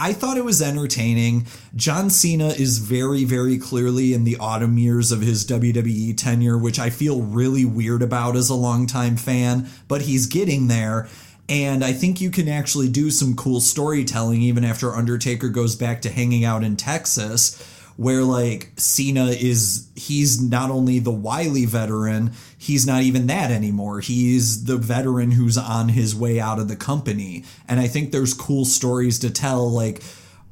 I 0.00 0.12
thought 0.12 0.36
it 0.36 0.44
was 0.44 0.62
entertaining. 0.62 1.48
John 1.74 2.08
Cena 2.08 2.50
is 2.50 2.78
very, 2.78 3.24
very 3.24 3.58
clearly 3.58 4.14
in 4.14 4.22
the 4.22 4.36
autumn 4.36 4.78
years 4.78 5.10
of 5.10 5.22
his 5.22 5.44
WWE 5.44 6.16
tenure, 6.16 6.56
which 6.56 6.78
I 6.78 6.88
feel 6.88 7.22
really 7.22 7.64
weird 7.64 8.00
about 8.00 8.36
as 8.36 8.48
a 8.48 8.54
longtime 8.54 9.16
fan, 9.16 9.68
but 9.88 10.02
he's 10.02 10.26
getting 10.26 10.68
there. 10.68 11.08
And 11.48 11.84
I 11.84 11.92
think 11.92 12.20
you 12.20 12.30
can 12.30 12.48
actually 12.48 12.88
do 12.88 13.10
some 13.10 13.34
cool 13.34 13.60
storytelling 13.60 14.40
even 14.40 14.64
after 14.64 14.94
Undertaker 14.94 15.48
goes 15.48 15.74
back 15.74 16.00
to 16.02 16.10
hanging 16.10 16.44
out 16.44 16.62
in 16.62 16.76
Texas, 16.76 17.60
where 17.98 18.22
like 18.22 18.70
Cena 18.76 19.26
is, 19.26 19.90
he's 19.96 20.40
not 20.40 20.70
only 20.70 21.00
the 21.00 21.10
wily 21.10 21.64
veteran, 21.64 22.30
he's 22.56 22.86
not 22.86 23.02
even 23.02 23.26
that 23.26 23.50
anymore. 23.50 23.98
He's 23.98 24.66
the 24.66 24.76
veteran 24.76 25.32
who's 25.32 25.58
on 25.58 25.88
his 25.88 26.14
way 26.14 26.38
out 26.38 26.60
of 26.60 26.68
the 26.68 26.76
company. 26.76 27.42
And 27.66 27.80
I 27.80 27.88
think 27.88 28.12
there's 28.12 28.34
cool 28.34 28.64
stories 28.64 29.18
to 29.18 29.30
tell, 29.30 29.68
like, 29.68 30.00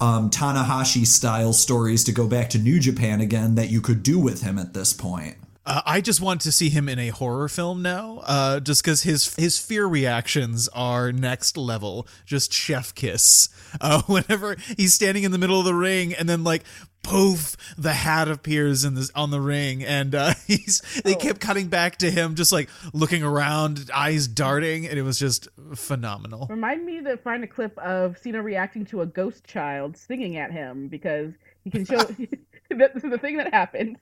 um, 0.00 0.28
Tanahashi 0.28 1.06
style 1.06 1.52
stories 1.52 2.02
to 2.04 2.12
go 2.12 2.26
back 2.26 2.50
to 2.50 2.58
New 2.58 2.80
Japan 2.80 3.20
again 3.20 3.54
that 3.54 3.70
you 3.70 3.80
could 3.80 4.02
do 4.02 4.18
with 4.18 4.42
him 4.42 4.58
at 4.58 4.74
this 4.74 4.92
point. 4.92 5.36
Uh, 5.64 5.82
I 5.84 6.00
just 6.00 6.20
want 6.20 6.40
to 6.42 6.52
see 6.52 6.68
him 6.68 6.88
in 6.88 6.98
a 6.98 7.08
horror 7.08 7.48
film 7.48 7.80
now, 7.82 8.22
uh, 8.24 8.60
just 8.60 8.84
because 8.84 9.02
his 9.02 9.34
his 9.34 9.58
fear 9.58 9.84
reactions 9.84 10.68
are 10.68 11.10
next 11.10 11.56
level. 11.56 12.06
Just 12.24 12.52
chef 12.52 12.94
kiss. 12.94 13.48
Uh, 13.80 14.02
whenever 14.06 14.56
he's 14.76 14.94
standing 14.94 15.24
in 15.24 15.32
the 15.32 15.38
middle 15.38 15.58
of 15.58 15.64
the 15.64 15.74
ring, 15.74 16.14
and 16.14 16.28
then 16.28 16.44
like 16.44 16.62
poof, 17.06 17.56
the 17.78 17.92
hat 17.92 18.28
appears 18.28 18.84
in 18.84 18.94
this 18.94 19.10
on 19.14 19.30
the 19.30 19.40
ring, 19.40 19.82
and 19.84 20.14
uh, 20.14 20.34
he's 20.46 20.82
they 21.04 21.14
Oh. 21.14 21.18
kept 21.18 21.40
cutting 21.40 21.68
back 21.68 21.96
to 21.98 22.10
him, 22.10 22.34
just 22.34 22.52
like 22.52 22.68
looking 22.92 23.22
around, 23.22 23.90
eyes 23.94 24.26
darting, 24.28 24.86
and 24.86 24.98
it 24.98 25.02
was 25.02 25.18
just 25.18 25.48
phenomenal. 25.74 26.46
Remind 26.50 26.84
me 26.84 27.02
to 27.02 27.16
find 27.16 27.44
a 27.44 27.46
clip 27.46 27.76
of 27.78 28.18
Cena 28.18 28.42
reacting 28.42 28.84
to 28.86 29.00
a 29.02 29.06
ghost 29.06 29.44
child 29.46 29.96
singing 29.96 30.36
at 30.36 30.50
him 30.52 30.88
because 30.88 31.32
he 31.64 31.70
can 31.70 31.84
show 31.84 31.96
that 31.98 32.94
this 32.94 33.04
is 33.04 33.10
the 33.10 33.18
thing 33.18 33.36
that 33.38 33.52
happened 33.52 33.98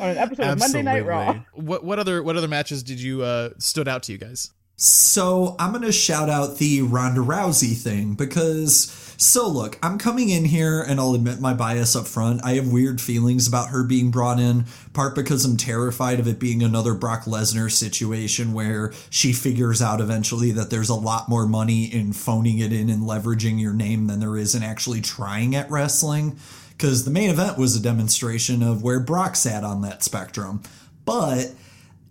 on 0.00 0.10
an 0.10 0.18
episode 0.18 0.46
of 0.46 0.58
Monday 0.58 0.82
Night 0.82 1.04
Raw. 1.06 1.40
What 1.52 1.84
what 1.84 1.98
other 1.98 2.22
what 2.22 2.36
other 2.36 2.48
matches 2.48 2.82
did 2.82 3.00
you 3.00 3.22
uh 3.22 3.50
stood 3.58 3.86
out 3.88 4.02
to 4.04 4.12
you 4.12 4.18
guys? 4.18 4.52
So 4.76 5.54
I'm 5.60 5.70
going 5.70 5.84
to 5.84 5.92
shout 5.92 6.28
out 6.28 6.58
the 6.58 6.82
Ronda 6.82 7.20
Rousey 7.20 7.76
thing 7.80 8.14
because, 8.14 8.86
so 9.16 9.48
look, 9.48 9.78
I'm 9.82 9.98
coming 9.98 10.30
in 10.30 10.44
here 10.44 10.82
and 10.82 10.98
I'll 10.98 11.14
admit 11.14 11.40
my 11.40 11.54
bias 11.54 11.94
up 11.94 12.06
front. 12.06 12.44
I 12.44 12.54
have 12.54 12.68
weird 12.68 13.00
feelings 13.00 13.46
about 13.46 13.70
her 13.70 13.84
being 13.84 14.10
brought 14.10 14.40
in, 14.40 14.64
part 14.92 15.14
because 15.14 15.44
I'm 15.44 15.56
terrified 15.56 16.20
of 16.20 16.26
it 16.26 16.38
being 16.38 16.62
another 16.62 16.94
Brock 16.94 17.24
Lesnar 17.24 17.70
situation 17.70 18.52
where 18.52 18.92
she 19.10 19.32
figures 19.32 19.80
out 19.80 20.00
eventually 20.00 20.50
that 20.52 20.70
there's 20.70 20.88
a 20.88 20.94
lot 20.94 21.28
more 21.28 21.46
money 21.46 21.84
in 21.84 22.12
phoning 22.12 22.58
it 22.58 22.72
in 22.72 22.90
and 22.90 23.02
leveraging 23.02 23.60
your 23.60 23.72
name 23.72 24.06
than 24.06 24.20
there 24.20 24.36
is 24.36 24.54
in 24.54 24.62
actually 24.62 25.00
trying 25.00 25.54
at 25.54 25.70
wrestling. 25.70 26.36
Because 26.70 27.04
the 27.04 27.10
main 27.10 27.30
event 27.30 27.56
was 27.56 27.76
a 27.76 27.82
demonstration 27.82 28.62
of 28.62 28.82
where 28.82 28.98
Brock 28.98 29.36
sat 29.36 29.62
on 29.62 29.82
that 29.82 30.02
spectrum. 30.02 30.60
But 31.04 31.52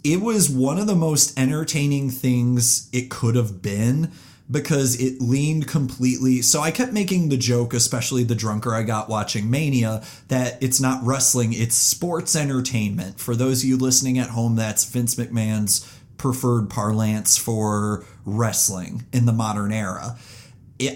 it 0.04 0.22
was 0.22 0.50
one 0.50 0.80
of 0.80 0.88
the 0.88 0.96
most 0.96 1.38
entertaining 1.38 2.10
things 2.10 2.90
it 2.94 3.10
could 3.10 3.36
have 3.36 3.62
been 3.62 4.12
because 4.52 5.00
it 5.02 5.22
leaned 5.22 5.68
completely. 5.68 6.42
So 6.42 6.62
I 6.62 6.72
kept 6.72 6.92
making 6.94 7.30
the 7.30 7.38
joke, 7.38 7.74
especially 7.74 8.24
the 8.24 8.36
drunker 8.36 8.74
I 8.74 8.84
got 8.84 9.10
watching 9.10 9.50
Mania, 9.50 10.04
that 10.28 10.62
it's 10.62 10.80
not 10.82 11.04
wrestling, 11.04 11.54
it's 11.54 11.76
sports 11.76 12.36
entertainment. 12.36 13.20
For 13.20 13.36
those 13.36 13.64
of 13.64 13.70
you 13.70 13.78
listening 13.78 14.20
at 14.20 14.30
home, 14.30 14.56
that's 14.56 14.84
Vince 14.86 15.16
McMahon's 15.16 15.90
preferred 16.18 16.70
parlance 16.70 17.38
for 17.38 18.06
wrestling 18.26 19.06
in 19.12 19.26
the 19.26 19.34
modern 19.34 19.72
era. 19.72 20.18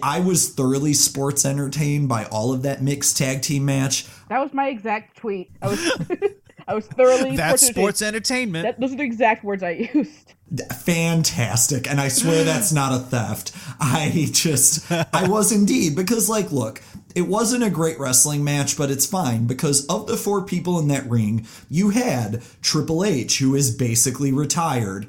I 0.04 0.20
was 0.20 0.50
thoroughly 0.50 0.94
sports 0.94 1.46
entertained 1.46 2.10
by 2.10 2.26
all 2.26 2.54
of 2.54 2.64
that 2.64 2.82
mixed 2.82 3.18
tag 3.18 3.42
team 3.42 3.66
match. 3.66 4.06
That 4.30 4.40
was 4.40 4.54
my 4.54 4.68
exact 4.68 5.18
tweet. 5.18 5.52
I 5.62 5.68
was 5.70 5.92
I 6.68 6.76
was 6.76 6.86
thoroughly 6.88 7.38
That's 7.38 7.64
entertained. 7.64 7.76
sports 7.76 8.02
entertainment. 8.02 8.64
That, 8.66 8.80
those 8.80 8.92
are 8.92 8.98
the 8.98 9.04
exact 9.04 9.44
words 9.46 9.64
I 9.64 9.70
used. 9.94 10.34
Fantastic 10.74 11.90
and 11.90 12.00
i 12.00 12.08
swear 12.08 12.44
that's 12.44 12.72
not 12.72 12.94
a 12.94 13.00
theft 13.00 13.52
i 13.80 14.30
just 14.32 14.90
i 14.92 15.28
was 15.28 15.52
indeed 15.52 15.96
because 15.96 16.30
like 16.30 16.52
look 16.52 16.82
it 17.16 17.28
wasn't 17.28 17.64
a 17.64 17.70
great 17.70 18.00
wrestling 18.00 18.44
match 18.44 18.78
but 18.78 18.90
it's 18.90 19.06
fine 19.06 19.46
because 19.46 19.86
of 19.88 20.08
the 20.08 20.16
four 20.16 20.46
people 20.46 20.80
in 20.80 20.88
that 20.88 21.10
ring 21.10 21.46
you 21.70 21.90
had 21.90 22.42
triple 22.62 23.04
h 23.04 23.40
who 23.40 23.56
is 23.56 23.76
basically 23.76 24.32
retired 24.32 25.06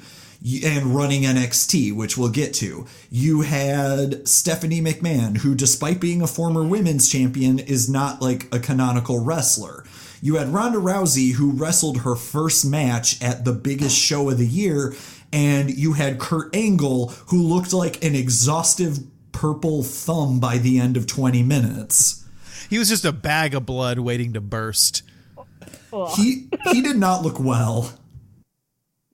and 0.64 0.94
running 0.94 1.22
NXT, 1.22 1.94
which 1.94 2.16
we'll 2.16 2.28
get 2.28 2.54
to. 2.54 2.86
You 3.10 3.40
had 3.40 4.28
Stephanie 4.28 4.80
McMahon, 4.80 5.38
who, 5.38 5.54
despite 5.54 6.00
being 6.00 6.22
a 6.22 6.28
former 6.28 6.62
women's 6.62 7.10
champion, 7.10 7.58
is 7.58 7.88
not 7.88 8.22
like 8.22 8.46
a 8.54 8.60
canonical 8.60 9.18
wrestler. 9.18 9.84
You 10.20 10.36
had 10.36 10.48
Ronda 10.48 10.78
Rousey, 10.78 11.34
who 11.34 11.52
wrestled 11.52 11.98
her 11.98 12.16
first 12.16 12.64
match 12.64 13.22
at 13.22 13.44
the 13.44 13.52
biggest 13.52 13.96
show 13.96 14.30
of 14.30 14.38
the 14.38 14.46
year, 14.46 14.94
and 15.32 15.70
you 15.70 15.92
had 15.94 16.18
Kurt 16.18 16.54
Angle, 16.54 17.08
who 17.28 17.42
looked 17.42 17.72
like 17.72 18.02
an 18.04 18.14
exhaustive 18.14 18.98
purple 19.32 19.82
thumb 19.82 20.40
by 20.40 20.58
the 20.58 20.78
end 20.78 20.96
of 20.96 21.06
20 21.06 21.42
minutes. 21.42 22.24
he 22.70 22.78
was 22.78 22.88
just 22.88 23.04
a 23.04 23.12
bag 23.12 23.54
of 23.54 23.64
blood 23.66 23.98
waiting 23.98 24.32
to 24.32 24.40
burst. 24.40 25.02
Ugh. 25.92 26.10
He 26.16 26.48
he 26.70 26.82
did 26.82 26.96
not 26.96 27.22
look 27.22 27.40
well. 27.40 27.92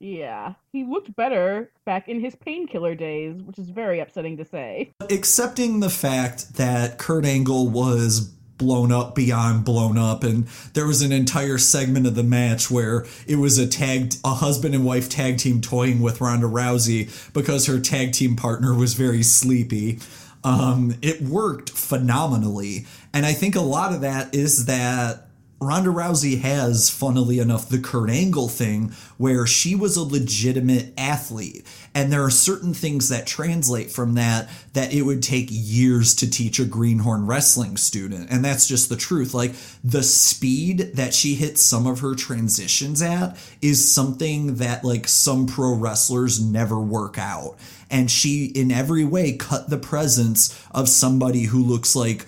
Yeah, 0.01 0.55
he 0.71 0.85
looked 0.85 1.15
better 1.17 1.71
back 1.87 2.09
in 2.09 2.21
his 2.21 2.35
painkiller 2.35 2.95
days, 2.95 3.41
which 3.43 3.59
is 3.59 3.71
very 3.71 4.01
upsetting 4.01 4.37
to 4.37 4.45
say. 4.45 4.93
accepting 5.11 5.81
the 5.81 5.89
fact 5.89 6.57
that 6.57 6.99
Kurt 6.99 7.25
Angle 7.25 7.69
was 7.69 8.34
blown 8.59 8.93
up 8.93 9.15
beyond 9.15 9.65
blown 9.65 9.99
up. 9.99 10.25
And 10.25 10.47
there 10.75 10.87
was 10.87 11.03
an 11.03 11.13
entire 11.13 11.59
segment 11.59 12.07
of 12.07 12.15
the 12.15 12.23
match 12.23 12.71
where 12.71 13.07
it 13.27 13.37
was 13.37 13.59
a 13.59 13.67
tag 13.67 14.15
a 14.25 14.35
husband 14.35 14.75
and 14.75 14.85
wife 14.85 15.09
tag 15.09 15.39
team 15.39 15.61
toying 15.61 16.01
with 16.01 16.21
Ronda 16.21 16.47
Rousey 16.47 17.33
because 17.33 17.67
her 17.67 17.81
tag 17.81 18.13
team 18.13 18.37
partner 18.37 18.75
was 18.75 18.95
very 18.95 19.23
sleepy. 19.23 19.99
Um 20.43 20.97
it 21.03 21.23
worked 21.23 21.71
phenomenally. 21.71 22.87
And 23.13 23.25
I 23.27 23.33
think 23.33 23.57
a 23.57 23.61
lot 23.61 23.93
of 23.93 24.01
that 24.03 24.35
is 24.35 24.67
that 24.67 25.24
Ronda 25.67 25.91
Rousey 25.91 26.41
has, 26.41 26.91
funnily 26.91 27.39
enough, 27.39 27.69
the 27.69 27.79
Kurt 27.79 28.11
Angle 28.11 28.49
thing 28.49 28.93
where 29.17 29.47
she 29.47 29.75
was 29.75 29.97
a 29.97 30.03
legitimate 30.03 30.93
athlete. 30.99 31.67
And 31.95 32.13
there 32.13 32.25
are 32.25 32.31
certain 32.31 32.75
things 32.75 33.09
that 33.09 33.27
translate 33.27 33.91
from 33.91 34.15
that 34.15 34.51
that 34.73 34.93
it 34.93 35.03
would 35.03 35.23
take 35.23 35.49
years 35.51 36.15
to 36.17 36.31
teach 36.31 36.59
a 36.59 36.65
greenhorn 36.65 37.27
wrestling 37.27 37.77
student. 37.77 38.31
And 38.31 38.45
that's 38.45 38.67
just 38.67 38.89
the 38.89 38.97
truth. 38.97 39.35
Like 39.35 39.55
the 39.83 40.03
speed 40.03 40.93
that 40.95 41.15
she 41.15 41.35
hits 41.35 41.63
some 41.63 41.87
of 41.87 42.01
her 42.01 42.15
transitions 42.15 43.01
at 43.03 43.37
is 43.63 43.93
something 43.93 44.57
that 44.57 44.85
like 44.85 45.09
some 45.09 45.47
pro 45.47 45.75
wrestlers 45.75 46.41
never 46.41 46.81
work 46.81 47.19
out. 47.19 47.57
And 47.91 48.11
she, 48.11 48.47
in 48.47 48.73
every 48.73 49.05
way, 49.05 49.37
cut 49.37 49.71
the 49.71 49.79
presence 49.79 50.61
of 50.73 50.89
somebody 50.89 51.45
who 51.45 51.63
looks 51.63 51.95
like 51.95 52.27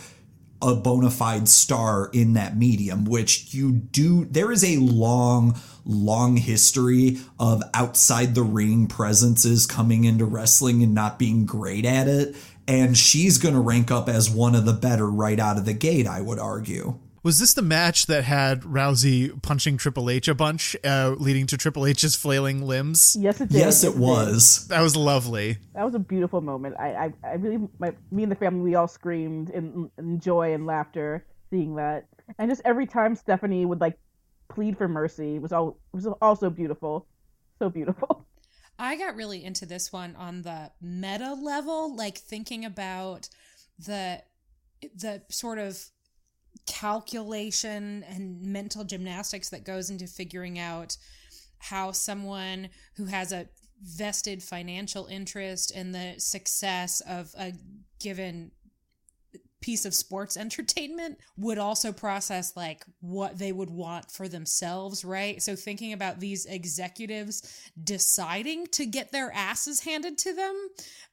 a 0.62 0.74
bona 0.74 1.10
fide 1.10 1.48
star 1.48 2.10
in 2.12 2.34
that 2.34 2.56
medium, 2.56 3.04
which 3.04 3.52
you 3.54 3.72
do. 3.72 4.24
There 4.24 4.50
is 4.50 4.64
a 4.64 4.78
long, 4.78 5.58
long 5.84 6.36
history 6.36 7.18
of 7.38 7.62
outside 7.74 8.34
the 8.34 8.42
ring 8.42 8.86
presences 8.86 9.66
coming 9.66 10.04
into 10.04 10.24
wrestling 10.24 10.82
and 10.82 10.94
not 10.94 11.18
being 11.18 11.46
great 11.46 11.84
at 11.84 12.08
it. 12.08 12.34
And 12.68 12.96
she's 12.96 13.38
going 13.38 13.54
to 13.54 13.60
rank 13.60 13.90
up 13.90 14.08
as 14.08 14.28
one 14.28 14.54
of 14.54 14.64
the 14.64 14.72
better 14.72 15.08
right 15.08 15.38
out 15.38 15.56
of 15.56 15.66
the 15.66 15.72
gate, 15.72 16.06
I 16.06 16.20
would 16.20 16.38
argue. 16.38 16.98
Was 17.26 17.40
this 17.40 17.54
the 17.54 17.62
match 17.62 18.06
that 18.06 18.22
had 18.22 18.62
Rousey 18.62 19.42
punching 19.42 19.78
Triple 19.78 20.08
H 20.08 20.28
a 20.28 20.34
bunch, 20.36 20.76
uh, 20.84 21.16
leading 21.18 21.48
to 21.48 21.56
Triple 21.56 21.84
H's 21.84 22.14
flailing 22.14 22.62
limbs? 22.62 23.16
Yes, 23.18 23.40
it 23.40 23.48
did. 23.48 23.58
Yes, 23.58 23.82
it 23.82 23.96
was. 23.96 24.68
That 24.68 24.80
was 24.80 24.94
lovely. 24.94 25.58
That 25.74 25.84
was 25.84 25.96
a 25.96 25.98
beautiful 25.98 26.40
moment. 26.40 26.76
I, 26.78 27.06
I, 27.06 27.12
I 27.24 27.32
really, 27.32 27.66
my, 27.80 27.92
me 28.12 28.22
and 28.22 28.30
the 28.30 28.36
family, 28.36 28.60
we 28.60 28.76
all 28.76 28.86
screamed 28.86 29.50
in, 29.50 29.90
in 29.98 30.20
joy 30.20 30.54
and 30.54 30.66
laughter 30.66 31.26
seeing 31.50 31.74
that. 31.74 32.06
And 32.38 32.48
just 32.48 32.62
every 32.64 32.86
time 32.86 33.16
Stephanie 33.16 33.66
would 33.66 33.80
like 33.80 33.98
plead 34.48 34.78
for 34.78 34.86
mercy 34.86 35.40
was 35.40 35.50
all 35.50 35.80
was 35.90 36.06
also 36.22 36.48
beautiful, 36.48 37.08
so 37.58 37.68
beautiful. 37.68 38.24
I 38.78 38.96
got 38.96 39.16
really 39.16 39.44
into 39.44 39.66
this 39.66 39.92
one 39.92 40.14
on 40.14 40.42
the 40.42 40.70
meta 40.80 41.34
level, 41.34 41.92
like 41.92 42.18
thinking 42.18 42.64
about 42.64 43.28
the 43.84 44.22
the 44.94 45.22
sort 45.28 45.58
of 45.58 45.90
calculation 46.66 48.04
and 48.08 48.42
mental 48.42 48.84
gymnastics 48.84 49.48
that 49.50 49.64
goes 49.64 49.90
into 49.90 50.06
figuring 50.06 50.58
out 50.58 50.96
how 51.58 51.92
someone 51.92 52.68
who 52.96 53.06
has 53.06 53.32
a 53.32 53.48
vested 53.82 54.42
financial 54.42 55.06
interest 55.06 55.70
in 55.70 55.92
the 55.92 56.14
success 56.18 57.00
of 57.02 57.34
a 57.38 57.52
given 58.00 58.50
piece 59.66 59.84
of 59.84 59.92
sports 59.92 60.36
entertainment 60.36 61.18
would 61.36 61.58
also 61.58 61.90
process 61.90 62.56
like 62.56 62.84
what 63.00 63.36
they 63.36 63.50
would 63.50 63.68
want 63.68 64.08
for 64.12 64.28
themselves, 64.28 65.04
right? 65.04 65.42
So 65.42 65.56
thinking 65.56 65.92
about 65.92 66.20
these 66.20 66.46
executives 66.46 67.42
deciding 67.82 68.68
to 68.68 68.86
get 68.86 69.10
their 69.10 69.32
asses 69.34 69.80
handed 69.80 70.18
to 70.18 70.32
them 70.34 70.68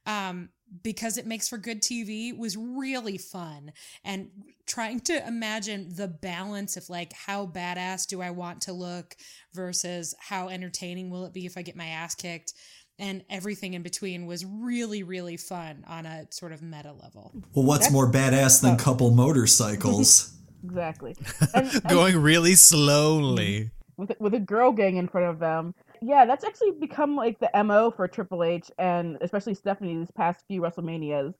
um 0.06 0.48
because 0.82 1.18
it 1.18 1.26
makes 1.26 1.48
for 1.48 1.58
good 1.58 1.82
TV 1.82 2.36
was 2.36 2.56
really 2.56 3.18
fun 3.18 3.72
and 4.04 4.28
trying 4.66 4.98
to 4.98 5.26
imagine 5.26 5.88
the 5.94 6.08
balance 6.08 6.76
of 6.76 6.88
like 6.88 7.12
how 7.12 7.46
badass 7.46 8.06
do 8.06 8.20
I 8.20 8.30
want 8.30 8.62
to 8.62 8.72
look 8.72 9.14
versus 9.52 10.14
how 10.18 10.48
entertaining 10.48 11.10
will 11.10 11.26
it 11.26 11.32
be 11.32 11.46
if 11.46 11.56
I 11.56 11.62
get 11.62 11.76
my 11.76 11.86
ass 11.86 12.14
kicked 12.14 12.54
and 12.98 13.24
everything 13.28 13.74
in 13.74 13.82
between 13.82 14.26
was 14.26 14.44
really 14.44 15.02
really 15.02 15.36
fun 15.36 15.84
on 15.86 16.06
a 16.06 16.26
sort 16.30 16.52
of 16.52 16.62
meta 16.62 16.92
level. 16.92 17.32
Well, 17.54 17.64
what's 17.64 17.90
more 17.90 18.10
badass 18.10 18.62
than 18.62 18.76
couple 18.76 19.10
motorcycles? 19.10 20.30
Exactly. 20.64 21.14
And, 21.52 21.70
and 21.74 21.88
Going 21.88 22.16
really 22.16 22.54
slowly. 22.54 23.70
with 23.98 24.12
with 24.18 24.32
a 24.32 24.40
girl 24.40 24.72
gang 24.72 24.96
in 24.96 25.08
front 25.08 25.26
of 25.26 25.38
them. 25.38 25.74
Yeah, 26.00 26.24
that's 26.24 26.42
actually 26.42 26.70
become 26.72 27.16
like 27.16 27.38
the 27.38 27.50
mo 27.62 27.90
for 27.90 28.08
Triple 28.08 28.42
H 28.42 28.70
and 28.78 29.18
especially 29.20 29.52
Stephanie 29.52 29.96
these 29.96 30.10
past 30.10 30.44
few 30.48 30.62
WrestleManias, 30.62 31.34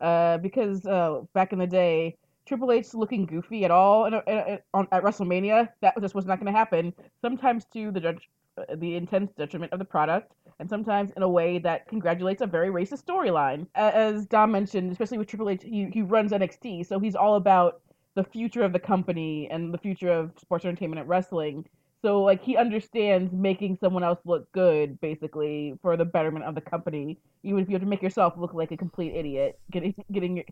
uh, 0.00 0.38
because 0.38 0.86
uh, 0.86 1.20
back 1.34 1.52
in 1.52 1.58
the 1.58 1.66
day 1.66 2.16
Triple 2.46 2.72
H 2.72 2.94
looking 2.94 3.24
goofy 3.26 3.64
at 3.64 3.70
all 3.70 4.06
in 4.06 4.14
a, 4.14 4.22
in 4.26 4.38
a, 4.38 4.58
on, 4.74 4.88
at 4.92 5.02
WrestleMania. 5.02 5.68
That 5.80 6.00
just 6.00 6.14
was 6.14 6.26
not 6.26 6.40
going 6.40 6.52
to 6.52 6.58
happen. 6.58 6.92
Sometimes 7.20 7.64
to 7.72 7.90
the 7.90 8.00
judge, 8.00 8.28
the 8.76 8.96
intense 8.96 9.32
detriment 9.36 9.72
of 9.72 9.78
the 9.78 9.84
product, 9.84 10.32
and 10.62 10.70
sometimes 10.70 11.10
in 11.16 11.24
a 11.24 11.28
way 11.28 11.58
that 11.58 11.88
congratulates 11.88 12.40
a 12.40 12.46
very 12.46 12.68
racist 12.68 13.02
storyline. 13.02 13.66
As 13.74 14.26
Dom 14.26 14.52
mentioned, 14.52 14.92
especially 14.92 15.18
with 15.18 15.26
Triple 15.26 15.50
H, 15.50 15.64
he, 15.64 15.90
he 15.92 16.02
runs 16.02 16.30
NXT, 16.30 16.86
so 16.86 17.00
he's 17.00 17.16
all 17.16 17.34
about 17.34 17.80
the 18.14 18.22
future 18.22 18.62
of 18.62 18.72
the 18.72 18.78
company 18.78 19.48
and 19.50 19.74
the 19.74 19.78
future 19.78 20.12
of 20.12 20.30
sports 20.40 20.64
entertainment 20.64 21.00
and 21.00 21.08
wrestling. 21.08 21.66
So 22.00 22.22
like 22.22 22.44
he 22.44 22.56
understands 22.56 23.32
making 23.32 23.78
someone 23.80 24.04
else 24.04 24.20
look 24.24 24.50
good, 24.52 25.00
basically 25.00 25.74
for 25.82 25.96
the 25.96 26.04
betterment 26.04 26.44
of 26.44 26.54
the 26.54 26.60
company, 26.60 27.18
even 27.42 27.58
if 27.58 27.68
you 27.68 27.74
have 27.74 27.82
to 27.82 27.88
make 27.88 28.02
yourself 28.02 28.34
look 28.36 28.54
like 28.54 28.70
a 28.70 28.76
complete 28.76 29.16
idiot, 29.16 29.58
getting 29.72 29.94
getting 30.12 30.44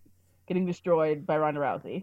getting 0.49 0.67
destroyed 0.67 1.25
by 1.25 1.39
Ronda 1.39 1.61
Rousey. 1.61 2.03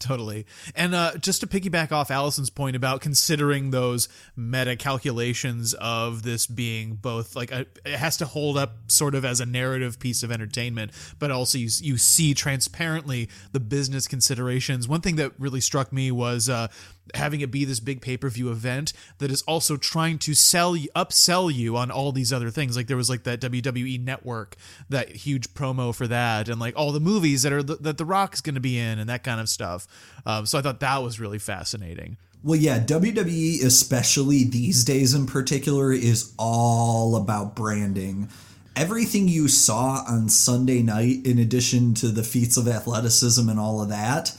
Totally. 0.00 0.46
And 0.74 0.94
uh, 0.94 1.18
just 1.18 1.42
to 1.42 1.46
piggyback 1.46 1.92
off 1.92 2.10
Allison's 2.10 2.48
point 2.48 2.74
about 2.74 3.02
considering 3.02 3.70
those 3.70 4.08
meta 4.34 4.74
calculations 4.74 5.74
of 5.74 6.22
this 6.22 6.46
being 6.46 6.94
both 6.94 7.36
like 7.36 7.52
a, 7.52 7.66
it 7.84 7.98
has 7.98 8.16
to 8.16 8.24
hold 8.24 8.56
up 8.56 8.90
sort 8.90 9.14
of 9.14 9.26
as 9.26 9.40
a 9.40 9.46
narrative 9.46 10.00
piece 10.00 10.22
of 10.22 10.32
entertainment, 10.32 10.92
but 11.18 11.30
also 11.30 11.58
you, 11.58 11.68
you 11.82 11.98
see 11.98 12.32
transparently 12.32 13.28
the 13.52 13.60
business 13.60 14.08
considerations. 14.08 14.88
One 14.88 15.02
thing 15.02 15.16
that 15.16 15.32
really 15.38 15.60
struck 15.60 15.92
me 15.92 16.10
was 16.10 16.48
uh, 16.48 16.68
having 17.14 17.40
it 17.40 17.50
be 17.50 17.64
this 17.64 17.80
big 17.80 18.00
pay-per-view 18.00 18.50
event 18.50 18.92
that 19.18 19.30
is 19.30 19.42
also 19.42 19.76
trying 19.76 20.18
to 20.18 20.34
sell 20.34 20.74
upsell 20.74 21.52
you 21.52 21.76
on 21.76 21.90
all 21.90 22.12
these 22.12 22.32
other 22.32 22.50
things. 22.50 22.76
Like 22.76 22.86
there 22.86 22.96
was 22.96 23.10
like 23.10 23.24
that 23.24 23.40
WWE 23.40 24.02
network 24.02 24.56
that 24.88 25.10
huge 25.10 25.52
promo 25.54 25.94
for 25.94 26.06
that 26.06 26.48
and 26.48 26.60
like 26.60 26.76
all 26.76 26.92
the 26.92 27.00
movies 27.00 27.42
that 27.42 27.52
are 27.52 27.62
that 27.62 27.98
the 27.98 28.04
rock's 28.04 28.40
going 28.40 28.54
to 28.54 28.60
be 28.60 28.78
in 28.78 28.98
and 28.98 29.08
that 29.08 29.24
kind 29.24 29.40
of 29.40 29.48
stuff. 29.48 29.86
Um, 30.26 30.46
so 30.46 30.58
I 30.58 30.62
thought 30.62 30.80
that 30.80 31.02
was 31.02 31.20
really 31.20 31.38
fascinating. 31.38 32.16
Well, 32.42 32.58
yeah, 32.58 32.78
WWE, 32.80 33.62
especially 33.64 34.44
these 34.44 34.82
days 34.82 35.12
in 35.12 35.26
particular, 35.26 35.92
is 35.92 36.32
all 36.38 37.16
about 37.16 37.54
branding. 37.54 38.30
Everything 38.74 39.28
you 39.28 39.46
saw 39.46 40.04
on 40.08 40.30
Sunday 40.30 40.80
night, 40.80 41.26
in 41.26 41.38
addition 41.38 41.92
to 41.94 42.08
the 42.08 42.22
feats 42.22 42.56
of 42.56 42.66
athleticism 42.66 43.46
and 43.46 43.60
all 43.60 43.82
of 43.82 43.90
that, 43.90 44.34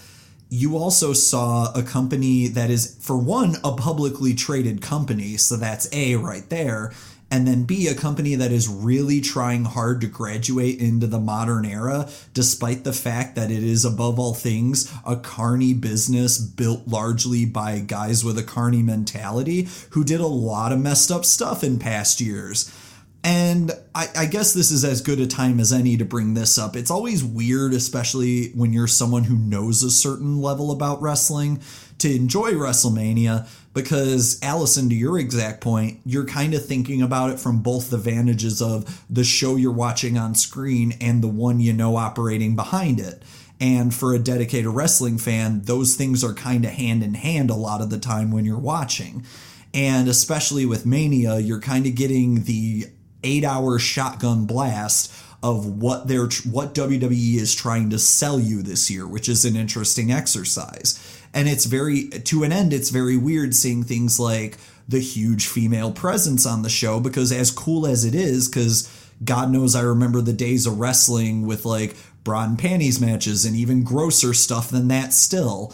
you 0.53 0.77
also 0.77 1.13
saw 1.13 1.71
a 1.73 1.81
company 1.81 2.45
that 2.47 2.69
is, 2.69 2.97
for 2.99 3.17
one, 3.17 3.55
a 3.63 3.71
publicly 3.71 4.33
traded 4.33 4.81
company. 4.81 5.37
So 5.37 5.55
that's 5.55 5.87
A 5.93 6.17
right 6.17 6.47
there. 6.49 6.91
And 7.31 7.47
then 7.47 7.63
B, 7.63 7.87
a 7.87 7.95
company 7.95 8.35
that 8.35 8.51
is 8.51 8.67
really 8.67 9.21
trying 9.21 9.63
hard 9.63 10.01
to 10.01 10.07
graduate 10.07 10.81
into 10.81 11.07
the 11.07 11.21
modern 11.21 11.63
era, 11.63 12.09
despite 12.33 12.83
the 12.83 12.91
fact 12.91 13.35
that 13.35 13.49
it 13.49 13.63
is, 13.63 13.85
above 13.85 14.19
all 14.19 14.33
things, 14.33 14.93
a 15.05 15.15
carny 15.15 15.73
business 15.73 16.37
built 16.37 16.85
largely 16.85 17.45
by 17.45 17.79
guys 17.79 18.25
with 18.25 18.37
a 18.37 18.43
carny 18.43 18.83
mentality 18.83 19.69
who 19.91 20.03
did 20.03 20.19
a 20.19 20.27
lot 20.27 20.73
of 20.73 20.81
messed 20.81 21.09
up 21.09 21.23
stuff 21.23 21.63
in 21.63 21.79
past 21.79 22.19
years. 22.19 22.69
And 23.23 23.71
I, 23.93 24.07
I, 24.17 24.25
guess 24.25 24.53
this 24.53 24.71
is 24.71 24.83
as 24.83 25.01
good 25.01 25.19
a 25.19 25.27
time 25.27 25.59
as 25.59 25.71
any 25.71 25.95
to 25.97 26.05
bring 26.05 26.33
this 26.33 26.57
up. 26.57 26.75
It's 26.75 26.89
always 26.89 27.23
weird, 27.23 27.73
especially 27.73 28.49
when 28.53 28.73
you're 28.73 28.87
someone 28.87 29.25
who 29.25 29.37
knows 29.37 29.83
a 29.83 29.91
certain 29.91 30.41
level 30.41 30.71
about 30.71 31.03
wrestling, 31.03 31.61
to 31.99 32.15
enjoy 32.15 32.53
WrestleMania 32.53 33.47
because, 33.75 34.39
Allison, 34.41 34.89
to 34.89 34.95
your 34.95 35.19
exact 35.19 35.61
point, 35.61 35.99
you're 36.03 36.25
kind 36.25 36.55
of 36.55 36.65
thinking 36.65 37.03
about 37.03 37.29
it 37.29 37.39
from 37.39 37.61
both 37.61 37.91
the 37.91 37.97
vantages 37.97 38.59
of 38.59 39.05
the 39.07 39.23
show 39.23 39.55
you're 39.55 39.71
watching 39.71 40.17
on 40.17 40.33
screen 40.33 40.93
and 40.99 41.23
the 41.23 41.27
one 41.27 41.59
you 41.59 41.73
know 41.73 41.97
operating 41.97 42.55
behind 42.55 42.99
it. 42.99 43.21
And 43.59 43.93
for 43.93 44.15
a 44.15 44.19
dedicated 44.19 44.71
wrestling 44.71 45.19
fan, 45.19 45.61
those 45.61 45.93
things 45.93 46.23
are 46.23 46.33
kind 46.33 46.65
of 46.65 46.71
hand 46.71 47.03
in 47.03 47.13
hand 47.13 47.51
a 47.51 47.55
lot 47.55 47.81
of 47.81 47.91
the 47.91 47.99
time 47.99 48.31
when 48.31 48.45
you're 48.45 48.57
watching. 48.57 49.23
And 49.71 50.07
especially 50.07 50.65
with 50.65 50.87
Mania, 50.87 51.37
you're 51.37 51.61
kind 51.61 51.85
of 51.85 51.93
getting 51.93 52.45
the 52.45 52.87
eight 53.23 53.43
hour 53.43 53.79
shotgun 53.79 54.45
blast 54.45 55.11
of 55.43 55.81
what 55.81 56.07
they're 56.07 56.29
what 56.49 56.75
WWE 56.75 57.35
is 57.35 57.55
trying 57.55 57.89
to 57.89 57.99
sell 57.99 58.39
you 58.39 58.61
this 58.61 58.91
year, 58.91 59.07
which 59.07 59.27
is 59.27 59.45
an 59.45 59.55
interesting 59.55 60.11
exercise. 60.11 60.99
And 61.33 61.47
it's 61.47 61.65
very 61.65 62.09
to 62.09 62.43
an 62.43 62.51
end, 62.51 62.73
it's 62.73 62.89
very 62.89 63.17
weird 63.17 63.55
seeing 63.55 63.83
things 63.83 64.19
like 64.19 64.57
the 64.87 64.99
huge 64.99 65.47
female 65.47 65.91
presence 65.91 66.45
on 66.45 66.61
the 66.61 66.69
show 66.69 66.99
because 66.99 67.31
as 67.31 67.49
cool 67.49 67.87
as 67.87 68.05
it 68.05 68.13
is, 68.13 68.47
because 68.47 68.89
God 69.23 69.51
knows 69.51 69.75
I 69.75 69.81
remember 69.81 70.21
the 70.21 70.33
days 70.33 70.67
of 70.67 70.79
wrestling 70.79 71.47
with 71.47 71.65
like 71.65 71.95
bra 72.23 72.43
and 72.43 72.59
panties 72.59 72.99
matches 72.99 73.45
and 73.45 73.55
even 73.55 73.83
grosser 73.83 74.33
stuff 74.33 74.69
than 74.69 74.89
that 74.89 75.13
still. 75.13 75.73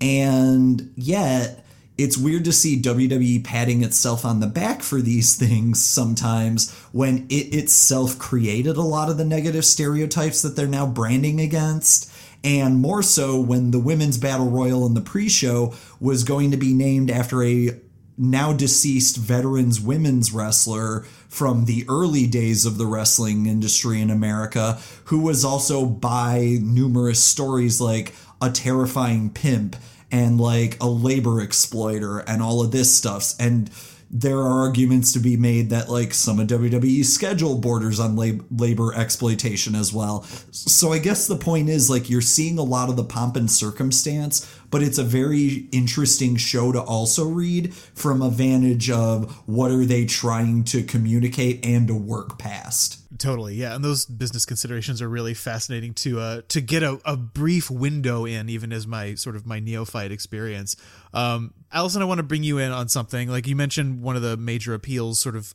And 0.00 0.92
yet 0.96 1.64
it's 1.98 2.16
weird 2.16 2.44
to 2.44 2.52
see 2.52 2.80
WWE 2.80 3.42
patting 3.42 3.82
itself 3.82 4.24
on 4.24 4.38
the 4.38 4.46
back 4.46 4.82
for 4.82 5.02
these 5.02 5.34
things 5.36 5.84
sometimes 5.84 6.72
when 6.92 7.26
it 7.28 7.52
itself 7.52 8.18
created 8.18 8.76
a 8.76 8.82
lot 8.82 9.10
of 9.10 9.18
the 9.18 9.24
negative 9.24 9.64
stereotypes 9.64 10.40
that 10.42 10.54
they're 10.54 10.68
now 10.68 10.86
branding 10.86 11.40
against. 11.40 12.10
And 12.44 12.80
more 12.80 13.02
so 13.02 13.40
when 13.40 13.72
the 13.72 13.80
women's 13.80 14.16
battle 14.16 14.48
royal 14.48 14.86
in 14.86 14.94
the 14.94 15.00
pre 15.00 15.28
show 15.28 15.74
was 15.98 16.22
going 16.22 16.52
to 16.52 16.56
be 16.56 16.72
named 16.72 17.10
after 17.10 17.42
a 17.42 17.70
now 18.16 18.52
deceased 18.52 19.16
veterans 19.16 19.80
women's 19.80 20.32
wrestler 20.32 21.02
from 21.28 21.64
the 21.64 21.84
early 21.88 22.26
days 22.26 22.64
of 22.64 22.78
the 22.78 22.86
wrestling 22.86 23.46
industry 23.46 24.00
in 24.00 24.10
America, 24.10 24.78
who 25.06 25.20
was 25.20 25.44
also 25.44 25.84
by 25.84 26.58
numerous 26.60 27.22
stories 27.22 27.80
like 27.80 28.14
a 28.40 28.50
terrifying 28.50 29.30
pimp 29.30 29.74
and 30.10 30.40
like 30.40 30.76
a 30.80 30.88
labor 30.88 31.40
exploiter 31.40 32.18
and 32.20 32.42
all 32.42 32.62
of 32.62 32.70
this 32.70 32.94
stuff. 32.94 33.34
And 33.38 33.70
there 34.10 34.38
are 34.38 34.62
arguments 34.62 35.12
to 35.12 35.18
be 35.18 35.36
made 35.36 35.68
that 35.70 35.90
like 35.90 36.14
some 36.14 36.40
of 36.40 36.46
WWE's 36.46 37.12
schedule 37.12 37.58
borders 37.58 38.00
on 38.00 38.16
lab- 38.16 38.46
labor 38.50 38.94
exploitation 38.94 39.74
as 39.74 39.92
well. 39.92 40.22
So 40.50 40.92
I 40.92 40.98
guess 40.98 41.26
the 41.26 41.36
point 41.36 41.68
is 41.68 41.90
like 41.90 42.08
you're 42.08 42.20
seeing 42.22 42.58
a 42.58 42.62
lot 42.62 42.88
of 42.88 42.96
the 42.96 43.04
pomp 43.04 43.36
and 43.36 43.50
circumstance, 43.50 44.50
but 44.70 44.82
it's 44.82 44.98
a 44.98 45.04
very 45.04 45.68
interesting 45.72 46.36
show 46.36 46.72
to 46.72 46.80
also 46.80 47.26
read 47.28 47.74
from 47.74 48.22
a 48.22 48.30
vantage 48.30 48.90
of 48.90 49.30
what 49.46 49.70
are 49.70 49.84
they 49.84 50.06
trying 50.06 50.64
to 50.64 50.82
communicate 50.82 51.64
and 51.64 51.88
to 51.88 51.94
work 51.94 52.38
past. 52.38 52.97
Totally, 53.18 53.56
yeah, 53.56 53.74
and 53.74 53.84
those 53.84 54.06
business 54.06 54.46
considerations 54.46 55.02
are 55.02 55.08
really 55.08 55.34
fascinating 55.34 55.92
to 55.94 56.20
uh 56.20 56.42
to 56.48 56.60
get 56.60 56.84
a, 56.84 57.00
a 57.04 57.16
brief 57.16 57.68
window 57.68 58.24
in, 58.24 58.48
even 58.48 58.72
as 58.72 58.86
my 58.86 59.14
sort 59.16 59.34
of 59.34 59.44
my 59.44 59.58
neophyte 59.58 60.12
experience. 60.12 60.76
Um, 61.12 61.52
Allison, 61.72 62.00
I 62.00 62.04
want 62.04 62.18
to 62.18 62.22
bring 62.22 62.44
you 62.44 62.58
in 62.58 62.70
on 62.70 62.88
something. 62.88 63.28
Like 63.28 63.48
you 63.48 63.56
mentioned, 63.56 64.02
one 64.02 64.14
of 64.14 64.22
the 64.22 64.36
major 64.36 64.72
appeals, 64.72 65.18
sort 65.18 65.34
of 65.34 65.52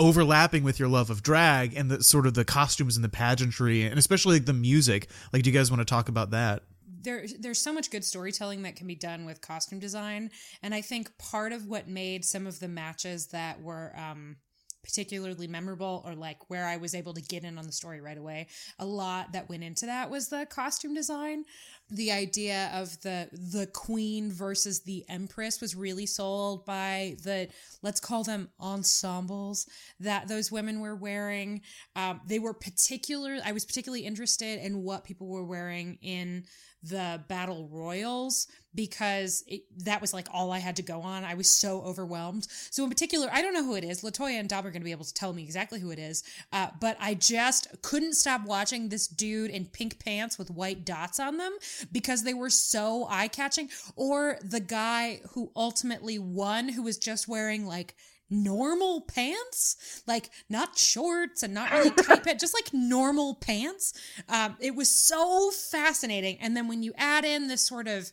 overlapping 0.00 0.64
with 0.64 0.80
your 0.80 0.88
love 0.88 1.08
of 1.08 1.22
drag 1.22 1.76
and 1.76 1.88
the 1.88 2.02
sort 2.02 2.26
of 2.26 2.34
the 2.34 2.44
costumes 2.44 2.96
and 2.96 3.04
the 3.04 3.08
pageantry, 3.08 3.82
and 3.82 3.96
especially 3.96 4.36
like 4.36 4.46
the 4.46 4.52
music. 4.52 5.08
Like, 5.32 5.44
do 5.44 5.50
you 5.50 5.56
guys 5.56 5.70
want 5.70 5.82
to 5.82 5.84
talk 5.84 6.08
about 6.08 6.32
that? 6.32 6.64
there 7.04 7.26
there's 7.38 7.60
so 7.60 7.72
much 7.72 7.90
good 7.90 8.02
storytelling 8.02 8.62
that 8.62 8.76
can 8.76 8.86
be 8.86 8.94
done 8.94 9.26
with 9.26 9.42
costume 9.42 9.78
design 9.78 10.30
and 10.62 10.74
i 10.74 10.80
think 10.80 11.16
part 11.18 11.52
of 11.52 11.66
what 11.66 11.86
made 11.86 12.24
some 12.24 12.46
of 12.46 12.58
the 12.60 12.68
matches 12.68 13.26
that 13.26 13.60
were 13.60 13.92
um, 13.94 14.36
particularly 14.84 15.46
memorable 15.46 16.02
or 16.06 16.14
like 16.14 16.48
where 16.48 16.66
I 16.66 16.76
was 16.76 16.94
able 16.94 17.14
to 17.14 17.22
get 17.22 17.42
in 17.42 17.58
on 17.58 17.66
the 17.66 17.72
story 17.72 18.00
right 18.00 18.18
away. 18.18 18.48
A 18.78 18.86
lot 18.86 19.32
that 19.32 19.48
went 19.48 19.64
into 19.64 19.86
that 19.86 20.10
was 20.10 20.28
the 20.28 20.46
costume 20.48 20.94
design. 20.94 21.44
The 21.90 22.12
idea 22.12 22.70
of 22.74 23.00
the 23.02 23.28
the 23.32 23.66
queen 23.66 24.30
versus 24.30 24.80
the 24.80 25.04
empress 25.08 25.60
was 25.60 25.74
really 25.74 26.06
sold 26.06 26.64
by 26.64 27.16
the 27.24 27.48
let's 27.82 28.00
call 28.00 28.22
them 28.24 28.48
ensembles 28.60 29.66
that 30.00 30.28
those 30.28 30.52
women 30.52 30.80
were 30.80 30.96
wearing. 30.96 31.62
Um, 31.96 32.20
they 32.26 32.38
were 32.38 32.54
particular. 32.54 33.38
I 33.44 33.52
was 33.52 33.64
particularly 33.64 34.04
interested 34.04 34.64
in 34.64 34.82
what 34.82 35.04
people 35.04 35.28
were 35.28 35.44
wearing 35.44 35.98
in 36.02 36.44
the 36.88 37.22
battle 37.28 37.68
royals 37.70 38.46
because 38.74 39.44
it, 39.46 39.62
that 39.84 40.00
was 40.00 40.12
like 40.12 40.26
all 40.32 40.50
I 40.50 40.58
had 40.58 40.76
to 40.76 40.82
go 40.82 41.00
on. 41.00 41.24
I 41.24 41.34
was 41.34 41.48
so 41.48 41.80
overwhelmed. 41.82 42.46
So 42.70 42.82
in 42.82 42.90
particular, 42.90 43.28
I 43.32 43.40
don't 43.40 43.54
know 43.54 43.64
who 43.64 43.76
it 43.76 43.84
is. 43.84 44.02
Latoya 44.02 44.38
and 44.40 44.48
Dom 44.48 44.66
are 44.66 44.70
going 44.70 44.82
to 44.82 44.84
be 44.84 44.90
able 44.90 45.04
to 45.04 45.14
tell 45.14 45.32
me 45.32 45.42
exactly 45.42 45.80
who 45.80 45.90
it 45.90 45.98
is. 45.98 46.24
Uh, 46.52 46.68
but 46.80 46.96
I 47.00 47.14
just 47.14 47.68
couldn't 47.82 48.14
stop 48.14 48.44
watching 48.44 48.88
this 48.88 49.06
dude 49.06 49.50
in 49.50 49.66
pink 49.66 50.04
pants 50.04 50.38
with 50.38 50.50
white 50.50 50.84
dots 50.84 51.20
on 51.20 51.36
them 51.38 51.56
because 51.92 52.24
they 52.24 52.34
were 52.34 52.50
so 52.50 53.06
eye 53.08 53.28
catching. 53.28 53.70
Or 53.96 54.38
the 54.42 54.60
guy 54.60 55.20
who 55.30 55.52
ultimately 55.54 56.18
won, 56.18 56.68
who 56.68 56.82
was 56.82 56.98
just 56.98 57.28
wearing 57.28 57.66
like 57.66 57.94
normal 58.30 59.02
pants, 59.02 60.02
like 60.06 60.30
not 60.48 60.76
shorts 60.78 61.42
and 61.42 61.54
not 61.54 61.70
really 61.70 61.90
tight 61.90 62.24
pants, 62.24 62.40
just 62.40 62.54
like 62.54 62.72
normal 62.72 63.34
pants. 63.36 63.94
Um, 64.28 64.56
it 64.60 64.74
was 64.74 64.88
so 64.88 65.50
fascinating. 65.50 66.38
And 66.40 66.56
then 66.56 66.68
when 66.68 66.82
you 66.82 66.92
add 66.96 67.24
in 67.24 67.48
this 67.48 67.62
sort 67.62 67.88
of 67.88 68.10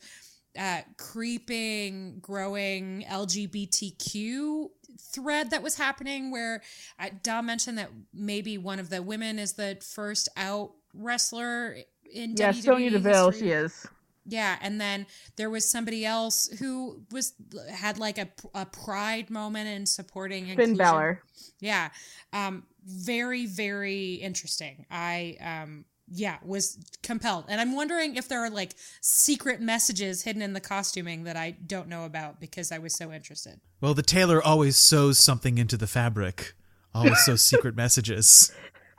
uh, 0.57 0.81
creeping, 0.97 2.19
growing 2.21 3.05
LGBTQ 3.09 4.67
thread 4.99 5.51
that 5.51 5.63
was 5.63 5.75
happening, 5.75 6.31
where 6.31 6.61
uh, 6.99 7.09
Dom 7.23 7.45
mentioned 7.45 7.77
that 7.77 7.89
maybe 8.13 8.57
one 8.57 8.79
of 8.79 8.89
the 8.89 9.01
women 9.01 9.39
is 9.39 9.53
the 9.53 9.77
first 9.81 10.29
out 10.35 10.71
wrestler 10.93 11.77
in 12.13 12.35
yeah, 12.35 12.51
WWE 12.51 12.63
Sonya 12.63 12.89
Deville, 12.91 13.31
she 13.31 13.49
is. 13.49 13.88
Yeah, 14.26 14.57
and 14.61 14.80
then 14.80 15.07
there 15.35 15.49
was 15.49 15.65
somebody 15.65 16.06
else 16.06 16.48
who 16.60 17.02
was 17.11 17.34
had 17.73 17.98
like 17.98 18.18
a, 18.18 18.30
a 18.53 18.65
pride 18.65 19.30
moment 19.30 19.68
in 19.68 19.85
supporting 19.85 20.45
Finn 20.45 20.52
inclusion. 20.52 20.77
Balor. 20.77 21.23
Yeah, 21.60 21.89
um, 22.31 22.64
very 22.85 23.48
very 23.48 24.14
interesting. 24.15 24.85
I 24.91 25.38
um, 25.41 25.85
yeah 26.07 26.38
was 26.43 26.77
compelled, 27.02 27.45
and 27.49 27.60
I'm 27.60 27.76
wondering 27.76 28.15
if 28.15 28.27
there 28.27 28.41
are 28.41 28.49
like 28.49 28.76
secret 29.02 29.60
messages 29.60 30.22
hidden 30.22 30.41
in 30.43 30.53
the 30.53 30.61
costuming 30.61 31.23
that 31.23 31.35
I 31.35 31.52
don't 31.52 31.88
know 31.88 32.06
about 32.06 32.39
because 32.39 32.72
I 32.72 32.77
was 32.77 32.95
so 32.95 33.11
interested. 33.11 33.60
Well, 33.81 33.95
the 33.95 34.03
tailor 34.03 34.41
always 34.41 34.77
sews 34.77 35.18
something 35.18 35.57
into 35.57 35.77
the 35.77 35.88
fabric. 35.88 36.53
Always 36.93 37.18
sews 37.19 37.41
secret 37.41 37.76
messages. 37.76 38.52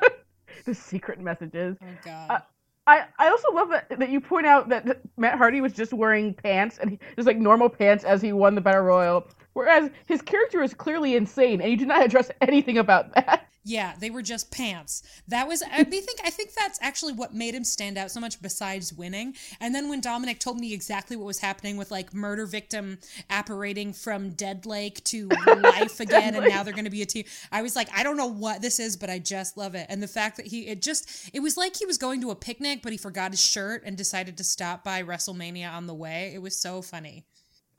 The 0.66 0.76
secret 0.76 1.22
messages. 1.22 1.78
Oh 1.82 1.86
God. 2.04 2.30
Uh, 2.30 2.40
I, 2.88 3.04
I 3.20 3.30
also 3.30 3.52
love 3.54 3.70
that, 3.70 4.00
that 4.00 4.10
you 4.10 4.22
point 4.22 4.48
out 4.48 4.70
that 4.70 5.02
Matt 5.18 5.38
Hardy 5.38 5.62
was 5.62 5.74
just 5.74 5.94
wearing 5.94 6.34
pants 6.34 6.78
and 6.80 6.92
he, 6.92 7.00
just 7.16 7.28
like 7.28 7.38
normal 7.38 7.70
pants 7.70 8.04
as 8.06 8.22
he 8.22 8.34
won 8.34 8.56
the 8.56 8.62
Battle 8.62 8.82
Royal, 8.82 9.28
whereas 9.54 9.90
his 10.08 10.22
character 10.22 10.64
is 10.64 10.74
clearly 10.74 11.16
insane 11.16 11.62
and 11.62 11.70
you 11.70 11.78
do 11.78 11.86
not 11.86 12.04
address 12.06 12.32
anything 12.42 12.78
about 12.78 13.14
that. 13.16 13.48
Yeah, 13.68 13.96
they 14.00 14.10
were 14.10 14.22
just 14.22 14.50
pants. 14.50 15.04
That 15.28 15.46
was 15.46 15.62
I 15.62 15.84
think 15.84 16.22
I 16.24 16.30
think 16.30 16.54
that's 16.54 16.80
actually 16.82 17.12
what 17.12 17.34
made 17.34 17.54
him 17.54 17.66
stand 17.66 17.98
out 17.98 18.12
so 18.12 18.22
much 18.22 18.42
besides 18.42 18.94
winning. 18.94 19.36
And 19.60 19.76
then 19.76 19.90
when 19.90 20.00
Dominic 20.00 20.40
told 20.40 20.58
me 20.58 20.74
exactly 20.74 21.18
what 21.18 21.26
was 21.26 21.40
happening 21.40 21.76
with 21.76 21.92
like 21.92 22.14
murder 22.14 22.46
victim 22.46 22.98
apparating 23.30 23.92
from 23.92 24.30
Dead 24.30 24.66
Lake 24.66 25.04
to 25.06 25.28
life 25.58 26.00
again 26.00 26.36
and 26.36 26.48
now 26.48 26.64
they're 26.64 26.72
going 26.72 26.86
to 26.86 26.90
be 26.90 27.02
a 27.02 27.06
team. 27.06 27.26
I 27.52 27.62
was 27.62 27.76
like, 27.76 27.90
I 27.94 28.04
don't 28.04 28.16
know 28.16 28.32
what 28.32 28.62
this 28.62 28.80
is, 28.80 28.96
but 28.96 29.10
I 29.10 29.20
just 29.20 29.58
love 29.58 29.76
it. 29.76 29.86
And 29.90 30.02
the 30.02 30.08
fact 30.08 30.38
that 30.38 30.48
he 30.48 30.68
it 30.68 30.82
just 30.82 31.30
it 31.34 31.42
was 31.42 31.58
like 31.58 31.76
he 31.76 31.86
was 31.86 31.98
going 31.98 32.22
to 32.22 32.32
a 32.32 32.36
picnic 32.36 32.80
but 32.82 32.94
he 32.94 32.98
forgot 32.98 33.32
his 33.32 33.46
shirt 33.46 33.84
and 33.86 33.98
decided 33.98 34.38
to 34.38 34.46
stop 34.46 34.86
by 34.86 35.04
WrestleMania 35.04 35.70
on 35.70 35.88
the 35.88 35.94
way. 35.94 36.32
It 36.34 36.42
was 36.42 36.58
so 36.58 36.82
funny. 36.82 37.26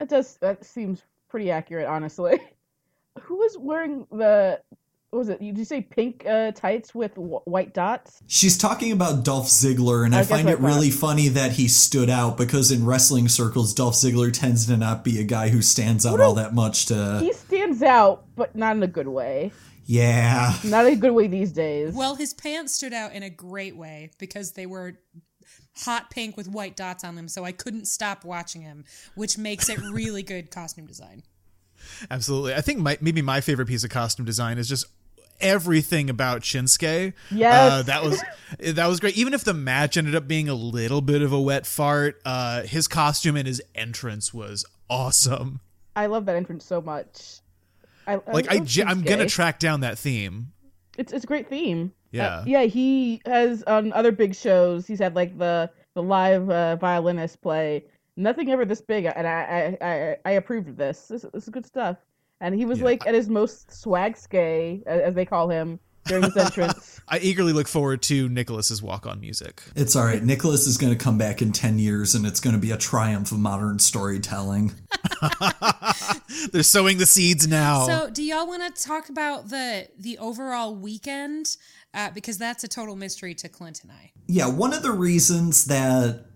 That 0.01 0.11
does 0.11 0.37
that 0.43 0.67
seems 0.67 1.03
pretty 1.31 1.51
accurate, 1.51 1.87
honestly. 1.87 2.39
Who 3.23 3.37
was 3.37 3.57
wearing 3.59 4.07
the 4.13 4.61
what 5.11 5.21
was 5.21 5.29
it? 5.31 5.41
Did 5.41 5.57
you 5.57 5.65
say 5.65 5.81
pink 5.81 6.27
uh, 6.27 6.53
tights 6.53 6.95
with 6.95 7.15
w- 7.15 7.41
white 7.45 7.73
dots? 7.73 8.21
She's 8.27 8.59
talking 8.59 8.93
about 8.93 9.25
Dolph 9.25 9.47
Ziggler, 9.47 10.05
and 10.05 10.15
I, 10.15 10.19
I 10.19 10.21
guess 10.21 10.31
find 10.31 10.49
I 10.49 10.53
it 10.53 10.61
really 10.61 10.91
funny 10.91 11.29
that 11.29 11.53
he 11.53 11.67
stood 11.67 12.11
out 12.11 12.37
because 12.37 12.71
in 12.71 12.85
wrestling 12.85 13.29
circles, 13.29 13.73
Dolph 13.73 13.95
Ziggler 13.95 14.31
tends 14.33 14.67
to 14.67 14.77
not 14.77 15.05
be 15.05 15.19
a 15.19 15.25
guy 15.25 15.49
who 15.49 15.63
stands 15.63 16.05
out 16.05 16.13
What 16.13 16.21
all 16.21 16.33
a- 16.39 16.43
that 16.43 16.55
much 16.55 16.87
to. 16.87 17.21
He 17.21 17.33
stands 17.33 17.83
out, 17.83 18.25
but 18.37 18.55
not 18.55 18.77
in 18.77 18.83
a 18.83 18.87
good 18.89 19.09
way. 19.09 19.53
Yeah. 19.87 20.53
Not 20.65 20.85
in 20.85 20.93
a 20.93 20.97
good 20.97 21.13
way 21.13 21.27
these 21.29 21.53
days. 21.53 21.95
Well, 21.95 22.15
his 22.15 22.35
pants 22.35 22.75
stood 22.75 22.93
out 22.93 23.15
in 23.15 23.23
a 23.23 23.31
great 23.31 23.75
way 23.75 24.11
because 24.19 24.53
they 24.53 24.67
were 24.67 24.99
hot 25.75 26.11
pink 26.11 26.37
with 26.37 26.49
white 26.49 26.77
dots 26.77 27.05
on 27.05 27.15
them, 27.15 27.29
so 27.29 27.45
I 27.45 27.53
couldn't 27.53 27.87
stop 27.87 28.25
watching 28.27 28.61
him, 28.61 28.85
which 29.15 29.39
makes 29.39 29.71
it 29.71 29.81
really 29.81 30.23
good 30.23 30.51
costume 30.51 30.87
design. 30.87 31.23
Absolutely. 32.11 32.55
I 32.55 32.61
think 32.61 32.79
my, 32.81 32.99
maybe 33.01 33.23
my 33.23 33.41
favorite 33.41 33.67
piece 33.69 33.85
of 33.85 33.91
costume 33.91 34.25
design 34.25 34.59
is 34.59 34.69
just 34.69 34.87
everything 35.41 36.11
about 36.11 36.43
Shinsuke. 36.43 37.13
Yes. 37.31 37.73
Uh, 37.73 37.83
that 37.83 38.03
was 38.03 38.23
that 38.75 38.87
was 38.87 39.01
great. 39.01 39.17
Even 39.17 39.35
if 39.35 39.45
the 39.45 39.55
match 39.55 39.97
ended 39.97 40.15
up 40.15 40.27
being 40.27 40.49
a 40.49 40.55
little 40.55 41.01
bit 41.01 41.23
of 41.23 41.33
a 41.33 41.41
wet 41.41 41.67
fart, 41.67 42.21
uh, 42.25 42.63
his 42.63 42.89
costume 42.89 43.37
and 43.37 43.47
his 43.47 43.63
entrance 43.75 44.33
was 44.35 44.65
awesome. 44.91 45.61
I 45.97 46.07
love 46.07 46.27
that 46.27 46.37
entrance 46.37 46.65
so 46.65 46.81
much. 46.81 47.41
I, 48.07 48.21
Like 48.27 48.51
I, 48.51 48.57
love 48.57 48.67
j- 48.67 48.85
I'm 48.85 49.03
gonna 49.03 49.27
track 49.27 49.59
down 49.59 49.81
that 49.81 49.99
theme. 49.99 50.53
It's 50.97 51.13
it's 51.13 51.25
a 51.25 51.27
great 51.27 51.49
theme. 51.49 51.93
Yeah. 52.11 52.29
Uh, 52.39 52.45
yeah. 52.47 52.63
He 52.63 53.21
has 53.27 53.63
on 53.65 53.93
other 53.93 54.13
big 54.13 54.35
shows. 54.35 54.87
He's 54.87 54.99
had 54.99 55.15
like 55.15 55.37
the 55.39 55.71
the 55.95 56.03
live 56.03 56.49
uh, 56.49 56.77
violinist 56.77 57.41
play. 57.43 57.85
Nothing 58.19 58.51
ever 58.51 58.65
this 58.65 58.81
big, 58.81 59.05
and 59.07 59.27
I 59.27 59.77
I 59.81 59.87
I, 59.89 60.17
I 60.25 60.31
approved 60.33 60.69
of 60.69 60.77
this. 60.77 61.07
this. 61.09 61.25
This 61.33 61.45
is 61.45 61.49
good 61.49 61.65
stuff. 61.65 61.97
And 62.41 62.55
he 62.55 62.65
was 62.67 62.79
Yeah. 62.81 62.85
like 62.87 63.07
at 63.07 63.15
his 63.15 63.29
most 63.29 63.73
swag 63.73 64.17
skay, 64.17 64.83
as 64.87 65.15
they 65.15 65.25
call 65.25 65.49
him, 65.49 65.79
during 66.05 66.25
his 66.25 66.37
entrance. 66.47 67.01
I 67.09 67.19
eagerly 67.19 67.53
look 67.53 67.67
forward 67.69 68.03
to 68.03 68.29
Nicholas's 68.29 68.81
walk 68.83 69.07
on 69.07 69.21
music. 69.21 69.63
It's 69.75 69.97
all 69.97 70.05
right. 70.05 70.23
Nicholas 70.23 70.67
is 70.67 70.79
going 70.79 70.93
to 70.93 70.99
come 70.99 71.19
back 71.19 71.43
in 71.43 71.53
10 71.53 71.79
years 71.81 72.15
and 72.15 72.25
it's 72.27 72.39
going 72.41 72.55
to 72.55 72.61
be 72.61 72.71
a 72.71 72.77
triumph 72.77 73.33
of 73.33 73.39
modern 73.41 73.79
storytelling. 73.81 74.73
They're 76.53 76.63
sowing 76.63 76.99
the 76.99 77.07
seeds 77.07 77.47
now. 77.49 77.87
So, 77.87 78.11
do 78.11 78.23
y'all 78.23 78.47
want 78.47 78.75
to 78.75 78.83
talk 78.83 79.09
about 79.09 79.49
the 79.49 79.89
the 79.99 80.19
overall 80.19 80.75
weekend? 80.75 81.57
Uh, 81.95 82.11
because 82.11 82.39
that's 82.39 82.63
a 82.65 82.69
total 82.69 82.95
mystery 82.97 83.35
to 83.35 83.49
Clint 83.49 83.83
and 83.83 83.91
I. 83.91 84.13
Yeah, 84.27 84.47
one 84.49 84.75
of 84.75 84.83
the 84.83 84.93
reasons 84.93 85.65
that 85.67 86.27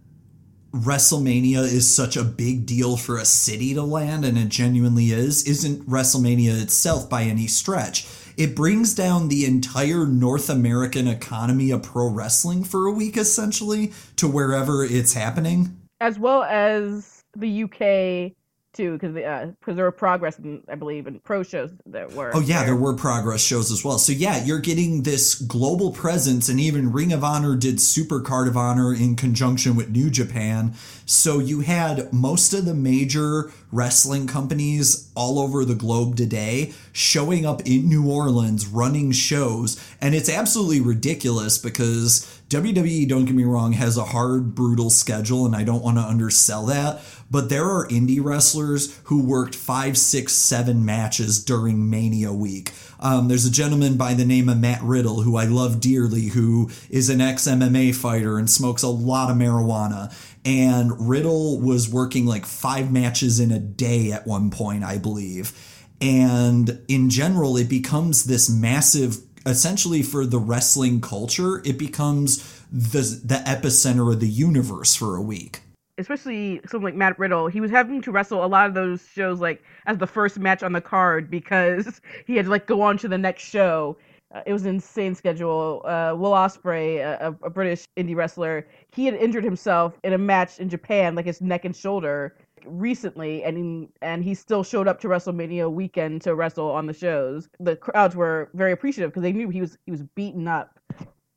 WrestleMania 0.72 1.62
is 1.64 1.94
such 1.94 2.16
a 2.16 2.24
big 2.24 2.64
deal 2.64 2.96
for 2.96 3.18
a 3.18 3.26
city 3.26 3.74
to 3.74 3.82
land, 3.82 4.24
and 4.24 4.38
it 4.38 4.48
genuinely 4.48 5.12
is, 5.12 5.46
isn't 5.46 5.86
WrestleMania 5.86 6.62
itself 6.62 7.10
by 7.10 7.24
any 7.24 7.46
stretch. 7.46 8.06
It 8.38 8.56
brings 8.56 8.94
down 8.94 9.28
the 9.28 9.44
entire 9.44 10.06
North 10.06 10.48
American 10.48 11.06
economy 11.06 11.70
of 11.70 11.82
pro 11.82 12.08
wrestling 12.08 12.64
for 12.64 12.86
a 12.86 12.92
week, 12.92 13.18
essentially, 13.18 13.92
to 14.16 14.26
wherever 14.26 14.82
it's 14.82 15.12
happening. 15.12 15.76
as 16.00 16.18
well 16.18 16.42
as 16.42 17.22
the 17.36 17.64
UK 17.64 18.32
too, 18.72 18.92
because 18.92 19.14
because 19.14 19.54
uh, 19.68 19.72
there 19.74 19.84
were 19.84 19.92
progress, 19.92 20.38
in, 20.38 20.62
I 20.68 20.74
believe, 20.74 21.06
in 21.06 21.18
pro 21.20 21.42
shows 21.42 21.70
that 21.86 22.12
were. 22.12 22.30
Oh 22.34 22.40
yeah, 22.40 22.64
there 22.64 22.76
were 22.76 22.94
progress 22.94 23.42
shows 23.42 23.70
as 23.70 23.84
well. 23.84 23.98
So 23.98 24.12
yeah, 24.12 24.44
you're 24.44 24.60
getting 24.60 25.02
this 25.02 25.34
global 25.34 25.92
presence, 25.92 26.48
and 26.48 26.58
even 26.58 26.92
Ring 26.92 27.12
of 27.12 27.22
Honor 27.24 27.56
did 27.56 27.80
Super 27.80 28.20
Card 28.20 28.48
of 28.48 28.56
Honor 28.56 28.94
in 28.94 29.16
conjunction 29.16 29.76
with 29.76 29.90
New 29.90 30.10
Japan. 30.10 30.74
So 31.04 31.38
you 31.38 31.60
had 31.60 32.12
most 32.12 32.54
of 32.54 32.64
the 32.64 32.74
major 32.74 33.52
wrestling 33.70 34.26
companies 34.26 35.10
all 35.14 35.38
over 35.38 35.64
the 35.64 35.74
globe 35.74 36.16
today 36.16 36.72
showing 36.92 37.44
up 37.46 37.60
in 37.62 37.88
New 37.88 38.10
Orleans 38.10 38.66
running 38.66 39.12
shows, 39.12 39.82
and 40.00 40.14
it's 40.14 40.28
absolutely 40.28 40.80
ridiculous 40.80 41.58
because 41.58 42.41
WWE, 42.52 43.08
don't 43.08 43.24
get 43.24 43.34
me 43.34 43.44
wrong, 43.44 43.72
has 43.72 43.96
a 43.96 44.04
hard, 44.04 44.54
brutal 44.54 44.90
schedule, 44.90 45.46
and 45.46 45.56
I 45.56 45.64
don't 45.64 45.82
want 45.82 45.96
to 45.96 46.02
undersell 46.02 46.66
that. 46.66 47.00
But 47.30 47.48
there 47.48 47.64
are 47.64 47.88
indie 47.88 48.22
wrestlers 48.22 48.98
who 49.04 49.24
worked 49.24 49.54
five, 49.54 49.96
six, 49.96 50.34
seven 50.34 50.84
matches 50.84 51.42
during 51.42 51.88
Mania 51.88 52.30
week. 52.30 52.72
Um, 53.00 53.28
there's 53.28 53.46
a 53.46 53.50
gentleman 53.50 53.96
by 53.96 54.12
the 54.12 54.26
name 54.26 54.50
of 54.50 54.58
Matt 54.58 54.82
Riddle, 54.82 55.22
who 55.22 55.36
I 55.36 55.46
love 55.46 55.80
dearly, 55.80 56.26
who 56.26 56.70
is 56.90 57.08
an 57.08 57.22
ex 57.22 57.48
MMA 57.48 57.94
fighter 57.94 58.36
and 58.38 58.50
smokes 58.50 58.82
a 58.82 58.88
lot 58.88 59.30
of 59.30 59.38
marijuana. 59.38 60.14
And 60.44 61.08
Riddle 61.08 61.58
was 61.58 61.88
working 61.88 62.26
like 62.26 62.44
five 62.44 62.92
matches 62.92 63.40
in 63.40 63.50
a 63.50 63.58
day 63.58 64.12
at 64.12 64.26
one 64.26 64.50
point, 64.50 64.84
I 64.84 64.98
believe. 64.98 65.52
And 66.02 66.82
in 66.88 67.08
general, 67.08 67.56
it 67.56 67.68
becomes 67.68 68.24
this 68.24 68.50
massive, 68.50 69.16
essentially 69.46 70.02
for 70.02 70.26
the 70.26 70.38
wrestling 70.38 71.00
culture, 71.00 71.60
it 71.64 71.78
becomes 71.78 72.62
the, 72.70 73.20
the 73.24 73.42
epicenter 73.46 74.12
of 74.12 74.20
the 74.20 74.28
universe 74.28 74.94
for 74.94 75.16
a 75.16 75.22
week. 75.22 75.60
especially 75.98 76.60
someone 76.66 76.92
like 76.92 76.98
Matt 76.98 77.18
Riddle, 77.18 77.48
he 77.48 77.60
was 77.60 77.70
having 77.70 78.00
to 78.02 78.10
wrestle 78.10 78.44
a 78.44 78.46
lot 78.46 78.66
of 78.66 78.74
those 78.74 79.06
shows 79.14 79.40
like 79.40 79.62
as 79.86 79.98
the 79.98 80.06
first 80.06 80.38
match 80.38 80.62
on 80.62 80.72
the 80.72 80.80
card 80.80 81.30
because 81.30 82.00
he 82.26 82.36
had 82.36 82.46
to 82.46 82.50
like 82.50 82.66
go 82.66 82.80
on 82.80 82.96
to 82.98 83.08
the 83.08 83.18
next 83.18 83.44
show. 83.44 83.96
Uh, 84.34 84.40
it 84.46 84.52
was 84.52 84.62
an 84.62 84.76
insane 84.76 85.14
schedule. 85.14 85.82
Uh, 85.84 86.14
Will 86.16 86.32
Ospreay, 86.32 87.00
a, 87.00 87.36
a 87.42 87.50
British 87.50 87.84
indie 87.98 88.16
wrestler, 88.16 88.66
he 88.90 89.04
had 89.04 89.14
injured 89.14 89.44
himself 89.44 89.98
in 90.04 90.14
a 90.14 90.18
match 90.18 90.58
in 90.58 90.70
Japan, 90.70 91.14
like 91.14 91.26
his 91.26 91.42
neck 91.42 91.66
and 91.66 91.76
shoulder, 91.76 92.34
recently, 92.66 93.44
and 93.44 93.56
he, 93.56 93.88
and 94.00 94.24
he 94.24 94.34
still 94.34 94.62
showed 94.62 94.88
up 94.88 95.00
to 95.00 95.08
WrestleMania 95.08 95.70
weekend 95.70 96.22
to 96.22 96.34
wrestle 96.34 96.70
on 96.70 96.86
the 96.86 96.92
shows. 96.92 97.48
The 97.60 97.76
crowds 97.76 98.16
were 98.16 98.50
very 98.54 98.72
appreciative 98.72 99.10
because 99.10 99.22
they 99.22 99.32
knew 99.32 99.48
he 99.48 99.60
was 99.60 99.78
he 99.84 99.90
was 99.90 100.02
beaten 100.14 100.48
up. 100.48 100.78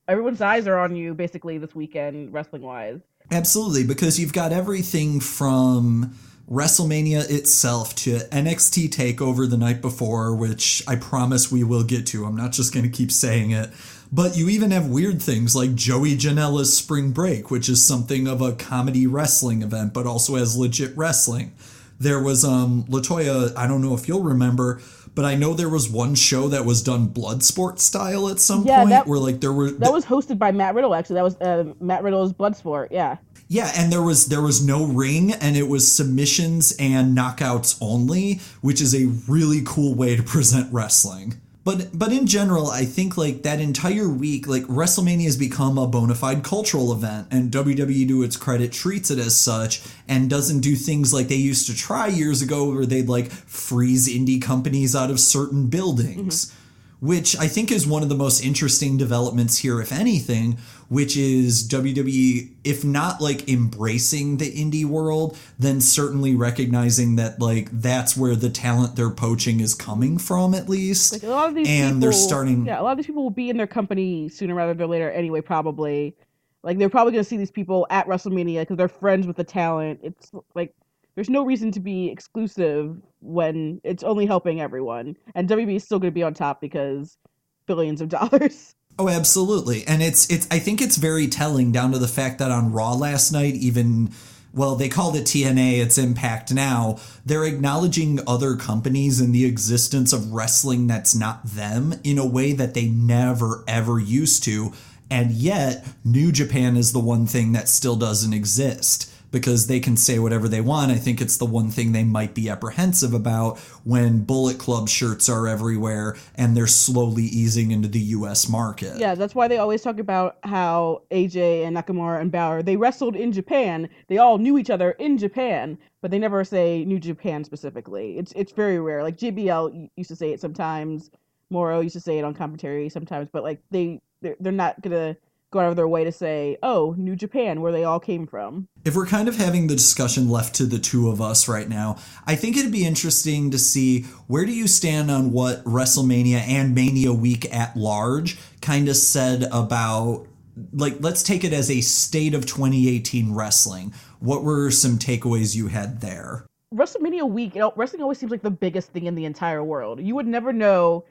Everyone's 0.08 0.42
eyes 0.42 0.68
are 0.68 0.78
on 0.78 0.96
you 0.96 1.14
basically 1.14 1.58
this 1.58 1.74
weekend, 1.74 2.32
wrestling 2.32 2.62
wise. 2.62 3.02
Absolutely, 3.32 3.84
because 3.84 4.20
you've 4.20 4.34
got 4.34 4.52
everything 4.52 5.20
from 5.20 6.16
WrestleMania 6.50 7.30
itself 7.30 7.96
to 7.96 8.18
NXT 8.18 8.90
TakeOver 8.90 9.50
the 9.50 9.58
night 9.58 9.82
before, 9.82 10.36
which 10.36 10.84
I 10.88 10.96
promise 10.96 11.52
we 11.52 11.64
will 11.64 11.84
get 11.84 12.06
to. 12.08 12.26
I'm 12.26 12.36
not 12.36 12.52
just 12.52 12.74
going 12.74 12.84
to 12.84 12.92
keep 12.92 13.12
saying 13.12 13.52
it. 13.52 13.72
But 14.12 14.38
you 14.38 14.48
even 14.50 14.72
have 14.72 14.88
weird 14.88 15.22
things 15.22 15.56
like 15.56 15.76
Joey 15.76 16.16
Janela's 16.16 16.76
Spring 16.76 17.12
Break, 17.12 17.52
which 17.52 17.68
is 17.68 17.84
something 17.86 18.28
of 18.28 18.42
a 18.42 18.54
comedy 18.54 19.08
wrestling 19.08 19.62
event, 19.62 19.94
but 19.94 20.06
also 20.08 20.36
has 20.36 20.56
legit 20.58 20.96
wrestling. 20.96 21.54
There 22.00 22.22
was 22.22 22.44
um 22.46 22.84
Latoya, 22.90 23.56
I 23.56 23.68
don't 23.68 23.82
know 23.82 23.94
if 23.94 24.08
you'll 24.08 24.24
remember, 24.24 24.82
but 25.16 25.26
I 25.26 25.36
know 25.36 25.54
there 25.54 25.70
was 25.70 25.90
one 25.90 26.14
show 26.16 26.48
that 26.50 26.66
was 26.66 26.84
done 26.84 27.08
blood 27.08 27.42
sport 27.44 27.80
style 27.80 28.28
at 28.30 28.40
some 28.40 28.66
Yeah, 28.66 28.80
point 28.80 28.90
that- 28.90 29.08
where 29.08 29.20
like 29.20 29.40
there 29.42 29.54
were 29.54 29.72
That 29.72 29.94
was 29.94 30.06
hosted 30.06 30.38
by 30.38 30.52
Matt 30.52 30.76
Riddle. 30.76 30.94
Actually, 30.94 31.16
that 31.16 31.24
was 31.24 31.36
uh, 31.38 31.74
Matt 31.80 32.04
Riddle's 32.04 32.34
Bloodsport. 32.34 32.90
Yeah, 32.92 33.18
Yeah, 33.48 33.72
and 33.76 33.92
there 33.94 34.02
was 34.02 34.28
there 34.28 34.42
was 34.42 34.66
no 34.66 34.86
ring 34.86 35.32
and 35.34 35.56
it 35.56 35.68
was 35.70 35.90
submissions 35.92 36.74
and 36.80 37.18
knockouts 37.18 37.78
only, 37.82 38.42
which 38.62 38.82
is 38.82 38.94
a 38.94 39.06
really 39.32 39.62
cool 39.66 39.96
way 39.96 40.16
to 40.18 40.24
present 40.24 40.72
wrestling. 40.74 41.36
But 41.66 41.98
but 41.98 42.14
in 42.14 42.28
general, 42.28 42.68
I 42.68 42.86
think 42.86 43.18
like 43.18 43.42
that 43.42 43.60
entire 43.60 44.08
week, 44.08 44.48
like 44.48 44.64
WrestleMania 44.66 45.26
has 45.26 45.36
become 45.36 45.80
a 45.80 45.88
bona 45.88 46.14
fide 46.14 46.44
cultural 46.44 46.94
event, 46.94 47.28
and 47.32 47.52
WWE, 47.52 48.08
to 48.08 48.22
its 48.22 48.38
credit, 48.38 48.72
treats 48.72 49.10
it 49.10 49.18
as 49.18 49.36
such 49.36 49.82
and 50.08 50.30
doesn't 50.30 50.60
do 50.62 50.76
things 50.76 51.12
like 51.12 51.28
they 51.28 51.36
used 51.36 51.66
to 51.68 51.76
try 51.76 52.06
years 52.06 52.44
ago, 52.44 52.70
where 52.72 52.86
they'd 52.86 53.10
like 53.10 53.32
freeze 53.32 54.08
indie 54.08 54.40
companies 54.40 54.96
out 54.96 55.10
of 55.10 55.20
certain 55.20 55.68
buildings. 55.68 56.46
Mm-hmm. 56.46 56.62
Which 57.06 57.38
I 57.38 57.48
think 57.48 57.72
is 57.72 57.86
one 57.86 58.04
of 58.04 58.10
the 58.10 58.16
most 58.16 58.44
interesting 58.44 58.96
developments 58.98 59.58
here, 59.58 59.82
if 59.82 59.92
anything, 59.92 60.58
which 60.90 61.18
is 61.18 61.68
WWE, 61.68 62.52
if 62.64 62.84
not 62.84 63.22
like 63.22 63.50
embracing 63.50 64.38
the 64.38 64.52
indie 64.52 64.86
world, 64.86 65.38
then 65.58 65.82
certainly 65.82 66.36
recognizing 66.36 67.16
that 67.16 67.40
like 67.40 67.70
that's 67.72 68.16
where 68.16 68.36
the 68.36 68.50
talent 68.50 68.96
they're 68.96 69.10
poaching 69.10 69.60
is 69.60 69.74
coming 69.74 70.18
from, 70.18 70.54
at 70.54 70.70
least. 70.70 71.14
Like 71.14 71.24
a 71.24 71.28
lot 71.28 71.50
of 71.50 71.56
these 71.56 71.68
and 71.68 71.88
people, 71.88 72.00
they're 72.02 72.12
starting. 72.12 72.66
Yeah, 72.66 72.80
a 72.80 72.84
lot 72.84 72.92
of 72.92 72.98
these 72.98 73.08
people 73.08 73.24
will 73.24 73.30
be 73.30 73.50
in 73.50 73.58
their 73.58 73.68
company 73.68 74.30
sooner 74.30 74.54
rather 74.54 74.74
than 74.74 74.90
later 74.90 75.12
anyway. 75.12 75.42
Probably, 75.42 76.16
like 76.64 76.78
they're 76.78 76.90
probably 76.90 77.14
going 77.14 77.24
to 77.24 77.30
see 77.30 77.38
these 77.38 77.52
people 77.52 77.88
at 77.90 78.08
WrestleMania 78.08 78.62
because 78.62 78.78
they're 78.78 78.88
friends 78.88 79.28
with 79.28 79.38
the 79.38 79.44
talent. 79.44 80.00
It's 80.04 80.32
like 80.54 80.74
there's 81.16 81.30
no 81.30 81.44
reason 81.44 81.72
to 81.72 81.80
be 81.80 82.10
exclusive 82.10 83.02
when 83.22 83.82
it's 83.84 84.04
only 84.04 84.26
helping 84.26 84.62
everyone, 84.62 85.16
and 85.34 85.50
WWE 85.50 85.78
is 85.78 85.84
still 85.84 86.00
going 86.00 86.12
to 86.12 86.16
be 86.16 86.24
on 86.24 86.34
top 86.34 86.62
because 86.62 87.18
billions 87.66 88.02
of 88.02 88.10
dollars. 88.10 88.76
Oh, 88.98 89.10
absolutely. 89.10 89.86
And 89.86 90.02
it's 90.02 90.30
it's 90.30 90.48
I 90.50 90.60
think 90.60 90.82
it's 90.82 90.96
very 90.96 91.28
telling 91.28 91.72
down 91.72 91.92
to 91.92 92.00
the 92.00 92.08
fact 92.08 92.40
that 92.40 92.52
on 92.52 92.72
Raw 92.72 92.94
last 92.94 93.32
night, 93.32 93.56
even 93.56 94.12
well, 94.54 94.76
they 94.76 94.88
called 94.88 95.18
it 95.18 95.26
TNA, 95.26 95.80
it's 95.82 95.98
Impact 95.98 96.54
now. 96.54 96.98
They're 97.26 97.44
acknowledging 97.44 98.22
other 98.26 98.56
companies 98.56 99.20
and 99.20 99.36
the 99.36 99.44
existence 99.44 100.14
of 100.14 100.32
wrestling 100.32 100.88
that's 100.88 101.14
not 101.14 101.46
them 101.46 101.96
in 102.06 102.18
a 102.18 102.26
way 102.26 102.54
that 102.54 102.74
they 102.74 102.86
never 102.86 103.66
ever 103.68 104.00
used 104.00 104.44
to. 104.46 104.72
And 105.10 105.32
yet, 105.32 105.86
New 106.06 106.32
Japan 106.32 106.78
is 106.78 106.94
the 106.94 107.00
one 107.00 107.28
thing 107.28 107.52
that 107.52 107.68
still 107.68 107.98
doesn't 107.98 108.34
exist 108.34 109.12
because 109.36 109.68
they 109.68 109.82
can 109.82 109.98
say 109.98 110.18
whatever 110.18 110.48
they 110.48 110.62
want. 110.62 110.94
I 110.94 110.96
think 110.96 111.20
it's 111.20 111.36
the 111.36 111.46
one 111.46 111.70
thing 111.70 111.92
they 111.92 112.06
might 112.06 112.34
be 112.34 112.50
apprehensive 112.50 113.14
about 113.14 113.60
when 113.84 114.24
Bullet 114.24 114.58
Club 114.58 114.88
shirts 114.88 115.28
are 115.28 115.46
everywhere 115.46 116.16
and 116.36 116.56
they're 116.56 116.68
slowly 116.68 117.24
easing 117.24 117.72
into 117.72 117.90
the 117.90 118.00
US 118.00 118.48
market. 118.48 118.98
Yeah, 118.98 119.14
that's 119.14 119.36
why 119.36 119.50
they 119.50 119.58
always 119.58 119.82
talk 119.82 120.00
about 120.00 120.38
how 120.44 121.02
AJ 121.12 121.66
and 121.66 121.76
Nakamura 121.76 122.22
and 122.22 122.32
Balor 122.32 122.64
they 122.64 122.78
wrestled 122.78 123.18
in 123.18 123.34
Japan. 123.34 123.90
They 124.08 124.20
all 124.20 124.38
knew 124.38 124.58
each 124.58 124.70
other 124.70 124.92
in 124.92 125.18
Japan, 125.18 125.78
but 126.02 126.12
they 126.12 126.20
never 126.20 126.46
say 126.46 126.86
New 126.86 126.98
Japan 126.98 127.44
specifically. 127.44 128.18
It's 128.18 128.32
it's 128.38 128.54
very 128.54 128.80
rare. 128.80 129.04
Like 129.04 129.18
JBL 129.18 129.90
used 129.98 130.10
to 130.10 130.16
say 130.16 130.32
it 130.32 130.40
sometimes. 130.40 131.12
Mauro 131.50 131.82
used 131.82 131.94
to 131.96 132.00
say 132.00 132.18
it 132.20 132.24
on 132.24 132.34
commentary 132.34 132.88
sometimes, 132.88 133.28
but 133.34 133.44
like 133.44 133.60
they 133.70 134.00
they're, 134.22 134.38
they're 134.40 134.54
not 134.54 134.80
gonna 134.82 135.18
go 135.56 135.62
out 135.62 135.70
of 135.70 135.76
their 135.76 135.88
way 135.88 136.04
to 136.04 136.12
say, 136.12 136.58
"Oh, 136.62 136.94
New 136.98 137.16
Japan, 137.16 137.62
where 137.62 137.72
they 137.72 137.84
all 137.84 138.00
came 138.00 138.28
from." 138.28 138.68
If 138.84 138.96
we're 138.96 139.08
kind 139.08 139.28
of 139.28 139.38
having 139.38 139.68
the 139.68 139.76
discussion 139.76 140.30
left 140.30 140.54
to 140.56 140.66
the 140.66 140.78
two 140.78 141.10
of 141.10 141.22
us 141.22 141.48
right 141.48 141.68
now, 141.68 141.96
I 142.28 142.36
think 142.36 142.58
it'd 142.58 142.72
be 142.72 142.86
interesting 142.86 143.50
to 143.52 143.58
see 143.58 144.04
where 144.28 144.46
do 144.46 144.52
you 144.52 144.68
stand 144.68 145.10
on 145.10 145.32
what 145.32 145.64
WrestleMania 145.64 146.40
and 146.40 146.76
Mania 146.76 147.14
week 147.14 147.52
at 147.54 147.76
large 147.76 148.38
kind 148.62 148.90
of 148.90 148.98
said 148.98 149.48
about 149.52 150.28
like 150.74 150.98
let's 151.00 151.24
take 151.24 151.44
it 151.44 151.54
as 151.54 151.70
a 151.70 151.82
state 151.82 152.34
of 152.34 152.46
2018 152.46 153.34
wrestling. 153.34 153.94
What 154.20 154.44
were 154.44 154.72
some 154.72 154.98
takeaways 154.98 155.56
you 155.56 155.68
had 155.68 156.02
there? 156.02 156.46
WrestleMania 156.74 157.30
week, 157.30 157.56
you 157.56 157.62
know, 157.62 157.74
wrestling 157.76 158.02
always 158.02 158.18
seems 158.18 158.32
like 158.32 158.42
the 158.42 158.52
biggest 158.52 158.92
thing 158.92 159.06
in 159.06 159.16
the 159.16 159.26
entire 159.26 159.64
world. 159.64 160.02
You 160.02 160.16
would 160.16 160.28
never 160.28 160.52
know 160.52 161.06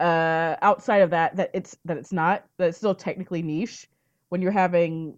uh 0.00 0.56
outside 0.62 0.98
of 0.98 1.10
that 1.10 1.36
that 1.36 1.50
it's 1.54 1.76
that 1.84 1.96
it's 1.96 2.12
not 2.12 2.44
that 2.58 2.68
it's 2.68 2.78
still 2.78 2.94
technically 2.94 3.42
niche 3.42 3.88
when 4.28 4.42
you're 4.42 4.52
having 4.52 5.16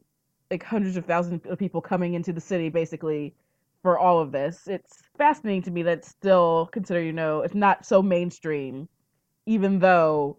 like 0.50 0.62
hundreds 0.62 0.96
of 0.96 1.04
thousands 1.04 1.44
of 1.46 1.58
people 1.58 1.80
coming 1.80 2.14
into 2.14 2.32
the 2.32 2.40
city 2.40 2.68
basically 2.68 3.34
for 3.82 3.98
all 3.98 4.20
of 4.20 4.32
this 4.32 4.68
it's 4.68 5.02
fascinating 5.16 5.62
to 5.62 5.70
me 5.70 5.82
that 5.82 5.98
it's 5.98 6.08
still 6.08 6.68
considered 6.72 7.02
you 7.02 7.12
know 7.12 7.40
it's 7.40 7.54
not 7.54 7.84
so 7.84 8.02
mainstream 8.02 8.88
even 9.46 9.78
though 9.80 10.36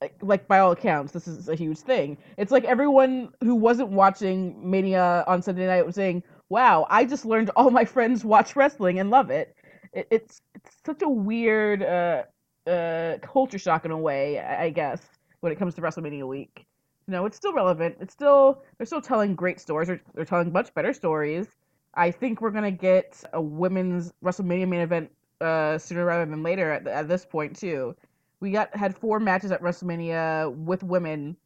like, 0.00 0.16
like 0.22 0.48
by 0.48 0.58
all 0.58 0.72
accounts 0.72 1.12
this 1.12 1.28
is 1.28 1.48
a 1.48 1.54
huge 1.54 1.78
thing. 1.78 2.18
It's 2.36 2.50
like 2.50 2.64
everyone 2.64 3.30
who 3.40 3.54
wasn't 3.54 3.90
watching 3.90 4.68
mania 4.68 5.24
on 5.26 5.42
sunday 5.42 5.66
night 5.66 5.86
was 5.86 5.94
saying 5.94 6.22
wow 6.48 6.86
i 6.90 7.04
just 7.04 7.24
learned 7.24 7.50
all 7.56 7.70
my 7.70 7.84
friends 7.84 8.24
watch 8.24 8.56
wrestling 8.56 8.98
and 8.98 9.10
love 9.10 9.30
it, 9.30 9.54
it 9.92 10.06
it's 10.10 10.40
it's 10.54 10.76
such 10.84 11.02
a 11.02 11.08
weird 11.08 11.82
uh 11.82 12.24
uh 12.66 13.18
culture 13.22 13.58
shock 13.58 13.84
in 13.84 13.90
a 13.90 13.98
way, 13.98 14.38
I 14.40 14.70
guess, 14.70 15.02
when 15.40 15.52
it 15.52 15.58
comes 15.58 15.74
to 15.76 15.82
WrestleMania 15.82 16.26
week. 16.28 16.66
You 17.06 17.12
know, 17.12 17.26
it's 17.26 17.36
still 17.36 17.52
relevant. 17.52 17.96
It's 18.00 18.12
still 18.12 18.62
they're 18.78 18.86
still 18.86 19.00
telling 19.02 19.34
great 19.34 19.60
stories. 19.60 19.88
They're, 19.88 20.00
they're 20.14 20.24
telling 20.24 20.52
much 20.52 20.72
better 20.74 20.92
stories. 20.92 21.48
I 21.94 22.10
think 22.10 22.40
we're 22.40 22.50
gonna 22.50 22.70
get 22.70 23.22
a 23.32 23.40
women's 23.42 24.12
WrestleMania 24.24 24.68
main 24.68 24.80
event 24.80 25.10
uh, 25.40 25.78
sooner 25.78 26.04
rather 26.04 26.24
than 26.26 26.42
later 26.42 26.70
at, 26.70 26.86
at 26.86 27.08
this 27.08 27.24
point 27.24 27.56
too. 27.56 27.96
We 28.40 28.50
got 28.50 28.74
had 28.74 28.96
four 28.96 29.20
matches 29.20 29.52
at 29.52 29.62
WrestleMania 29.62 30.54
with 30.56 30.82
women, 30.82 31.36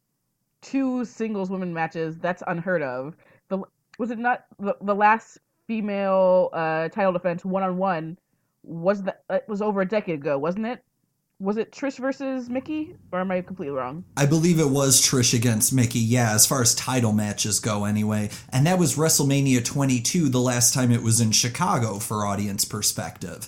two 0.61 1.05
singles 1.05 1.49
women 1.49 1.73
matches. 1.73 2.17
That's 2.19 2.43
unheard 2.47 2.81
of. 2.81 3.15
The 3.49 3.59
was 3.97 4.11
it 4.11 4.19
not 4.19 4.45
the, 4.59 4.75
the 4.81 4.95
last 4.95 5.39
female 5.67 6.49
uh, 6.53 6.89
title 6.89 7.11
defense 7.13 7.43
one 7.45 7.63
on 7.63 7.77
one 7.77 8.17
was 8.63 9.03
that 9.03 9.23
it 9.29 9.45
was 9.47 9.61
over 9.61 9.81
a 9.81 9.87
decade 9.87 10.15
ago, 10.19 10.37
wasn't 10.37 10.65
it? 10.65 10.83
Was 11.39 11.57
it 11.57 11.71
Trish 11.71 11.99
versus 11.99 12.49
Mickie, 12.49 12.95
or 13.11 13.19
am 13.19 13.29
I 13.29 13.41
completely 13.41 13.75
wrong? 13.75 14.03
I 14.17 14.25
believe 14.25 14.59
it 14.59 14.71
was 14.71 14.99
Trish 14.99 15.35
against 15.35 15.71
Mickie, 15.71 15.99
yeah, 15.99 16.33
as 16.33 16.47
far 16.47 16.63
as 16.63 16.73
title 16.73 17.11
matches 17.11 17.59
go, 17.59 17.85
anyway. 17.85 18.31
And 18.49 18.65
that 18.65 18.79
was 18.79 18.95
WrestleMania 18.95 19.63
22, 19.63 20.29
the 20.29 20.39
last 20.39 20.73
time 20.73 20.91
it 20.91 21.03
was 21.03 21.21
in 21.21 21.31
Chicago 21.31 21.99
for 21.99 22.25
audience 22.25 22.65
perspective. 22.65 23.47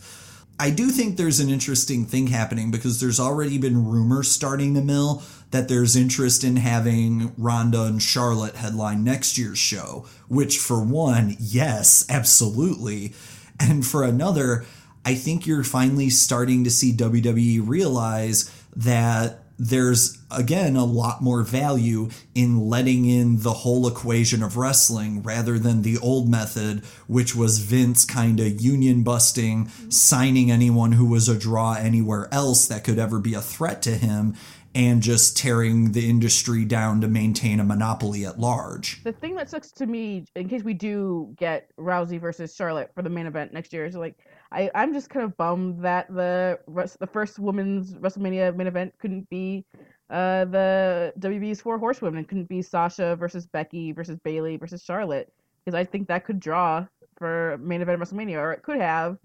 I 0.60 0.70
do 0.70 0.90
think 0.90 1.18
there's 1.18 1.40
an 1.40 1.49
interesting 1.49 2.06
thing 2.06 2.28
happening 2.28 2.70
because 2.70 2.99
there's 2.99 3.20
already 3.20 3.57
been 3.57 3.84
rumors 3.84 4.30
starting 4.30 4.76
to 4.76 4.82
mill 4.82 5.24
that 5.49 5.68
there's 5.68 5.95
interest 5.95 6.44
in 6.44 6.57
having 6.57 7.34
Ronda 7.40 7.86
and 7.86 7.99
Charlotte 7.99 8.57
headline 8.57 9.03
next 9.03 9.36
year's 9.36 9.57
show, 9.57 10.06
which, 10.28 10.60
for 10.60 10.80
one, 10.80 11.38
yes, 11.40 12.06
absolutely. 12.07 13.14
And 13.60 13.84
for 13.84 14.03
another, 14.03 14.66
I 15.06 15.16
think 15.16 15.48
you're 15.48 15.64
finally 15.64 16.10
starting 16.10 16.64
to 16.64 16.70
see 16.70 16.94
WWE 16.94 17.68
realize 17.68 18.54
that 18.76 19.44
there's 19.62 20.18
again 20.32 20.78
a 20.78 20.86
lot 20.86 21.22
more 21.22 21.44
value 21.44 22.10
in 22.34 22.70
letting 22.70 23.06
in 23.06 23.42
the 23.42 23.52
whole 23.52 23.88
equation 23.88 24.42
of 24.42 24.56
wrestling 24.56 25.22
rather 25.22 25.60
than 25.60 25.82
the 25.82 25.98
old 25.98 26.30
method, 26.30 26.80
which 27.08 27.36
was 27.36 27.60
Vince 27.60 28.06
kind 28.06 28.40
of 28.40 28.62
union 28.62 29.04
busting, 29.04 29.68
signing 29.90 30.50
anyone 30.50 30.94
who 30.94 31.06
was 31.06 31.28
a 31.28 31.38
draw 31.38 31.74
anywhere 31.74 32.30
else 32.32 32.68
that 32.68 32.86
could 32.86 32.98
ever 32.98 33.20
be 33.20 33.34
a 33.34 33.42
threat 33.42 33.82
to 33.82 33.92
him, 33.92 34.34
and 34.74 35.02
just 35.02 35.36
tearing 35.36 35.92
the 35.92 36.10
industry 36.10 36.64
down 36.64 37.02
to 37.02 37.08
maintain 37.08 37.60
a 37.60 37.64
monopoly 37.64 38.26
at 38.26 38.40
large. 38.40 39.04
The 39.04 39.12
thing 39.12 39.36
that 39.36 39.50
sucks 39.50 39.72
to 39.74 39.86
me, 39.86 40.26
in 40.36 40.48
case 40.48 40.64
we 40.64 40.74
do 40.74 41.34
get 41.38 41.70
Rousey 41.78 42.20
versus 42.20 42.56
Charlotte 42.56 42.92
for 42.96 43.02
the 43.02 43.10
main 43.10 43.26
event 43.26 43.52
next 43.52 43.74
year, 43.74 43.86
is 43.86 43.96
like 43.96 44.16
I 44.52 44.72
I'm 44.76 44.94
just 44.94 45.10
kind 45.10 45.24
of 45.26 45.38
bummed 45.38 45.84
that 45.84 46.08
the 46.14 46.60
the 47.00 47.08
first 47.08 47.40
women's 47.40 47.94
WrestleMania 47.94 48.56
main 48.56 48.68
event 48.68 48.94
couldn't 49.00 49.30
be 49.30 49.66
uh 50.10 50.46
the 50.46 51.14
WWE's 51.20 51.62
four 51.62 51.78
horsewomen. 51.78 52.22
It 52.22 52.28
couldn't 52.28 52.50
be 52.50 52.62
Sasha 52.62 53.16
versus 53.16 53.46
Becky 53.46 53.92
versus 53.92 54.18
Bayley 54.24 54.58
versus 54.58 54.84
Charlotte 54.84 55.32
because 55.64 55.78
I 55.78 55.84
think 55.84 56.08
that 56.08 56.26
could 56.26 56.40
draw 56.40 56.86
for 57.18 57.60
main 57.62 57.82
event 57.82 58.02
WrestleMania, 58.02 58.38
or 58.38 58.54
it 58.54 58.64
could 58.64 58.80
have 58.80 59.18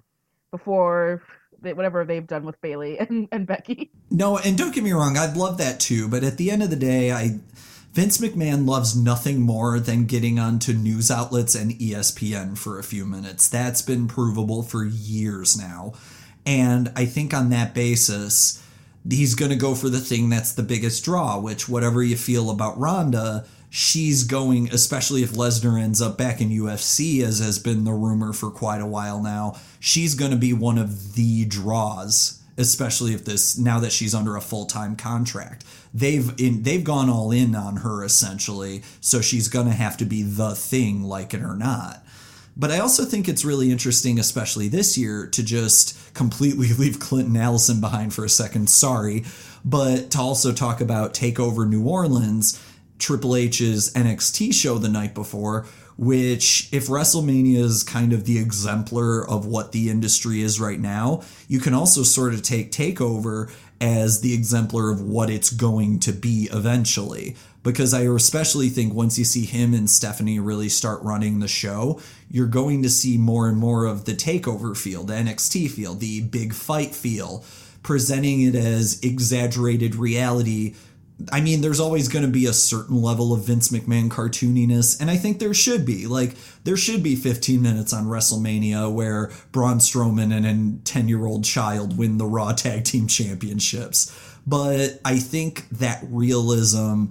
before 0.51 1.23
they, 1.63 1.73
whatever 1.73 2.05
they've 2.05 2.27
done 2.27 2.45
with 2.45 2.61
Bayley 2.61 2.99
and, 3.09 3.29
and 3.33 3.47
Becky. 3.47 3.91
No, 4.11 4.39
and 4.39 4.59
don't 4.59 4.75
get 4.75 4.85
me 4.85 4.93
wrong, 4.93 5.17
I'd 5.17 5.37
love 5.37 5.59
that 5.59 5.81
too, 5.81 6.09
but 6.09 6.23
at 6.23 6.37
the 6.37 6.51
end 6.51 6.63
of 6.63 6.71
the 6.71 6.77
day, 6.77 7.13
I 7.13 7.41
Vince 7.95 8.19
McMahon 8.19 8.66
loves 8.66 8.97
nothing 8.97 9.41
more 9.41 9.79
than 9.79 10.07
getting 10.07 10.37
onto 10.37 10.73
news 10.73 11.12
outlets 11.12 11.55
and 11.55 11.71
ESPN 11.79 12.59
for 12.59 12.77
a 12.77 12.83
few 12.83 13.07
minutes. 13.07 13.49
That's 13.49 13.83
been 13.83 14.09
provable 14.09 14.65
for 14.65 14.85
years 14.85 15.57
now. 15.57 15.93
And 16.45 16.93
I 16.97 17.05
think 17.05 17.33
on 17.33 17.51
that 17.51 17.73
basis, 17.73 18.61
he's 19.09 19.37
going 19.37 19.53
to 19.53 19.57
go 19.57 19.77
for 19.77 19.89
the 19.89 20.01
thing 20.01 20.29
that's 20.29 20.51
the 20.51 20.65
biggest 20.65 21.05
draw, 21.05 21.39
which, 21.39 21.69
whatever 21.69 22.03
you 22.03 22.16
feel 22.16 22.51
about 22.51 22.77
Ronda, 22.81 23.47
she's 23.71 24.25
going, 24.25 24.71
especially 24.73 25.23
if 25.23 25.31
Lesnar 25.31 25.81
ends 25.81 26.03
up 26.03 26.19
back 26.19 26.41
in 26.41 26.49
UFC, 26.51 27.23
as 27.23 27.39
has 27.39 27.61
been 27.61 27.85
the 27.85 27.93
rumor 27.93 28.33
for 28.33 28.51
quite 28.51 28.81
a 28.81 28.87
while 28.87 29.23
now, 29.23 29.55
she's 29.79 30.16
going 30.16 30.33
to 30.33 30.37
be 30.37 30.53
one 30.53 30.79
of 30.79 31.15
the 31.15 31.45
draws 31.45 32.41
especially 32.57 33.15
if 33.15 33.25
this 33.25 33.59
now 33.59 33.81
that 33.81 33.93
she's 33.93 34.15
under 34.15 34.37
a 34.37 34.41
full-time 34.41 34.97
contract 34.97 35.65
they've 35.95 36.35
in 36.39 36.62
they've 36.65 36.85
gone 36.85 37.09
all 37.09 37.31
in 37.31 37.55
on 37.55 37.77
her 37.77 38.05
essentially 38.05 38.83
so 39.01 39.21
she's 39.21 39.49
going 39.49 39.66
to 39.66 39.73
have 39.73 39.97
to 39.97 40.05
be 40.05 40.23
the 40.23 40.55
thing 40.55 41.03
like 41.03 41.33
it 41.33 41.41
or 41.41 41.55
not 41.55 42.05
But 42.57 42.71
I 42.71 42.79
also 42.79 43.05
think 43.05 43.29
it's 43.29 43.45
really 43.45 43.73
interesting, 43.73 44.19
especially 44.19 44.69
this 44.69 44.97
year, 44.97 45.27
to 45.27 45.43
just 45.43 46.15
completely 46.15 46.73
leave 46.79 47.01
Clint 47.01 47.29
and 47.29 47.37
Allison 47.39 47.81
behind 47.81 48.15
for 48.15 48.25
a 48.25 48.29
second. 48.29 48.71
Sorry. 48.71 49.25
But 49.65 50.11
to 50.12 50.19
also 50.21 50.53
talk 50.53 50.81
about 50.81 51.15
Takeover 51.15 51.69
New 51.69 51.85
Orleans, 51.89 52.62
Triple 52.99 53.35
H's 53.35 53.93
NXT 53.95 54.55
show 54.55 54.79
the 54.79 54.89
night 54.89 55.15
before, 55.15 55.66
which, 55.97 56.69
if 56.73 56.87
WrestleMania 56.87 57.59
is 57.59 57.83
kind 57.83 58.12
of 58.12 58.25
the 58.25 58.39
exemplar 58.39 59.29
of 59.29 59.47
what 59.47 59.73
the 59.73 59.91
industry 59.91 60.41
is 60.41 60.61
right 60.61 60.81
now, 60.81 61.23
you 61.49 61.61
can 61.61 61.75
also 61.75 62.03
sort 62.03 62.35
of 62.35 62.43
take 62.43 62.73
Takeover 62.73 63.53
as 63.81 64.21
the 64.21 64.35
exemplar 64.35 64.91
of 64.91 65.01
what 65.01 65.31
it's 65.31 65.51
going 65.51 65.99
to 66.01 66.13
be 66.13 66.49
eventually. 66.53 67.37
Because 67.63 67.95
I 67.95 68.03
especially 68.03 68.69
think 68.69 68.93
once 68.93 69.19
you 69.19 69.25
see 69.25 69.47
him 69.47 69.73
and 69.73 69.89
Stephanie 69.89 70.39
really 70.39 70.69
start 70.69 71.03
running 71.03 71.41
the 71.41 71.49
show, 71.49 72.01
you're 72.31 72.47
going 72.47 72.83
to 72.83 72.91
see 72.91 73.17
more 73.17 73.49
and 73.49 73.57
more 73.57 73.87
of 73.87 74.05
the 74.05 74.13
takeover 74.13 74.77
feel, 74.77 75.05
the 75.05 75.15
NXT 75.15 75.71
feel, 75.71 75.95
the 75.95 76.21
big 76.23 76.53
fight 76.53 76.95
feel, 76.95 77.45
presenting 77.83 78.43
it 78.43 78.55
as 78.55 79.01
exaggerated 79.03 79.95
reality 79.95 80.75
I 81.31 81.41
mean, 81.41 81.61
there's 81.61 81.81
always 81.81 82.09
going 82.09 82.24
to 82.24 82.31
be 82.31 82.47
a 82.47 82.53
certain 82.53 83.01
level 83.01 83.32
of 83.32 83.45
Vince 83.45 83.69
McMahon 83.69 84.09
cartooniness, 84.09 85.01
and 85.01 85.11
I 85.11 85.16
think 85.16 85.39
there 85.39 85.55
should 85.55 85.86
be. 85.86 86.07
Like, 86.07 86.35
there 86.65 86.77
should 86.77 87.03
be 87.03 87.15
15 87.15 87.62
minutes 87.62 87.93
on 87.93 88.07
WrestleMania 88.07 88.93
where 88.93 89.31
Braun 89.53 89.78
Strowman 89.78 90.35
and 90.35 90.81
a 90.81 90.85
10 90.85 91.09
year 91.09 91.24
old 91.24 91.45
child 91.45 91.97
win 91.97 92.19
the 92.19 92.27
Raw 92.27 92.53
Tag 92.53 92.85
Team 92.85 93.07
Championships. 93.07 94.12
But 94.47 95.01
I 95.05 95.19
think 95.19 95.69
that 95.70 96.05
realism, 96.09 97.07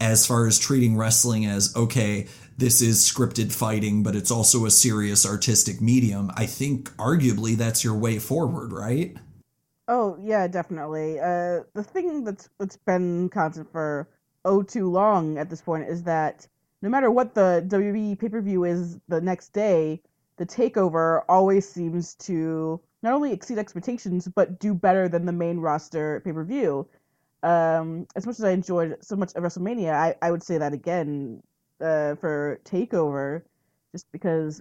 as 0.00 0.26
far 0.26 0.46
as 0.46 0.58
treating 0.58 0.96
wrestling 0.96 1.46
as, 1.46 1.74
okay, 1.74 2.28
this 2.58 2.80
is 2.80 2.98
scripted 2.98 3.52
fighting, 3.52 4.02
but 4.02 4.14
it's 4.14 4.30
also 4.30 4.66
a 4.66 4.70
serious 4.70 5.26
artistic 5.26 5.80
medium, 5.80 6.30
I 6.36 6.46
think 6.46 6.90
arguably 6.96 7.56
that's 7.56 7.84
your 7.84 7.94
way 7.94 8.18
forward, 8.18 8.72
right? 8.72 9.16
Oh 9.88 10.16
yeah, 10.20 10.46
definitely. 10.48 11.18
Uh, 11.20 11.62
the 11.74 11.82
thing 11.84 12.24
that's 12.24 12.48
that's 12.58 12.76
been 12.76 13.28
constant 13.28 13.70
for 13.70 14.08
oh 14.44 14.62
too 14.62 14.90
long 14.90 15.38
at 15.38 15.48
this 15.50 15.62
point 15.62 15.88
is 15.88 16.02
that 16.04 16.46
no 16.82 16.88
matter 16.88 17.10
what 17.10 17.34
the 17.34 17.64
WWE 17.68 18.18
pay 18.18 18.28
per 18.28 18.40
view 18.40 18.64
is 18.64 18.98
the 19.08 19.20
next 19.20 19.52
day, 19.52 20.02
the 20.38 20.46
takeover 20.46 21.22
always 21.28 21.68
seems 21.68 22.14
to 22.16 22.80
not 23.02 23.12
only 23.14 23.32
exceed 23.32 23.58
expectations 23.58 24.28
but 24.28 24.58
do 24.58 24.74
better 24.74 25.08
than 25.08 25.24
the 25.26 25.32
main 25.32 25.58
roster 25.58 26.20
pay 26.24 26.32
per 26.32 26.44
view. 26.44 26.88
Um, 27.42 28.06
as 28.16 28.26
much 28.26 28.38
as 28.38 28.44
I 28.44 28.50
enjoyed 28.50 28.96
so 29.02 29.14
much 29.14 29.34
of 29.34 29.42
WrestleMania, 29.44 29.92
I, 29.92 30.16
I 30.20 30.30
would 30.32 30.42
say 30.42 30.58
that 30.58 30.72
again 30.72 31.42
uh, 31.80 32.16
for 32.16 32.60
Takeover, 32.64 33.42
just 33.92 34.10
because 34.10 34.60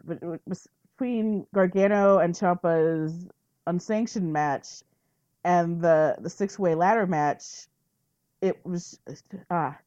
between 0.98 1.48
Gargano 1.54 2.20
and 2.20 2.36
Ciampa's 2.36 3.28
unsanctioned 3.66 4.32
match 4.32 4.84
and 5.46 5.80
the 5.80 6.16
the 6.20 6.30
six 6.30 6.60
way 6.60 6.76
ladder 6.76 7.08
match, 7.08 7.68
it 8.42 8.66
was 8.66 9.00
ah, 9.50 9.78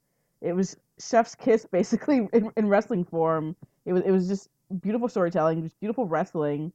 it 0.41 0.55
was 0.55 0.77
chef's 0.99 1.35
kiss 1.35 1.67
basically 1.73 2.29
in, 2.33 2.51
in 2.57 2.69
wrestling 2.69 3.05
form. 3.05 3.55
It 3.85 3.93
was 3.93 4.03
it 4.05 4.11
was 4.11 4.29
just 4.29 4.49
beautiful 4.81 5.09
storytelling, 5.09 5.63
just 5.63 5.79
beautiful 5.81 6.07
wrestling. 6.07 6.73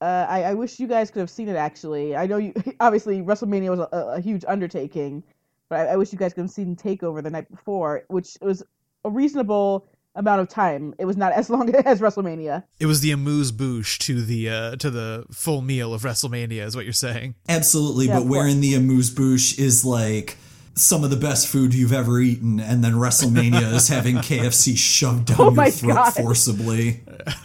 Uh, 0.00 0.26
I, 0.28 0.42
I 0.42 0.54
wish 0.54 0.78
you 0.78 0.86
guys 0.86 1.10
could 1.10 1.20
have 1.20 1.30
seen 1.30 1.48
it. 1.48 1.56
Actually, 1.56 2.16
I 2.16 2.26
know 2.26 2.38
you 2.38 2.54
obviously 2.80 3.20
WrestleMania 3.20 3.70
was 3.70 3.80
a, 3.80 3.96
a 4.16 4.20
huge 4.20 4.44
undertaking, 4.48 5.22
but 5.68 5.80
I, 5.80 5.92
I, 5.92 5.96
wish 5.96 6.12
you 6.12 6.18
guys 6.18 6.34
could 6.34 6.42
have 6.42 6.50
seen 6.50 6.76
Takeover 6.76 7.22
the 7.22 7.30
night 7.30 7.50
before, 7.50 8.04
which 8.08 8.36
was 8.42 8.62
a 9.04 9.10
reasonable 9.10 9.88
amount 10.16 10.40
of 10.40 10.48
time. 10.48 10.94
It 10.98 11.04
was 11.04 11.16
not 11.16 11.32
as 11.32 11.48
long 11.50 11.74
as 11.74 12.00
WrestleMania. 12.00 12.64
It 12.80 12.86
was 12.86 13.00
the 13.00 13.12
amuse 13.12 13.52
bouche 13.52 13.98
to 14.00 14.22
the 14.22 14.50
uh, 14.50 14.76
to 14.76 14.90
the 14.90 15.24
full 15.30 15.62
meal 15.62 15.94
of 15.94 16.02
WrestleMania, 16.02 16.64
is 16.64 16.74
what 16.74 16.84
you're 16.84 16.92
saying. 16.92 17.34
Absolutely, 17.48 18.06
yeah, 18.06 18.18
but 18.18 18.26
wherein 18.26 18.60
the 18.60 18.74
amuse 18.74 19.10
bouche 19.10 19.58
is 19.58 19.84
like 19.84 20.36
some 20.76 21.02
of 21.02 21.10
the 21.10 21.16
best 21.16 21.48
food 21.48 21.72
you've 21.72 21.92
ever 21.92 22.20
eaten, 22.20 22.60
and 22.60 22.84
then 22.84 22.92
WrestleMania 22.92 23.74
is 23.74 23.88
having 23.88 24.16
KFC 24.16 24.76
shoved 24.76 25.26
down 25.26 25.36
oh 25.40 25.50
your 25.50 25.70
throat 25.70 25.94
God. 25.94 26.10
forcibly. 26.14 27.02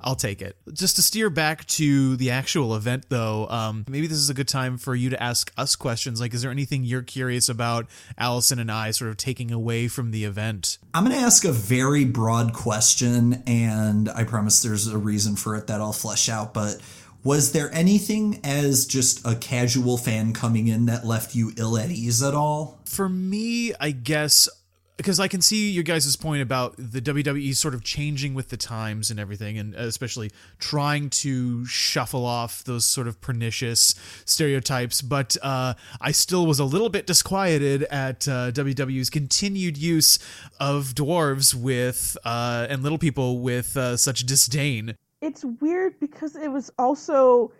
I'll 0.00 0.16
take 0.16 0.42
it. 0.42 0.56
Just 0.72 0.96
to 0.96 1.02
steer 1.02 1.30
back 1.30 1.64
to 1.66 2.16
the 2.16 2.32
actual 2.32 2.74
event, 2.74 3.06
though, 3.08 3.48
um, 3.48 3.84
maybe 3.88 4.08
this 4.08 4.18
is 4.18 4.30
a 4.30 4.34
good 4.34 4.48
time 4.48 4.78
for 4.78 4.96
you 4.96 5.10
to 5.10 5.22
ask 5.22 5.52
us 5.56 5.76
questions. 5.76 6.20
Like, 6.20 6.34
is 6.34 6.42
there 6.42 6.50
anything 6.50 6.82
you're 6.82 7.02
curious 7.02 7.48
about 7.48 7.86
Allison 8.18 8.58
and 8.58 8.70
I 8.70 8.90
sort 8.90 9.10
of 9.10 9.16
taking 9.16 9.52
away 9.52 9.86
from 9.86 10.10
the 10.10 10.24
event? 10.24 10.78
I'm 10.92 11.04
going 11.04 11.16
to 11.16 11.22
ask 11.22 11.44
a 11.44 11.52
very 11.52 12.04
broad 12.04 12.52
question, 12.52 13.44
and 13.46 14.08
I 14.08 14.24
promise 14.24 14.60
there's 14.62 14.88
a 14.88 14.98
reason 14.98 15.36
for 15.36 15.54
it 15.56 15.68
that 15.68 15.80
I'll 15.80 15.92
flesh 15.92 16.28
out, 16.28 16.52
but 16.52 16.80
was 17.24 17.52
there 17.52 17.70
anything 17.72 18.38
as 18.44 18.84
just 18.86 19.26
a 19.26 19.34
casual 19.34 19.96
fan 19.96 20.34
coming 20.34 20.68
in 20.68 20.86
that 20.86 21.06
left 21.06 21.34
you 21.34 21.52
ill 21.56 21.76
at 21.78 21.90
ease 21.90 22.22
at 22.22 22.34
all? 22.34 22.80
For 22.84 23.08
me, 23.08 23.72
I 23.80 23.90
guess 23.90 24.48
because 24.96 25.18
I 25.18 25.26
can 25.26 25.40
see 25.40 25.70
your 25.70 25.82
guys' 25.82 26.14
point 26.14 26.42
about 26.42 26.76
the 26.78 27.00
WWE 27.00 27.56
sort 27.56 27.74
of 27.74 27.82
changing 27.82 28.34
with 28.34 28.50
the 28.50 28.56
times 28.56 29.10
and 29.10 29.18
everything, 29.18 29.58
and 29.58 29.74
especially 29.74 30.30
trying 30.58 31.10
to 31.10 31.66
shuffle 31.66 32.24
off 32.24 32.62
those 32.62 32.84
sort 32.84 33.08
of 33.08 33.20
pernicious 33.20 33.94
stereotypes. 34.24 35.02
But 35.02 35.36
uh, 35.42 35.74
I 36.00 36.12
still 36.12 36.46
was 36.46 36.60
a 36.60 36.64
little 36.64 36.90
bit 36.90 37.06
disquieted 37.06 37.84
at 37.84 38.28
uh, 38.28 38.52
WWE's 38.52 39.10
continued 39.10 39.76
use 39.76 40.18
of 40.60 40.94
dwarves 40.94 41.54
with 41.54 42.16
uh, 42.24 42.68
and 42.70 42.82
little 42.82 42.98
people 42.98 43.40
with 43.40 43.76
uh, 43.76 43.96
such 43.96 44.20
disdain 44.20 44.94
it's 45.24 45.44
weird 45.60 45.98
because 46.00 46.36
it 46.36 46.52
was 46.52 46.70
also 46.78 47.52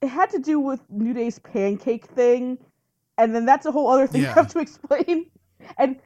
it 0.00 0.08
had 0.08 0.30
to 0.30 0.38
do 0.38 0.60
with 0.60 0.80
New 0.88 1.12
Day's 1.12 1.38
pancake 1.40 2.06
thing, 2.06 2.58
and 3.18 3.34
then 3.34 3.44
that's 3.44 3.66
a 3.66 3.72
whole 3.72 3.88
other 3.88 4.06
thing 4.06 4.22
yeah. 4.22 4.28
you 4.28 4.34
have 4.34 4.48
to 4.52 4.58
explain. 4.66 5.26
And 5.76 6.00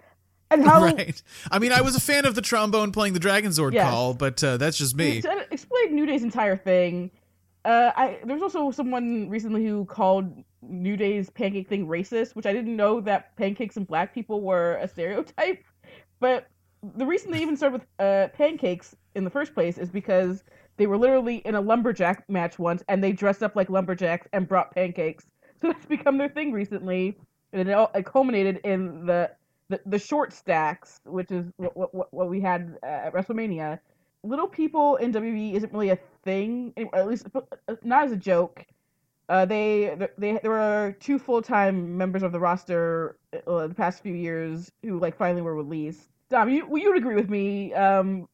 and 0.51 0.65
how 0.65 0.83
right. 0.97 1.23
I 1.51 1.59
mean, 1.59 1.73
I 1.73 1.83
was 1.83 1.95
a 1.95 2.01
fan 2.01 2.25
of 2.25 2.35
the 2.35 2.43
trombone 2.43 2.93
playing 2.93 3.13
the 3.13 3.21
Dragonzord 3.21 3.75
yes. 3.75 3.89
call, 3.89 4.15
but 4.15 4.43
uh, 4.43 4.57
that's 4.57 4.79
just 4.79 4.97
me. 4.97 5.21
To 5.21 5.47
explain 5.51 5.95
New 5.95 6.07
Day's 6.07 6.23
entire 6.23 6.57
thing, 6.57 7.11
uh, 7.65 7.93
I 7.95 8.19
there's 8.25 8.43
also 8.43 8.71
someone 8.71 9.29
recently 9.29 9.65
who 9.65 9.85
called 9.85 10.33
New 10.63 10.97
Day's 10.97 11.29
pancake 11.29 11.69
thing 11.69 11.87
racist, 11.87 12.35
which 12.35 12.47
I 12.47 12.53
didn't 12.53 12.75
know 12.75 13.01
that 13.03 13.37
pancakes 13.37 13.77
and 13.77 13.87
black 13.87 14.15
people 14.15 14.41
were 14.41 14.77
a 14.77 14.89
stereotype. 14.89 15.63
But 16.21 16.47
the 16.97 17.05
reason 17.05 17.31
they 17.31 17.43
even 17.43 17.57
started 17.57 17.81
with 17.81 17.87
uh, 17.99 18.29
pancakes 18.29 18.97
in 19.15 19.25
the 19.25 19.31
first 19.31 19.55
place 19.55 19.77
is 19.77 19.91
because 19.91 20.43
they 20.83 20.89
were 20.89 20.99
literally 20.99 21.37
in 21.37 21.55
a 21.55 21.61
lumberjack 21.61 22.29
match 22.29 22.59
once, 22.59 22.83
and 22.89 23.05
they 23.05 23.13
dressed 23.13 23.41
up 23.41 23.55
like 23.55 23.71
lumberjacks 23.71 24.27
and 24.33 24.49
brought 24.49 24.75
pancakes. 24.75 25.25
So 25.61 25.69
that's 25.69 25.87
become 25.87 26.19
their 26.19 26.29
thing 26.29 26.51
recently, 26.51 27.17
and 27.53 27.69
it, 27.69 27.73
all, 27.73 27.89
it 27.95 28.05
culminated 28.05 28.59
in 28.65 29.07
the, 29.07 29.31
the, 29.69 29.81
the 29.87 29.99
short 30.01 30.33
stacks, 30.33 31.01
which 31.05 31.31
is 31.31 31.53
what 31.57 31.95
what, 31.95 32.13
what 32.13 32.29
we 32.29 32.41
had 32.41 32.79
at 32.83 33.13
WrestleMania. 33.13 33.79
Little 34.25 34.49
people 34.49 34.97
in 34.97 35.13
WWE 35.13 35.55
isn't 35.55 35.73
really 35.73 35.91
a 35.91 35.99
thing, 36.25 36.75
at 36.93 37.07
least 37.07 37.29
not 37.85 38.07
as 38.07 38.11
a 38.11 38.17
joke. 38.17 38.67
Uh, 39.29 39.45
they, 39.45 39.97
they 40.19 40.41
there 40.43 40.51
were 40.51 40.97
two 40.99 41.17
full 41.17 41.43
time 41.43 41.97
members 41.97 42.25
of 42.25 42.33
the 42.33 42.41
roster 42.41 43.19
uh, 43.47 43.69
the 43.69 43.75
past 43.75 44.03
few 44.03 44.15
years 44.15 44.73
who 44.83 44.99
like 44.99 45.17
finally 45.17 45.43
were 45.43 45.55
released. 45.55 46.09
Dom, 46.29 46.49
you 46.51 46.67
you 46.77 46.89
would 46.89 46.99
agree 46.99 47.15
with 47.15 47.31
me. 47.31 47.73
Um, 47.73 48.27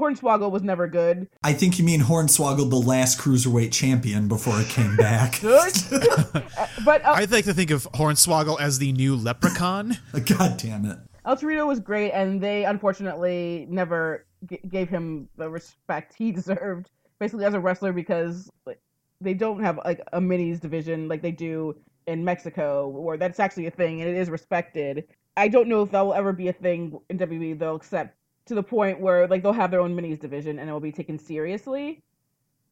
Hornswoggle 0.00 0.50
was 0.50 0.62
never 0.62 0.88
good. 0.88 1.28
I 1.44 1.52
think 1.52 1.78
you 1.78 1.84
mean 1.84 2.00
Hornswoggle, 2.00 2.70
the 2.70 2.76
last 2.76 3.18
cruiserweight 3.18 3.72
champion 3.72 4.28
before 4.28 4.58
it 4.60 4.68
came 4.68 4.96
back. 4.96 5.40
good, 5.40 5.72
but 6.84 7.04
uh, 7.04 7.12
I 7.12 7.26
like 7.30 7.44
to 7.44 7.54
think 7.54 7.70
of 7.70 7.84
Hornswoggle 7.92 8.60
as 8.60 8.78
the 8.78 8.92
new 8.92 9.14
Leprechaun. 9.14 9.98
God 10.36 10.56
damn 10.56 10.86
it! 10.86 10.98
El 11.24 11.36
Torito 11.36 11.66
was 11.66 11.80
great, 11.80 12.12
and 12.12 12.40
they 12.40 12.64
unfortunately 12.64 13.66
never 13.68 14.26
g- 14.48 14.60
gave 14.68 14.88
him 14.88 15.28
the 15.36 15.48
respect 15.48 16.14
he 16.16 16.32
deserved, 16.32 16.90
basically 17.18 17.44
as 17.44 17.54
a 17.54 17.60
wrestler, 17.60 17.92
because 17.92 18.50
like, 18.66 18.80
they 19.20 19.34
don't 19.34 19.62
have 19.62 19.78
like 19.84 20.00
a 20.12 20.20
minis 20.20 20.60
division 20.60 21.08
like 21.08 21.22
they 21.22 21.32
do 21.32 21.76
in 22.06 22.24
Mexico, 22.24 22.88
where 22.88 23.18
that's 23.18 23.38
actually 23.38 23.66
a 23.66 23.70
thing 23.70 24.00
and 24.00 24.10
it 24.10 24.16
is 24.16 24.30
respected. 24.30 25.04
I 25.36 25.48
don't 25.48 25.68
know 25.68 25.82
if 25.82 25.90
that 25.92 26.00
will 26.00 26.14
ever 26.14 26.32
be 26.32 26.48
a 26.48 26.52
thing 26.52 26.98
in 27.08 27.18
WWE. 27.18 27.58
They'll 27.58 27.76
accept 27.76 28.16
to 28.50 28.56
the 28.56 28.62
point 28.64 29.00
where 29.00 29.28
like 29.28 29.42
they'll 29.42 29.52
have 29.52 29.70
their 29.70 29.80
own 29.80 29.96
minis 29.96 30.18
division 30.18 30.58
and 30.58 30.68
it 30.68 30.72
will 30.72 30.80
be 30.80 30.90
taken 30.92 31.18
seriously. 31.18 32.02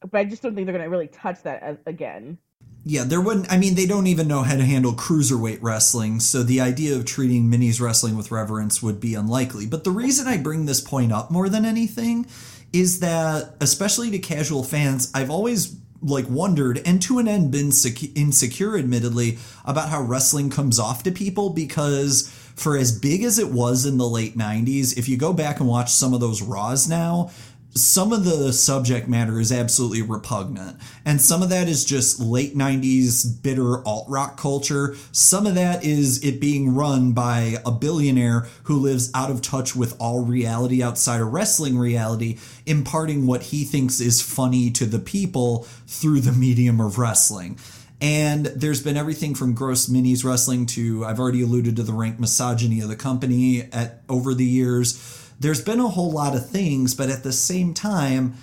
But 0.01 0.19
I 0.19 0.25
just 0.25 0.43
don't 0.43 0.55
think 0.55 0.67
they're 0.67 0.75
going 0.75 0.85
to 0.85 0.91
really 0.91 1.07
touch 1.07 1.43
that 1.45 1.63
as, 1.63 1.79
again. 1.87 2.39
Yeah, 2.85 3.05
there 3.05 3.21
wouldn't. 3.21 3.53
I 3.53 3.59
mean, 3.59 3.77
they 3.77 3.87
don't 3.87 4.09
even 4.09 4.27
know 4.27 4.43
how 4.43 4.57
to 4.57 4.65
handle 4.65 4.93
cruiserweight 4.93 5.59
wrestling, 5.61 6.21
so 6.21 6.43
the 6.43 6.61
idea 6.61 6.97
of 6.97 7.05
treating 7.05 7.45
minis 7.45 7.81
wrestling 7.81 8.17
with 8.17 8.31
reverence 8.31 8.83
would 8.83 9.01
be 9.01 9.15
unlikely. 9.15 9.67
But 9.67 9.85
the 9.85 9.91
reason 9.91 10.27
I 10.27 10.37
bring 10.37 10.67
this 10.67 10.81
point 10.81 11.13
up 11.13 11.31
more 11.31 11.49
than 11.49 11.65
anything 11.65 12.27
is 12.73 13.01
that, 13.01 13.55
especially 13.61 14.11
to 14.11 14.19
casual 14.19 14.65
fans, 14.65 15.11
I've 15.15 15.31
always 15.31 15.77
like 16.01 16.27
wondered 16.29 16.81
and 16.87 17.03
to 17.03 17.19
an 17.19 17.27
end 17.27 17.51
been 17.51 17.73
insecure 18.15 18.77
admittedly 18.77 19.39
about 19.65 19.89
how 19.89 20.01
wrestling 20.01 20.49
comes 20.49 20.79
off 20.79 21.03
to 21.03 21.11
people 21.11 21.51
because 21.51 22.33
for 22.59 22.77
as 22.77 22.99
big 22.99 23.23
as 23.23 23.39
it 23.39 23.51
was 23.51 23.87
in 23.87 23.99
the 23.99 24.09
late 24.09 24.37
90s, 24.37 24.99
if 24.99 25.09
you 25.09 25.17
go 25.17 25.33
back 25.33 25.61
and 25.61 25.69
watch 25.69 25.91
some 25.93 26.13
of 26.13 26.21
those 26.21 26.43
Raws 26.43 26.89
now, 26.89 27.31
some 27.75 28.13
of 28.13 28.25
the 28.25 28.53
subject 28.53 29.09
matter 29.09 29.39
is 29.39 29.53
absolutely 29.53 30.03
repugnant. 30.03 30.77
And 31.05 31.21
some 31.21 31.43
of 31.43 31.51
that 31.51 31.69
is 31.69 31.85
just 31.85 32.19
late 32.19 32.57
90s 32.57 33.43
bitter 33.43 33.87
alt 33.87 34.07
rock 34.09 34.37
culture. 34.37 34.97
Some 35.13 35.47
of 35.47 35.55
that 35.55 35.85
is 35.85 36.25
it 36.25 36.41
being 36.41 36.75
run 36.75 37.13
by 37.13 37.59
a 37.65 37.71
billionaire 37.71 38.49
who 38.65 38.79
lives 38.79 39.11
out 39.15 39.31
of 39.31 39.43
touch 39.43 39.77
with 39.77 39.97
all 40.01 40.25
reality 40.25 40.83
outside 40.83 41.21
of 41.21 41.33
wrestling 41.33 41.79
reality, 41.79 42.39
imparting 42.67 43.27
what 43.27 43.45
he 43.45 43.65
thinks 43.65 44.01
is 44.01 44.21
funny 44.21 44.71
to 44.73 44.87
the 44.87 44.99
people 44.99 45.65
through 45.87 46.21
the 46.21 46.33
medium 46.33 46.81
of 46.81 46.99
wrestling. 46.99 47.59
And 48.01 48.47
there's 48.47 48.83
been 48.83 48.97
everything 48.97 49.35
from 49.35 49.55
gross 49.55 49.87
minis 49.89 50.25
wrestling 50.25 50.67
to 50.67 51.05
I've 51.05 51.19
already 51.19 51.43
alluded 51.43 51.77
to 51.77 51.83
the 51.83 51.93
rank 51.93 52.21
misogyny 52.21 52.81
of 52.81 52.89
the 52.89 52.97
company 52.97 53.69
at 53.73 54.03
over 54.09 54.35
the 54.35 54.45
years 54.45 55.19
there's 55.41 55.63
been 55.63 55.81
a 55.81 55.89
whole 55.89 56.11
lot 56.11 56.35
of 56.35 56.49
things, 56.49 56.95
but 56.95 57.11
at 57.11 57.23
the 57.23 57.33
same 57.33 57.73
time, 57.75 58.35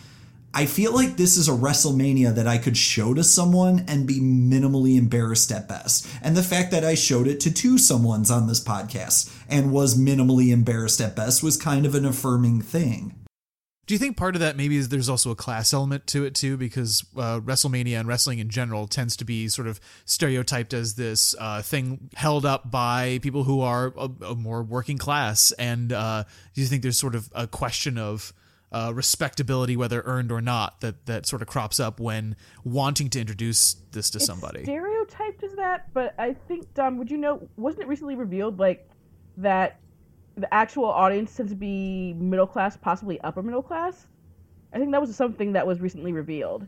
I 0.54 0.66
feel 0.66 0.94
like 0.94 1.18
this 1.18 1.36
is 1.36 1.50
a 1.50 1.52
WrestleMania 1.52 2.34
that 2.36 2.48
I 2.48 2.58
could 2.58 2.78
show 2.78 3.14
to 3.14 3.24
someone 3.24 3.84
and 3.90 4.08
be 4.08 4.22
minimally 4.22 4.98
embarrassed 4.98 5.52
at 5.52 5.68
best. 5.68 6.08
And 6.22 6.38
the 6.38 6.44
fact 6.44 6.72
that 6.72 6.86
I 6.86 6.96
showed 6.96 7.28
it 7.28 7.42
to 7.42 7.54
two 7.54 7.76
someones 7.76 8.32
on 8.32 8.48
this 8.48 8.64
podcast 8.64 9.36
and 9.50 9.74
was 9.74 9.98
minimally 9.98 10.54
embarrassed 10.54 11.02
at 11.02 11.18
best 11.18 11.44
was 11.44 11.58
kind 11.58 11.86
of 11.86 11.96
an 11.96 12.06
affirming 12.06 12.62
thing. 12.62 13.25
Do 13.88 13.94
you 13.94 14.00
think 14.00 14.18
part 14.18 14.36
of 14.36 14.42
that 14.42 14.58
maybe 14.58 14.78
is 14.78 14.90
there's 14.90 15.10
also 15.10 15.30
a 15.30 15.36
class 15.36 15.72
element 15.72 16.08
to 16.08 16.26
it 16.26 16.34
too? 16.34 16.58
Because 16.58 17.06
uh, 17.16 17.40
WrestleMania 17.40 18.00
and 18.00 18.08
wrestling 18.08 18.40
in 18.40 18.50
general 18.50 18.88
tends 18.88 19.16
to 19.18 19.26
be 19.26 19.48
sort 19.48 19.68
of 19.68 19.80
stereotyped 20.06 20.74
as 20.74 20.96
this 20.96 21.36
uh, 21.40 21.62
thing 21.62 22.10
held 22.16 22.46
up 22.46 22.72
by 22.72 23.20
people 23.22 23.44
who 23.44 23.62
are 23.62 23.94
a, 23.96 24.10
a 24.26 24.36
more 24.36 24.64
working 24.64 24.98
class. 24.98 25.52
And 25.54 25.94
uh, 25.94 26.24
do 26.54 26.62
you 26.62 26.68
think 26.68 26.82
there's 26.82 26.98
sort 26.98 27.14
of 27.14 27.30
a 27.36 27.46
question 27.46 28.00
of 28.00 28.34
uh, 28.72 28.92
respectability, 28.94 29.78
whether 29.78 30.02
earned 30.02 30.32
or 30.32 30.42
not, 30.42 30.82
that 30.82 31.06
that 31.06 31.28
sort 31.28 31.44
of 31.44 31.48
crops 31.48 31.80
up 31.80 32.00
when 32.00 32.36
wanting 32.64 33.10
to 33.12 33.22
introduce 33.22 33.76
this 33.92 34.10
to 34.10 34.18
it's 34.18 34.26
somebody? 34.26 34.64
Stereotyped 34.64 35.44
as 35.44 35.54
that, 35.54 35.94
but 35.94 36.16
I 36.18 36.34
think 36.34 36.74
Don, 36.74 36.98
would 36.98 37.12
you 37.12 37.18
know? 37.18 37.48
Wasn't 37.56 37.84
it 37.84 37.88
recently 37.88 38.16
revealed 38.16 38.60
like 38.60 38.90
that 39.38 39.80
the 40.36 40.54
actual 40.54 40.86
audience 40.86 41.36
tends 41.36 41.52
to 41.52 41.56
be 41.56 42.14
middle 42.14 42.48
class, 42.48 42.78
possibly 42.78 43.20
upper 43.22 43.42
middle 43.42 43.64
class. 43.64 44.08
I 44.74 44.78
think 44.78 44.92
that 44.92 45.02
was 45.02 45.16
something 45.16 45.54
that 45.54 45.66
was 45.66 45.80
recently 45.80 46.12
revealed. 46.12 46.68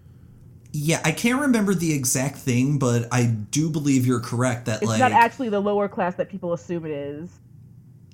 Yeah, 0.72 1.02
I 1.03 1.11
can't 1.11 1.41
remember 1.41 1.73
the 1.73 1.94
exact 1.94 2.38
thing, 2.38 2.77
but 2.77 3.07
I 3.11 3.26
do 3.26 3.69
believe 3.69 4.06
you're 4.06 4.19
correct 4.19 4.65
that 4.65 4.76
like 4.76 4.81
it's 4.84 4.89
like 4.89 4.99
not 4.99 5.11
actually 5.11 5.49
the 5.49 5.60
lower 5.60 5.88
class 5.88 6.15
that 6.15 6.30
people 6.30 6.53
assume 6.53 6.85
it 6.85 6.91
is. 6.91 7.30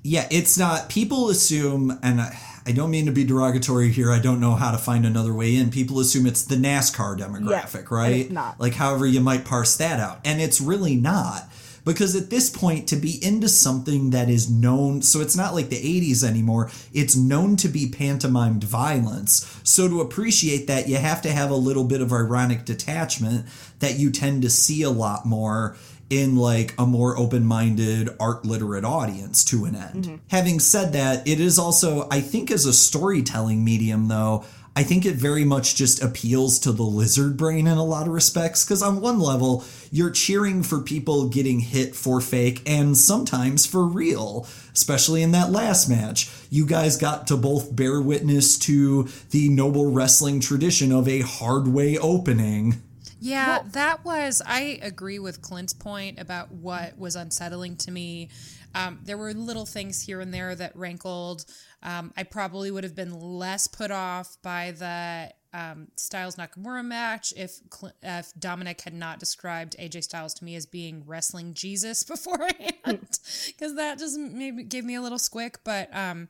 Yeah, 0.03 0.27
it's 0.29 0.57
not. 0.57 0.89
People 0.89 1.29
assume, 1.29 1.97
and 2.03 2.19
I, 2.19 2.37
I 2.65 2.71
don't 2.73 2.91
mean 2.91 3.05
to 3.05 3.11
be 3.11 3.23
derogatory 3.23 3.89
here. 3.89 4.11
I 4.11 4.19
don't 4.19 4.39
know 4.39 4.55
how 4.55 4.71
to 4.71 4.77
find 4.77 5.05
another 5.05 5.33
way 5.33 5.55
in. 5.55 5.71
People 5.71 5.99
assume 5.99 6.25
it's 6.25 6.43
the 6.43 6.55
NASCAR 6.55 7.17
demographic, 7.17 7.83
yes, 7.83 7.91
right? 7.91 8.13
it's 8.13 8.31
not. 8.31 8.59
Like, 8.59 8.73
however 8.73 9.05
you 9.05 9.21
might 9.21 9.45
parse 9.45 9.77
that 9.77 9.99
out, 9.99 10.19
and 10.25 10.41
it's 10.41 10.59
really 10.59 10.95
not 10.95 11.49
because 11.85 12.15
at 12.15 12.29
this 12.29 12.49
point 12.49 12.87
to 12.87 12.95
be 12.95 13.23
into 13.23 13.49
something 13.49 14.11
that 14.11 14.29
is 14.29 14.49
known 14.49 15.01
so 15.01 15.21
it's 15.21 15.35
not 15.35 15.53
like 15.53 15.69
the 15.69 15.75
80s 15.75 16.23
anymore 16.23 16.69
it's 16.93 17.15
known 17.15 17.55
to 17.57 17.67
be 17.67 17.89
pantomimed 17.89 18.63
violence 18.63 19.59
so 19.63 19.87
to 19.87 20.01
appreciate 20.01 20.67
that 20.67 20.87
you 20.87 20.97
have 20.97 21.21
to 21.21 21.31
have 21.31 21.49
a 21.49 21.55
little 21.55 21.83
bit 21.83 22.01
of 22.01 22.11
ironic 22.13 22.65
detachment 22.65 23.45
that 23.79 23.97
you 23.99 24.11
tend 24.11 24.41
to 24.41 24.49
see 24.49 24.81
a 24.81 24.89
lot 24.89 25.25
more 25.25 25.75
in 26.09 26.35
like 26.35 26.73
a 26.77 26.85
more 26.85 27.17
open-minded 27.17 28.09
art 28.19 28.45
literate 28.45 28.85
audience 28.85 29.43
to 29.45 29.65
an 29.65 29.75
end. 29.75 30.03
Mm-hmm. 30.03 30.15
Having 30.29 30.59
said 30.59 30.93
that, 30.93 31.27
it 31.27 31.39
is 31.39 31.57
also 31.57 32.07
I 32.11 32.21
think 32.21 32.51
as 32.51 32.65
a 32.65 32.73
storytelling 32.73 33.63
medium 33.63 34.07
though, 34.07 34.45
I 34.75 34.81
think 34.83 35.05
it 35.05 35.15
very 35.15 35.45
much 35.45 35.75
just 35.75 36.01
appeals 36.01 36.57
to 36.59 36.71
the 36.71 36.83
lizard 36.83 37.37
brain 37.37 37.67
in 37.67 37.77
a 37.77 37.83
lot 37.83 38.07
of 38.07 38.13
respects. 38.13 38.65
Because 38.65 38.81
on 38.81 39.01
one 39.01 39.19
level, 39.19 39.63
you're 39.91 40.09
cheering 40.09 40.63
for 40.63 40.79
people 40.79 41.29
getting 41.29 41.59
hit 41.59 41.95
for 41.95 42.19
fake 42.19 42.61
and 42.65 42.97
sometimes 42.97 43.67
for 43.67 43.85
real, 43.85 44.47
especially 44.73 45.21
in 45.21 45.31
that 45.31 45.51
last 45.51 45.87
match. 45.87 46.29
You 46.49 46.65
guys 46.65 46.97
got 46.97 47.27
to 47.27 47.37
both 47.37 47.75
bear 47.75 48.01
witness 48.01 48.57
to 48.59 49.07
the 49.29 49.49
noble 49.49 49.91
wrestling 49.91 50.39
tradition 50.39 50.91
of 50.91 51.07
a 51.07 51.21
hard 51.21 51.67
way 51.67 51.97
opening. 51.97 52.81
Yeah, 53.23 53.59
well, 53.59 53.67
that 53.71 54.03
was. 54.03 54.41
I 54.45 54.79
agree 54.81 55.19
with 55.19 55.41
Clint's 55.41 55.73
point 55.73 56.19
about 56.19 56.51
what 56.51 56.97
was 56.97 57.15
unsettling 57.15 57.77
to 57.77 57.91
me. 57.91 58.29
Um, 58.75 58.99
there 59.05 59.17
were 59.17 59.33
little 59.33 59.65
things 59.65 60.01
here 60.01 60.19
and 60.19 60.33
there 60.33 60.53
that 60.55 60.75
rankled. 60.75 61.45
Um, 61.83 62.13
I 62.15 62.23
probably 62.23 62.71
would 62.71 62.83
have 62.83 62.95
been 62.95 63.19
less 63.19 63.67
put 63.67 63.91
off 63.91 64.37
by 64.41 64.71
the 64.71 65.33
um, 65.53 65.89
Styles 65.97 66.37
Nakamura 66.37 66.83
match 66.83 67.33
if 67.37 67.59
if 68.01 68.33
Dominic 68.39 68.81
had 68.81 68.93
not 68.93 69.19
described 69.19 69.75
AJ 69.77 70.05
Styles 70.05 70.33
to 70.35 70.45
me 70.45 70.55
as 70.55 70.65
being 70.65 71.03
wrestling 71.05 71.53
Jesus 71.53 72.03
beforehand, 72.03 72.79
because 72.85 73.75
that 73.75 73.99
just 73.99 74.17
maybe 74.17 74.63
gave 74.63 74.85
me 74.85 74.95
a 74.95 75.01
little 75.01 75.19
squick. 75.19 75.57
But 75.63 75.95
um, 75.95 76.29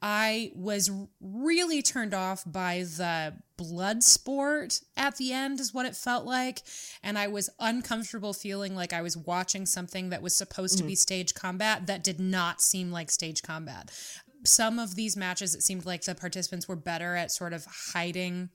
I 0.00 0.52
was 0.54 0.90
really 1.20 1.82
turned 1.82 2.14
off 2.14 2.44
by 2.46 2.84
the 2.84 3.34
blood 3.56 4.04
sport 4.04 4.80
at 4.96 5.16
the 5.16 5.32
end, 5.32 5.60
is 5.60 5.74
what 5.74 5.86
it 5.86 5.96
felt 5.96 6.24
like. 6.24 6.62
And 7.02 7.18
I 7.18 7.26
was 7.26 7.50
uncomfortable 7.58 8.32
feeling 8.32 8.76
like 8.76 8.92
I 8.92 9.02
was 9.02 9.16
watching 9.16 9.66
something 9.66 10.10
that 10.10 10.22
was 10.22 10.36
supposed 10.36 10.76
mm-hmm. 10.76 10.84
to 10.84 10.88
be 10.88 10.94
stage 10.94 11.34
combat 11.34 11.86
that 11.88 12.04
did 12.04 12.20
not 12.20 12.60
seem 12.60 12.92
like 12.92 13.10
stage 13.10 13.42
combat 13.42 13.90
some 14.44 14.78
of 14.78 14.94
these 14.94 15.16
matches, 15.16 15.54
it 15.54 15.62
seemed 15.62 15.86
like 15.86 16.04
the 16.04 16.14
participants 16.14 16.68
were 16.68 16.76
better 16.76 17.16
at 17.16 17.32
sort 17.32 17.52
of 17.52 17.66
hiding 17.92 18.50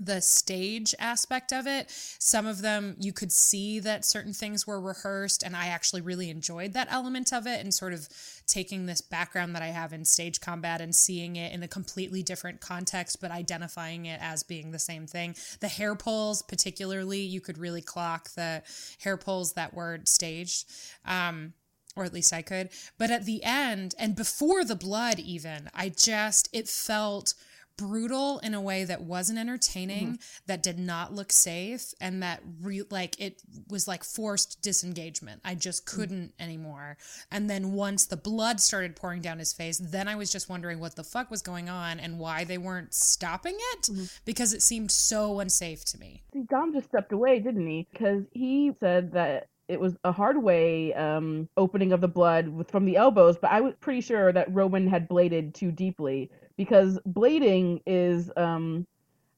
the 0.00 0.20
stage 0.20 0.94
aspect 0.98 1.52
of 1.52 1.66
it. 1.66 1.90
Some 2.18 2.46
of 2.46 2.62
them 2.62 2.96
you 2.98 3.12
could 3.12 3.32
see 3.32 3.80
that 3.80 4.04
certain 4.04 4.32
things 4.32 4.66
were 4.66 4.80
rehearsed, 4.80 5.42
and 5.42 5.56
I 5.56 5.66
actually 5.66 6.00
really 6.02 6.30
enjoyed 6.30 6.72
that 6.74 6.88
element 6.90 7.32
of 7.32 7.46
it 7.46 7.60
and 7.60 7.72
sort 7.72 7.92
of 7.92 8.08
taking 8.46 8.86
this 8.86 9.00
background 9.00 9.54
that 9.54 9.62
I 9.62 9.68
have 9.68 9.92
in 9.92 10.04
stage 10.04 10.40
combat 10.40 10.80
and 10.80 10.94
seeing 10.94 11.36
it 11.36 11.52
in 11.52 11.62
a 11.62 11.68
completely 11.68 12.22
different 12.22 12.60
context, 12.60 13.20
but 13.20 13.30
identifying 13.30 14.06
it 14.06 14.20
as 14.22 14.42
being 14.42 14.70
the 14.70 14.78
same 14.78 15.06
thing. 15.06 15.34
The 15.60 15.68
hair 15.68 15.94
pulls, 15.94 16.42
particularly, 16.42 17.20
you 17.20 17.40
could 17.40 17.58
really 17.58 17.82
clock 17.82 18.30
the 18.30 18.62
hair 19.00 19.16
pulls 19.16 19.54
that 19.54 19.74
were 19.74 20.00
staged. 20.04 20.70
Um, 21.04 21.54
or 21.96 22.04
at 22.04 22.12
least 22.12 22.32
I 22.32 22.42
could. 22.42 22.70
But 22.96 23.10
at 23.10 23.24
the 23.24 23.42
end 23.42 23.94
and 23.98 24.14
before 24.14 24.64
the 24.64 24.76
blood, 24.76 25.18
even, 25.18 25.70
I 25.74 25.88
just, 25.88 26.48
it 26.52 26.68
felt 26.68 27.34
brutal 27.78 28.40
in 28.40 28.52
a 28.52 28.60
way 28.60 28.84
that 28.84 29.00
wasn't 29.00 29.38
entertaining, 29.38 30.06
mm-hmm. 30.06 30.44
that 30.46 30.62
did 30.62 30.78
not 30.78 31.14
look 31.14 31.32
safe, 31.32 31.94
and 32.00 32.22
that 32.22 32.42
re- 32.60 32.82
like 32.90 33.18
it 33.18 33.40
was 33.68 33.88
like 33.88 34.04
forced 34.04 34.60
disengagement. 34.60 35.40
I 35.44 35.54
just 35.54 35.86
mm. 35.86 35.96
couldn't 35.96 36.32
mm-hmm. 36.32 36.42
anymore. 36.42 36.98
And 37.30 37.48
then 37.48 37.72
once 37.72 38.04
the 38.04 38.16
blood 38.16 38.60
started 38.60 38.96
pouring 38.96 39.22
down 39.22 39.38
his 39.38 39.54
face, 39.54 39.78
then 39.78 40.08
I 40.08 40.16
was 40.16 40.30
just 40.30 40.50
wondering 40.50 40.80
what 40.80 40.96
the 40.96 41.04
fuck 41.04 41.30
was 41.30 41.40
going 41.40 41.70
on 41.70 42.00
and 42.00 42.18
why 42.18 42.44
they 42.44 42.58
weren't 42.58 42.92
stopping 42.92 43.56
it 43.56 43.82
mm-hmm. 43.82 44.04
because 44.26 44.52
it 44.52 44.62
seemed 44.62 44.90
so 44.90 45.40
unsafe 45.40 45.84
to 45.86 45.98
me. 45.98 46.22
Dom 46.50 46.74
just 46.74 46.88
stepped 46.88 47.12
away, 47.12 47.38
didn't 47.38 47.66
he? 47.66 47.86
Because 47.92 48.24
he 48.32 48.72
said 48.80 49.12
that 49.12 49.48
it 49.68 49.78
was 49.78 49.96
a 50.04 50.12
hard 50.12 50.42
way 50.42 50.94
um, 50.94 51.48
opening 51.56 51.92
of 51.92 52.00
the 52.00 52.08
blood 52.08 52.48
with, 52.48 52.70
from 52.70 52.86
the 52.86 52.96
elbows, 52.96 53.36
but 53.36 53.50
I 53.50 53.60
was 53.60 53.74
pretty 53.80 54.00
sure 54.00 54.32
that 54.32 54.52
Roman 54.52 54.86
had 54.88 55.08
bladed 55.08 55.54
too 55.54 55.70
deeply 55.70 56.30
because 56.56 56.98
blading 57.08 57.82
is, 57.86 58.30
um, 58.36 58.86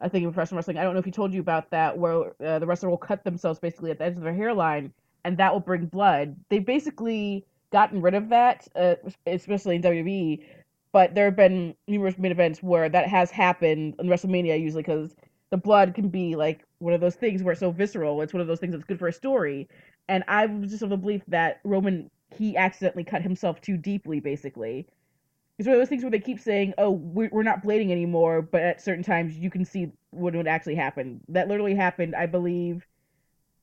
I 0.00 0.08
think 0.08 0.24
in 0.24 0.32
professional 0.32 0.58
wrestling, 0.58 0.78
I 0.78 0.84
don't 0.84 0.94
know 0.94 1.00
if 1.00 1.04
he 1.04 1.10
told 1.10 1.34
you 1.34 1.40
about 1.40 1.70
that, 1.70 1.98
where 1.98 2.32
uh, 2.44 2.58
the 2.60 2.66
wrestler 2.66 2.88
will 2.88 2.96
cut 2.96 3.24
themselves 3.24 3.58
basically 3.58 3.90
at 3.90 3.98
the 3.98 4.04
edge 4.04 4.16
of 4.16 4.22
their 4.22 4.32
hairline, 4.34 4.92
and 5.24 5.36
that 5.38 5.52
will 5.52 5.60
bring 5.60 5.86
blood. 5.86 6.36
They've 6.48 6.64
basically 6.64 7.44
gotten 7.72 8.00
rid 8.00 8.14
of 8.14 8.28
that, 8.28 8.68
uh, 8.76 8.94
especially 9.26 9.76
in 9.76 9.82
WWE. 9.82 10.44
But 10.92 11.14
there 11.14 11.26
have 11.26 11.36
been 11.36 11.74
numerous 11.86 12.18
main 12.18 12.32
events 12.32 12.62
where 12.62 12.88
that 12.88 13.08
has 13.08 13.30
happened 13.30 13.94
in 13.98 14.06
WrestleMania, 14.08 14.60
usually 14.60 14.82
because 14.82 15.14
the 15.50 15.56
blood 15.56 15.94
can 15.94 16.08
be 16.08 16.36
like 16.36 16.64
one 16.78 16.94
of 16.94 17.00
those 17.00 17.16
things 17.16 17.42
where 17.42 17.52
it's 17.52 17.60
so 17.60 17.70
visceral. 17.70 18.22
It's 18.22 18.32
one 18.32 18.40
of 18.40 18.46
those 18.46 18.60
things 18.60 18.72
that's 18.72 18.84
good 18.84 18.98
for 18.98 19.08
a 19.08 19.12
story. 19.12 19.68
And 20.08 20.24
I 20.26 20.46
was 20.46 20.70
just 20.70 20.82
of 20.82 20.90
the 20.90 20.96
belief 20.96 21.22
that 21.28 21.60
Roman 21.64 22.10
he 22.36 22.56
accidentally 22.56 23.04
cut 23.04 23.22
himself 23.22 23.60
too 23.60 23.76
deeply, 23.76 24.20
basically. 24.20 24.86
It's 25.58 25.66
one 25.66 25.74
of 25.74 25.80
those 25.80 25.88
things 25.88 26.02
where 26.02 26.10
they 26.10 26.20
keep 26.20 26.40
saying, 26.40 26.74
"Oh, 26.78 26.90
we're 26.90 27.42
not 27.42 27.62
blading 27.62 27.90
anymore," 27.90 28.40
but 28.40 28.62
at 28.62 28.80
certain 28.80 29.04
times 29.04 29.36
you 29.36 29.50
can 29.50 29.64
see 29.64 29.92
what 30.10 30.34
would 30.34 30.48
actually 30.48 30.76
happen. 30.76 31.20
That 31.28 31.48
literally 31.48 31.74
happened, 31.74 32.14
I 32.14 32.26
believe, 32.26 32.86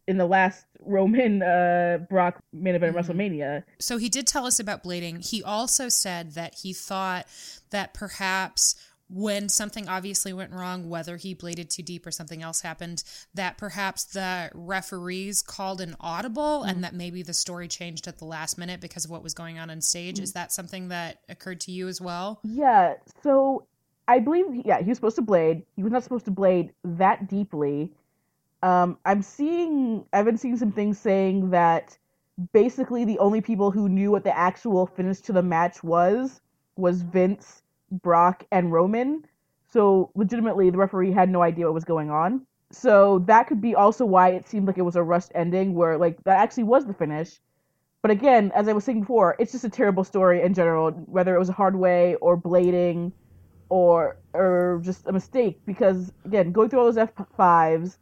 in 0.07 0.17
the 0.17 0.25
last 0.25 0.65
Roman 0.79 1.41
uh, 1.43 1.99
Brock 2.09 2.39
main 2.53 2.75
event 2.75 2.95
mm-hmm. 2.95 3.11
WrestleMania. 3.11 3.63
So 3.79 3.97
he 3.97 4.09
did 4.09 4.27
tell 4.27 4.45
us 4.45 4.59
about 4.59 4.83
blading. 4.83 5.27
He 5.27 5.41
also 5.41 5.89
said 5.89 6.33
that 6.33 6.55
he 6.61 6.71
thought 6.71 7.25
that 7.71 7.93
perhaps 7.93 8.75
when 9.09 9.47
something 9.47 9.87
obviously 9.87 10.33
went 10.33 10.51
wrong, 10.51 10.89
whether 10.89 11.17
he 11.17 11.33
bladed 11.33 11.69
too 11.69 11.83
deep 11.83 12.05
or 12.05 12.11
something 12.11 12.41
else 12.41 12.61
happened, 12.61 13.03
that 13.33 13.57
perhaps 13.57 14.03
the 14.03 14.49
referees 14.53 15.41
called 15.41 15.81
an 15.81 15.95
audible 15.99 16.37
Mm-hmm. 16.37 16.69
and 16.69 16.83
that 16.83 16.93
maybe 16.93 17.21
the 17.23 17.33
story 17.33 17.67
changed 17.67 18.07
at 18.07 18.17
the 18.17 18.25
last 18.25 18.57
minute 18.57 18.81
because 18.81 19.05
of 19.05 19.11
what 19.11 19.23
was 19.23 19.33
going 19.33 19.59
on 19.59 19.69
on 19.69 19.81
stage. 19.81 20.15
Mm-hmm. 20.15 20.23
Is 20.23 20.33
that 20.33 20.51
something 20.51 20.89
that 20.89 21.19
occurred 21.29 21.59
to 21.61 21.71
you 21.71 21.87
as 21.87 22.01
well? 22.01 22.39
Yeah, 22.43 22.95
so 23.23 23.65
I 24.07 24.19
believe 24.19 24.45
yeah, 24.65 24.81
he 24.81 24.89
was 24.89 24.97
supposed 24.97 25.15
to 25.17 25.21
blade. 25.21 25.63
He 25.75 25.83
was 25.83 25.91
not 25.91 26.03
supposed 26.03 26.25
to 26.25 26.31
blade 26.31 26.73
that 26.83 27.27
deeply. 27.27 27.91
Um, 28.63 28.97
I'm 29.05 29.21
seeing 29.21 30.05
I've 30.13 30.25
been 30.25 30.37
seeing 30.37 30.57
some 30.57 30.71
things 30.71 30.97
saying 30.99 31.51
that 31.51 31.97
basically 32.53 33.05
the 33.05 33.19
only 33.19 33.41
people 33.41 33.71
who 33.71 33.89
knew 33.89 34.11
what 34.11 34.23
the 34.23 34.35
actual 34.37 34.85
finish 34.87 35.21
to 35.21 35.33
the 35.33 35.43
match 35.43 35.83
was 35.83 36.41
was 36.75 37.01
Vince, 37.01 37.63
Brock, 37.91 38.45
and 38.51 38.71
Roman. 38.71 39.23
So 39.69 40.11
legitimately 40.15 40.69
the 40.69 40.77
referee 40.77 41.11
had 41.11 41.29
no 41.29 41.41
idea 41.41 41.65
what 41.65 41.73
was 41.73 41.85
going 41.85 42.09
on. 42.09 42.45
So 42.71 43.19
that 43.27 43.47
could 43.47 43.61
be 43.61 43.75
also 43.75 44.05
why 44.05 44.29
it 44.29 44.47
seemed 44.47 44.67
like 44.67 44.77
it 44.77 44.81
was 44.83 44.95
a 44.95 45.03
rushed 45.03 45.31
ending 45.35 45.73
where 45.73 45.97
like 45.97 46.23
that 46.25 46.37
actually 46.39 46.63
was 46.63 46.85
the 46.85 46.93
finish. 46.93 47.39
But 48.01 48.11
again, 48.11 48.51
as 48.53 48.67
I 48.67 48.73
was 48.73 48.83
saying 48.83 49.01
before, 49.01 49.35
it's 49.39 49.51
just 49.51 49.63
a 49.65 49.69
terrible 49.69 50.03
story 50.03 50.41
in 50.41 50.53
general, 50.53 50.91
whether 50.91 51.35
it 51.35 51.39
was 51.39 51.49
a 51.49 51.53
hard 51.53 51.75
way 51.75 52.15
or 52.15 52.37
blading 52.37 53.11
or 53.69 54.17
or 54.33 54.81
just 54.83 55.07
a 55.07 55.11
mistake. 55.11 55.59
Because 55.65 56.11
again, 56.25 56.51
going 56.51 56.69
through 56.69 56.79
all 56.79 56.85
those 56.85 56.97
F 56.97 57.11
fives 57.35 57.97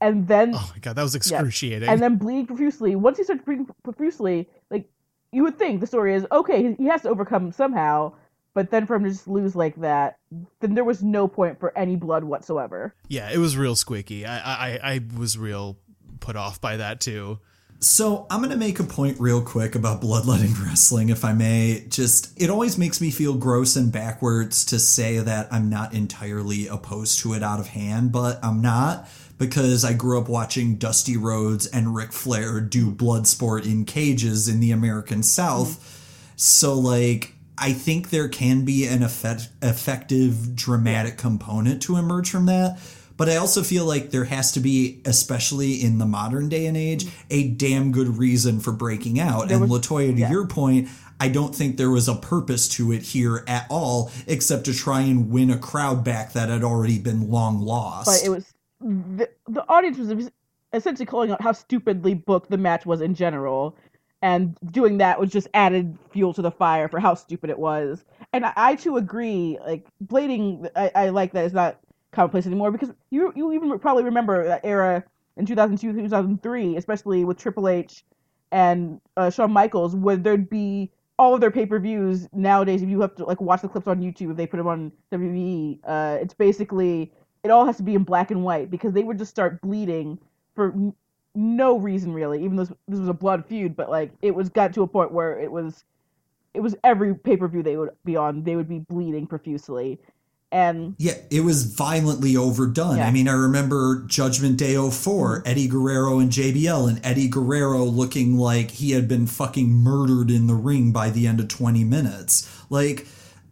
and 0.00 0.28
then 0.28 0.52
Oh 0.54 0.70
my 0.72 0.78
god, 0.80 0.96
that 0.96 1.02
was 1.02 1.14
excruciating. 1.14 1.88
and 1.88 2.00
then 2.00 2.16
bleeding 2.16 2.46
profusely. 2.46 2.94
Once 2.96 3.18
he 3.18 3.24
starts 3.24 3.42
bleeding 3.44 3.66
profusely, 3.82 4.48
like 4.70 4.88
you 5.32 5.42
would 5.42 5.58
think 5.58 5.80
the 5.80 5.86
story 5.86 6.14
is 6.14 6.26
okay, 6.30 6.74
he 6.74 6.86
has 6.86 7.02
to 7.02 7.08
overcome 7.08 7.52
somehow. 7.52 8.12
But 8.54 8.70
then 8.70 8.86
for 8.86 8.96
him 8.96 9.04
to 9.04 9.10
just 9.10 9.28
lose 9.28 9.54
like 9.54 9.76
that, 9.76 10.18
then 10.60 10.74
there 10.74 10.84
was 10.84 11.02
no 11.02 11.28
point 11.28 11.60
for 11.60 11.76
any 11.78 11.96
blood 11.96 12.24
whatsoever. 12.24 12.94
yeah, 13.08 13.30
it 13.30 13.38
was 13.38 13.56
real 13.56 13.76
squeaky. 13.76 14.26
I, 14.26 14.38
I 14.38 14.78
I 14.82 15.00
was 15.16 15.38
real 15.38 15.78
put 16.20 16.36
off 16.36 16.60
by 16.60 16.78
that 16.78 17.00
too. 17.00 17.38
So 17.80 18.26
I'm 18.28 18.40
going 18.40 18.50
to 18.50 18.56
make 18.56 18.80
a 18.80 18.84
point 18.84 19.20
real 19.20 19.40
quick 19.40 19.76
about 19.76 20.00
bloodletting 20.00 20.52
wrestling, 20.64 21.10
if 21.10 21.24
I 21.24 21.32
may. 21.32 21.84
Just, 21.88 22.40
it 22.40 22.50
always 22.50 22.76
makes 22.76 23.00
me 23.00 23.12
feel 23.12 23.34
gross 23.34 23.76
and 23.76 23.92
backwards 23.92 24.64
to 24.66 24.80
say 24.80 25.18
that 25.18 25.46
I'm 25.52 25.70
not 25.70 25.94
entirely 25.94 26.66
opposed 26.66 27.20
to 27.20 27.34
it 27.34 27.42
out 27.42 27.60
of 27.60 27.68
hand, 27.68 28.10
but 28.10 28.44
I'm 28.44 28.60
not 28.60 29.08
because 29.38 29.84
I 29.84 29.92
grew 29.92 30.20
up 30.20 30.28
watching 30.28 30.74
Dusty 30.74 31.16
Rhodes 31.16 31.66
and 31.66 31.94
Ric 31.94 32.12
Flair 32.12 32.60
do 32.60 32.90
blood 32.90 33.28
sport 33.28 33.64
in 33.64 33.84
cages 33.84 34.48
in 34.48 34.58
the 34.58 34.72
American 34.72 35.22
South. 35.22 35.78
Mm-hmm. 35.78 35.94
So, 36.34 36.74
like, 36.74 37.34
I 37.60 37.72
think 37.72 38.10
there 38.10 38.28
can 38.28 38.64
be 38.64 38.86
an 38.86 39.02
effect, 39.02 39.48
effective 39.62 40.54
dramatic 40.54 41.18
component 41.18 41.82
to 41.82 41.96
emerge 41.96 42.30
from 42.30 42.46
that. 42.46 42.78
But 43.16 43.28
I 43.28 43.36
also 43.36 43.64
feel 43.64 43.84
like 43.84 44.10
there 44.10 44.24
has 44.24 44.52
to 44.52 44.60
be, 44.60 45.02
especially 45.04 45.82
in 45.82 45.98
the 45.98 46.06
modern 46.06 46.48
day 46.48 46.66
and 46.66 46.76
age, 46.76 47.04
mm-hmm. 47.04 47.26
a 47.30 47.48
damn 47.48 47.90
good 47.90 48.16
reason 48.16 48.60
for 48.60 48.72
breaking 48.72 49.18
out. 49.18 49.50
and 49.50 49.68
was- 49.68 49.70
Latoya, 49.70 50.14
to 50.14 50.20
yeah. 50.20 50.30
your 50.30 50.46
point, 50.46 50.88
I 51.20 51.28
don't 51.28 51.54
think 51.54 51.76
there 51.76 51.90
was 51.90 52.08
a 52.08 52.14
purpose 52.14 52.68
to 52.70 52.92
it 52.92 53.02
here 53.02 53.44
at 53.48 53.66
all, 53.68 54.12
except 54.28 54.66
to 54.66 54.74
try 54.74 55.00
and 55.00 55.30
win 55.30 55.50
a 55.50 55.58
crowd 55.58 56.04
back 56.04 56.34
that 56.34 56.48
had 56.48 56.62
already 56.62 56.98
been 56.98 57.28
long 57.28 57.60
lost. 57.60 58.06
But 58.06 58.24
it 58.24 58.30
was 58.30 58.54
the, 58.80 59.28
the 59.48 59.68
audience 59.68 59.98
was 59.98 60.30
essentially 60.72 61.06
calling 61.06 61.32
out 61.32 61.42
how 61.42 61.52
stupidly 61.52 62.14
booked 62.14 62.50
the 62.50 62.56
match 62.56 62.86
was 62.86 63.00
in 63.00 63.14
general, 63.14 63.76
and 64.22 64.56
doing 64.72 64.98
that 64.98 65.20
was 65.20 65.30
just 65.30 65.48
added 65.54 65.96
fuel 66.10 66.32
to 66.34 66.42
the 66.42 66.50
fire 66.50 66.88
for 66.88 66.98
how 66.98 67.14
stupid 67.14 67.50
it 67.50 67.58
was. 67.58 68.04
And 68.32 68.44
I, 68.44 68.52
I 68.56 68.74
too 68.74 68.96
agree. 68.96 69.58
Like 69.64 69.86
blading, 70.04 70.68
I, 70.74 70.90
I 70.94 71.08
like 71.10 71.32
that 71.32 71.44
it's 71.44 71.54
not 71.54 71.78
commonplace 72.12 72.46
anymore 72.46 72.70
because 72.70 72.90
you 73.10 73.32
you 73.36 73.52
even 73.52 73.78
probably 73.78 74.02
remember 74.04 74.44
that 74.44 74.64
era 74.64 75.04
in 75.36 75.46
2002 75.46 75.92
2003, 76.02 76.76
especially 76.76 77.24
with 77.24 77.38
Triple 77.38 77.68
H 77.68 78.04
and 78.50 79.00
uh, 79.16 79.30
Shawn 79.30 79.52
Michaels, 79.52 79.94
where 79.94 80.16
there'd 80.16 80.50
be 80.50 80.90
all 81.18 81.34
of 81.34 81.40
their 81.40 81.50
pay 81.50 81.66
per 81.66 81.78
views 81.78 82.28
nowadays. 82.32 82.82
If 82.82 82.88
you 82.88 83.00
have 83.00 83.14
to 83.16 83.24
like 83.24 83.40
watch 83.40 83.62
the 83.62 83.68
clips 83.68 83.86
on 83.86 84.00
YouTube, 84.00 84.32
if 84.32 84.36
they 84.36 84.46
put 84.46 84.56
them 84.56 84.66
on 84.66 84.92
WWE, 85.12 85.78
uh, 85.84 86.18
it's 86.20 86.34
basically 86.34 87.12
it 87.44 87.50
all 87.50 87.64
has 87.64 87.76
to 87.76 87.82
be 87.82 87.94
in 87.94 88.02
black 88.04 88.30
and 88.30 88.42
white 88.42 88.70
because 88.70 88.92
they 88.92 89.04
would 89.04 89.18
just 89.18 89.30
start 89.30 89.60
bleeding 89.60 90.18
for 90.54 90.74
no 91.38 91.78
reason 91.78 92.12
really. 92.12 92.42
Even 92.44 92.56
though 92.56 92.64
this, 92.64 92.76
this 92.88 92.98
was 92.98 93.08
a 93.08 93.14
blood 93.14 93.46
feud, 93.46 93.76
but 93.76 93.88
like 93.88 94.10
it 94.22 94.34
was 94.34 94.48
got 94.48 94.72
to 94.74 94.82
a 94.82 94.86
point 94.86 95.12
where 95.12 95.38
it 95.38 95.50
was 95.50 95.84
it 96.52 96.60
was 96.60 96.74
every 96.82 97.14
pay 97.14 97.36
per 97.36 97.46
view 97.46 97.62
they 97.62 97.76
would 97.76 97.90
be 98.04 98.16
on, 98.16 98.42
they 98.42 98.56
would 98.56 98.68
be 98.68 98.80
bleeding 98.80 99.26
profusely, 99.26 100.00
and 100.50 100.96
Yeah, 100.98 101.14
it 101.30 101.42
was 101.42 101.64
violently 101.64 102.36
overdone. 102.36 102.96
Yeah. 102.96 103.06
I 103.06 103.12
mean, 103.12 103.28
I 103.28 103.32
remember 103.32 104.04
Judgment 104.06 104.56
Day 104.56 104.74
4, 104.74 104.90
mm-hmm. 104.90 105.48
Eddie 105.48 105.68
Guerrero 105.68 106.18
and 106.18 106.30
JBL, 106.32 106.88
and 106.88 107.00
Eddie 107.04 107.28
Guerrero 107.28 107.84
looking 107.84 108.36
like 108.36 108.72
he 108.72 108.92
had 108.92 109.06
been 109.06 109.26
fucking 109.26 109.68
murdered 109.68 110.30
in 110.30 110.46
the 110.48 110.54
ring 110.54 110.90
by 110.90 111.10
the 111.10 111.26
end 111.26 111.38
of 111.38 111.48
20 111.48 111.84
minutes. 111.84 112.50
Like, 112.70 113.06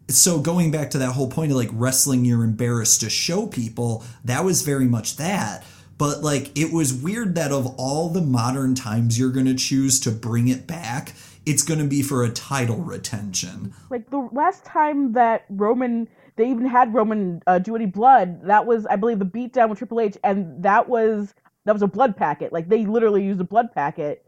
so 0.09 0.39
going 0.39 0.71
back 0.71 0.89
to 0.91 0.97
that 0.97 1.11
whole 1.11 1.29
point 1.29 1.51
of 1.51 1.57
like 1.57 1.69
wrestling, 1.71 2.25
you're 2.25 2.43
embarrassed 2.43 3.01
to 3.01 3.09
show 3.09 3.45
people, 3.47 4.03
that 4.25 4.43
was 4.43 4.63
very 4.63 4.87
much 4.87 5.17
that. 5.17 5.63
But 5.97 6.21
like, 6.21 6.57
it 6.57 6.71
was 6.71 6.93
weird 6.93 7.35
that 7.35 7.51
of 7.51 7.67
all 7.77 8.09
the 8.09 8.21
modern 8.21 8.75
times 8.75 9.17
you're 9.17 9.31
going 9.31 9.47
to 9.47 9.55
choose 9.55 9.99
to 10.01 10.11
bring 10.11 10.47
it 10.47 10.67
back, 10.67 11.13
it's 11.45 11.63
going 11.63 11.79
to 11.79 11.87
be 11.87 12.01
for 12.01 12.23
a 12.23 12.29
title 12.29 12.77
retention. 12.77 13.73
like 13.89 14.09
the 14.09 14.29
last 14.31 14.65
time 14.65 15.13
that 15.13 15.45
Roman 15.49 16.07
they 16.37 16.49
even 16.51 16.67
had 16.67 16.93
Roman 16.93 17.41
uh, 17.47 17.57
do 17.57 17.75
any 17.75 17.87
blood, 17.87 18.43
that 18.43 18.65
was 18.65 18.85
I 18.85 18.95
believe 18.95 19.19
the 19.19 19.25
beatdown 19.25 19.69
with 19.69 19.79
Triple 19.79 19.99
H, 19.99 20.17
and 20.23 20.63
that 20.63 20.87
was 20.87 21.33
that 21.65 21.73
was 21.73 21.81
a 21.81 21.87
blood 21.87 22.15
packet. 22.15 22.53
Like 22.53 22.69
they 22.69 22.85
literally 22.85 23.23
used 23.23 23.41
a 23.41 23.43
blood 23.43 23.73
packet. 23.73 24.25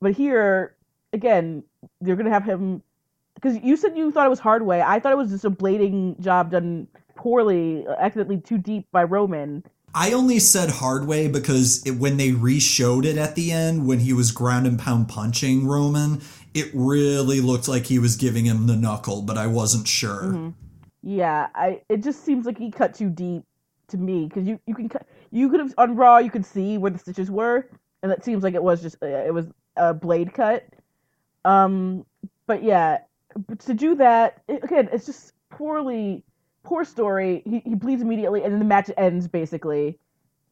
But 0.00 0.12
here 0.12 0.76
again, 1.12 1.64
they're 2.00 2.16
gonna 2.16 2.30
have 2.30 2.44
him 2.44 2.82
because 3.34 3.58
you 3.62 3.76
said 3.76 3.96
you 3.96 4.12
thought 4.12 4.26
it 4.26 4.30
was 4.30 4.38
hard 4.38 4.62
way. 4.62 4.80
I 4.80 5.00
thought 5.00 5.12
it 5.12 5.18
was 5.18 5.30
just 5.30 5.44
a 5.44 5.50
blading 5.50 6.20
job 6.20 6.52
done 6.52 6.86
poorly, 7.16 7.84
accidentally 7.98 8.38
too 8.38 8.58
deep 8.58 8.86
by 8.92 9.02
Roman. 9.02 9.64
I 9.94 10.12
only 10.12 10.40
said 10.40 10.70
hard 10.70 11.06
way 11.06 11.28
because 11.28 11.86
it, 11.86 11.92
when 11.92 12.16
they 12.16 12.32
re-showed 12.32 13.04
it 13.04 13.16
at 13.16 13.36
the 13.36 13.52
end, 13.52 13.86
when 13.86 14.00
he 14.00 14.12
was 14.12 14.32
ground 14.32 14.66
and 14.66 14.78
pound 14.78 15.08
punching 15.08 15.66
Roman, 15.66 16.20
it 16.52 16.70
really 16.74 17.40
looked 17.40 17.68
like 17.68 17.86
he 17.86 17.98
was 17.98 18.16
giving 18.16 18.44
him 18.44 18.66
the 18.66 18.76
knuckle, 18.76 19.22
but 19.22 19.38
I 19.38 19.46
wasn't 19.46 19.86
sure. 19.86 20.52
Yeah, 21.02 21.48
I 21.54 21.82
it 21.88 21.98
just 21.98 22.24
seems 22.24 22.46
like 22.46 22.58
he 22.58 22.70
cut 22.70 22.94
too 22.94 23.10
deep 23.10 23.44
to 23.88 23.98
me 23.98 24.26
because 24.26 24.46
you 24.46 24.58
you 24.66 24.74
can 24.74 24.90
you 25.30 25.50
could 25.50 25.60
have 25.60 25.74
on 25.76 25.94
Raw 25.94 26.18
you 26.18 26.30
could 26.30 26.46
see 26.46 26.78
where 26.78 26.90
the 26.90 26.98
stitches 26.98 27.30
were 27.30 27.68
and 28.02 28.10
it 28.10 28.24
seems 28.24 28.42
like 28.42 28.54
it 28.54 28.62
was 28.62 28.80
just 28.80 28.96
uh, 29.02 29.06
it 29.06 29.34
was 29.34 29.46
a 29.76 29.92
blade 29.92 30.32
cut. 30.32 30.66
Um, 31.44 32.06
but 32.46 32.62
yeah, 32.62 32.98
but 33.46 33.58
to 33.60 33.74
do 33.74 33.94
that 33.96 34.42
it, 34.48 34.64
again, 34.64 34.88
it's 34.92 35.06
just 35.06 35.34
poorly 35.50 36.24
poor 36.64 36.84
story. 36.84 37.42
He 37.44 37.60
he 37.60 37.74
bleeds 37.74 38.02
immediately 38.02 38.42
and 38.42 38.52
then 38.52 38.58
the 38.58 38.64
match 38.64 38.90
ends 38.96 39.28
basically. 39.28 39.98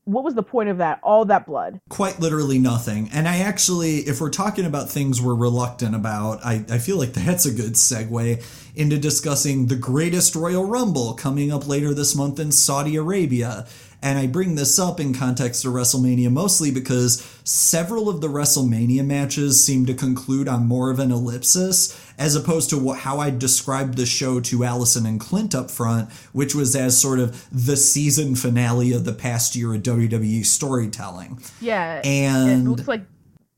What 0.04 0.24
was 0.24 0.34
the 0.34 0.42
point 0.42 0.68
of 0.68 0.78
that? 0.78 0.98
All 1.04 1.24
that 1.26 1.46
blood. 1.46 1.80
Quite 1.88 2.18
literally 2.18 2.58
nothing. 2.58 3.08
And 3.12 3.28
I 3.28 3.38
actually, 3.38 3.98
if 3.98 4.20
we're 4.20 4.30
talking 4.30 4.66
about 4.66 4.90
things 4.90 5.22
we're 5.22 5.36
reluctant 5.36 5.94
about, 5.94 6.44
I, 6.44 6.64
I 6.68 6.78
feel 6.78 6.96
like 6.96 7.12
that's 7.12 7.46
a 7.46 7.54
good 7.54 7.74
segue 7.74 8.44
into 8.74 8.98
discussing 8.98 9.66
the 9.66 9.76
greatest 9.76 10.34
Royal 10.34 10.64
Rumble 10.64 11.14
coming 11.14 11.52
up 11.52 11.68
later 11.68 11.94
this 11.94 12.16
month 12.16 12.40
in 12.40 12.50
Saudi 12.50 12.96
Arabia. 12.96 13.64
And 14.02 14.18
I 14.18 14.26
bring 14.26 14.56
this 14.56 14.78
up 14.80 14.98
in 14.98 15.14
context 15.14 15.64
of 15.64 15.72
WrestleMania 15.72 16.30
mostly 16.30 16.72
because 16.72 17.22
several 17.44 18.08
of 18.08 18.20
the 18.20 18.26
WrestleMania 18.26 19.06
matches 19.06 19.64
seem 19.64 19.86
to 19.86 19.94
conclude 19.94 20.48
on 20.48 20.66
more 20.66 20.90
of 20.90 20.98
an 20.98 21.12
ellipsis, 21.12 21.96
as 22.18 22.34
opposed 22.34 22.68
to 22.70 22.78
what, 22.78 22.98
how 22.98 23.18
I 23.18 23.30
described 23.30 23.96
the 23.96 24.04
show 24.06 24.40
to 24.40 24.64
Allison 24.64 25.06
and 25.06 25.20
Clint 25.20 25.54
up 25.54 25.70
front, 25.70 26.10
which 26.32 26.52
was 26.54 26.74
as 26.74 27.00
sort 27.00 27.20
of 27.20 27.46
the 27.52 27.76
season 27.76 28.34
finale 28.34 28.92
of 28.92 29.04
the 29.04 29.12
past 29.12 29.54
year 29.54 29.72
of 29.74 29.82
WWE 29.82 30.44
storytelling. 30.44 31.40
Yeah, 31.60 32.00
And- 32.04 32.66
it 32.66 32.70
looks 32.70 32.88
like 32.88 33.02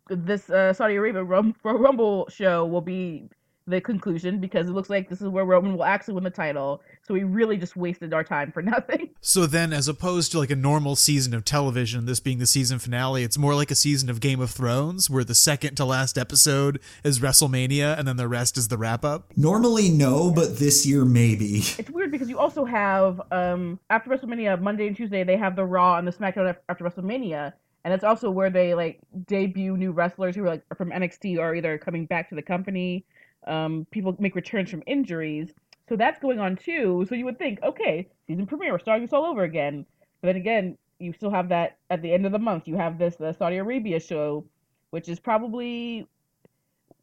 this 0.09 0.51
uh, 0.51 0.75
Saudi 0.75 0.97
Arabia 0.97 1.25
Rumble 1.25 2.29
show 2.29 2.66
will 2.66 2.83
be 2.83 3.31
the 3.66 3.81
conclusion 3.81 4.41
because 4.41 4.69
it 4.69 4.73
looks 4.73 4.91
like 4.91 5.09
this 5.09 5.20
is 5.20 5.28
where 5.28 5.45
Roman 5.45 5.74
will 5.77 5.85
actually 5.85 6.15
win 6.15 6.24
the 6.24 6.31
title. 6.31 6.82
So 7.07 7.15
we 7.15 7.24
really 7.24 7.57
just 7.57 7.77
wasted 7.77 8.12
our 8.12 8.24
time 8.24 8.53
for 8.53 8.62
nothing. 8.74 9.11
So 9.20 9.47
then, 9.47 9.73
as 9.73 9.89
opposed 9.89 10.32
to 10.32 10.39
like 10.39 10.51
a 10.51 10.57
normal 10.57 10.97
season 10.97 11.35
of 11.35 11.45
television, 11.45 12.07
this 12.07 12.20
being 12.20 12.39
the 12.39 12.47
season 12.47 12.78
finale, 12.78 13.23
it's 13.23 13.39
more 13.39 13.55
like 13.55 13.70
a 13.70 13.74
season 13.74 14.11
of 14.11 14.20
Game 14.20 14.41
of 14.41 14.51
Thrones, 14.51 15.09
where 15.09 15.24
the 15.24 15.35
second 15.35 15.77
to 15.77 15.85
last 15.85 16.19
episode 16.19 16.81
is 17.03 17.20
WrestleMania, 17.20 17.99
and 17.99 18.07
then 18.07 18.16
the 18.16 18.28
rest 18.28 18.59
is 18.59 18.69
the 18.69 18.77
wrap 18.78 19.05
up. 19.05 19.32
Normally, 19.36 19.89
no, 19.89 20.31
but 20.31 20.59
this 20.59 20.86
year, 20.86 21.05
maybe. 21.05 21.62
It's 21.85 21.91
weird 21.91 22.11
because 22.11 22.28
you 22.28 22.39
also 22.39 22.65
have 22.65 23.20
um 23.31 23.78
after 23.91 24.09
WrestleMania 24.11 24.61
Monday 24.61 24.86
and 24.86 24.97
Tuesday 24.97 25.23
they 25.24 25.36
have 25.36 25.57
the 25.57 25.65
Raw 25.65 25.99
and 25.99 26.07
the 26.07 26.12
SmackDown 26.12 26.57
after 26.69 26.85
WrestleMania, 26.85 27.53
and 27.85 27.93
it's 27.93 28.05
also 28.05 28.31
where 28.31 28.51
they 28.51 28.74
like 28.74 29.01
debut 29.27 29.77
new 29.77 29.93
wrestlers 29.93 30.35
who 30.35 30.45
are 30.45 30.49
like 30.49 30.62
from 30.77 30.91
NXT 30.91 31.39
or 31.39 31.55
either 31.55 31.77
coming 31.78 32.07
back 32.07 32.28
to 32.31 32.35
the 32.35 32.43
company. 32.43 33.05
Um, 33.47 33.87
people 33.91 34.15
make 34.19 34.35
returns 34.35 34.71
from 34.71 34.83
injuries. 34.87 35.53
So 35.89 35.97
that's 35.97 36.19
going 36.19 36.39
on 36.39 36.57
too. 36.57 37.05
So 37.09 37.15
you 37.15 37.27
would 37.27 37.39
think, 37.39 37.62
okay, 37.62 38.09
season 38.27 38.47
premiere, 38.47 38.73
we're 38.73 38.79
starting 38.79 39.05
this 39.05 39.12
all 39.12 39.27
over 39.27 39.43
again. 39.43 39.85
But 40.21 40.29
then 40.29 40.37
again, 40.37 40.79
you 40.99 41.12
still 41.12 41.31
have 41.31 41.49
that 41.51 41.79
at 41.91 42.03
the 42.03 42.12
end 42.12 42.27
of 42.27 42.33
the 42.33 42.39
month. 42.39 42.66
You 42.66 42.77
have 42.77 42.99
this 42.99 43.16
the 43.16 43.33
Saudi 43.33 43.57
Arabia 43.57 44.01
show, 44.01 44.47
which 44.91 45.09
is 45.09 45.21
probably 45.21 46.07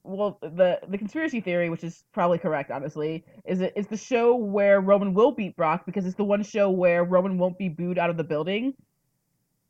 well 0.03 0.39
the 0.41 0.79
the 0.87 0.97
conspiracy 0.97 1.41
theory, 1.41 1.69
which 1.69 1.83
is 1.83 2.03
probably 2.11 2.37
correct, 2.37 2.71
honestly, 2.71 3.23
is 3.45 3.61
it 3.61 3.73
is 3.75 3.87
the 3.87 3.97
show 3.97 4.35
where 4.35 4.81
Roman 4.81 5.13
will 5.13 5.31
beat 5.31 5.55
Brock 5.55 5.85
because 5.85 6.05
it's 6.05 6.15
the 6.15 6.23
one 6.23 6.43
show 6.43 6.69
where 6.71 7.03
Roman 7.03 7.37
won't 7.37 7.57
be 7.57 7.69
booed 7.69 7.99
out 7.99 8.09
of 8.09 8.17
the 8.17 8.23
building, 8.23 8.73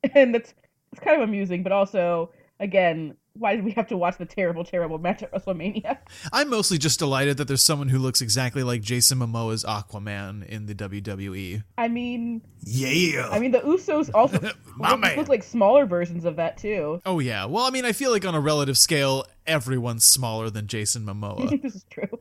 and 0.16 0.34
that's 0.34 0.54
it's 0.92 1.02
kind 1.02 1.22
of 1.22 1.28
amusing, 1.28 1.64
but 1.64 1.72
also 1.72 2.32
again 2.60 3.16
why 3.34 3.56
did 3.56 3.64
we 3.64 3.72
have 3.72 3.88
to 3.88 3.98
watch 3.98 4.18
the 4.18 4.26
terrible, 4.26 4.64
terrible 4.64 4.98
match 4.98 5.24
at 5.24 5.32
WrestleMania? 5.32 5.98
I'm 6.34 6.50
mostly 6.50 6.78
just 6.78 7.00
delighted 7.00 7.38
that 7.38 7.48
there's 7.48 7.64
someone 7.64 7.90
who 7.90 7.98
looks 7.98 8.22
exactly 8.22 8.64
like 8.64 8.82
Jason 8.82 9.20
Momoa's 9.20 9.64
Aquaman 9.64 10.46
in 10.46 10.66
the 10.66 10.76
WWE. 10.76 11.64
I 11.78 11.88
mean, 11.88 12.42
yeah. 12.64 13.30
I 13.32 13.40
mean 13.40 13.52
the 13.52 13.60
Usos 13.60 14.12
also 14.14 14.40
look, 14.78 15.18
look 15.18 15.30
like 15.30 15.44
smaller 15.44 15.86
versions 15.86 16.26
of 16.26 16.36
that 16.36 16.58
too. 16.58 17.02
Oh 17.06 17.20
yeah. 17.20 17.46
Well, 17.46 17.66
I 17.66 17.70
mean, 17.70 17.86
I 17.86 17.94
feel 17.94 18.12
like 18.12 18.26
on 18.26 18.36
a 18.36 18.42
relative 18.42 18.78
scale, 18.78 19.26
everyone's 19.48 20.04
smaller 20.04 20.50
than 20.50 20.68
Jason 20.68 21.06
Momoa. 21.06 21.62
this 21.62 21.76
is 21.76 21.86
true. 21.90 22.20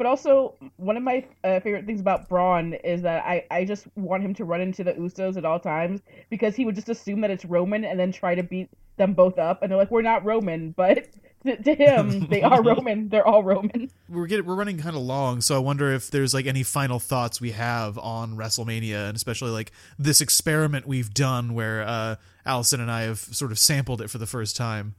But 0.00 0.06
also, 0.06 0.54
one 0.78 0.96
of 0.96 1.02
my 1.02 1.26
uh, 1.44 1.60
favorite 1.60 1.84
things 1.84 2.00
about 2.00 2.26
Braun 2.26 2.72
is 2.72 3.02
that 3.02 3.22
I, 3.22 3.44
I 3.50 3.66
just 3.66 3.86
want 3.96 4.22
him 4.22 4.32
to 4.32 4.46
run 4.46 4.62
into 4.62 4.82
the 4.82 4.94
Usos 4.94 5.36
at 5.36 5.44
all 5.44 5.60
times 5.60 6.00
because 6.30 6.56
he 6.56 6.64
would 6.64 6.74
just 6.74 6.88
assume 6.88 7.20
that 7.20 7.30
it's 7.30 7.44
Roman 7.44 7.84
and 7.84 8.00
then 8.00 8.10
try 8.10 8.34
to 8.34 8.42
beat 8.42 8.70
them 8.96 9.12
both 9.12 9.38
up. 9.38 9.60
And 9.60 9.70
they're 9.70 9.76
like, 9.76 9.90
we're 9.90 10.00
not 10.00 10.24
Roman, 10.24 10.70
but 10.78 11.06
to, 11.44 11.54
to 11.54 11.74
him, 11.74 12.28
they 12.28 12.40
are 12.40 12.62
Roman. 12.64 13.10
They're 13.10 13.26
all 13.26 13.42
Roman. 13.42 13.90
we're 14.08 14.26
getting 14.26 14.46
we're 14.46 14.54
running 14.54 14.78
kind 14.78 14.96
of 14.96 15.02
long, 15.02 15.42
so 15.42 15.54
I 15.54 15.58
wonder 15.58 15.92
if 15.92 16.10
there's 16.10 16.32
like 16.32 16.46
any 16.46 16.62
final 16.62 16.98
thoughts 16.98 17.38
we 17.38 17.50
have 17.50 17.98
on 17.98 18.38
WrestleMania, 18.38 19.08
and 19.08 19.16
especially 19.16 19.50
like 19.50 19.70
this 19.98 20.22
experiment 20.22 20.86
we've 20.86 21.12
done 21.12 21.52
where 21.52 21.82
uh, 21.82 22.16
Allison 22.46 22.80
and 22.80 22.90
I 22.90 23.02
have 23.02 23.18
sort 23.18 23.52
of 23.52 23.58
sampled 23.58 24.00
it 24.00 24.08
for 24.08 24.16
the 24.16 24.24
first 24.24 24.56
time. 24.56 24.94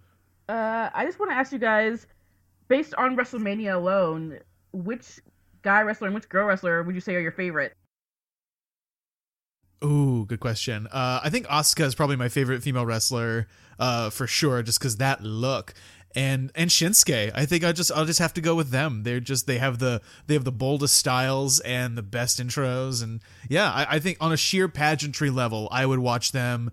Uh, 0.47 0.91
I 0.93 1.05
just 1.05 1.17
want 1.17 1.31
to 1.31 1.35
ask 1.37 1.51
you 1.51 1.57
guys, 1.57 2.05
based 2.67 2.93
on 2.99 3.17
WrestleMania 3.17 3.73
alone, 3.73 4.37
which 4.73 5.19
guy 5.61 5.81
wrestler 5.81 6.07
and 6.07 6.15
which 6.15 6.29
girl 6.29 6.47
wrestler 6.47 6.83
would 6.83 6.95
you 6.95 7.01
say 7.01 7.15
are 7.15 7.19
your 7.19 7.31
favorite? 7.31 7.75
Ooh, 9.83 10.25
good 10.27 10.39
question. 10.39 10.87
Uh, 10.91 11.21
I 11.23 11.29
think 11.29 11.47
Asuka 11.47 11.85
is 11.85 11.95
probably 11.95 12.15
my 12.15 12.29
favorite 12.29 12.61
female 12.61 12.85
wrestler, 12.85 13.47
uh, 13.79 14.11
for 14.11 14.27
sure, 14.27 14.61
just 14.61 14.79
because 14.79 14.97
that 14.97 15.23
look. 15.23 15.73
And 16.13 16.51
and 16.55 16.69
Shinsuke, 16.69 17.31
I 17.33 17.45
think 17.45 17.63
I 17.63 17.71
just 17.71 17.91
I'll 17.91 18.05
just 18.05 18.19
have 18.19 18.33
to 18.33 18.41
go 18.41 18.53
with 18.53 18.69
them. 18.69 19.03
They're 19.03 19.21
just 19.21 19.47
they 19.47 19.59
have 19.59 19.79
the 19.79 20.01
they 20.27 20.33
have 20.33 20.43
the 20.43 20.51
boldest 20.51 20.95
styles 20.97 21.61
and 21.61 21.97
the 21.97 22.03
best 22.03 22.39
intros, 22.39 23.01
and 23.01 23.21
yeah, 23.49 23.71
I, 23.71 23.95
I 23.95 23.99
think 23.99 24.17
on 24.19 24.33
a 24.33 24.37
sheer 24.37 24.67
pageantry 24.67 25.29
level, 25.29 25.69
I 25.71 25.85
would 25.85 25.99
watch 25.99 26.33
them 26.33 26.71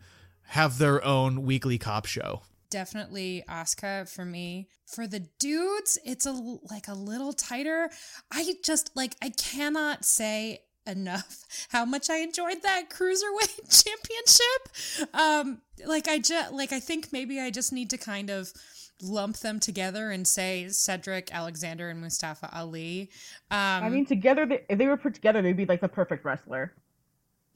have 0.49 0.79
their 0.79 1.03
own 1.05 1.45
weekly 1.45 1.79
cop 1.79 2.05
show. 2.07 2.43
Definitely 2.71 3.45
Asuka 3.49 4.09
for 4.09 4.25
me. 4.25 4.69
For 4.87 5.07
the 5.07 5.21
dudes, 5.39 5.99
it's 6.05 6.27
a 6.27 6.33
like 6.33 6.89
a 6.89 6.95
little 6.95 7.33
tighter. 7.33 7.91
I 8.31 8.55
just 8.65 8.91
like 8.95 9.17
I 9.23 9.31
cannot 9.31 10.05
say 10.05 10.63
enough 10.87 11.45
how 11.71 11.85
much 11.85 12.09
I 12.11 12.19
enjoyed 12.19 12.63
that 12.63 12.91
cruiserweight 12.91 13.85
championship. 13.85 15.15
Um 15.15 15.63
like 15.87 16.09
I 16.09 16.19
just 16.19 16.53
like 16.53 16.73
I 16.73 16.81
think 16.81 17.13
maybe 17.13 17.41
I 17.41 17.51
just 17.51 17.73
need 17.73 17.91
to 17.91 17.99
kind 17.99 18.31
of 18.31 18.53
lump 19.01 19.37
them 19.39 19.61
together 19.61 20.11
and 20.11 20.27
say 20.27 20.69
Cedric 20.69 21.33
Alexander 21.33 21.89
and 21.89 22.01
Mustafa 22.01 22.51
Ali. 22.53 23.11
Um 23.51 23.85
I 23.85 23.89
mean, 23.89 24.07
together, 24.07 24.47
they, 24.47 24.65
if 24.69 24.79
they 24.79 24.87
were 24.87 24.97
put 24.97 25.15
together, 25.15 25.43
they'd 25.43 25.57
be 25.57 25.67
like 25.67 25.81
the 25.81 25.89
perfect 25.89 26.25
wrestler. 26.25 26.73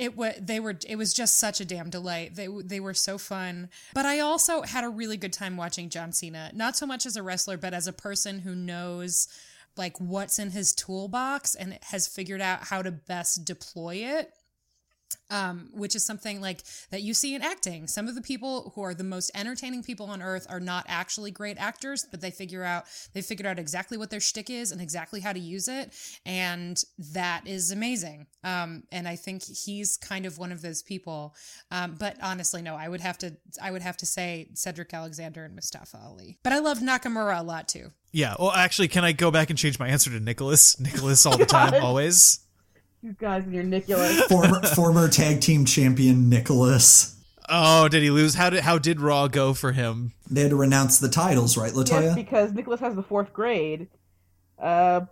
It 0.03 0.17
was 0.17 0.35
they 0.41 0.59
were 0.59 0.77
it 0.89 0.97
was 0.97 1.15
just 1.15 1.39
such 1.39 1.61
a 1.61 1.65
damn 1.65 1.89
delight. 1.89 2.35
They 2.35 2.49
they 2.49 2.81
were 2.81 2.95
so 2.95 3.19
fun. 3.19 3.71
But 3.95 4.05
i 4.05 4.19
also 4.19 4.63
had 4.63 4.83
a 4.85 4.89
really 4.89 5.17
good 5.17 5.33
time 5.33 5.57
watching 5.57 5.89
john 5.89 6.13
cena. 6.13 6.51
Not 6.55 6.77
so 6.77 6.87
much 6.87 7.07
as 7.07 7.17
a 7.17 7.23
wrestler 7.23 7.57
but 7.57 7.73
as 7.73 7.87
a 7.87 7.93
person 7.93 8.41
who 8.41 8.55
knows 8.55 9.29
like 9.77 9.99
what's 9.99 10.39
in 10.39 10.51
his 10.51 10.75
toolbox 10.75 11.55
and 11.55 11.79
has 11.85 12.07
figured 12.09 12.41
out 12.41 12.65
how 12.65 12.83
to 12.83 12.91
best 12.91 13.45
deploy 13.45 13.95
it 13.95 14.33
um, 15.31 15.71
which 15.73 15.95
is 15.95 16.05
something 16.05 16.41
like 16.41 16.63
that 16.91 17.03
you 17.03 17.15
see 17.15 17.35
in 17.35 17.43
acting. 17.43 17.87
Some 17.87 18.09
of 18.09 18.15
the 18.15 18.23
people 18.23 18.73
who 18.75 18.83
are 18.83 18.95
the 18.95 19.05
most 19.05 19.31
entertaining 19.35 19.83
people 19.83 20.07
on 20.07 20.23
earth 20.23 20.47
are 20.49 20.61
not 20.61 20.85
actually 20.89 21.31
great 21.31 21.59
actors, 21.59 22.07
but 22.11 22.21
they 22.21 22.31
figure 22.31 22.65
out 22.65 22.85
they 23.13 23.23
figured 23.23 23.47
out 23.47 23.59
exactly 23.59 23.97
what 23.99 24.11
their 24.11 24.21
shtick 24.21 24.51
is 24.51 24.73
and 24.73 24.81
exactly 24.81 25.21
how 25.21 25.33
to 25.33 25.41
use 25.41 25.69
it, 25.69 25.95
and 26.25 26.83
that 27.13 27.47
is 27.47 27.71
amazing. 27.71 28.27
Um, 28.45 28.85
and 28.93 29.07
I 29.09 29.17
think 29.17 29.43
he's 29.45 29.97
kind 29.97 30.27
of 30.27 30.39
one 30.39 30.53
of 30.53 30.63
those 30.63 30.83
people. 30.83 31.35
Um, 31.71 31.97
but 31.99 32.17
honestly, 32.23 32.63
no, 32.63 32.75
I 32.75 32.89
would 32.89 33.01
have 33.01 33.19
to 33.19 33.37
I 33.61 33.71
would 33.71 33.83
have 33.83 33.97
to 33.99 34.07
say 34.07 34.49
Cedric 34.55 34.93
Alexander 34.93 35.45
and 35.45 35.55
Mustafa 35.55 35.99
Ali. 36.05 36.39
But 36.43 36.53
I 36.53 36.59
love 36.59 36.79
Nakamura 36.79 37.39
a 37.39 37.43
lot 37.43 37.69
too. 37.69 37.91
Yeah. 38.13 38.35
Well, 38.39 38.53
actually, 38.53 38.89
can 38.89 39.05
I 39.05 39.13
go 39.13 39.31
back 39.31 39.51
and 39.51 39.59
change 39.59 39.79
my 39.79 39.89
answer 39.89 40.11
to 40.11 40.21
Nicholas? 40.21 40.79
Nicholas 40.79 41.25
all 41.25 41.39
the 41.39 41.47
time, 41.61 41.83
always. 41.83 42.41
You 43.03 43.15
guys 43.19 43.43
and 43.45 43.53
your 43.53 43.65
Nicholas. 43.65 44.23
former 44.29 44.63
former 44.63 45.09
tag 45.09 45.41
team 45.41 45.65
champion 45.65 46.29
Nicholas. 46.29 47.17
Oh, 47.49 47.89
did 47.89 48.03
he 48.03 48.11
lose? 48.11 48.37
How 48.37 48.49
did 48.49 48.61
how 48.61 48.79
did 48.79 49.01
Raw 49.01 49.27
go 49.27 49.55
for 49.55 49.73
him? 49.73 50.13
They 50.31 50.43
had 50.43 50.51
to 50.51 50.57
renounce 50.57 51.01
the 51.01 51.09
titles, 51.09 51.57
right, 51.57 51.73
Latoya? 51.73 52.03
yes, 52.03 52.13
Latoya? 52.13 52.15
because 52.15 52.53
Nicholas 52.53 52.81
has 52.81 52.95
the 52.95 53.03
fourth 53.03 53.33
grade. 53.33 53.89
Uh, 54.59 55.03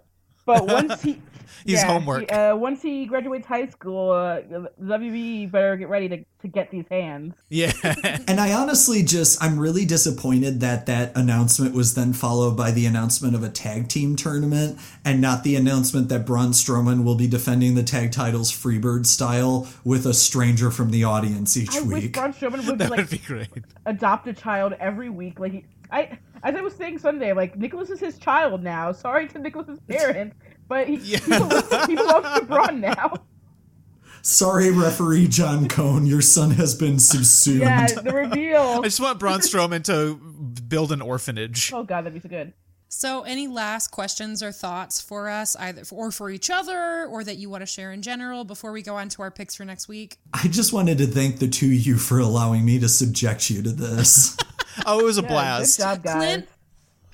but 0.47 0.67
once 0.67 1.03
he. 1.03 1.21
He's 1.65 1.83
yeah, 1.83 1.87
homework. 1.87 2.23
he- 2.23 2.37
uh, 2.37 2.57
once 2.57 2.83
he 2.83 3.07
graduates 3.07 3.47
high 3.47 3.67
school, 3.67 4.11
uh, 4.13 4.41
WB 4.83 5.51
better 5.51 5.77
get 5.77 5.89
ready 5.89 6.09
to, 6.09 6.25
to 6.43 6.49
get 6.49 6.71
these 6.71 6.87
hands. 6.91 7.35
Yeah. 7.49 7.73
And 8.29 8.41
I 8.41 8.53
honestly 8.53 9.03
just, 9.03 9.43
I'm 9.43 9.59
really 9.59 9.85
disappointed 9.85 10.61
that 10.61 10.87
that 10.87 11.17
announcement 11.17 11.75
was 11.75 11.95
then 11.95 12.13
followed 12.13 12.57
by 12.57 12.71
the 12.71 12.87
announcement 12.87 13.35
of 13.35 13.43
a 13.43 13.49
tag 13.49 13.89
team 13.89 14.15
tournament 14.15 14.79
and 15.05 15.21
not 15.21 15.43
the 15.43 15.57
announcement 15.57 16.09
that 16.11 16.25
Braun 16.27 16.51
Strowman 16.53 17.03
will 17.05 17.17
be 17.17 17.27
defending 17.27 17.75
the 17.75 17.83
tag 17.83 18.13
titles 18.13 18.53
Freebird 18.53 19.07
style 19.07 19.69
with 19.85 20.07
a 20.07 20.15
stranger 20.15 20.71
from 20.71 20.91
the 20.91 21.03
audience 21.05 21.57
each 21.57 21.77
I 21.77 21.81
wish 21.81 22.03
week. 22.05 22.13
Braun 22.15 22.33
Strowman 22.33 22.67
would 22.67 22.79
that 22.79 22.91
like 22.91 23.01
would 23.01 23.11
be 23.11 23.19
great. 23.19 23.49
adopt 23.87 24.29
a 24.29 24.33
child 24.33 24.75
every 24.79 25.11
week. 25.11 25.41
Like 25.41 25.53
he, 25.53 25.65
I, 25.91 26.19
as 26.45 26.55
I 26.55 26.61
was 26.61 26.75
saying 26.75 26.99
Sunday, 26.99 27.33
like 27.33 27.57
Nicholas 27.57 27.91
is 27.91 27.99
his 28.01 28.17
child 28.19 28.63
now. 28.63 28.93
Sorry 28.93 29.27
to 29.29 29.39
Nicholas's 29.39 29.81
parents, 29.89 30.37
but 30.71 30.89
he, 30.89 30.95
Yeah. 30.97 31.19
he, 31.19 31.31
belongs, 31.31 31.87
he 31.89 31.95
belongs 31.97 32.39
to 32.39 32.45
Braun 32.47 32.81
now. 32.81 33.13
Sorry, 34.23 34.71
referee 34.71 35.29
John 35.29 35.67
Cone, 35.69 36.07
your 36.07 36.21
son 36.21 36.51
has 36.53 36.75
been 36.75 36.99
subsumed. 36.99 37.61
Yeah, 37.61 37.87
the 37.87 38.13
reveal. 38.13 38.61
I 38.61 38.81
just 38.83 39.01
want 39.01 39.19
Braun 39.19 39.41
Strowman 39.41 39.83
to 39.85 40.15
build 40.69 40.93
an 40.93 41.01
orphanage. 41.03 41.73
Oh 41.75 41.83
god, 41.85 42.03
that'd 42.05 42.15
be 42.15 42.21
so 42.21 42.29
good. 42.29 42.53
So, 42.93 43.23
any 43.23 43.47
last 43.47 43.93
questions 43.93 44.43
or 44.43 44.51
thoughts 44.53 45.01
for 45.01 45.29
us, 45.31 45.55
either 45.57 45.83
or 45.93 46.11
for 46.11 46.29
each 46.29 46.51
other, 46.51 47.07
or 47.07 47.23
that 47.25 47.37
you 47.37 47.49
want 47.49 47.63
to 47.63 47.67
share 47.67 47.93
in 47.93 48.03
general 48.03 48.45
before 48.45 48.73
we 48.73 48.83
go 48.83 48.97
on 48.97 49.09
to 49.11 49.23
our 49.23 49.31
picks 49.31 49.55
for 49.55 49.65
next 49.65 49.87
week? 49.89 50.17
I 50.35 50.49
just 50.49 50.73
wanted 50.73 50.99
to 50.99 51.07
thank 51.07 51.39
the 51.39 51.47
two 51.49 51.67
of 51.67 51.73
you 51.87 51.97
for 51.97 52.19
allowing 52.19 52.65
me 52.65 52.79
to 52.81 52.89
subject 52.89 53.49
you 53.51 53.63
to 53.63 53.71
this. 53.73 54.37
Oh, 54.87 55.01
it 55.01 55.05
was 55.05 55.19
a 55.19 55.23
Yeah, 55.23 55.29
blast. 55.29 55.77
Good 55.79 55.83
job, 55.83 56.03
guys. 56.05 56.15
Clint, 56.15 56.49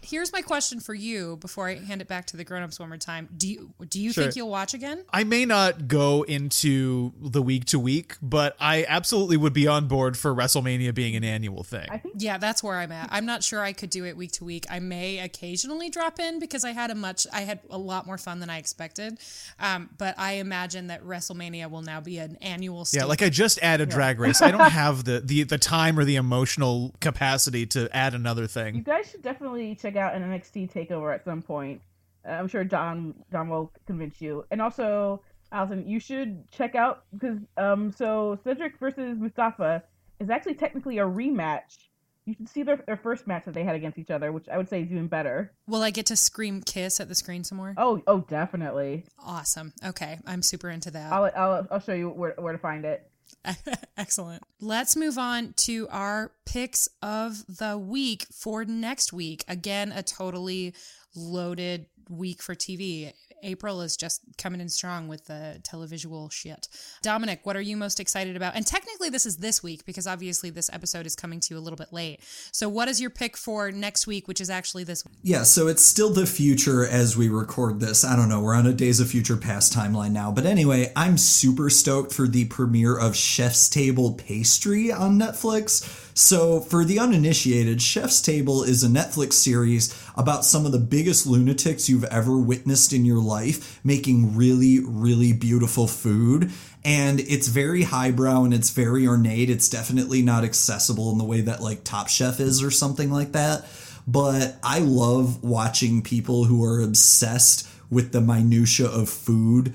here's 0.06 0.32
my 0.32 0.42
question 0.42 0.80
for 0.80 0.94
you 0.94 1.36
before 1.36 1.68
I 1.68 1.74
hand 1.76 2.00
it 2.00 2.08
back 2.08 2.26
to 2.26 2.36
the 2.36 2.44
grown-ups 2.44 2.78
one 2.78 2.88
more 2.88 2.98
time. 2.98 3.28
Do 3.36 3.48
you 3.48 3.72
do 3.88 4.00
you 4.00 4.12
think 4.12 4.36
you'll 4.36 4.50
watch 4.50 4.72
again? 4.74 5.04
I 5.12 5.24
may 5.24 5.44
not 5.44 5.88
go 5.88 6.22
into 6.22 7.12
the 7.20 7.42
week 7.42 7.64
to 7.66 7.78
week, 7.78 8.16
but 8.22 8.56
I 8.60 8.84
absolutely 8.88 9.36
would 9.36 9.52
be 9.52 9.66
on 9.66 9.88
board 9.88 10.16
for 10.16 10.34
WrestleMania 10.34 10.94
being 10.94 11.16
an 11.16 11.24
annual 11.24 11.64
thing. 11.64 11.86
I 11.90 11.98
think 11.98 12.16
Yeah, 12.18 12.38
that's 12.38 12.62
where 12.62 12.76
I'm 12.76 12.92
at. 12.92 13.08
I'm 13.10 13.26
not 13.26 13.42
sure 13.42 13.60
I 13.60 13.72
could 13.72 13.90
do 13.90 14.04
it 14.04 14.16
week 14.16 14.32
to 14.32 14.44
week. 14.44 14.66
I 14.70 14.78
may 14.78 15.18
occasionally 15.18 15.90
drop 15.90 16.20
in 16.20 16.38
because 16.38 16.64
I 16.64 16.70
had 16.70 16.90
a 16.90 16.94
much, 16.94 17.26
I 17.32 17.40
had 17.40 17.60
a 17.70 17.78
lot 17.78 18.06
more 18.06 18.18
fun 18.18 18.40
than 18.40 18.50
I 18.50 18.58
expected. 18.58 19.18
Um, 19.58 19.90
but 19.98 20.14
I 20.18 20.34
imagine 20.34 20.86
that 20.88 21.04
WrestleMania 21.04 21.68
will 21.70 21.82
now 21.82 22.00
be 22.00 22.18
an 22.18 22.36
annual. 22.40 22.86
yeah, 22.92 23.04
like 23.04 23.22
I 23.22 23.28
just 23.28 23.58
added 23.62 23.88
Drag 23.88 24.20
Race. 24.20 24.40
I 24.40 24.50
don't 24.50 24.70
have 24.70 25.04
the, 25.04 25.20
the 25.20 25.42
the 25.42 25.58
time 25.58 25.98
or 25.98 26.04
the 26.04 26.16
emotional 26.16 26.94
capacity 27.00 27.66
to 27.66 27.88
add 27.94 28.14
another 28.14 28.46
thing. 28.46 28.76
you 28.76 28.82
guys 28.82 29.10
should 29.10 29.22
definitely 29.22 29.74
check 29.74 29.95
out 29.97 30.14
an 30.14 30.23
NXT 30.23 30.73
takeover 30.73 31.14
at 31.14 31.24
some 31.24 31.43
point. 31.43 31.81
Uh, 32.27 32.32
I'm 32.32 32.48
sure 32.48 32.64
Don 32.64 33.14
Don 33.31 33.48
will 33.48 33.73
convince 33.86 34.20
you. 34.20 34.44
And 34.51 34.60
also, 34.60 35.23
Allison, 35.52 35.86
you 35.86 36.01
should 36.01 36.51
check 36.51 36.74
out 36.74 37.05
because 37.12 37.39
um 37.56 37.93
so 37.93 38.39
Cedric 38.44 38.78
versus 38.78 39.16
Mustafa 39.18 39.82
is 40.20 40.31
actually 40.31 40.55
technically 40.55 40.98
a 40.98 41.05
rematch. 41.05 41.77
You 42.24 42.35
should 42.35 42.48
see 42.48 42.64
their, 42.64 42.77
their 42.78 42.97
first 42.97 43.28
match 43.28 43.44
that 43.44 43.55
they 43.55 43.62
had 43.62 43.77
against 43.77 43.98
each 43.98 44.10
other, 44.10 44.32
which 44.32 44.48
I 44.48 44.56
would 44.56 44.68
say 44.68 44.82
is 44.82 44.90
even 44.90 45.06
better. 45.06 45.52
will 45.68 45.82
I 45.82 45.90
get 45.90 46.06
to 46.06 46.16
scream 46.16 46.60
kiss 46.60 46.98
at 46.98 47.09
the 47.09 47.14
screen 47.14 47.44
some 47.44 47.56
more? 47.59 47.73
Oh, 47.77 48.02
oh, 48.09 48.20
definitely. 48.23 49.05
Awesome. 49.24 49.73
Okay, 49.85 50.18
I'm 50.27 50.43
super 50.43 50.68
into 50.68 50.90
that. 50.90 51.12
I'll 51.12 51.31
I'll, 51.36 51.68
I'll 51.70 51.81
show 51.81 51.93
you 51.94 52.09
where, 52.09 52.35
where 52.39 52.52
to 52.52 52.59
find 52.59 52.85
it. 52.85 53.09
Excellent. 53.96 54.42
Let's 54.60 54.96
move 54.96 55.18
on 55.18 55.54
to 55.58 55.88
our 55.90 56.32
picks 56.44 56.88
of 57.02 57.44
the 57.48 57.78
week 57.78 58.26
for 58.32 58.64
next 58.64 59.12
week. 59.12 59.44
Again, 59.48 59.92
a 59.92 60.02
totally 60.02 60.74
loaded 61.14 61.86
week 62.08 62.42
for 62.42 62.54
TV. 62.54 63.12
April 63.42 63.80
is 63.80 63.96
just 63.96 64.22
coming 64.38 64.60
in 64.60 64.68
strong 64.68 65.08
with 65.08 65.26
the 65.26 65.60
televisual 65.62 66.30
shit. 66.30 66.68
Dominic, 67.02 67.40
what 67.44 67.56
are 67.56 67.60
you 67.60 67.76
most 67.76 68.00
excited 68.00 68.36
about? 68.36 68.54
And 68.54 68.66
technically, 68.66 69.08
this 69.08 69.26
is 69.26 69.38
this 69.38 69.62
week 69.62 69.84
because 69.84 70.06
obviously 70.06 70.50
this 70.50 70.70
episode 70.72 71.06
is 71.06 71.14
coming 71.14 71.40
to 71.40 71.54
you 71.54 71.58
a 71.58 71.62
little 71.62 71.76
bit 71.76 71.92
late. 71.92 72.20
So, 72.52 72.68
what 72.68 72.88
is 72.88 73.00
your 73.00 73.10
pick 73.10 73.36
for 73.36 73.70
next 73.70 74.06
week, 74.06 74.28
which 74.28 74.40
is 74.40 74.50
actually 74.50 74.84
this 74.84 75.04
week? 75.04 75.18
Yeah, 75.22 75.42
so 75.42 75.68
it's 75.68 75.84
still 75.84 76.10
the 76.10 76.26
future 76.26 76.86
as 76.86 77.16
we 77.16 77.28
record 77.28 77.80
this. 77.80 78.04
I 78.04 78.16
don't 78.16 78.28
know, 78.28 78.40
we're 78.40 78.54
on 78.54 78.66
a 78.66 78.72
Days 78.72 79.00
of 79.00 79.10
Future 79.10 79.36
Past 79.36 79.72
timeline 79.72 80.12
now. 80.12 80.32
But 80.32 80.46
anyway, 80.46 80.92
I'm 80.96 81.18
super 81.18 81.70
stoked 81.70 82.12
for 82.12 82.26
the 82.26 82.46
premiere 82.46 82.98
of 82.98 83.16
Chef's 83.16 83.68
Table 83.68 84.14
Pastry 84.14 84.92
on 84.92 85.18
Netflix. 85.18 86.05
So, 86.18 86.60
for 86.62 86.82
the 86.82 86.98
uninitiated, 86.98 87.82
Chef's 87.82 88.22
Table 88.22 88.62
is 88.62 88.82
a 88.82 88.88
Netflix 88.88 89.34
series 89.34 89.94
about 90.16 90.47
some 90.47 90.64
of 90.64 90.72
the 90.72 90.78
biggest 90.78 91.26
lunatics 91.26 91.90
you've 91.90 92.05
ever 92.05 92.38
witnessed 92.38 92.94
in 92.94 93.05
your 93.05 93.20
life 93.20 93.78
making 93.84 94.34
really, 94.34 94.80
really 94.80 95.34
beautiful 95.34 95.86
food. 95.86 96.51
And 96.82 97.20
it's 97.20 97.48
very 97.48 97.82
highbrow 97.82 98.44
and 98.44 98.55
it's 98.55 98.70
very 98.70 99.06
ornate. 99.06 99.51
It's 99.51 99.68
definitely 99.68 100.22
not 100.22 100.43
accessible 100.43 101.12
in 101.12 101.18
the 101.18 101.24
way 101.24 101.43
that, 101.43 101.60
like, 101.60 101.84
Top 101.84 102.09
Chef 102.09 102.40
is 102.40 102.62
or 102.62 102.70
something 102.70 103.12
like 103.12 103.32
that. 103.32 103.66
But 104.06 104.56
I 104.62 104.78
love 104.78 105.44
watching 105.44 106.01
people 106.01 106.44
who 106.44 106.64
are 106.64 106.80
obsessed 106.80 107.68
with 107.90 108.12
the 108.12 108.22
minutia 108.22 108.86
of 108.86 109.10
food 109.10 109.74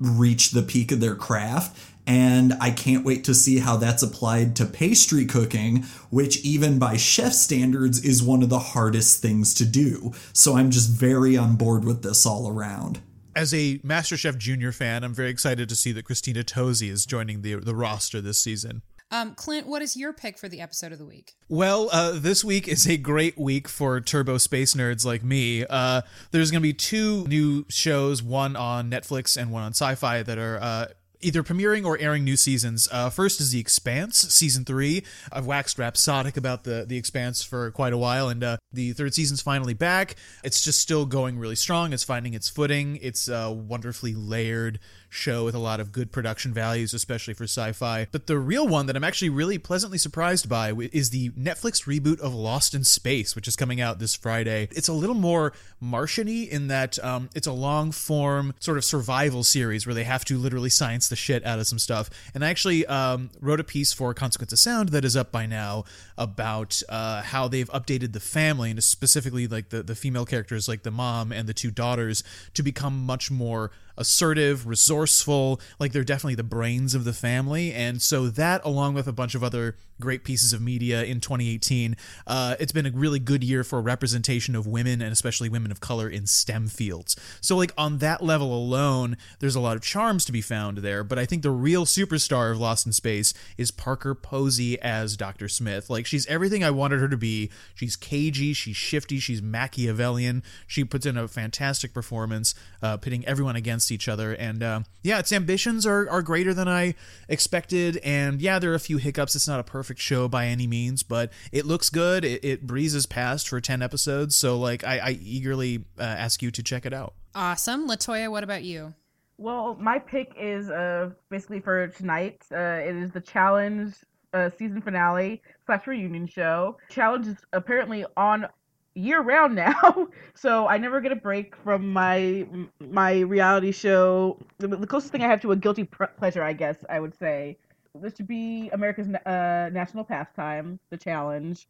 reach 0.00 0.50
the 0.50 0.62
peak 0.62 0.90
of 0.90 1.00
their 1.00 1.14
craft 1.14 1.85
and 2.06 2.54
I 2.60 2.70
can't 2.70 3.04
wait 3.04 3.24
to 3.24 3.34
see 3.34 3.58
how 3.58 3.76
that's 3.76 4.02
applied 4.02 4.54
to 4.56 4.66
pastry 4.66 5.26
cooking, 5.26 5.82
which, 6.10 6.44
even 6.44 6.78
by 6.78 6.96
chef 6.96 7.32
standards, 7.32 8.04
is 8.04 8.22
one 8.22 8.42
of 8.42 8.48
the 8.48 8.58
hardest 8.58 9.20
things 9.20 9.52
to 9.54 9.64
do. 9.64 10.12
So 10.32 10.56
I'm 10.56 10.70
just 10.70 10.90
very 10.90 11.36
on 11.36 11.56
board 11.56 11.84
with 11.84 12.02
this 12.02 12.24
all 12.24 12.48
around. 12.48 13.00
As 13.34 13.52
a 13.52 13.78
MasterChef 13.78 14.38
Junior 14.38 14.72
fan, 14.72 15.04
I'm 15.04 15.12
very 15.12 15.28
excited 15.30 15.68
to 15.68 15.76
see 15.76 15.92
that 15.92 16.04
Christina 16.04 16.42
Tosi 16.42 16.90
is 16.90 17.04
joining 17.04 17.42
the 17.42 17.56
the 17.56 17.74
roster 17.74 18.20
this 18.20 18.38
season. 18.38 18.82
Um, 19.10 19.34
Clint, 19.34 19.68
what 19.68 19.82
is 19.82 19.96
your 19.96 20.12
pick 20.12 20.36
for 20.36 20.48
the 20.48 20.60
episode 20.60 20.90
of 20.90 20.98
the 20.98 21.04
week? 21.04 21.34
Well, 21.48 21.88
uh, 21.92 22.12
this 22.14 22.42
week 22.44 22.66
is 22.66 22.88
a 22.88 22.96
great 22.96 23.38
week 23.38 23.68
for 23.68 24.00
turbo 24.00 24.36
space 24.38 24.74
nerds 24.74 25.04
like 25.04 25.22
me. 25.22 25.64
Uh, 25.64 26.02
there's 26.32 26.50
going 26.50 26.60
to 26.60 26.66
be 26.66 26.72
two 26.72 27.24
new 27.28 27.66
shows, 27.68 28.20
one 28.20 28.56
on 28.56 28.90
Netflix 28.90 29.36
and 29.36 29.52
one 29.52 29.62
on 29.62 29.72
Syfy, 29.72 30.24
that 30.24 30.38
are 30.38 30.58
uh, 30.60 30.86
either 31.26 31.42
premiering 31.42 31.84
or 31.84 31.98
airing 31.98 32.22
new 32.22 32.36
seasons. 32.36 32.88
Uh, 32.92 33.10
first 33.10 33.40
is 33.40 33.50
The 33.50 33.58
Expanse, 33.58 34.18
season 34.32 34.64
three. 34.64 35.02
I've 35.32 35.44
waxed 35.44 35.76
rhapsodic 35.76 36.36
about 36.36 36.62
the 36.62 36.86
The 36.86 36.96
Expanse 36.96 37.42
for 37.42 37.72
quite 37.72 37.92
a 37.92 37.98
while, 37.98 38.28
and 38.28 38.44
uh, 38.44 38.56
the 38.72 38.92
third 38.92 39.12
season's 39.12 39.42
finally 39.42 39.74
back. 39.74 40.14
It's 40.44 40.62
just 40.62 40.80
still 40.80 41.04
going 41.04 41.36
really 41.36 41.56
strong. 41.56 41.92
It's 41.92 42.04
finding 42.04 42.34
its 42.34 42.48
footing. 42.48 43.00
It's 43.02 43.26
a 43.26 43.50
wonderfully 43.50 44.14
layered 44.14 44.78
show 45.08 45.44
with 45.44 45.54
a 45.54 45.58
lot 45.58 45.80
of 45.80 45.92
good 45.92 46.12
production 46.12 46.52
values, 46.52 46.92
especially 46.92 47.34
for 47.34 47.44
sci 47.44 47.72
fi. 47.72 48.06
But 48.12 48.26
the 48.26 48.38
real 48.38 48.66
one 48.66 48.86
that 48.86 48.96
I'm 48.96 49.04
actually 49.04 49.30
really 49.30 49.58
pleasantly 49.58 49.98
surprised 49.98 50.48
by 50.48 50.72
is 50.92 51.10
the 51.10 51.30
Netflix 51.30 51.84
reboot 51.84 52.20
of 52.20 52.34
Lost 52.34 52.74
in 52.74 52.84
Space, 52.84 53.34
which 53.34 53.48
is 53.48 53.56
coming 53.56 53.80
out 53.80 53.98
this 53.98 54.14
Friday. 54.14 54.68
It's 54.72 54.88
a 54.88 54.92
little 54.92 55.14
more 55.14 55.52
Martian 55.80 56.26
in 56.26 56.68
that 56.68 57.02
um, 57.04 57.30
it's 57.34 57.46
a 57.46 57.52
long 57.52 57.92
form 57.92 58.54
sort 58.58 58.78
of 58.78 58.84
survival 58.84 59.44
series 59.44 59.86
where 59.86 59.94
they 59.94 60.04
have 60.04 60.24
to 60.24 60.38
literally 60.38 60.70
science 60.70 61.08
the 61.08 61.16
shit 61.16 61.44
out 61.44 61.58
of 61.58 61.66
some 61.66 61.78
stuff. 61.78 62.10
And 62.34 62.44
I 62.44 62.50
actually 62.50 62.86
um, 62.86 63.30
wrote 63.40 63.60
a 63.60 63.64
piece 63.64 63.92
for 63.92 64.12
Consequence 64.14 64.52
of 64.52 64.58
Sound 64.58 64.88
that 64.90 65.04
is 65.04 65.16
up 65.16 65.30
by 65.30 65.46
now 65.46 65.84
about 66.18 66.82
uh, 66.88 67.22
how 67.22 67.48
they've 67.48 67.70
updated 67.70 68.12
the 68.12 68.20
family 68.20 68.70
and 68.70 68.82
specifically 68.82 69.46
like 69.46 69.68
the, 69.68 69.82
the 69.82 69.94
female 69.94 70.24
characters, 70.24 70.68
like 70.68 70.82
the 70.82 70.90
mom 70.90 71.32
and 71.32 71.48
the 71.48 71.54
two 71.54 71.70
daughters, 71.70 72.24
to 72.54 72.62
become 72.62 73.04
much 73.04 73.30
more 73.30 73.70
assertive, 73.96 74.66
resourceful, 74.66 75.60
like 75.78 75.92
they're 75.92 76.04
definitely 76.04 76.34
the 76.34 76.42
brains 76.42 76.94
of 76.94 77.04
the 77.04 77.12
family. 77.12 77.72
And 77.72 78.00
so 78.00 78.28
that, 78.28 78.64
along 78.64 78.94
with 78.94 79.06
a 79.06 79.12
bunch 79.12 79.34
of 79.34 79.42
other 79.42 79.76
great 80.00 80.24
pieces 80.24 80.52
of 80.52 80.60
media 80.60 81.04
in 81.04 81.20
2018, 81.20 81.96
uh, 82.26 82.56
it's 82.58 82.72
been 82.72 82.86
a 82.86 82.90
really 82.90 83.18
good 83.18 83.42
year 83.42 83.64
for 83.64 83.80
representation 83.80 84.54
of 84.54 84.66
women 84.66 85.00
and 85.00 85.12
especially 85.12 85.48
women 85.48 85.70
of 85.70 85.80
color 85.80 86.08
in 86.08 86.26
STEM 86.26 86.68
fields. 86.68 87.16
So, 87.40 87.56
like 87.56 87.72
on 87.76 87.98
that 87.98 88.22
level 88.22 88.54
alone, 88.54 89.16
there's 89.38 89.56
a 89.56 89.60
lot 89.60 89.76
of 89.76 89.82
charms 89.82 90.24
to 90.26 90.32
be 90.32 90.40
found 90.40 90.78
there. 90.78 91.04
But 91.04 91.18
I 91.18 91.26
think 91.26 91.42
the 91.42 91.50
real 91.50 91.84
superstar 91.84 92.52
of 92.52 92.58
Lost 92.58 92.86
in 92.86 92.92
Space 92.92 93.34
is 93.56 93.70
Parker 93.70 94.14
Posey 94.14 94.80
as 94.80 95.16
Dr. 95.16 95.48
Smith. 95.48 95.88
Like 95.90 96.06
she's 96.06 96.26
everything 96.26 96.62
I 96.62 96.70
wanted 96.70 97.00
her 97.00 97.08
to 97.08 97.16
be. 97.16 97.50
She's 97.74 97.96
cagey, 97.96 98.52
she's 98.52 98.76
shifty, 98.76 99.18
she's 99.18 99.42
Machiavellian. 99.42 100.42
She 100.66 100.84
puts 100.84 101.06
in 101.06 101.16
a 101.16 101.28
fantastic 101.28 101.92
performance, 101.94 102.54
uh, 102.82 102.96
pitting 102.96 103.24
everyone 103.26 103.56
against 103.56 103.90
each 103.90 104.08
other. 104.08 104.32
And 104.32 104.62
uh, 104.62 104.80
yeah, 105.02 105.18
its 105.18 105.32
ambitions 105.32 105.86
are, 105.86 106.08
are 106.08 106.22
greater 106.22 106.52
than 106.52 106.68
I 106.68 106.94
expected. 107.28 107.98
And 107.98 108.40
yeah, 108.40 108.58
there 108.58 108.72
are 108.72 108.74
a 108.74 108.80
few 108.80 108.98
hiccups. 108.98 109.34
It's 109.34 109.48
not 109.48 109.60
a 109.60 109.64
perfect 109.64 109.85
show 109.94 110.28
by 110.28 110.46
any 110.46 110.66
means, 110.66 111.02
but 111.02 111.32
it 111.52 111.66
looks 111.66 111.90
good. 111.90 112.24
It, 112.24 112.44
it 112.44 112.66
breezes 112.66 113.06
past 113.06 113.48
for 113.48 113.60
10 113.60 113.82
episodes. 113.82 114.34
So, 114.34 114.58
like, 114.58 114.84
I, 114.84 114.98
I 114.98 115.10
eagerly 115.22 115.84
uh, 115.98 116.02
ask 116.02 116.42
you 116.42 116.50
to 116.50 116.62
check 116.62 116.84
it 116.86 116.92
out. 116.92 117.14
Awesome. 117.34 117.88
Latoya, 117.88 118.30
what 118.30 118.44
about 118.44 118.64
you? 118.64 118.94
Well, 119.38 119.76
my 119.78 119.98
pick 119.98 120.32
is 120.40 120.70
uh, 120.70 121.10
basically 121.30 121.60
for 121.60 121.88
tonight. 121.88 122.42
Uh, 122.50 122.80
it 122.82 122.96
is 122.96 123.10
the 123.12 123.20
challenge 123.20 123.94
uh, 124.32 124.50
season 124.58 124.80
finale 124.80 125.42
slash 125.66 125.86
reunion 125.86 126.26
show. 126.26 126.78
Challenge 126.88 127.26
is 127.26 127.36
apparently 127.52 128.06
on 128.16 128.46
year 128.94 129.20
round 129.20 129.54
now. 129.66 130.08
so 130.34 130.66
I 130.66 130.78
never 130.78 131.00
get 131.00 131.12
a 131.12 131.16
break 131.16 131.54
from 131.56 131.92
my 131.92 132.46
my 132.80 133.20
reality 133.20 133.72
show. 133.72 134.38
The, 134.58 134.68
the 134.68 134.86
closest 134.86 135.12
thing 135.12 135.22
I 135.22 135.28
have 135.28 135.42
to 135.42 135.52
a 135.52 135.56
guilty 135.56 135.84
pleasure, 135.84 136.42
I 136.42 136.52
guess 136.52 136.76
I 136.88 137.00
would 137.00 137.16
say, 137.16 137.58
this 138.02 138.16
should 138.16 138.28
be 138.28 138.70
America's 138.72 139.08
uh, 139.08 139.70
national 139.72 140.04
pastime, 140.04 140.78
the 140.90 140.96
challenge. 140.96 141.68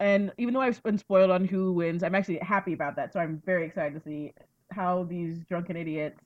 And 0.00 0.32
even 0.38 0.54
though 0.54 0.60
I've 0.62 0.82
been 0.82 0.98
spoiled 0.98 1.30
on 1.30 1.44
who 1.44 1.72
wins, 1.72 2.02
I'm 2.02 2.14
actually 2.14 2.38
happy 2.38 2.72
about 2.72 2.96
that. 2.96 3.12
So 3.12 3.20
I'm 3.20 3.42
very 3.44 3.66
excited 3.66 3.94
to 3.94 4.00
see 4.00 4.32
how 4.70 5.04
these 5.04 5.44
drunken 5.44 5.76
idiots 5.76 6.20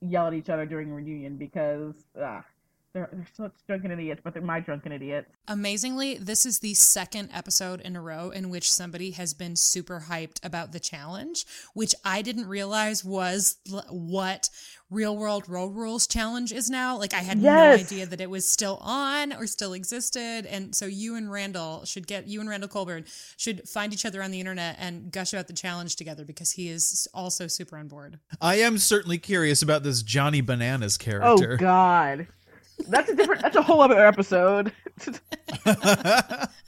yell 0.00 0.26
at 0.26 0.34
each 0.34 0.50
other 0.50 0.66
during 0.66 0.90
reunion 0.90 1.36
because 1.36 1.94
ah, 2.20 2.44
they're, 2.92 3.08
they're 3.12 3.26
such 3.34 3.52
drunken 3.66 3.90
idiots, 3.90 4.20
but 4.22 4.34
they're 4.34 4.42
my 4.42 4.60
drunken 4.60 4.92
idiots. 4.92 5.28
Amazingly, 5.48 6.16
this 6.16 6.44
is 6.44 6.58
the 6.58 6.74
second 6.74 7.30
episode 7.32 7.80
in 7.80 7.96
a 7.96 8.02
row 8.02 8.30
in 8.30 8.50
which 8.50 8.70
somebody 8.70 9.12
has 9.12 9.34
been 9.34 9.56
super 9.56 10.04
hyped 10.08 10.44
about 10.44 10.72
the 10.72 10.80
challenge, 10.80 11.46
which 11.74 11.94
I 12.04 12.22
didn't 12.22 12.48
realize 12.48 13.04
was 13.04 13.56
l- 13.72 13.84
what 13.90 14.50
Real 14.90 15.16
World 15.16 15.48
Road 15.48 15.74
Rules 15.74 16.06
Challenge 16.06 16.52
is 16.52 16.68
now. 16.68 16.98
Like, 16.98 17.14
I 17.14 17.20
had 17.20 17.38
yes. 17.38 17.78
no 17.78 17.84
idea 17.84 18.06
that 18.06 18.20
it 18.20 18.28
was 18.28 18.46
still 18.46 18.78
on 18.82 19.32
or 19.32 19.46
still 19.46 19.72
existed. 19.72 20.44
And 20.44 20.74
so, 20.74 20.84
you 20.84 21.16
and 21.16 21.32
Randall 21.32 21.86
should 21.86 22.06
get, 22.06 22.28
you 22.28 22.40
and 22.40 22.48
Randall 22.48 22.68
Colburn 22.68 23.06
should 23.38 23.66
find 23.66 23.94
each 23.94 24.04
other 24.04 24.22
on 24.22 24.30
the 24.30 24.40
internet 24.40 24.76
and 24.78 25.10
gush 25.10 25.32
about 25.32 25.46
the 25.46 25.54
challenge 25.54 25.96
together 25.96 26.26
because 26.26 26.52
he 26.52 26.68
is 26.68 27.08
also 27.14 27.46
super 27.46 27.78
on 27.78 27.88
board. 27.88 28.18
I 28.40 28.56
am 28.56 28.76
certainly 28.76 29.16
curious 29.16 29.62
about 29.62 29.82
this 29.82 30.02
Johnny 30.02 30.42
Bananas 30.42 30.98
oh, 31.00 31.04
character. 31.04 31.54
Oh, 31.54 31.56
God. 31.56 32.26
That's 32.88 33.08
a 33.10 33.14
different. 33.14 33.42
That's 33.42 33.56
a 33.56 33.62
whole 33.62 33.80
other 33.80 34.04
episode. 34.04 34.72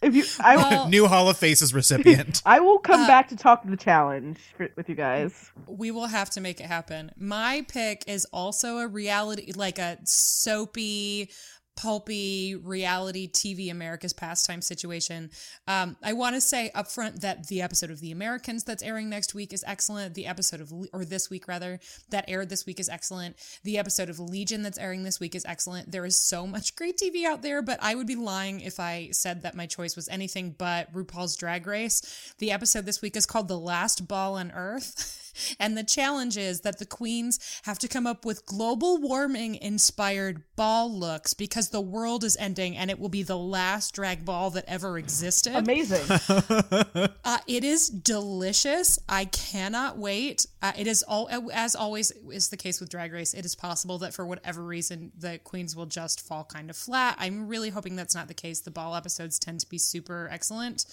if 0.02 0.14
you, 0.14 0.24
I 0.40 0.56
well, 0.56 0.88
new 0.88 1.06
Hall 1.06 1.28
of 1.28 1.36
Faces 1.36 1.74
recipient. 1.74 2.42
I 2.46 2.60
will 2.60 2.78
come 2.78 3.02
uh, 3.02 3.06
back 3.06 3.28
to 3.28 3.36
talk 3.36 3.62
to 3.62 3.70
the 3.70 3.76
challenge 3.76 4.38
for, 4.56 4.68
with 4.76 4.88
you 4.88 4.94
guys. 4.94 5.50
We 5.66 5.90
will 5.90 6.06
have 6.06 6.30
to 6.30 6.40
make 6.40 6.60
it 6.60 6.66
happen. 6.66 7.10
My 7.16 7.64
pick 7.68 8.04
is 8.06 8.26
also 8.32 8.78
a 8.78 8.88
reality, 8.88 9.52
like 9.54 9.78
a 9.78 9.98
soapy 10.04 11.30
pulpy 11.76 12.54
reality 12.54 13.28
TV 13.30 13.70
America's 13.70 14.12
pastime 14.12 14.62
situation. 14.62 15.30
Um, 15.66 15.96
I 16.02 16.12
want 16.12 16.34
to 16.36 16.40
say 16.40 16.70
upfront 16.74 17.20
that 17.20 17.48
the 17.48 17.62
episode 17.62 17.90
of 17.90 18.00
The 18.00 18.12
Americans 18.12 18.64
that's 18.64 18.82
airing 18.82 19.08
next 19.08 19.34
week 19.34 19.52
is 19.52 19.64
excellent. 19.66 20.14
The 20.14 20.26
episode 20.26 20.60
of, 20.60 20.72
or 20.92 21.04
this 21.04 21.30
week 21.30 21.48
rather, 21.48 21.80
that 22.10 22.24
aired 22.28 22.48
this 22.48 22.66
week 22.66 22.80
is 22.80 22.88
excellent. 22.88 23.36
The 23.64 23.78
episode 23.78 24.08
of 24.08 24.20
Legion 24.20 24.62
that's 24.62 24.78
airing 24.78 25.02
this 25.02 25.20
week 25.20 25.34
is 25.34 25.44
excellent. 25.44 25.90
There 25.90 26.04
is 26.04 26.16
so 26.16 26.46
much 26.46 26.76
great 26.76 26.96
TV 26.96 27.24
out 27.24 27.42
there, 27.42 27.62
but 27.62 27.78
I 27.82 27.94
would 27.94 28.06
be 28.06 28.16
lying 28.16 28.60
if 28.60 28.78
I 28.78 29.08
said 29.12 29.42
that 29.42 29.54
my 29.54 29.66
choice 29.66 29.96
was 29.96 30.08
anything 30.08 30.54
but 30.56 30.92
RuPaul's 30.92 31.36
Drag 31.36 31.66
Race. 31.66 32.34
The 32.38 32.52
episode 32.52 32.86
this 32.86 33.02
week 33.02 33.16
is 33.16 33.26
called 33.26 33.48
The 33.48 33.58
Last 33.58 34.06
Ball 34.06 34.36
on 34.36 34.52
Earth. 34.52 35.20
And 35.58 35.76
the 35.76 35.84
challenge 35.84 36.36
is 36.36 36.60
that 36.60 36.78
the 36.78 36.86
queens 36.86 37.38
have 37.64 37.78
to 37.80 37.88
come 37.88 38.06
up 38.06 38.24
with 38.24 38.46
global 38.46 38.98
warming 38.98 39.56
inspired 39.56 40.42
ball 40.56 40.92
looks 40.92 41.34
because 41.34 41.70
the 41.70 41.80
world 41.80 42.24
is 42.24 42.36
ending 42.36 42.76
and 42.76 42.90
it 42.90 42.98
will 42.98 43.08
be 43.08 43.22
the 43.22 43.38
last 43.38 43.94
drag 43.94 44.24
ball 44.24 44.50
that 44.50 44.64
ever 44.66 44.98
existed. 44.98 45.54
Amazing. 45.54 46.04
uh, 47.24 47.38
it 47.46 47.64
is 47.64 47.88
delicious. 47.88 48.98
I 49.08 49.26
cannot 49.26 49.98
wait. 49.98 50.46
Uh, 50.62 50.72
it 50.78 50.86
is 50.86 51.02
all 51.02 51.28
as 51.52 51.74
always 51.74 52.12
is 52.30 52.48
the 52.48 52.56
case 52.56 52.80
with 52.80 52.90
Drag 52.90 53.12
Race. 53.12 53.34
It 53.34 53.44
is 53.44 53.54
possible 53.54 53.98
that 53.98 54.14
for 54.14 54.24
whatever 54.26 54.62
reason 54.62 55.12
the 55.18 55.38
queens 55.38 55.76
will 55.76 55.86
just 55.86 56.20
fall 56.20 56.44
kind 56.44 56.70
of 56.70 56.76
flat. 56.76 57.16
I'm 57.18 57.48
really 57.48 57.70
hoping 57.70 57.96
that's 57.96 58.14
not 58.14 58.28
the 58.28 58.34
case. 58.34 58.60
The 58.60 58.70
ball 58.70 58.94
episodes 58.94 59.38
tend 59.38 59.60
to 59.60 59.68
be 59.68 59.78
super 59.78 60.28
excellent, 60.30 60.86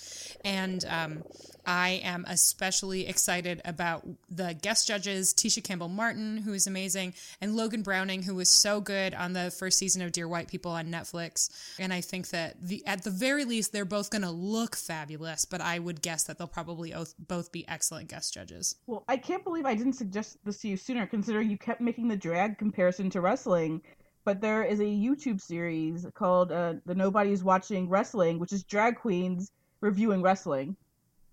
and 0.43 0.83
um, 0.85 1.23
I 1.65 2.01
am 2.03 2.25
especially 2.27 3.07
excited 3.07 3.61
about 3.65 4.05
the 4.31 4.57
guest 4.61 4.87
judges, 4.87 5.33
Tisha 5.33 5.63
Campbell 5.63 5.89
Martin, 5.89 6.37
who 6.37 6.53
is 6.53 6.65
amazing, 6.65 7.13
and 7.41 7.55
Logan 7.55 7.83
Browning, 7.83 8.23
who 8.23 8.35
was 8.35 8.49
so 8.49 8.79
good 8.79 9.13
on 9.13 9.33
the 9.33 9.51
first 9.51 9.77
season 9.77 10.01
of 10.01 10.13
Dear 10.13 10.27
White 10.27 10.47
People 10.47 10.71
on 10.71 10.87
Netflix. 10.87 11.49
And 11.77 11.93
I 11.93 12.01
think 12.01 12.29
that 12.29 12.55
the 12.61 12.85
at 12.87 13.03
the 13.03 13.09
very 13.09 13.43
least, 13.43 13.73
they're 13.73 13.85
both 13.85 14.09
going 14.09 14.21
to 14.21 14.31
look 14.31 14.75
fabulous, 14.75 15.43
but 15.45 15.59
I 15.59 15.79
would 15.79 16.01
guess 16.01 16.23
that 16.23 16.37
they'll 16.37 16.47
probably 16.47 16.93
oth- 16.93 17.13
both 17.19 17.51
be 17.51 17.67
excellent 17.67 18.09
guest 18.09 18.33
judges. 18.33 18.75
Well, 18.87 19.03
I 19.07 19.17
can't 19.17 19.43
believe 19.43 19.65
I 19.65 19.75
didn't 19.75 19.93
suggest 19.93 20.37
this 20.45 20.59
to 20.59 20.69
you 20.69 20.77
sooner, 20.77 21.05
considering 21.05 21.49
you 21.49 21.57
kept 21.57 21.81
making 21.81 22.07
the 22.07 22.17
drag 22.17 22.57
comparison 22.57 23.09
to 23.11 23.21
wrestling. 23.21 23.81
But 24.23 24.39
there 24.39 24.63
is 24.63 24.79
a 24.79 24.83
YouTube 24.83 25.41
series 25.41 26.05
called 26.13 26.51
uh, 26.51 26.75
"The 26.85 26.95
Nobody's 26.95 27.43
Watching 27.43 27.89
Wrestling," 27.89 28.39
which 28.39 28.53
is 28.53 28.63
drag 28.63 28.95
queens 28.95 29.51
reviewing 29.81 30.21
wrestling. 30.21 30.77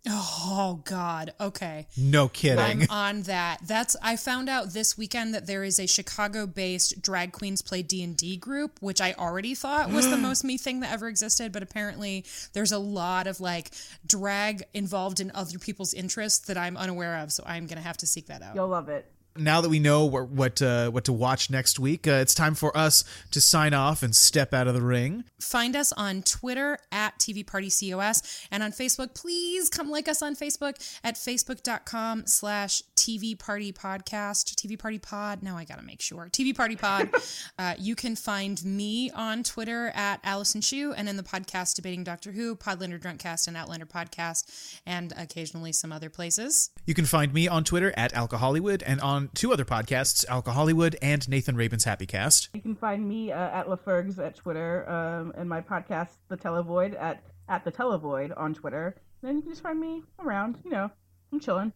Oh 0.06 0.80
God. 0.84 1.34
Okay. 1.40 1.86
No 1.96 2.28
kidding. 2.28 2.58
I'm 2.58 2.86
on 2.90 3.22
that. 3.22 3.58
That's 3.66 3.96
I 4.02 4.16
found 4.16 4.48
out 4.48 4.72
this 4.72 4.96
weekend 4.96 5.34
that 5.34 5.46
there 5.46 5.64
is 5.64 5.78
a 5.78 5.86
Chicago-based 5.86 7.02
drag 7.02 7.32
queens 7.32 7.62
play 7.62 7.82
D&D 7.82 8.36
group, 8.36 8.78
which 8.80 9.00
I 9.00 9.12
already 9.14 9.54
thought 9.54 9.90
was 9.90 10.08
the 10.08 10.16
most 10.28 10.44
me 10.44 10.56
thing 10.56 10.80
that 10.80 10.92
ever 10.92 11.08
existed, 11.08 11.52
but 11.52 11.62
apparently 11.62 12.24
there's 12.52 12.72
a 12.72 12.78
lot 12.78 13.26
of 13.26 13.40
like 13.40 13.70
drag 14.06 14.62
involved 14.72 15.20
in 15.20 15.30
other 15.34 15.58
people's 15.58 15.92
interests 15.94 16.46
that 16.46 16.56
I'm 16.56 16.76
unaware 16.76 17.18
of, 17.18 17.32
so 17.32 17.42
I'm 17.46 17.66
going 17.66 17.78
to 17.78 17.84
have 17.86 17.96
to 17.98 18.06
seek 18.06 18.26
that 18.26 18.42
out. 18.42 18.54
You'll 18.54 18.68
love 18.68 18.88
it. 18.88 19.04
Now 19.38 19.60
that 19.60 19.68
we 19.68 19.78
know 19.78 20.04
what 20.04 20.28
what, 20.28 20.62
uh, 20.62 20.90
what 20.90 21.04
to 21.04 21.12
watch 21.12 21.50
next 21.50 21.78
week, 21.78 22.06
uh, 22.06 22.12
it's 22.12 22.34
time 22.34 22.54
for 22.54 22.76
us 22.76 23.04
to 23.30 23.40
sign 23.40 23.74
off 23.74 24.02
and 24.02 24.14
step 24.14 24.52
out 24.52 24.68
of 24.68 24.74
the 24.74 24.82
ring. 24.82 25.24
Find 25.40 25.76
us 25.76 25.92
on 25.92 26.22
Twitter 26.22 26.78
at 26.92 27.18
TV 27.18 27.46
Party 27.46 27.70
COS 27.70 28.46
and 28.50 28.62
on 28.62 28.72
Facebook. 28.72 29.14
Please 29.14 29.68
come 29.68 29.90
like 29.90 30.08
us 30.08 30.22
on 30.22 30.34
Facebook 30.34 30.76
at 31.04 31.14
facebook.com 31.14 32.26
slash 32.26 32.82
TV 32.96 33.38
Party 33.38 33.72
Podcast, 33.72 34.54
TV 34.54 34.78
Party 34.78 34.98
Pod. 34.98 35.42
Now 35.42 35.56
I 35.56 35.64
got 35.64 35.78
to 35.78 35.84
make 35.84 36.02
sure. 36.02 36.28
TV 36.30 36.54
Party 36.54 36.76
Pod. 36.76 37.10
uh, 37.58 37.74
you 37.78 37.94
can 37.94 38.16
find 38.16 38.62
me 38.64 39.10
on 39.10 39.42
Twitter 39.42 39.92
at 39.94 40.20
Allison 40.24 40.60
Shu 40.60 40.92
and 40.92 41.08
in 41.08 41.16
the 41.16 41.22
podcast 41.22 41.74
Debating 41.74 42.04
Doctor 42.04 42.32
Who, 42.32 42.56
Podlander 42.56 43.00
Drunkcast, 43.00 43.48
and 43.48 43.56
Outlander 43.56 43.86
Podcast, 43.86 44.80
and 44.84 45.12
occasionally 45.16 45.72
some 45.72 45.92
other 45.92 46.10
places. 46.10 46.70
You 46.86 46.94
can 46.94 47.04
find 47.04 47.32
me 47.32 47.48
on 47.48 47.64
Twitter 47.64 47.92
at 47.96 48.12
Alcohollywood 48.12 48.82
and 48.84 49.00
on 49.00 49.27
two 49.34 49.52
other 49.52 49.64
podcasts, 49.64 50.24
Alcohollywood 50.26 50.96
and 51.02 51.28
Nathan 51.28 51.56
Rabin's 51.56 51.84
Happy 51.84 52.06
Cast. 52.06 52.48
You 52.54 52.60
can 52.60 52.74
find 52.74 53.06
me 53.08 53.32
uh, 53.32 53.38
at 53.38 53.66
LaFergs 53.66 54.18
at 54.18 54.36
Twitter, 54.36 54.88
um, 54.88 55.32
and 55.36 55.48
my 55.48 55.60
podcast, 55.60 56.10
The 56.28 56.36
Televoid, 56.36 57.00
at 57.00 57.22
at 57.48 57.64
the 57.64 57.72
Televoid 57.72 58.32
on 58.38 58.54
Twitter. 58.54 58.96
Then 59.22 59.36
you 59.36 59.42
can 59.42 59.50
just 59.52 59.62
find 59.62 59.80
me 59.80 60.02
around. 60.18 60.58
You 60.64 60.70
know, 60.70 60.90
I'm 61.32 61.40
chilling 61.40 61.72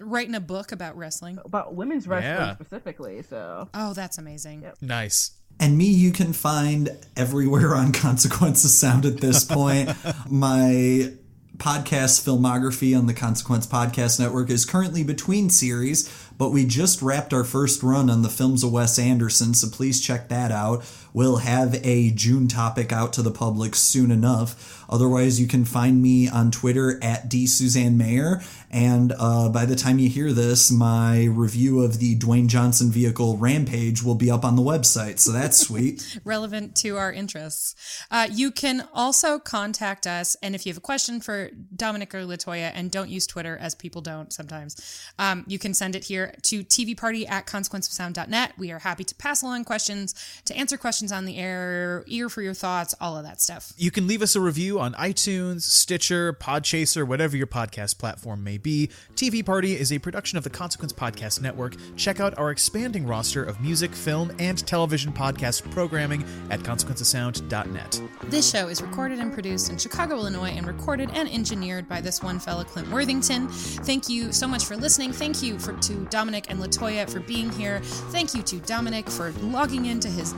Writing 0.00 0.34
a 0.34 0.40
book 0.40 0.72
about 0.72 0.96
wrestling. 0.96 1.38
about 1.44 1.74
women's 1.76 2.08
wrestling 2.08 2.32
Yeah. 2.48 2.54
specifically. 2.54 3.22
So 3.22 3.68
Oh, 3.74 3.92
that's 3.94 4.18
amazing. 4.18 4.64
Nice. 4.80 5.32
And 5.60 5.78
me, 5.78 5.84
you 5.84 6.10
can 6.10 6.32
find 6.32 6.90
everywhere 7.16 7.76
on 7.76 7.92
Consequences 8.08 8.76
Sound 8.76 9.06
at 9.06 9.18
this 9.20 9.44
point. 9.44 9.90
My 10.28 11.12
podcast 11.58 12.24
filmography 12.26 12.98
on 12.98 13.06
the 13.06 13.14
Consequence 13.14 13.64
Podcast 13.66 14.18
Network 14.18 14.50
is 14.50 14.64
currently 14.64 15.04
between 15.04 15.48
series, 15.50 16.08
but 16.36 16.50
we 16.50 16.64
just 16.64 17.02
wrapped 17.02 17.32
our 17.32 17.44
first 17.44 17.82
run 17.82 18.10
on 18.10 18.22
the 18.22 18.28
films 18.28 18.64
of 18.64 18.72
Wes 18.72 18.98
Anderson, 18.98 19.54
so 19.54 19.68
please 19.68 20.00
check 20.00 20.28
that 20.28 20.50
out. 20.50 20.84
We'll 21.14 21.36
have 21.36 21.80
a 21.86 22.10
June 22.10 22.48
topic 22.48 22.92
out 22.92 23.12
to 23.14 23.22
the 23.22 23.30
public 23.30 23.76
soon 23.76 24.10
enough. 24.10 24.84
Otherwise, 24.90 25.40
you 25.40 25.46
can 25.46 25.64
find 25.64 26.02
me 26.02 26.28
on 26.28 26.50
Twitter 26.50 27.02
at 27.02 27.28
D 27.28 27.46
Suzanne 27.46 27.96
Mayer. 27.96 28.42
And 28.70 29.12
uh, 29.16 29.48
by 29.48 29.66
the 29.66 29.76
time 29.76 30.00
you 30.00 30.08
hear 30.08 30.32
this, 30.32 30.72
my 30.72 31.24
review 31.24 31.82
of 31.82 32.00
the 32.00 32.18
Dwayne 32.18 32.48
Johnson 32.48 32.90
vehicle 32.90 33.36
Rampage 33.36 34.02
will 34.02 34.16
be 34.16 34.28
up 34.28 34.44
on 34.44 34.56
the 34.56 34.62
website, 34.62 35.20
so 35.20 35.30
that's 35.30 35.56
sweet. 35.66 36.18
relevant 36.24 36.74
to 36.76 36.96
our 36.96 37.12
interests. 37.12 38.04
Uh, 38.10 38.26
you 38.30 38.50
can 38.50 38.88
also 38.92 39.38
contact 39.38 40.08
us, 40.08 40.36
and 40.42 40.56
if 40.56 40.66
you 40.66 40.70
have 40.70 40.78
a 40.78 40.80
question 40.80 41.20
for 41.20 41.50
Dominic 41.76 42.12
or 42.16 42.24
Latoya, 42.24 42.72
and 42.74 42.90
don't 42.90 43.08
use 43.08 43.28
Twitter 43.28 43.56
as 43.58 43.76
people 43.76 44.02
don't 44.02 44.32
sometimes, 44.32 44.76
um, 45.20 45.44
you 45.46 45.60
can 45.60 45.72
send 45.72 45.94
it 45.94 46.04
here 46.04 46.34
to 46.42 46.64
tvparty 46.64 47.30
at 47.30 47.46
consequenceofsound.net. 47.46 48.54
We 48.58 48.72
are 48.72 48.80
happy 48.80 49.04
to 49.04 49.14
pass 49.14 49.42
along 49.42 49.64
questions, 49.64 50.14
to 50.46 50.56
answer 50.56 50.76
questions 50.76 51.03
on 51.12 51.24
the 51.24 51.36
air, 51.38 52.04
ear 52.06 52.28
for 52.28 52.42
your 52.42 52.54
thoughts, 52.54 52.94
all 53.00 53.16
of 53.16 53.24
that 53.24 53.40
stuff. 53.40 53.72
You 53.76 53.90
can 53.90 54.06
leave 54.06 54.22
us 54.22 54.36
a 54.36 54.40
review 54.40 54.80
on 54.80 54.94
iTunes, 54.94 55.62
Stitcher, 55.62 56.32
Podchaser, 56.32 57.06
whatever 57.06 57.36
your 57.36 57.46
podcast 57.46 57.98
platform 57.98 58.44
may 58.44 58.58
be. 58.58 58.90
TV 59.14 59.44
Party 59.44 59.74
is 59.74 59.92
a 59.92 59.98
production 59.98 60.38
of 60.38 60.44
the 60.44 60.50
Consequence 60.50 60.92
Podcast 60.92 61.40
Network. 61.40 61.76
Check 61.96 62.20
out 62.20 62.36
our 62.38 62.50
expanding 62.50 63.06
roster 63.06 63.42
of 63.42 63.60
music, 63.60 63.92
film, 63.92 64.32
and 64.38 64.64
television 64.66 65.12
podcast 65.12 65.70
programming 65.70 66.24
at 66.50 66.60
consequencesound.net. 66.60 68.02
This 68.24 68.50
show 68.50 68.68
is 68.68 68.82
recorded 68.82 69.18
and 69.18 69.32
produced 69.32 69.70
in 69.70 69.78
Chicago, 69.78 70.16
Illinois, 70.16 70.50
and 70.50 70.66
recorded 70.66 71.10
and 71.14 71.28
engineered 71.28 71.88
by 71.88 72.00
this 72.00 72.22
one 72.22 72.38
fella, 72.38 72.64
Clint 72.64 72.90
Worthington. 72.90 73.48
Thank 73.48 74.08
you 74.08 74.32
so 74.32 74.46
much 74.46 74.64
for 74.64 74.76
listening. 74.76 75.12
Thank 75.12 75.42
you 75.42 75.58
for, 75.58 75.72
to 75.72 76.04
Dominic 76.06 76.46
and 76.48 76.58
Latoya 76.58 77.08
for 77.08 77.20
being 77.20 77.50
here. 77.52 77.80
Thank 78.10 78.34
you 78.34 78.42
to 78.42 78.58
Dominic 78.60 79.08
for 79.08 79.32
logging 79.32 79.86
into 79.86 80.08
his 80.08 80.32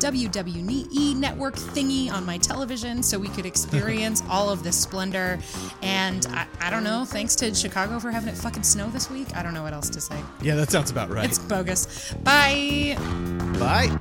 WWE 0.64 1.16
network 1.16 1.54
thingy 1.54 2.10
on 2.10 2.24
my 2.24 2.38
television 2.38 3.02
so 3.02 3.18
we 3.18 3.28
could 3.28 3.46
experience 3.46 4.22
all 4.30 4.50
of 4.50 4.62
this 4.62 4.76
splendor. 4.76 5.38
And 5.82 6.26
I, 6.30 6.46
I 6.60 6.70
don't 6.70 6.84
know, 6.84 7.04
thanks 7.04 7.34
to 7.36 7.54
Chicago 7.54 7.98
for 7.98 8.10
having 8.10 8.28
it 8.28 8.36
fucking 8.36 8.62
snow 8.62 8.88
this 8.90 9.10
week. 9.10 9.28
I 9.36 9.42
don't 9.42 9.54
know 9.54 9.62
what 9.62 9.72
else 9.72 9.90
to 9.90 10.00
say. 10.00 10.18
Yeah, 10.42 10.54
that 10.56 10.70
sounds 10.70 10.90
about 10.90 11.10
right. 11.10 11.24
It's 11.26 11.38
bogus. 11.38 12.12
Bye. 12.24 12.96
Bye. 13.58 13.98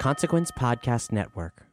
Consequence 0.00 0.50
Podcast 0.50 1.12
Network. 1.12 1.71